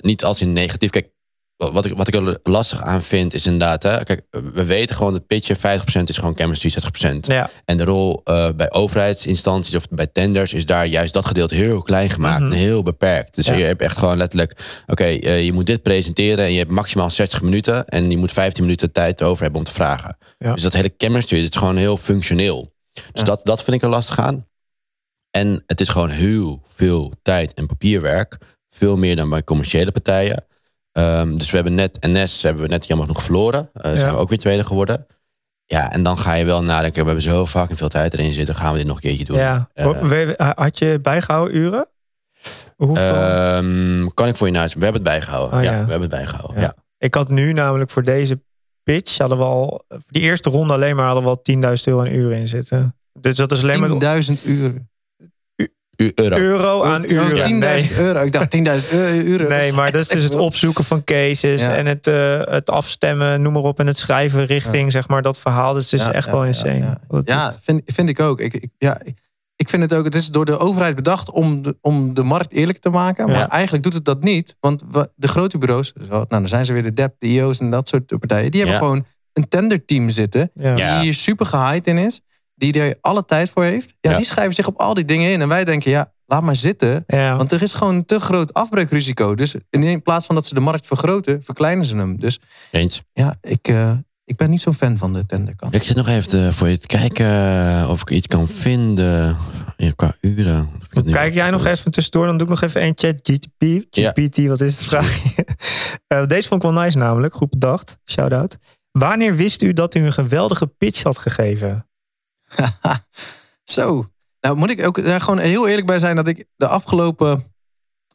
niet 0.00 0.24
als 0.24 0.40
in 0.40 0.52
negatief. 0.52 0.90
Kijk, 0.90 1.08
wat 1.56 1.84
ik, 1.84 1.96
wat 1.96 2.08
ik 2.08 2.14
er 2.14 2.38
lastig 2.42 2.82
aan 2.82 3.02
vind 3.02 3.34
is 3.34 3.46
inderdaad... 3.46 3.82
Hè, 3.82 4.04
kijk, 4.04 4.22
we 4.30 4.64
weten 4.64 4.96
gewoon 4.96 5.12
dat 5.12 5.26
pitchen 5.26 5.56
50% 5.56 5.60
is 6.04 6.16
gewoon 6.16 6.36
chemistry, 6.36 6.72
60%. 7.06 7.16
Ja, 7.20 7.50
En 7.64 7.76
de 7.76 7.84
rol 7.84 8.20
eh, 8.24 8.48
bij 8.56 8.72
overheidsinstanties 8.72 9.74
of 9.74 9.88
bij 9.90 10.06
tenders... 10.06 10.52
is 10.52 10.66
daar 10.66 10.86
juist 10.86 11.12
dat 11.14 11.26
gedeelte 11.26 11.54
heel 11.54 11.82
klein 11.82 12.10
gemaakt 12.10 12.42
Mhm. 12.42 12.52
en 12.52 12.58
heel 12.58 12.82
beperkt. 12.82 13.34
Dus 13.34 13.46
Ja. 13.46 13.54
je 13.54 13.64
hebt 13.64 13.82
echt 13.82 13.98
gewoon 13.98 14.16
letterlijk... 14.16 14.82
Oké, 14.86 15.04
eh, 15.04 15.44
je 15.44 15.52
moet 15.52 15.66
dit 15.66 15.82
presenteren 15.82 16.44
en 16.44 16.52
je 16.52 16.58
hebt 16.58 16.70
maximaal 16.70 17.10
60 17.10 17.42
minuten... 17.42 17.86
en 17.86 18.10
je 18.10 18.16
moet 18.16 18.32
15 18.32 18.62
minuten 18.64 18.92
tijd 18.92 19.22
over 19.22 19.42
hebben 19.42 19.60
om 19.60 19.66
te 19.66 19.72
vragen. 19.72 20.16
Ja. 20.38 20.52
Dus 20.52 20.62
dat 20.62 20.72
hele 20.72 20.94
chemistry, 20.98 21.42
het 21.42 21.54
is 21.54 21.60
gewoon 21.60 21.76
heel 21.76 21.96
functioneel. 21.96 22.72
Dus 23.12 23.22
dat, 23.24 23.44
dat 23.46 23.62
vind 23.62 23.76
ik 23.76 23.82
er 23.82 23.88
lastig 23.88 24.18
aan. 24.18 24.46
En 25.30 25.62
het 25.66 25.80
is 25.80 25.88
gewoon 25.88 26.10
heel 26.10 26.62
veel 26.66 27.12
tijd 27.22 27.54
en 27.54 27.66
papierwerk. 27.66 28.38
Veel 28.70 28.96
meer 28.96 29.16
dan 29.16 29.30
bij 29.30 29.44
commerciële 29.44 29.92
partijen. 29.92 30.44
Ehm, 30.94 31.36
dus 31.36 31.50
we 31.50 31.56
hebben 31.56 31.74
net 31.74 31.98
NS 32.00 32.42
hebben 32.42 32.62
we 32.62 32.68
net 32.68 32.86
jammer 32.86 33.06
genoeg 33.06 33.22
verloren. 33.22 33.70
Eh 33.72 33.92
Ja. 33.92 33.98
Zijn 33.98 34.12
we 34.12 34.18
ook 34.18 34.28
weer 34.28 34.38
tweede 34.38 34.64
geworden. 34.64 35.06
Ja, 35.66 35.92
en 35.92 36.02
dan 36.02 36.18
ga 36.18 36.32
je 36.34 36.44
wel 36.44 36.62
nadenken. 36.62 37.00
We 37.00 37.06
hebben 37.06 37.22
zo 37.30 37.44
vaak 37.44 37.70
en 37.70 37.76
veel 37.76 37.88
tijd 37.88 38.12
erin 38.12 38.32
zitten. 38.32 38.54
Gaan 38.54 38.72
we 38.72 38.78
dit 38.78 38.86
nog 38.86 38.96
een 38.96 39.02
keertje 39.02 39.24
doen? 39.24 39.36
ja. 39.36 39.68
Eh, 39.74 40.52
Had 40.54 40.78
je 40.78 40.98
bijgehouden 41.02 41.56
uren? 41.56 41.86
Hoeveel? 42.76 43.14
ehm, 43.14 44.08
kan 44.14 44.28
ik 44.28 44.36
voor 44.36 44.46
je 44.46 44.52
naast? 44.52 44.74
We 44.74 44.82
hebben 44.84 45.02
het 45.02 45.10
bijgehouden. 45.10 45.58
Oh, 45.58 45.64
ja, 45.64 45.70
ja. 45.70 45.84
we 45.84 45.90
hebben 45.90 46.00
het 46.00 46.18
bijgehouden. 46.18 46.56
Ja. 46.56 46.62
Ja. 46.62 46.74
Ik 46.98 47.14
had 47.14 47.28
nu 47.28 47.52
namelijk 47.52 47.90
voor 47.90 48.04
deze 48.04 48.42
pitch 48.82 49.18
hadden 49.18 49.38
we 49.38 49.44
al 49.44 49.84
voor 49.88 50.00
die 50.06 50.22
eerste 50.22 50.50
ronde 50.50 50.72
alleen 50.72 50.96
maar 50.96 51.06
hadden 51.06 51.22
we 51.24 51.28
al 51.28 51.42
10.000 51.42 51.84
euro 51.84 52.00
een 52.04 52.14
uur 52.14 52.32
in 52.32 52.48
zitten. 52.48 52.96
Dus 53.20 53.36
dat 53.36 53.52
is 53.52 53.62
alleen 53.62 53.80
maar 53.98 54.22
10.000 54.22 54.44
uur. 54.44 54.86
U- 55.96 56.12
euro. 56.14 56.36
euro 56.36 56.82
aan 56.84 57.02
uren. 57.12 57.42
10.000 57.46 57.90
Nee. 57.96 58.04
euro. 58.06 58.20
Ik 58.20 58.32
dacht 58.32 58.50
10.000 58.50 58.92
uren. 59.24 59.48
Nee, 59.48 59.72
maar 59.72 59.92
dat 59.92 60.00
is 60.00 60.08
dus 60.08 60.24
het 60.24 60.34
opzoeken 60.34 60.84
van 60.84 61.04
cases 61.04 61.62
Ja. 61.64 61.76
en 61.76 61.86
het, 61.86 62.06
eh, 62.06 62.40
het 62.44 62.70
afstemmen, 62.70 63.42
noem 63.42 63.52
maar 63.52 63.62
op, 63.62 63.80
en 63.80 63.86
het 63.86 63.98
schrijven 63.98 64.46
richting 64.46 64.92
zeg 64.92 65.08
maar 65.08 65.22
dat 65.22 65.40
verhaal. 65.40 65.72
Dus 65.72 65.90
het 65.90 66.00
is 66.00 66.06
Ja, 66.06 66.12
echt 66.12 66.26
ja, 66.26 66.32
wel 66.32 66.44
insane. 66.44 66.98
ja. 67.24 67.54
Vind, 67.62 67.82
vind 67.86 68.08
ik 68.08 68.20
ook. 68.20 68.40
Ik, 68.40 68.54
ik, 68.54 68.70
ja, 68.78 69.00
ik- 69.04 69.68
vind 69.68 69.82
het 69.82 69.94
ook. 69.94 70.04
Het 70.04 70.14
is 70.14 70.28
door 70.28 70.44
de 70.44 70.58
overheid 70.58 70.94
bedacht 70.94 71.30
om 71.30 71.62
de, 71.62 71.76
om 71.80 72.14
de 72.14 72.22
markt 72.22 72.52
eerlijk 72.52 72.78
te 72.78 72.90
maken. 72.90 73.26
Maar 73.26 73.36
Ja. 73.36 73.48
eigenlijk 73.48 73.82
doet 73.84 73.92
het 73.94 74.04
dat 74.04 74.22
niet. 74.22 74.56
Want 74.60 74.82
de 75.16 75.28
grote 75.28 75.58
bureaus, 75.58 75.92
nou, 76.08 76.24
dan 76.28 76.48
zijn 76.48 76.66
ze 76.66 76.72
weer 76.72 76.82
de 76.82 76.92
DEP, 76.92 77.14
de 77.18 77.26
IO's 77.26 77.58
en 77.60 77.70
dat 77.70 77.88
soort 77.88 78.06
partijen. 78.18 78.50
Die 78.50 78.60
hebben 78.60 78.78
Ja. 78.80 78.84
gewoon 78.86 79.04
een 79.32 79.48
tenderteam 79.48 80.10
zitten. 80.10 80.50
Die 80.54 80.84
hier 81.00 81.14
super 81.14 81.46
gehyped 81.46 81.86
in 81.86 81.98
is. 81.98 82.20
Die 82.54 82.80
er 82.80 82.98
alle 83.00 83.24
tijd 83.24 83.50
voor 83.50 83.64
heeft. 83.64 83.96
Ja, 84.00 84.10
Ja. 84.10 84.16
Die 84.16 84.26
schrijven 84.26 84.54
zich 84.54 84.66
op 84.66 84.78
al 84.80 84.94
die 84.94 85.04
dingen 85.04 85.30
in. 85.32 85.40
En 85.40 85.48
wij 85.48 85.64
denken, 85.64 85.90
ja, 85.90 86.12
laat 86.26 86.42
maar 86.42 86.56
zitten. 86.56 87.04
Ja. 87.06 87.36
Want 87.36 87.52
er 87.52 87.62
is 87.62 87.72
gewoon 87.72 87.94
een 87.94 88.04
te 88.04 88.18
groot 88.20 88.52
afbreukrisico. 88.54 89.34
Dus 89.34 89.54
in 89.70 90.02
plaats 90.02 90.26
van 90.26 90.34
dat 90.34 90.46
ze 90.46 90.54
de 90.54 90.60
markt 90.60 90.86
vergroten, 90.86 91.42
verkleinen 91.42 91.86
ze 91.86 91.96
hem. 91.96 92.18
Dus 92.20 92.38
Eens. 92.70 93.02
ja, 93.12 93.36
ik, 93.40 93.68
eh, 93.68 93.92
ik 94.24 94.36
ben 94.36 94.50
niet 94.50 94.60
zo'n 94.60 94.74
fan 94.74 94.98
van 94.98 95.12
de 95.12 95.26
tenderkant. 95.26 95.74
Ik 95.74 95.82
zit 95.82 95.96
nog 95.96 96.08
even 96.08 96.28
te- 96.28 96.52
voor 96.52 96.68
je 96.68 96.78
te 96.78 96.86
kijken 96.86 97.26
eh, 97.26 97.86
of 97.90 98.00
ik 98.00 98.10
iets 98.10 98.26
kan 98.26 98.48
vinden 98.48 99.36
ja, 99.76 99.90
qua 99.96 100.16
uren. 100.20 100.70
Kijk 101.10 101.34
jij 101.34 101.50
nog 101.50 101.66
even 101.66 101.90
tussendoor, 101.90 102.26
dan 102.26 102.36
doe 102.36 102.46
ik 102.46 102.52
nog 102.52 102.62
even 102.62 102.80
één 102.80 102.92
chat 102.96 103.14
GTP. 103.22 103.84
Ja. 103.90 104.10
GPT, 104.10 104.46
wat 104.46 104.60
is 104.60 104.78
het 104.78 104.84
vraagje? 104.88 105.30
Eh, 106.06 106.26
deze 106.26 106.48
vond 106.48 106.64
ik 106.64 106.70
wel 106.70 106.82
nice 106.82 106.98
namelijk, 106.98 107.34
goed 107.34 107.50
bedacht. 107.50 107.98
Shout-out. 108.10 108.56
Wanneer 108.90 109.36
wist 109.36 109.62
u 109.62 109.72
dat 109.72 109.94
u 109.94 110.00
een 110.04 110.12
geweldige 110.12 110.66
pitch 110.66 111.02
had 111.02 111.18
gegeven? 111.18 111.88
Zo. 113.64 114.06
Nou 114.40 114.56
moet 114.56 114.70
ik 114.70 114.86
ook 114.86 115.04
daar 115.04 115.20
gewoon 115.20 115.38
heel 115.38 115.68
eerlijk 115.68 115.86
bij 115.86 115.98
zijn 115.98 116.16
dat 116.16 116.28
ik 116.28 116.44
de 116.56 116.68
afgelopen 116.68 117.52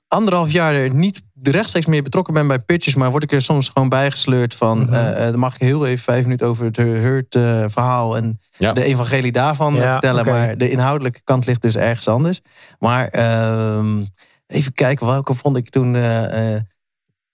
anderhalf 0.08 0.52
jaar 0.52 0.74
er 0.74 0.94
niet 0.94 1.22
rechtstreeks 1.42 1.86
meer 1.86 2.04
betrokken 2.04 2.34
ben 2.34 2.48
bij 2.48 2.60
pitches, 2.60 2.96
maar 2.96 3.12
word 3.12 3.24
ik 3.24 3.32
er 3.32 3.42
soms 3.42 3.70
gewoon 3.70 3.90
bijgesleurd 3.90 4.56
van. 4.56 4.80
Mhm. 4.80 4.94
eh, 4.94 5.26
eh, 5.26 5.30
dan 5.32 5.40
mag 5.40 5.56
ik 5.56 5.62
heel 5.62 5.86
even 5.86 6.04
vijf 6.04 6.24
minuten 6.24 6.48
over 6.48 6.66
het 6.66 6.76
Hurt 6.78 7.36
eh, 7.36 7.66
verhaal 7.68 8.16
en 8.18 8.40
Ja. 8.58 8.74
de 8.74 8.84
evangelie 8.84 9.32
daarvan 9.32 9.74
eh, 9.76 9.82
Ja, 9.82 9.92
vertellen. 9.92 10.26
Maar 10.26 10.58
de 10.58 10.70
inhoudelijke 10.70 11.22
kant 11.24 11.46
ligt 11.46 11.62
dus 11.62 11.76
ergens 11.76 12.08
anders. 12.08 12.42
Maar 12.80 13.08
ehm, 13.08 14.04
even 14.48 14.74
kijken, 14.74 15.06
welke 15.06 15.34
vond 15.34 15.58
ik 15.58 15.70
toen. 15.70 15.96
eh, 15.96 16.56
eh, 16.56 16.62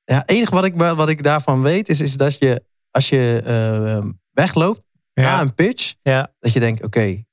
ja, 0.03 0.17
het 0.17 0.29
enige 0.29 0.53
wat 0.55 0.65
ik, 0.65 0.75
wat 0.77 1.09
ik 1.09 1.23
daarvan 1.23 1.61
weet 1.61 1.89
is, 1.89 2.01
is 2.01 2.17
dat 2.17 2.37
je 2.37 2.63
als 2.91 3.09
je 3.09 3.41
eh, 3.45 4.07
wegloopt 4.31 4.81
na 5.15 5.23
Ja, 5.23 5.41
een 5.41 5.53
pitch, 5.53 5.93
ja, 6.01 6.33
dat 6.39 6.53
je 6.53 6.59
denkt, 6.59 6.83
oké, 6.83 7.23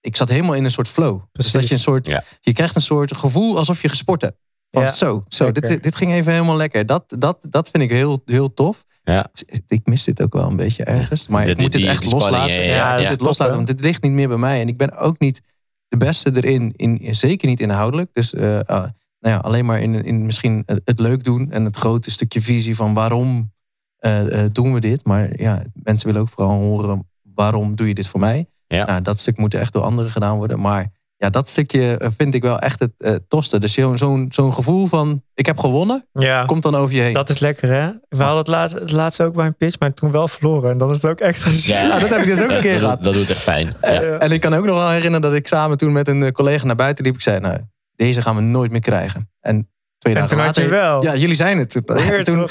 ik 0.00 0.16
zat 0.16 0.28
helemaal 0.28 0.54
in 0.54 0.64
een 0.64 0.70
soort 0.70 0.88
flow. 0.88 1.20
Dus 1.32 1.50
dat 1.50 1.68
je 1.68 1.74
een 1.74 1.80
soort, 1.80 2.06
Ja. 2.06 2.24
je 2.40 2.52
krijgt 2.52 2.74
een 2.74 2.82
soort 2.82 3.16
gevoel 3.16 3.58
alsof 3.58 3.82
je 3.82 3.88
gesport 3.88 4.20
hebt. 4.20 4.38
Van 4.70 4.82
Ja, 4.82 4.90
zo, 4.90 5.24
zo 5.28 5.52
dit, 5.52 5.82
dit 5.82 5.94
ging 5.96 6.12
even 6.12 6.32
helemaal 6.32 6.56
lekker. 6.56 6.86
Dat, 6.86 7.14
dat, 7.18 7.46
dat 7.48 7.70
vind 7.70 7.82
ik 7.82 7.90
heel, 7.90 8.22
heel 8.24 8.54
tof. 8.54 8.84
Ja. 9.02 9.26
Ik 9.66 9.86
mis 9.86 10.04
dit 10.04 10.22
ook 10.22 10.32
wel 10.32 10.48
een 10.48 10.56
beetje 10.56 10.84
ergens. 10.84 11.28
Maar 11.28 11.48
ik 11.48 11.60
moet 11.60 11.72
dit 11.72 11.84
echt 11.84 12.12
loslaten. 12.12 12.64
ja, 12.64 13.08
dit 13.08 13.20
loslaten, 13.20 13.54
want 13.54 13.66
dit 13.66 13.80
ligt 13.80 14.02
niet 14.02 14.12
meer 14.12 14.28
bij 14.28 14.36
mij. 14.36 14.60
En 14.60 14.68
ik 14.68 14.76
ben 14.76 14.96
ook 14.96 15.18
niet 15.18 15.40
de 15.88 15.96
beste 15.96 16.30
erin, 16.34 16.72
in, 16.76 17.14
zeker 17.14 17.48
niet 17.48 17.60
inhoudelijk. 17.60 18.10
Dus 18.12 18.34
eh, 18.34 18.60
ah, 18.60 18.88
nou 19.18 19.34
ja, 19.34 19.36
alleen 19.36 19.64
maar 19.64 19.80
in, 19.80 20.04
in 20.04 20.26
misschien 20.26 20.62
het, 20.66 20.80
het 20.84 20.98
leuk 20.98 21.24
doen 21.24 21.50
en 21.50 21.64
het 21.64 21.76
grote 21.76 22.10
stukje 22.10 22.42
visie 22.42 22.76
van 22.76 22.94
waarom 22.94 23.52
eh, 23.96 24.44
eh, 24.44 24.50
doen 24.52 24.74
we 24.74 24.80
dit. 24.80 25.04
Maar 25.04 25.40
ja, 25.40 25.64
mensen 25.72 26.06
willen 26.06 26.22
ook 26.22 26.28
vooral 26.28 26.58
horen 26.58 27.10
waarom 27.34 27.74
doe 27.74 27.88
je 27.88 27.94
dit 27.94 28.08
voor 28.08 28.20
mij. 28.20 28.46
Ja. 28.66 28.84
Nou, 28.84 29.02
dat 29.02 29.18
stuk 29.18 29.36
moet 29.38 29.54
echt 29.54 29.72
door 29.72 29.82
anderen 29.82 30.10
gedaan 30.10 30.36
worden. 30.36 30.60
Maar 30.60 30.86
ja, 31.16 31.30
dat 31.30 31.48
stukje 31.48 31.96
eh, 31.96 32.08
vind 32.16 32.34
ik 32.34 32.42
wel 32.42 32.58
echt 32.58 32.80
het 32.80 32.92
uh, 32.98 33.14
tofste. 33.28 33.58
Dus 33.60 33.72
zo'n 33.72 33.98
zo'n 33.98 34.26
zo'n 34.30 34.54
gevoel 34.54 34.86
van, 34.86 35.22
ik 35.34 35.46
heb 35.46 35.58
gewonnen, 35.58 36.06
Ja, 36.12 36.44
komt 36.44 36.62
dan 36.62 36.74
over 36.74 36.94
je 36.94 37.00
heen. 37.00 37.12
dat 37.14 37.28
is 37.28 37.38
lekker 37.38 37.68
hè. 37.68 37.90
We 38.08 38.16
hadden 38.22 38.38
het 38.38 38.46
laatst, 38.46 38.74
het 38.74 38.90
laatst 38.90 39.20
ook 39.20 39.34
bij 39.34 39.46
een 39.46 39.56
pitch, 39.56 39.78
maar 39.78 39.94
toen 39.94 40.10
wel 40.10 40.28
verloren. 40.28 40.70
En 40.70 40.78
dan 40.78 40.90
is 40.90 41.02
het 41.02 41.10
ook 41.10 41.20
extra 41.20 41.50
zuur. 41.50 41.74
Ja, 41.74 41.98
dat 41.98 42.08
heb 42.08 42.20
ik 42.20 42.26
dus 42.26 42.40
ook 42.40 42.50
een 42.50 42.60
keer 42.60 42.78
gehad. 42.78 43.02
Dat 43.02 43.14
doet 43.14 43.30
echt 43.30 43.44
pijn. 43.44 43.74
En- 43.80 43.92
Ja. 44.02 44.18
En 44.18 44.30
ik 44.30 44.40
kan 44.40 44.54
ook 44.54 44.64
nog 44.64 44.74
wel 44.78 44.88
herinneren 44.88 45.20
dat 45.22 45.34
ik 45.34 45.46
samen 45.48 45.76
toen 45.78 45.92
met 45.92 46.08
een 46.08 46.22
eh, 46.22 46.30
collega 46.30 46.66
naar 46.66 46.76
buiten 46.76 47.04
liep. 47.04 47.14
Ik 47.14 47.20
zei, 47.20 47.40
nou, 47.40 47.58
deze 47.96 48.22
gaan 48.22 48.36
we 48.36 48.42
nooit 48.42 48.70
meer 48.70 48.80
krijgen. 48.80 49.30
En 49.40 49.70
twee 50.02 50.14
En 50.14 50.20
dagen 50.20 50.36
toen 50.36 50.46
had 50.46 50.56
je 50.56 50.68
wel. 50.68 51.02
Ja, 51.02 51.14
jullie 51.14 51.36
zijn 51.36 51.58
het. 51.58 51.80
Weer 51.84 52.24
toen, 52.28 52.46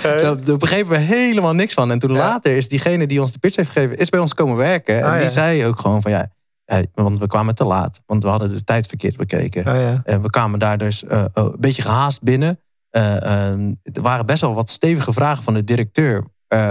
daar 0.46 0.58
begrepen 0.58 0.92
we 0.92 0.98
helemaal 0.98 1.54
niks 1.54 1.74
van. 1.74 1.92
En 1.92 2.00
toen 2.00 2.12
Ja. 2.12 2.18
later 2.18 2.58
is 2.58 2.68
diegene 2.68 3.08
die 3.08 3.22
ons 3.22 3.32
de 3.32 3.40
pitch 3.40 3.56
heeft 3.56 3.70
gegeven, 3.72 3.98
is 3.98 4.10
bij 4.10 4.20
ons 4.20 4.34
komen 4.34 4.56
werken. 4.56 4.98
En 4.98 5.04
Ah, 5.06 5.12
die 5.14 5.22
ja. 5.22 5.28
zei 5.28 5.66
ook 5.66 5.80
gewoon 5.80 6.02
van, 6.02 6.12
ja, 6.12 6.30
want 6.94 7.20
we 7.20 7.28
kwamen 7.28 7.56
te 7.56 7.64
laat. 7.66 8.02
Want 8.06 8.24
we 8.24 8.30
hadden 8.30 8.50
de 8.50 8.64
tijd 8.64 8.88
verkeerd 8.88 9.18
bekeken. 9.18 9.80
Ja. 9.80 10.02
En 10.04 10.22
we 10.22 10.30
kwamen 10.30 10.60
daar 10.60 10.78
dus 10.78 11.04
eh, 11.04 11.24
oh, 11.34 11.44
een 11.46 11.56
beetje 11.60 11.82
gehaast 11.82 12.22
binnen. 12.22 12.60
Eh, 12.90 13.16
ehm, 13.26 13.72
er 13.84 14.02
waren 14.02 14.26
best 14.26 14.42
wel 14.42 14.54
wat 14.54 14.70
stevige 14.70 15.14
vragen 15.14 15.44
van 15.44 15.54
de 15.54 15.64
directeur. 15.64 16.24
eh, 16.48 16.70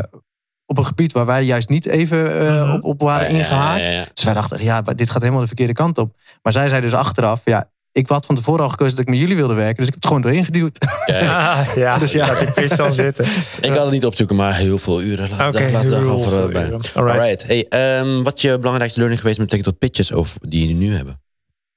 op 0.67 0.79
een 0.79 0.87
gebied 0.87 1.13
waar 1.13 1.27
wij 1.27 1.45
juist 1.45 1.69
niet 1.69 1.87
even 1.87 2.41
eh, 2.41 2.63
Mhm. 2.65 2.73
op, 2.73 2.85
op 2.85 3.01
waren 3.01 3.27
Ja, 3.27 3.33
ja, 3.33 3.39
ingehaakt. 3.39 3.85
ja, 3.85 3.91
ja. 3.91 4.05
Dus 4.15 4.25
wij 4.25 4.35
dachten, 4.35 4.63
ja, 4.65 4.83
dit 4.83 5.11
gaat 5.11 5.21
helemaal 5.21 5.41
de 5.41 5.47
verkeerde 5.47 5.73
kant 5.73 5.99
op. 5.99 6.17
Maar 6.43 6.53
zij 6.53 6.69
zei 6.69 6.81
dus 6.81 6.95
achteraf, 6.95 7.41
ja, 7.45 7.71
ik 7.93 8.09
had 8.09 8.27
van 8.27 8.35
tevoren 8.35 8.63
al 8.65 8.71
gekozen 8.71 8.97
dat 8.97 9.05
ik 9.05 9.11
met 9.11 9.19
jullie 9.19 9.37
wilde 9.37 9.55
werken. 9.55 9.77
Dus 9.77 9.87
ik 9.87 9.93
heb 9.93 10.03
het 10.03 10.07
gewoon 10.07 10.23
doorheen 10.23 10.45
geduwd. 10.45 10.87
Ja, 11.07 11.59
Ah, 11.61 11.75
ja, 11.75 11.99
Dus 11.99 12.13
ja. 12.13 12.27
dat 12.27 12.39
die 12.39 12.53
pitch 12.53 12.75
zal 12.75 12.93
zitten. 12.93 13.25
Ik 13.61 13.71
had 13.75 13.83
het 13.83 13.91
niet 13.93 14.05
opzoeken, 14.07 14.37
maar 14.37 14.57
heel 14.57 14.79
veel 14.79 15.03
uren. 15.03 15.27
Heel 15.27 15.91
daarover 15.91 16.31
veel 16.31 16.47
eh, 16.47 16.53
bij. 16.53 16.67
uren. 16.67 16.81
Alright. 16.95 16.97
Alright. 16.97 17.47
Hey, 17.47 17.67
ehm, 17.69 18.23
wat 18.23 18.35
is 18.37 18.43
je 18.43 18.59
belangrijkste 18.59 18.99
learning 18.99 19.21
geweest 19.21 19.39
met 19.39 19.49
betrekking 19.49 19.79
tot 19.81 19.89
pitches 19.89 20.13
of 20.13 20.37
die 20.41 20.61
jullie 20.61 20.77
nu 20.77 20.95
hebben? 20.97 21.21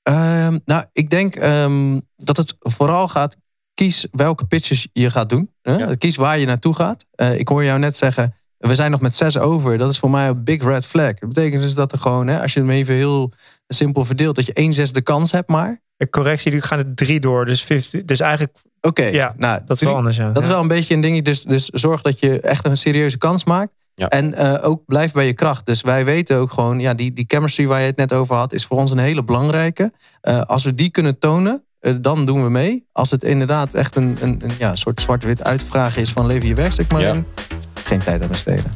Ehm, 0.03 0.57
nou, 0.66 0.86
ik 0.93 1.09
denk 1.09 1.36
ehm, 1.36 1.99
dat 2.18 2.38
het 2.38 2.55
vooral 2.59 3.07
gaat, 3.07 3.36
kies 3.74 4.07
welke 4.11 4.45
pitches 4.45 4.88
je 4.93 5.09
gaat 5.09 5.30
doen. 5.30 5.49
Hè? 5.61 5.76
Ja. 5.76 5.95
Kies 5.95 6.16
waar 6.16 6.39
je 6.39 6.45
naartoe 6.45 6.76
gaat. 6.76 7.05
Eh, 7.11 7.39
ik 7.39 7.47
hoor 7.47 7.64
jou 7.64 7.80
net 7.80 7.97
zeggen, 7.97 8.36
we 8.57 8.76
zijn 8.76 8.91
nog 8.91 9.01
met 9.01 9.16
zes 9.16 9.38
over. 9.38 9.78
Dat 9.78 9.91
is 9.91 9.99
voor 9.99 10.09
mij 10.09 10.28
een 10.28 10.43
big 10.43 10.64
red 10.64 10.86
flag. 10.86 11.14
Dat 11.14 11.30
betekent 11.30 11.61
dus 11.61 11.74
dat 11.74 11.91
er 11.91 11.99
gewoon, 11.99 12.28
hè, 12.28 12.41
als 12.41 12.53
je 12.53 12.59
hem 12.59 12.70
even 12.70 12.93
heel 12.95 13.32
simpel 13.68 14.05
verdeelt, 14.05 14.36
dat 14.36 14.45
je 14.45 14.53
één 14.53 14.74
zesde 14.74 15.01
kans 15.01 15.32
hebt 15.32 15.49
maar. 15.49 15.80
De 16.04 16.10
correctie, 16.10 16.51
die 16.51 16.62
gaan 16.62 16.78
er 16.78 16.93
drie 16.95 17.20
door. 17.20 17.45
Dus, 17.45 17.64
50, 17.64 18.04
dus 18.04 18.20
eigenlijk, 18.20 18.58
Oké, 18.82 19.04
ja, 19.04 19.34
nou, 19.38 19.62
dat 19.66 19.76
is 19.76 19.84
wel 19.84 19.95
anders. 19.95 20.16
Ja. 20.16 20.32
Dat 20.32 20.43
is 20.43 20.49
wel 20.49 20.62
een 20.62 20.68
beetje 20.68 20.93
een 20.93 21.01
dingetje. 21.01 21.24
Dus, 21.24 21.43
dus 21.43 21.66
zorg 21.66 22.01
dat 22.01 22.20
je 22.20 22.39
echt 22.39 22.66
een 22.66 22.78
serieuze 22.78 23.18
kans 23.18 23.43
maakt. 23.43 23.72
Ja. 23.95 24.08
En 24.08 24.34
eh, 24.34 24.70
ook 24.70 24.86
blijf 24.86 25.12
bij 25.12 25.26
je 25.26 25.34
kracht. 25.34 25.66
Dus 25.66 25.82
wij 25.82 26.06
weten 26.06 26.38
ook 26.38 26.51
gewoon, 26.51 26.80
ja, 26.80 26.93
die, 26.93 27.14
die 27.14 27.26
chemistry 27.28 27.68
waar 27.68 27.80
je 27.80 27.86
het 27.86 27.95
net 27.95 28.14
over 28.14 28.36
had, 28.36 28.54
is 28.54 28.66
voor 28.66 28.78
ons 28.78 28.91
een 28.91 28.97
hele 28.97 29.24
belangrijke. 29.24 29.91
Eh, 30.22 30.41
als 30.41 30.64
we 30.64 30.76
die 30.76 30.89
kunnen 30.89 31.20
tonen, 31.20 31.64
eh, 31.80 31.93
dan 32.01 32.26
doen 32.26 32.43
we 32.43 32.49
mee. 32.49 32.88
Als 32.91 33.12
het 33.12 33.24
inderdaad 33.24 33.74
echt 33.74 33.95
een, 33.95 34.18
een, 34.22 34.41
een 34.43 34.51
ja, 34.58 34.76
soort 34.76 35.01
zwart-wit 35.01 35.43
uitvragen 35.43 36.01
is 36.01 36.12
van 36.12 36.26
lever 36.26 36.47
je 36.47 36.56
werkstuk 36.56 36.91
maar 36.91 37.01
Ja. 37.01 37.14
in. 37.14 37.26
Geen 37.74 37.99
tijd 37.99 38.22
aan 38.22 38.28
besteden. 38.28 38.72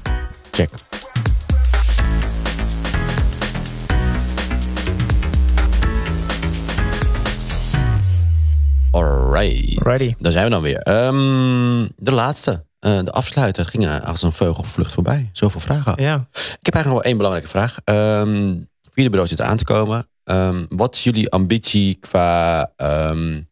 Check. 0.51 0.69
Alright. 9.38 9.79
Alrighty. 9.85 10.15
Daar 10.19 10.31
zijn 10.31 10.43
we 10.43 10.49
dan 10.49 10.61
weer. 10.61 10.77
Ehm, 10.77 11.88
de 11.95 12.11
laatste. 12.11 12.65
eh, 12.79 12.99
de 13.03 13.11
afsluiter 13.11 13.65
ging 13.65 13.85
eh, 13.88 14.01
als 14.03 14.21
een 14.21 14.33
veugelvlucht 14.33 14.93
voorbij. 14.93 15.29
Zoveel 15.33 15.59
vragen. 15.61 15.93
Ja. 16.03 16.27
Ik 16.33 16.65
heb 16.65 16.73
eigenlijk 16.73 16.85
nog 16.85 16.93
wel 16.93 17.03
één 17.03 17.17
belangrijke 17.17 17.49
vraag. 17.49 17.77
Ehm 17.83 18.55
vierde 18.93 19.09
bureau 19.11 19.27
zit 19.27 19.39
eraan 19.39 19.57
te 19.57 19.63
komen. 19.63 20.07
Ehm, 20.23 20.65
wat 20.69 20.95
is 20.95 21.03
jullie 21.03 21.29
ambitie 21.31 21.95
qua... 21.95 22.71
nou, 22.77 23.45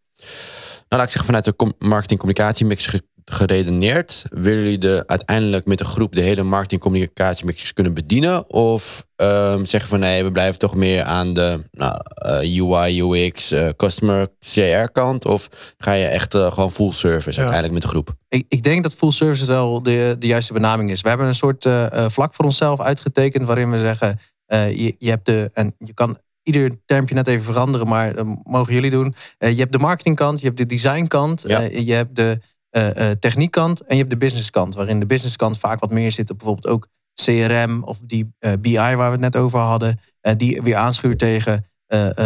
laat 0.90 1.04
ik 1.04 1.10
zeggen, 1.10 1.26
vanuit 1.26 1.44
de 1.46 1.56
com- 1.56 1.74
marketing-communicatiemix 1.80 2.86
ge- 2.86 3.08
geredeneerd. 3.32 4.24
Willen 4.30 4.64
jullie 4.64 4.78
de, 4.78 5.04
uiteindelijk 5.08 5.66
met 5.66 5.78
de 5.78 5.86
groep 5.86 6.16
de 6.16 6.22
hele 6.22 6.44
marketing-communicatiemix 6.44 7.74
kunnen 7.74 7.94
bedienen? 7.94 8.50
Of 8.50 9.06
ehm, 9.16 9.66
zeggen 9.66 9.90
van 9.90 10.00
nee, 10.00 10.24
we 10.24 10.32
blijven 10.32 10.60
toch 10.60 10.76
meer 10.76 11.04
aan 11.04 11.34
de 11.34 11.60
nou, 11.72 12.00
eh, 12.16 12.62
UI, 12.62 13.02
UX, 13.02 13.52
eh, 13.52 13.70
customer 13.78 14.28
CR 14.40 14.92
kant? 14.92 15.26
Of 15.26 15.50
ga 15.78 15.94
je 15.94 16.06
echt 16.06 16.34
eh, 16.34 16.52
gewoon 16.52 16.72
full 16.72 16.92
service 16.92 17.38
uiteindelijk 17.40 17.74
met 17.74 17.82
de 17.82 17.88
groep? 17.88 18.14
Ik, 18.30 18.46
ik 18.50 18.64
denk 18.64 18.84
dat 18.84 18.94
full 18.94 19.12
service 19.12 19.46
wel 19.46 19.84
de, 19.84 20.16
de 20.20 20.28
juiste 20.28 20.54
benaming 20.54 20.92
is. 20.92 21.02
We 21.02 21.10
hebben 21.10 21.28
een 21.28 21.36
soort 21.36 21.68
vlak 22.08 22.34
voor 22.34 22.46
onszelf 22.46 22.82
uitgetekend 22.82 23.46
waarin 23.48 23.72
we 23.72 23.80
zeggen, 23.80 24.20
eh, 24.46 24.78
je, 24.78 24.96
je 25.00 25.10
hebt 25.10 25.26
de, 25.26 25.50
en 25.54 25.76
je 25.78 25.94
kan 25.94 26.18
ieder 26.44 26.72
termpje 26.86 27.16
net 27.16 27.28
even 27.28 27.44
veranderen, 27.44 27.88
maar 27.88 28.16
dat 28.16 28.26
mogen 28.44 28.74
jullie 28.74 28.92
doen. 28.92 29.16
Eh, 29.38 29.52
je 29.52 29.60
hebt 29.60 29.72
de 29.72 29.78
marketingkant, 29.80 30.40
je 30.40 30.46
hebt 30.46 30.58
de 30.58 30.66
designkant, 30.66 31.44
Ja. 31.48 31.62
eh, 31.62 31.86
je 31.88 31.94
hebt 31.94 32.16
de 32.16 32.40
eh, 32.76 33.10
eh, 33.10 33.18
techniekkant 33.20 33.82
en 33.82 33.96
je 33.96 34.02
hebt 34.02 34.10
de 34.14 34.18
businesskant. 34.18 34.76
Waarin 34.76 35.00
de 35.00 35.06
businesskant 35.06 35.58
vaak 35.58 35.80
wat 35.80 35.92
meer 35.92 36.12
zit 36.12 36.30
op 36.30 36.38
bijvoorbeeld 36.38 36.68
ook 36.74 36.88
CRM 37.14 37.84
of 37.84 37.98
die 38.04 38.34
eh, 38.40 38.52
BI 38.60 38.76
waar 38.78 38.96
we 38.98 39.04
het 39.12 39.20
net 39.20 39.36
over 39.36 39.60
hadden. 39.60 40.00
eh, 40.22 40.34
die 40.38 40.62
weer 40.62 40.76
aanschuurt 40.76 41.20
tegen 41.20 41.66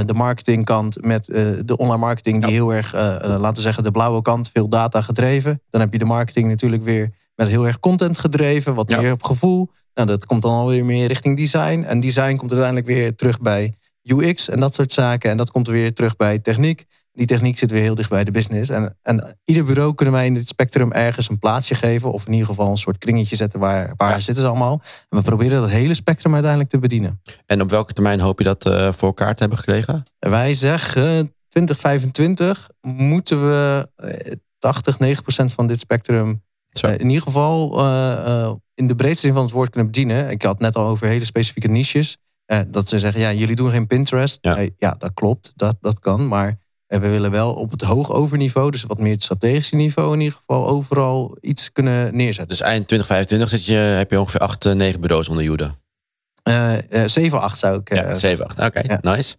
de 0.06 0.14
marketingkant 0.14 1.06
met 1.06 1.26
de 1.66 1.78
online 1.78 1.98
marketing 1.98 2.44
die 2.44 2.54
heel 2.54 2.74
erg, 2.74 2.94
laten 2.94 3.54
we 3.54 3.62
zeggen, 3.62 3.84
de 3.84 3.92
blauwe 3.92 4.22
kant, 4.22 4.50
veel 4.54 4.70
data 4.70 5.02
gedreven. 5.02 5.62
Dan 5.70 5.82
heb 5.82 5.92
je 5.94 6.00
de 6.00 6.06
marketing 6.06 6.48
natuurlijk 6.50 6.84
weer 6.84 7.10
met 7.36 7.48
heel 7.48 7.66
erg 7.68 7.80
content 7.80 8.18
gedreven, 8.18 8.76
wat 8.76 8.90
Ja. 8.90 9.02
meer 9.02 9.12
op 9.12 9.24
gevoel. 9.24 9.70
Nou, 9.94 10.08
dat 10.08 10.26
komt 10.26 10.42
dan 10.42 10.52
alweer 10.54 10.86
meer 10.86 11.08
richting 11.08 11.38
design. 11.38 11.84
En 11.88 12.00
design 12.00 12.36
komt 12.36 12.52
uiteindelijk 12.52 12.88
weer 12.88 13.16
terug 13.16 13.40
bij 13.42 13.74
UX 14.04 14.50
en 14.50 14.60
dat 14.60 14.74
soort 14.74 14.94
zaken. 14.94 15.30
En 15.32 15.38
dat 15.38 15.52
komt 15.52 15.68
weer 15.68 15.94
terug 15.94 16.16
bij 16.16 16.40
techniek. 16.40 16.86
Die 17.12 17.26
techniek 17.28 17.58
zit 17.58 17.72
weer 17.72 17.82
heel 17.82 17.96
dicht 17.96 18.10
bij 18.10 18.24
de 18.24 18.32
business. 18.32 18.70
En, 18.70 18.98
en 19.02 19.38
ieder 19.44 19.64
bureau 19.64 19.94
kunnen 19.94 20.14
wij 20.16 20.26
in 20.26 20.34
dit 20.34 20.48
spectrum 20.48 20.92
ergens 20.92 21.30
een 21.30 21.40
plaatsje 21.40 21.76
geven. 21.76 22.12
Of 22.12 22.26
in 22.26 22.32
ieder 22.32 22.48
geval 22.48 22.72
een 22.72 22.78
soort 22.78 22.98
kringetje 22.98 23.36
zetten. 23.36 23.60
Waar, 23.60 23.94
waar 23.96 24.10
Ja. 24.12 24.20
zitten 24.20 24.44
ze 24.44 24.50
allemaal? 24.50 24.82
En 25.10 25.18
we 25.18 25.24
proberen 25.24 25.62
dat 25.62 25.70
hele 25.70 25.94
spectrum 25.94 26.32
uiteindelijk 26.34 26.72
te 26.72 26.80
bedienen. 26.80 27.22
En 27.46 27.62
op 27.62 27.70
welke 27.70 27.94
termijn 27.94 28.20
hoop 28.20 28.38
je 28.38 28.44
dat 28.46 28.66
eh, 28.66 28.94
voor 28.94 29.08
elkaar 29.08 29.34
te 29.34 29.40
hebben 29.40 29.58
gekregen? 29.58 30.04
En 30.20 30.30
wij 30.30 30.54
zeggen 30.54 31.34
2025 31.48 32.70
moeten 32.82 33.42
we 33.46 33.90
eh, 33.96 34.32
80, 34.58 35.00
90 35.00 35.24
procent 35.24 35.54
van 35.54 35.68
dit 35.68 35.80
spectrum 35.80 36.44
eh, 36.82 36.92
in 36.94 37.08
ieder 37.10 37.22
geval 37.24 37.80
eh, 37.80 38.12
eh, 38.46 38.52
in 38.76 38.88
de 38.88 38.96
breedste 38.96 39.26
zin 39.26 39.34
van 39.34 39.44
het 39.44 39.52
woord 39.52 39.70
kunnen 39.70 39.92
bedienen. 39.92 40.30
Ik 40.30 40.42
had 40.42 40.52
het 40.52 40.62
net 40.62 40.76
al 40.76 40.88
over 40.88 41.08
hele 41.08 41.26
specifieke 41.26 41.68
niches. 41.68 42.18
Eh, 42.46 42.60
dat 42.68 42.90
ze 42.90 43.00
zeggen, 43.00 43.22
ja, 43.22 43.32
jullie 43.34 43.56
doen 43.56 43.72
geen 43.72 43.88
Pinterest. 43.88 44.38
Ja. 44.42 44.58
Eh, 44.58 44.70
ja 44.78 44.96
dat 44.98 45.12
klopt, 45.14 45.54
dat, 45.56 45.76
dat 45.82 46.00
kan. 46.00 46.28
Maar 46.28 46.58
eh, 46.90 47.00
we 47.00 47.08
willen 47.10 47.32
wel 47.32 47.54
op 47.54 47.72
het 47.72 47.82
hoog 47.82 48.12
overniveau, 48.12 48.72
dus 48.72 48.84
wat 48.84 49.00
meer 49.00 49.12
het 49.14 49.24
strategische 49.24 49.76
niveau 49.76 50.14
in 50.14 50.20
ieder 50.22 50.38
geval, 50.38 50.68
overal 50.68 51.38
iets 51.42 51.72
kunnen 51.72 52.16
neerzetten. 52.16 52.48
Dus 52.58 52.62
eind 52.62 52.88
2025 52.88 53.50
zit 53.50 53.66
je, 53.66 53.74
heb 53.98 54.12
je 54.12 54.20
ongeveer 54.20 54.40
8, 54.40 54.74
9 54.74 55.02
bureaus 55.02 55.30
onder 55.30 55.44
Jude. 55.44 55.72
Eh, 56.44 56.92
eh, 57.04 57.08
7, 57.10 57.42
8 57.42 57.58
zou 57.60 57.80
ik 57.80 57.90
eh, 57.90 57.98
Ja, 57.98 58.04
zeggen. 58.04 58.20
7, 58.20 58.46
8. 58.46 58.60
Oké, 58.60 58.82
Ja. 58.88 58.98
nice. 59.02 59.36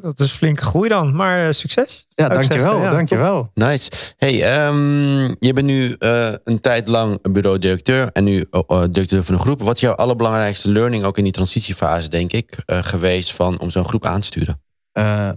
Dat 0.00 0.20
is 0.20 0.32
flinke 0.32 0.64
groei 0.64 0.88
dan. 0.88 1.16
Maar 1.16 1.46
eh, 1.46 1.52
succes. 1.52 2.06
Ja, 2.08 2.28
dankjewel, 2.28 2.66
zeggen. 2.70 2.82
Ja, 2.82 2.90
dankjewel. 2.90 3.50
Nice. 3.54 3.90
Hey, 4.16 4.42
ehm, 4.42 5.22
je 5.38 5.52
bent 5.52 5.66
nu 5.66 5.92
eh, 5.98 6.32
een 6.44 6.60
tijd 6.60 6.88
lang 6.88 7.32
bureau-directeur 7.32 8.10
en 8.12 8.24
nu 8.24 8.46
oh, 8.50 8.62
oh, 8.66 8.82
directeur 8.90 9.24
van 9.24 9.34
een 9.34 9.40
groep. 9.40 9.62
Wat 9.62 9.74
is 9.74 9.80
jouw 9.80 9.94
allerbelangrijkste 9.94 10.70
learning 10.70 11.04
ook 11.04 11.16
in 11.18 11.22
die 11.24 11.32
transitiefase, 11.32 12.08
denk 12.08 12.32
ik, 12.32 12.62
eh, 12.66 12.78
geweest 12.82 13.32
van, 13.32 13.58
om 13.60 13.70
zo'n 13.70 13.88
groep 13.88 14.04
aan 14.06 14.20
te 14.20 14.26
sturen? 14.26 14.62
eh, 14.92 15.30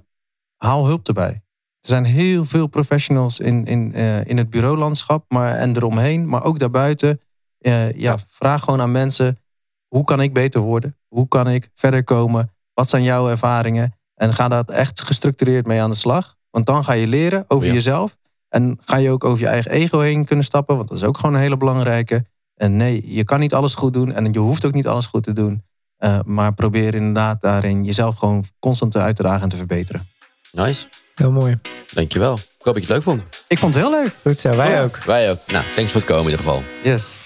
haal 0.57 0.85
hulp 0.85 1.07
erbij. 1.07 1.41
Er 1.81 1.87
zijn 1.87 2.05
heel 2.05 2.45
veel 2.45 2.67
professionals 2.67 3.39
in, 3.39 3.65
in, 3.65 3.93
eh, 3.93 4.25
in 4.25 4.37
het 4.37 4.49
bureaulandschap 4.49 5.25
maar, 5.27 5.55
en 5.55 5.75
eromheen, 5.75 6.27
maar 6.27 6.43
ook 6.43 6.59
daarbuiten. 6.59 7.19
Eh, 7.57 7.91
ja. 7.91 8.17
Vraag 8.27 8.63
gewoon 8.63 8.81
aan 8.81 8.91
mensen, 8.91 9.39
hoe 9.87 10.03
kan 10.03 10.21
ik 10.21 10.33
beter 10.33 10.61
worden? 10.61 10.97
Hoe 11.07 11.27
kan 11.27 11.49
ik 11.49 11.69
verder 11.75 12.03
komen? 12.03 12.51
Wat 12.73 12.89
zijn 12.89 13.03
jouw 13.03 13.29
ervaringen? 13.29 13.93
En 14.15 14.33
ga 14.33 14.47
daar 14.47 14.65
echt 14.65 15.01
gestructureerd 15.01 15.65
mee 15.65 15.81
aan 15.81 15.89
de 15.89 15.95
slag. 15.95 16.35
Want 16.49 16.65
dan 16.65 16.83
ga 16.83 16.93
je 16.93 17.07
leren 17.07 17.45
over 17.47 17.67
Ja. 17.67 17.73
jezelf. 17.73 18.17
En 18.49 18.77
ga 18.81 18.95
je 18.97 19.09
ook 19.09 19.23
over 19.23 19.43
je 19.43 19.47
eigen 19.49 19.71
ego 19.71 19.99
heen 19.99 20.25
kunnen 20.25 20.45
stappen, 20.45 20.75
want 20.75 20.87
dat 20.87 20.97
is 20.97 21.03
ook 21.03 21.17
gewoon 21.17 21.35
een 21.35 21.41
hele 21.41 21.57
belangrijke. 21.57 22.25
En 22.55 22.77
nee, 22.77 23.15
je 23.15 23.23
kan 23.23 23.39
niet 23.39 23.53
alles 23.53 23.75
goed 23.75 23.93
doen 23.93 24.13
en 24.13 24.33
je 24.33 24.39
hoeft 24.39 24.65
ook 24.65 24.73
niet 24.73 24.87
alles 24.87 25.05
goed 25.05 25.23
te 25.23 25.33
doen. 25.33 25.63
Eh, 25.97 26.19
maar 26.25 26.53
probeer 26.53 26.95
inderdaad 26.95 27.41
daarin 27.41 27.83
jezelf 27.83 28.15
gewoon 28.15 28.43
constant 28.59 28.91
te 28.91 28.99
uitdagen 28.99 29.41
en 29.41 29.49
te 29.49 29.57
verbeteren. 29.57 30.07
Nice. 30.51 30.87
Heel 31.21 31.31
mooi. 31.31 31.59
Dankjewel. 31.93 32.33
Ik 32.33 32.65
hoop 32.65 32.73
dat 32.73 32.75
je 32.75 32.79
het 32.79 32.89
leuk 32.89 33.03
vond. 33.03 33.21
Ik 33.47 33.59
vond 33.59 33.73
het 33.73 33.83
heel 33.83 33.91
leuk. 34.01 34.11
Goed 34.25 34.39
zo, 34.39 34.55
wij 34.55 34.83
ook. 34.83 34.97
Wij 34.97 35.31
ook. 35.31 35.39
Nou, 35.47 35.65
thanks 35.75 35.91
voor 35.91 36.01
het 36.01 36.09
komen 36.09 36.25
in 36.25 36.29
ieder 36.29 36.45
geval. 36.45 36.63
Yes. 36.83 37.19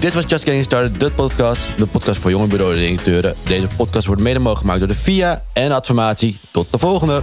Dit 0.00 0.14
was 0.14 0.24
Just 0.26 0.44
Getting 0.44 0.64
Started, 0.64 1.00
de 1.00 1.10
podcast. 1.10 1.68
De 1.76 1.86
podcast 1.86 2.20
voor 2.20 2.30
jonge 2.30 2.46
bureau-directeuren. 2.46 3.34
Deze 3.44 3.66
podcast 3.76 4.06
wordt 4.06 4.22
mede 4.22 4.38
mogelijk 4.38 4.60
gemaakt 4.60 4.78
door 4.78 4.88
de 4.88 4.94
VIA 4.94 5.42
en 5.52 5.72
Adformatie. 5.72 6.40
Tot 6.52 6.72
de 6.72 6.78
volgende. 6.78 7.22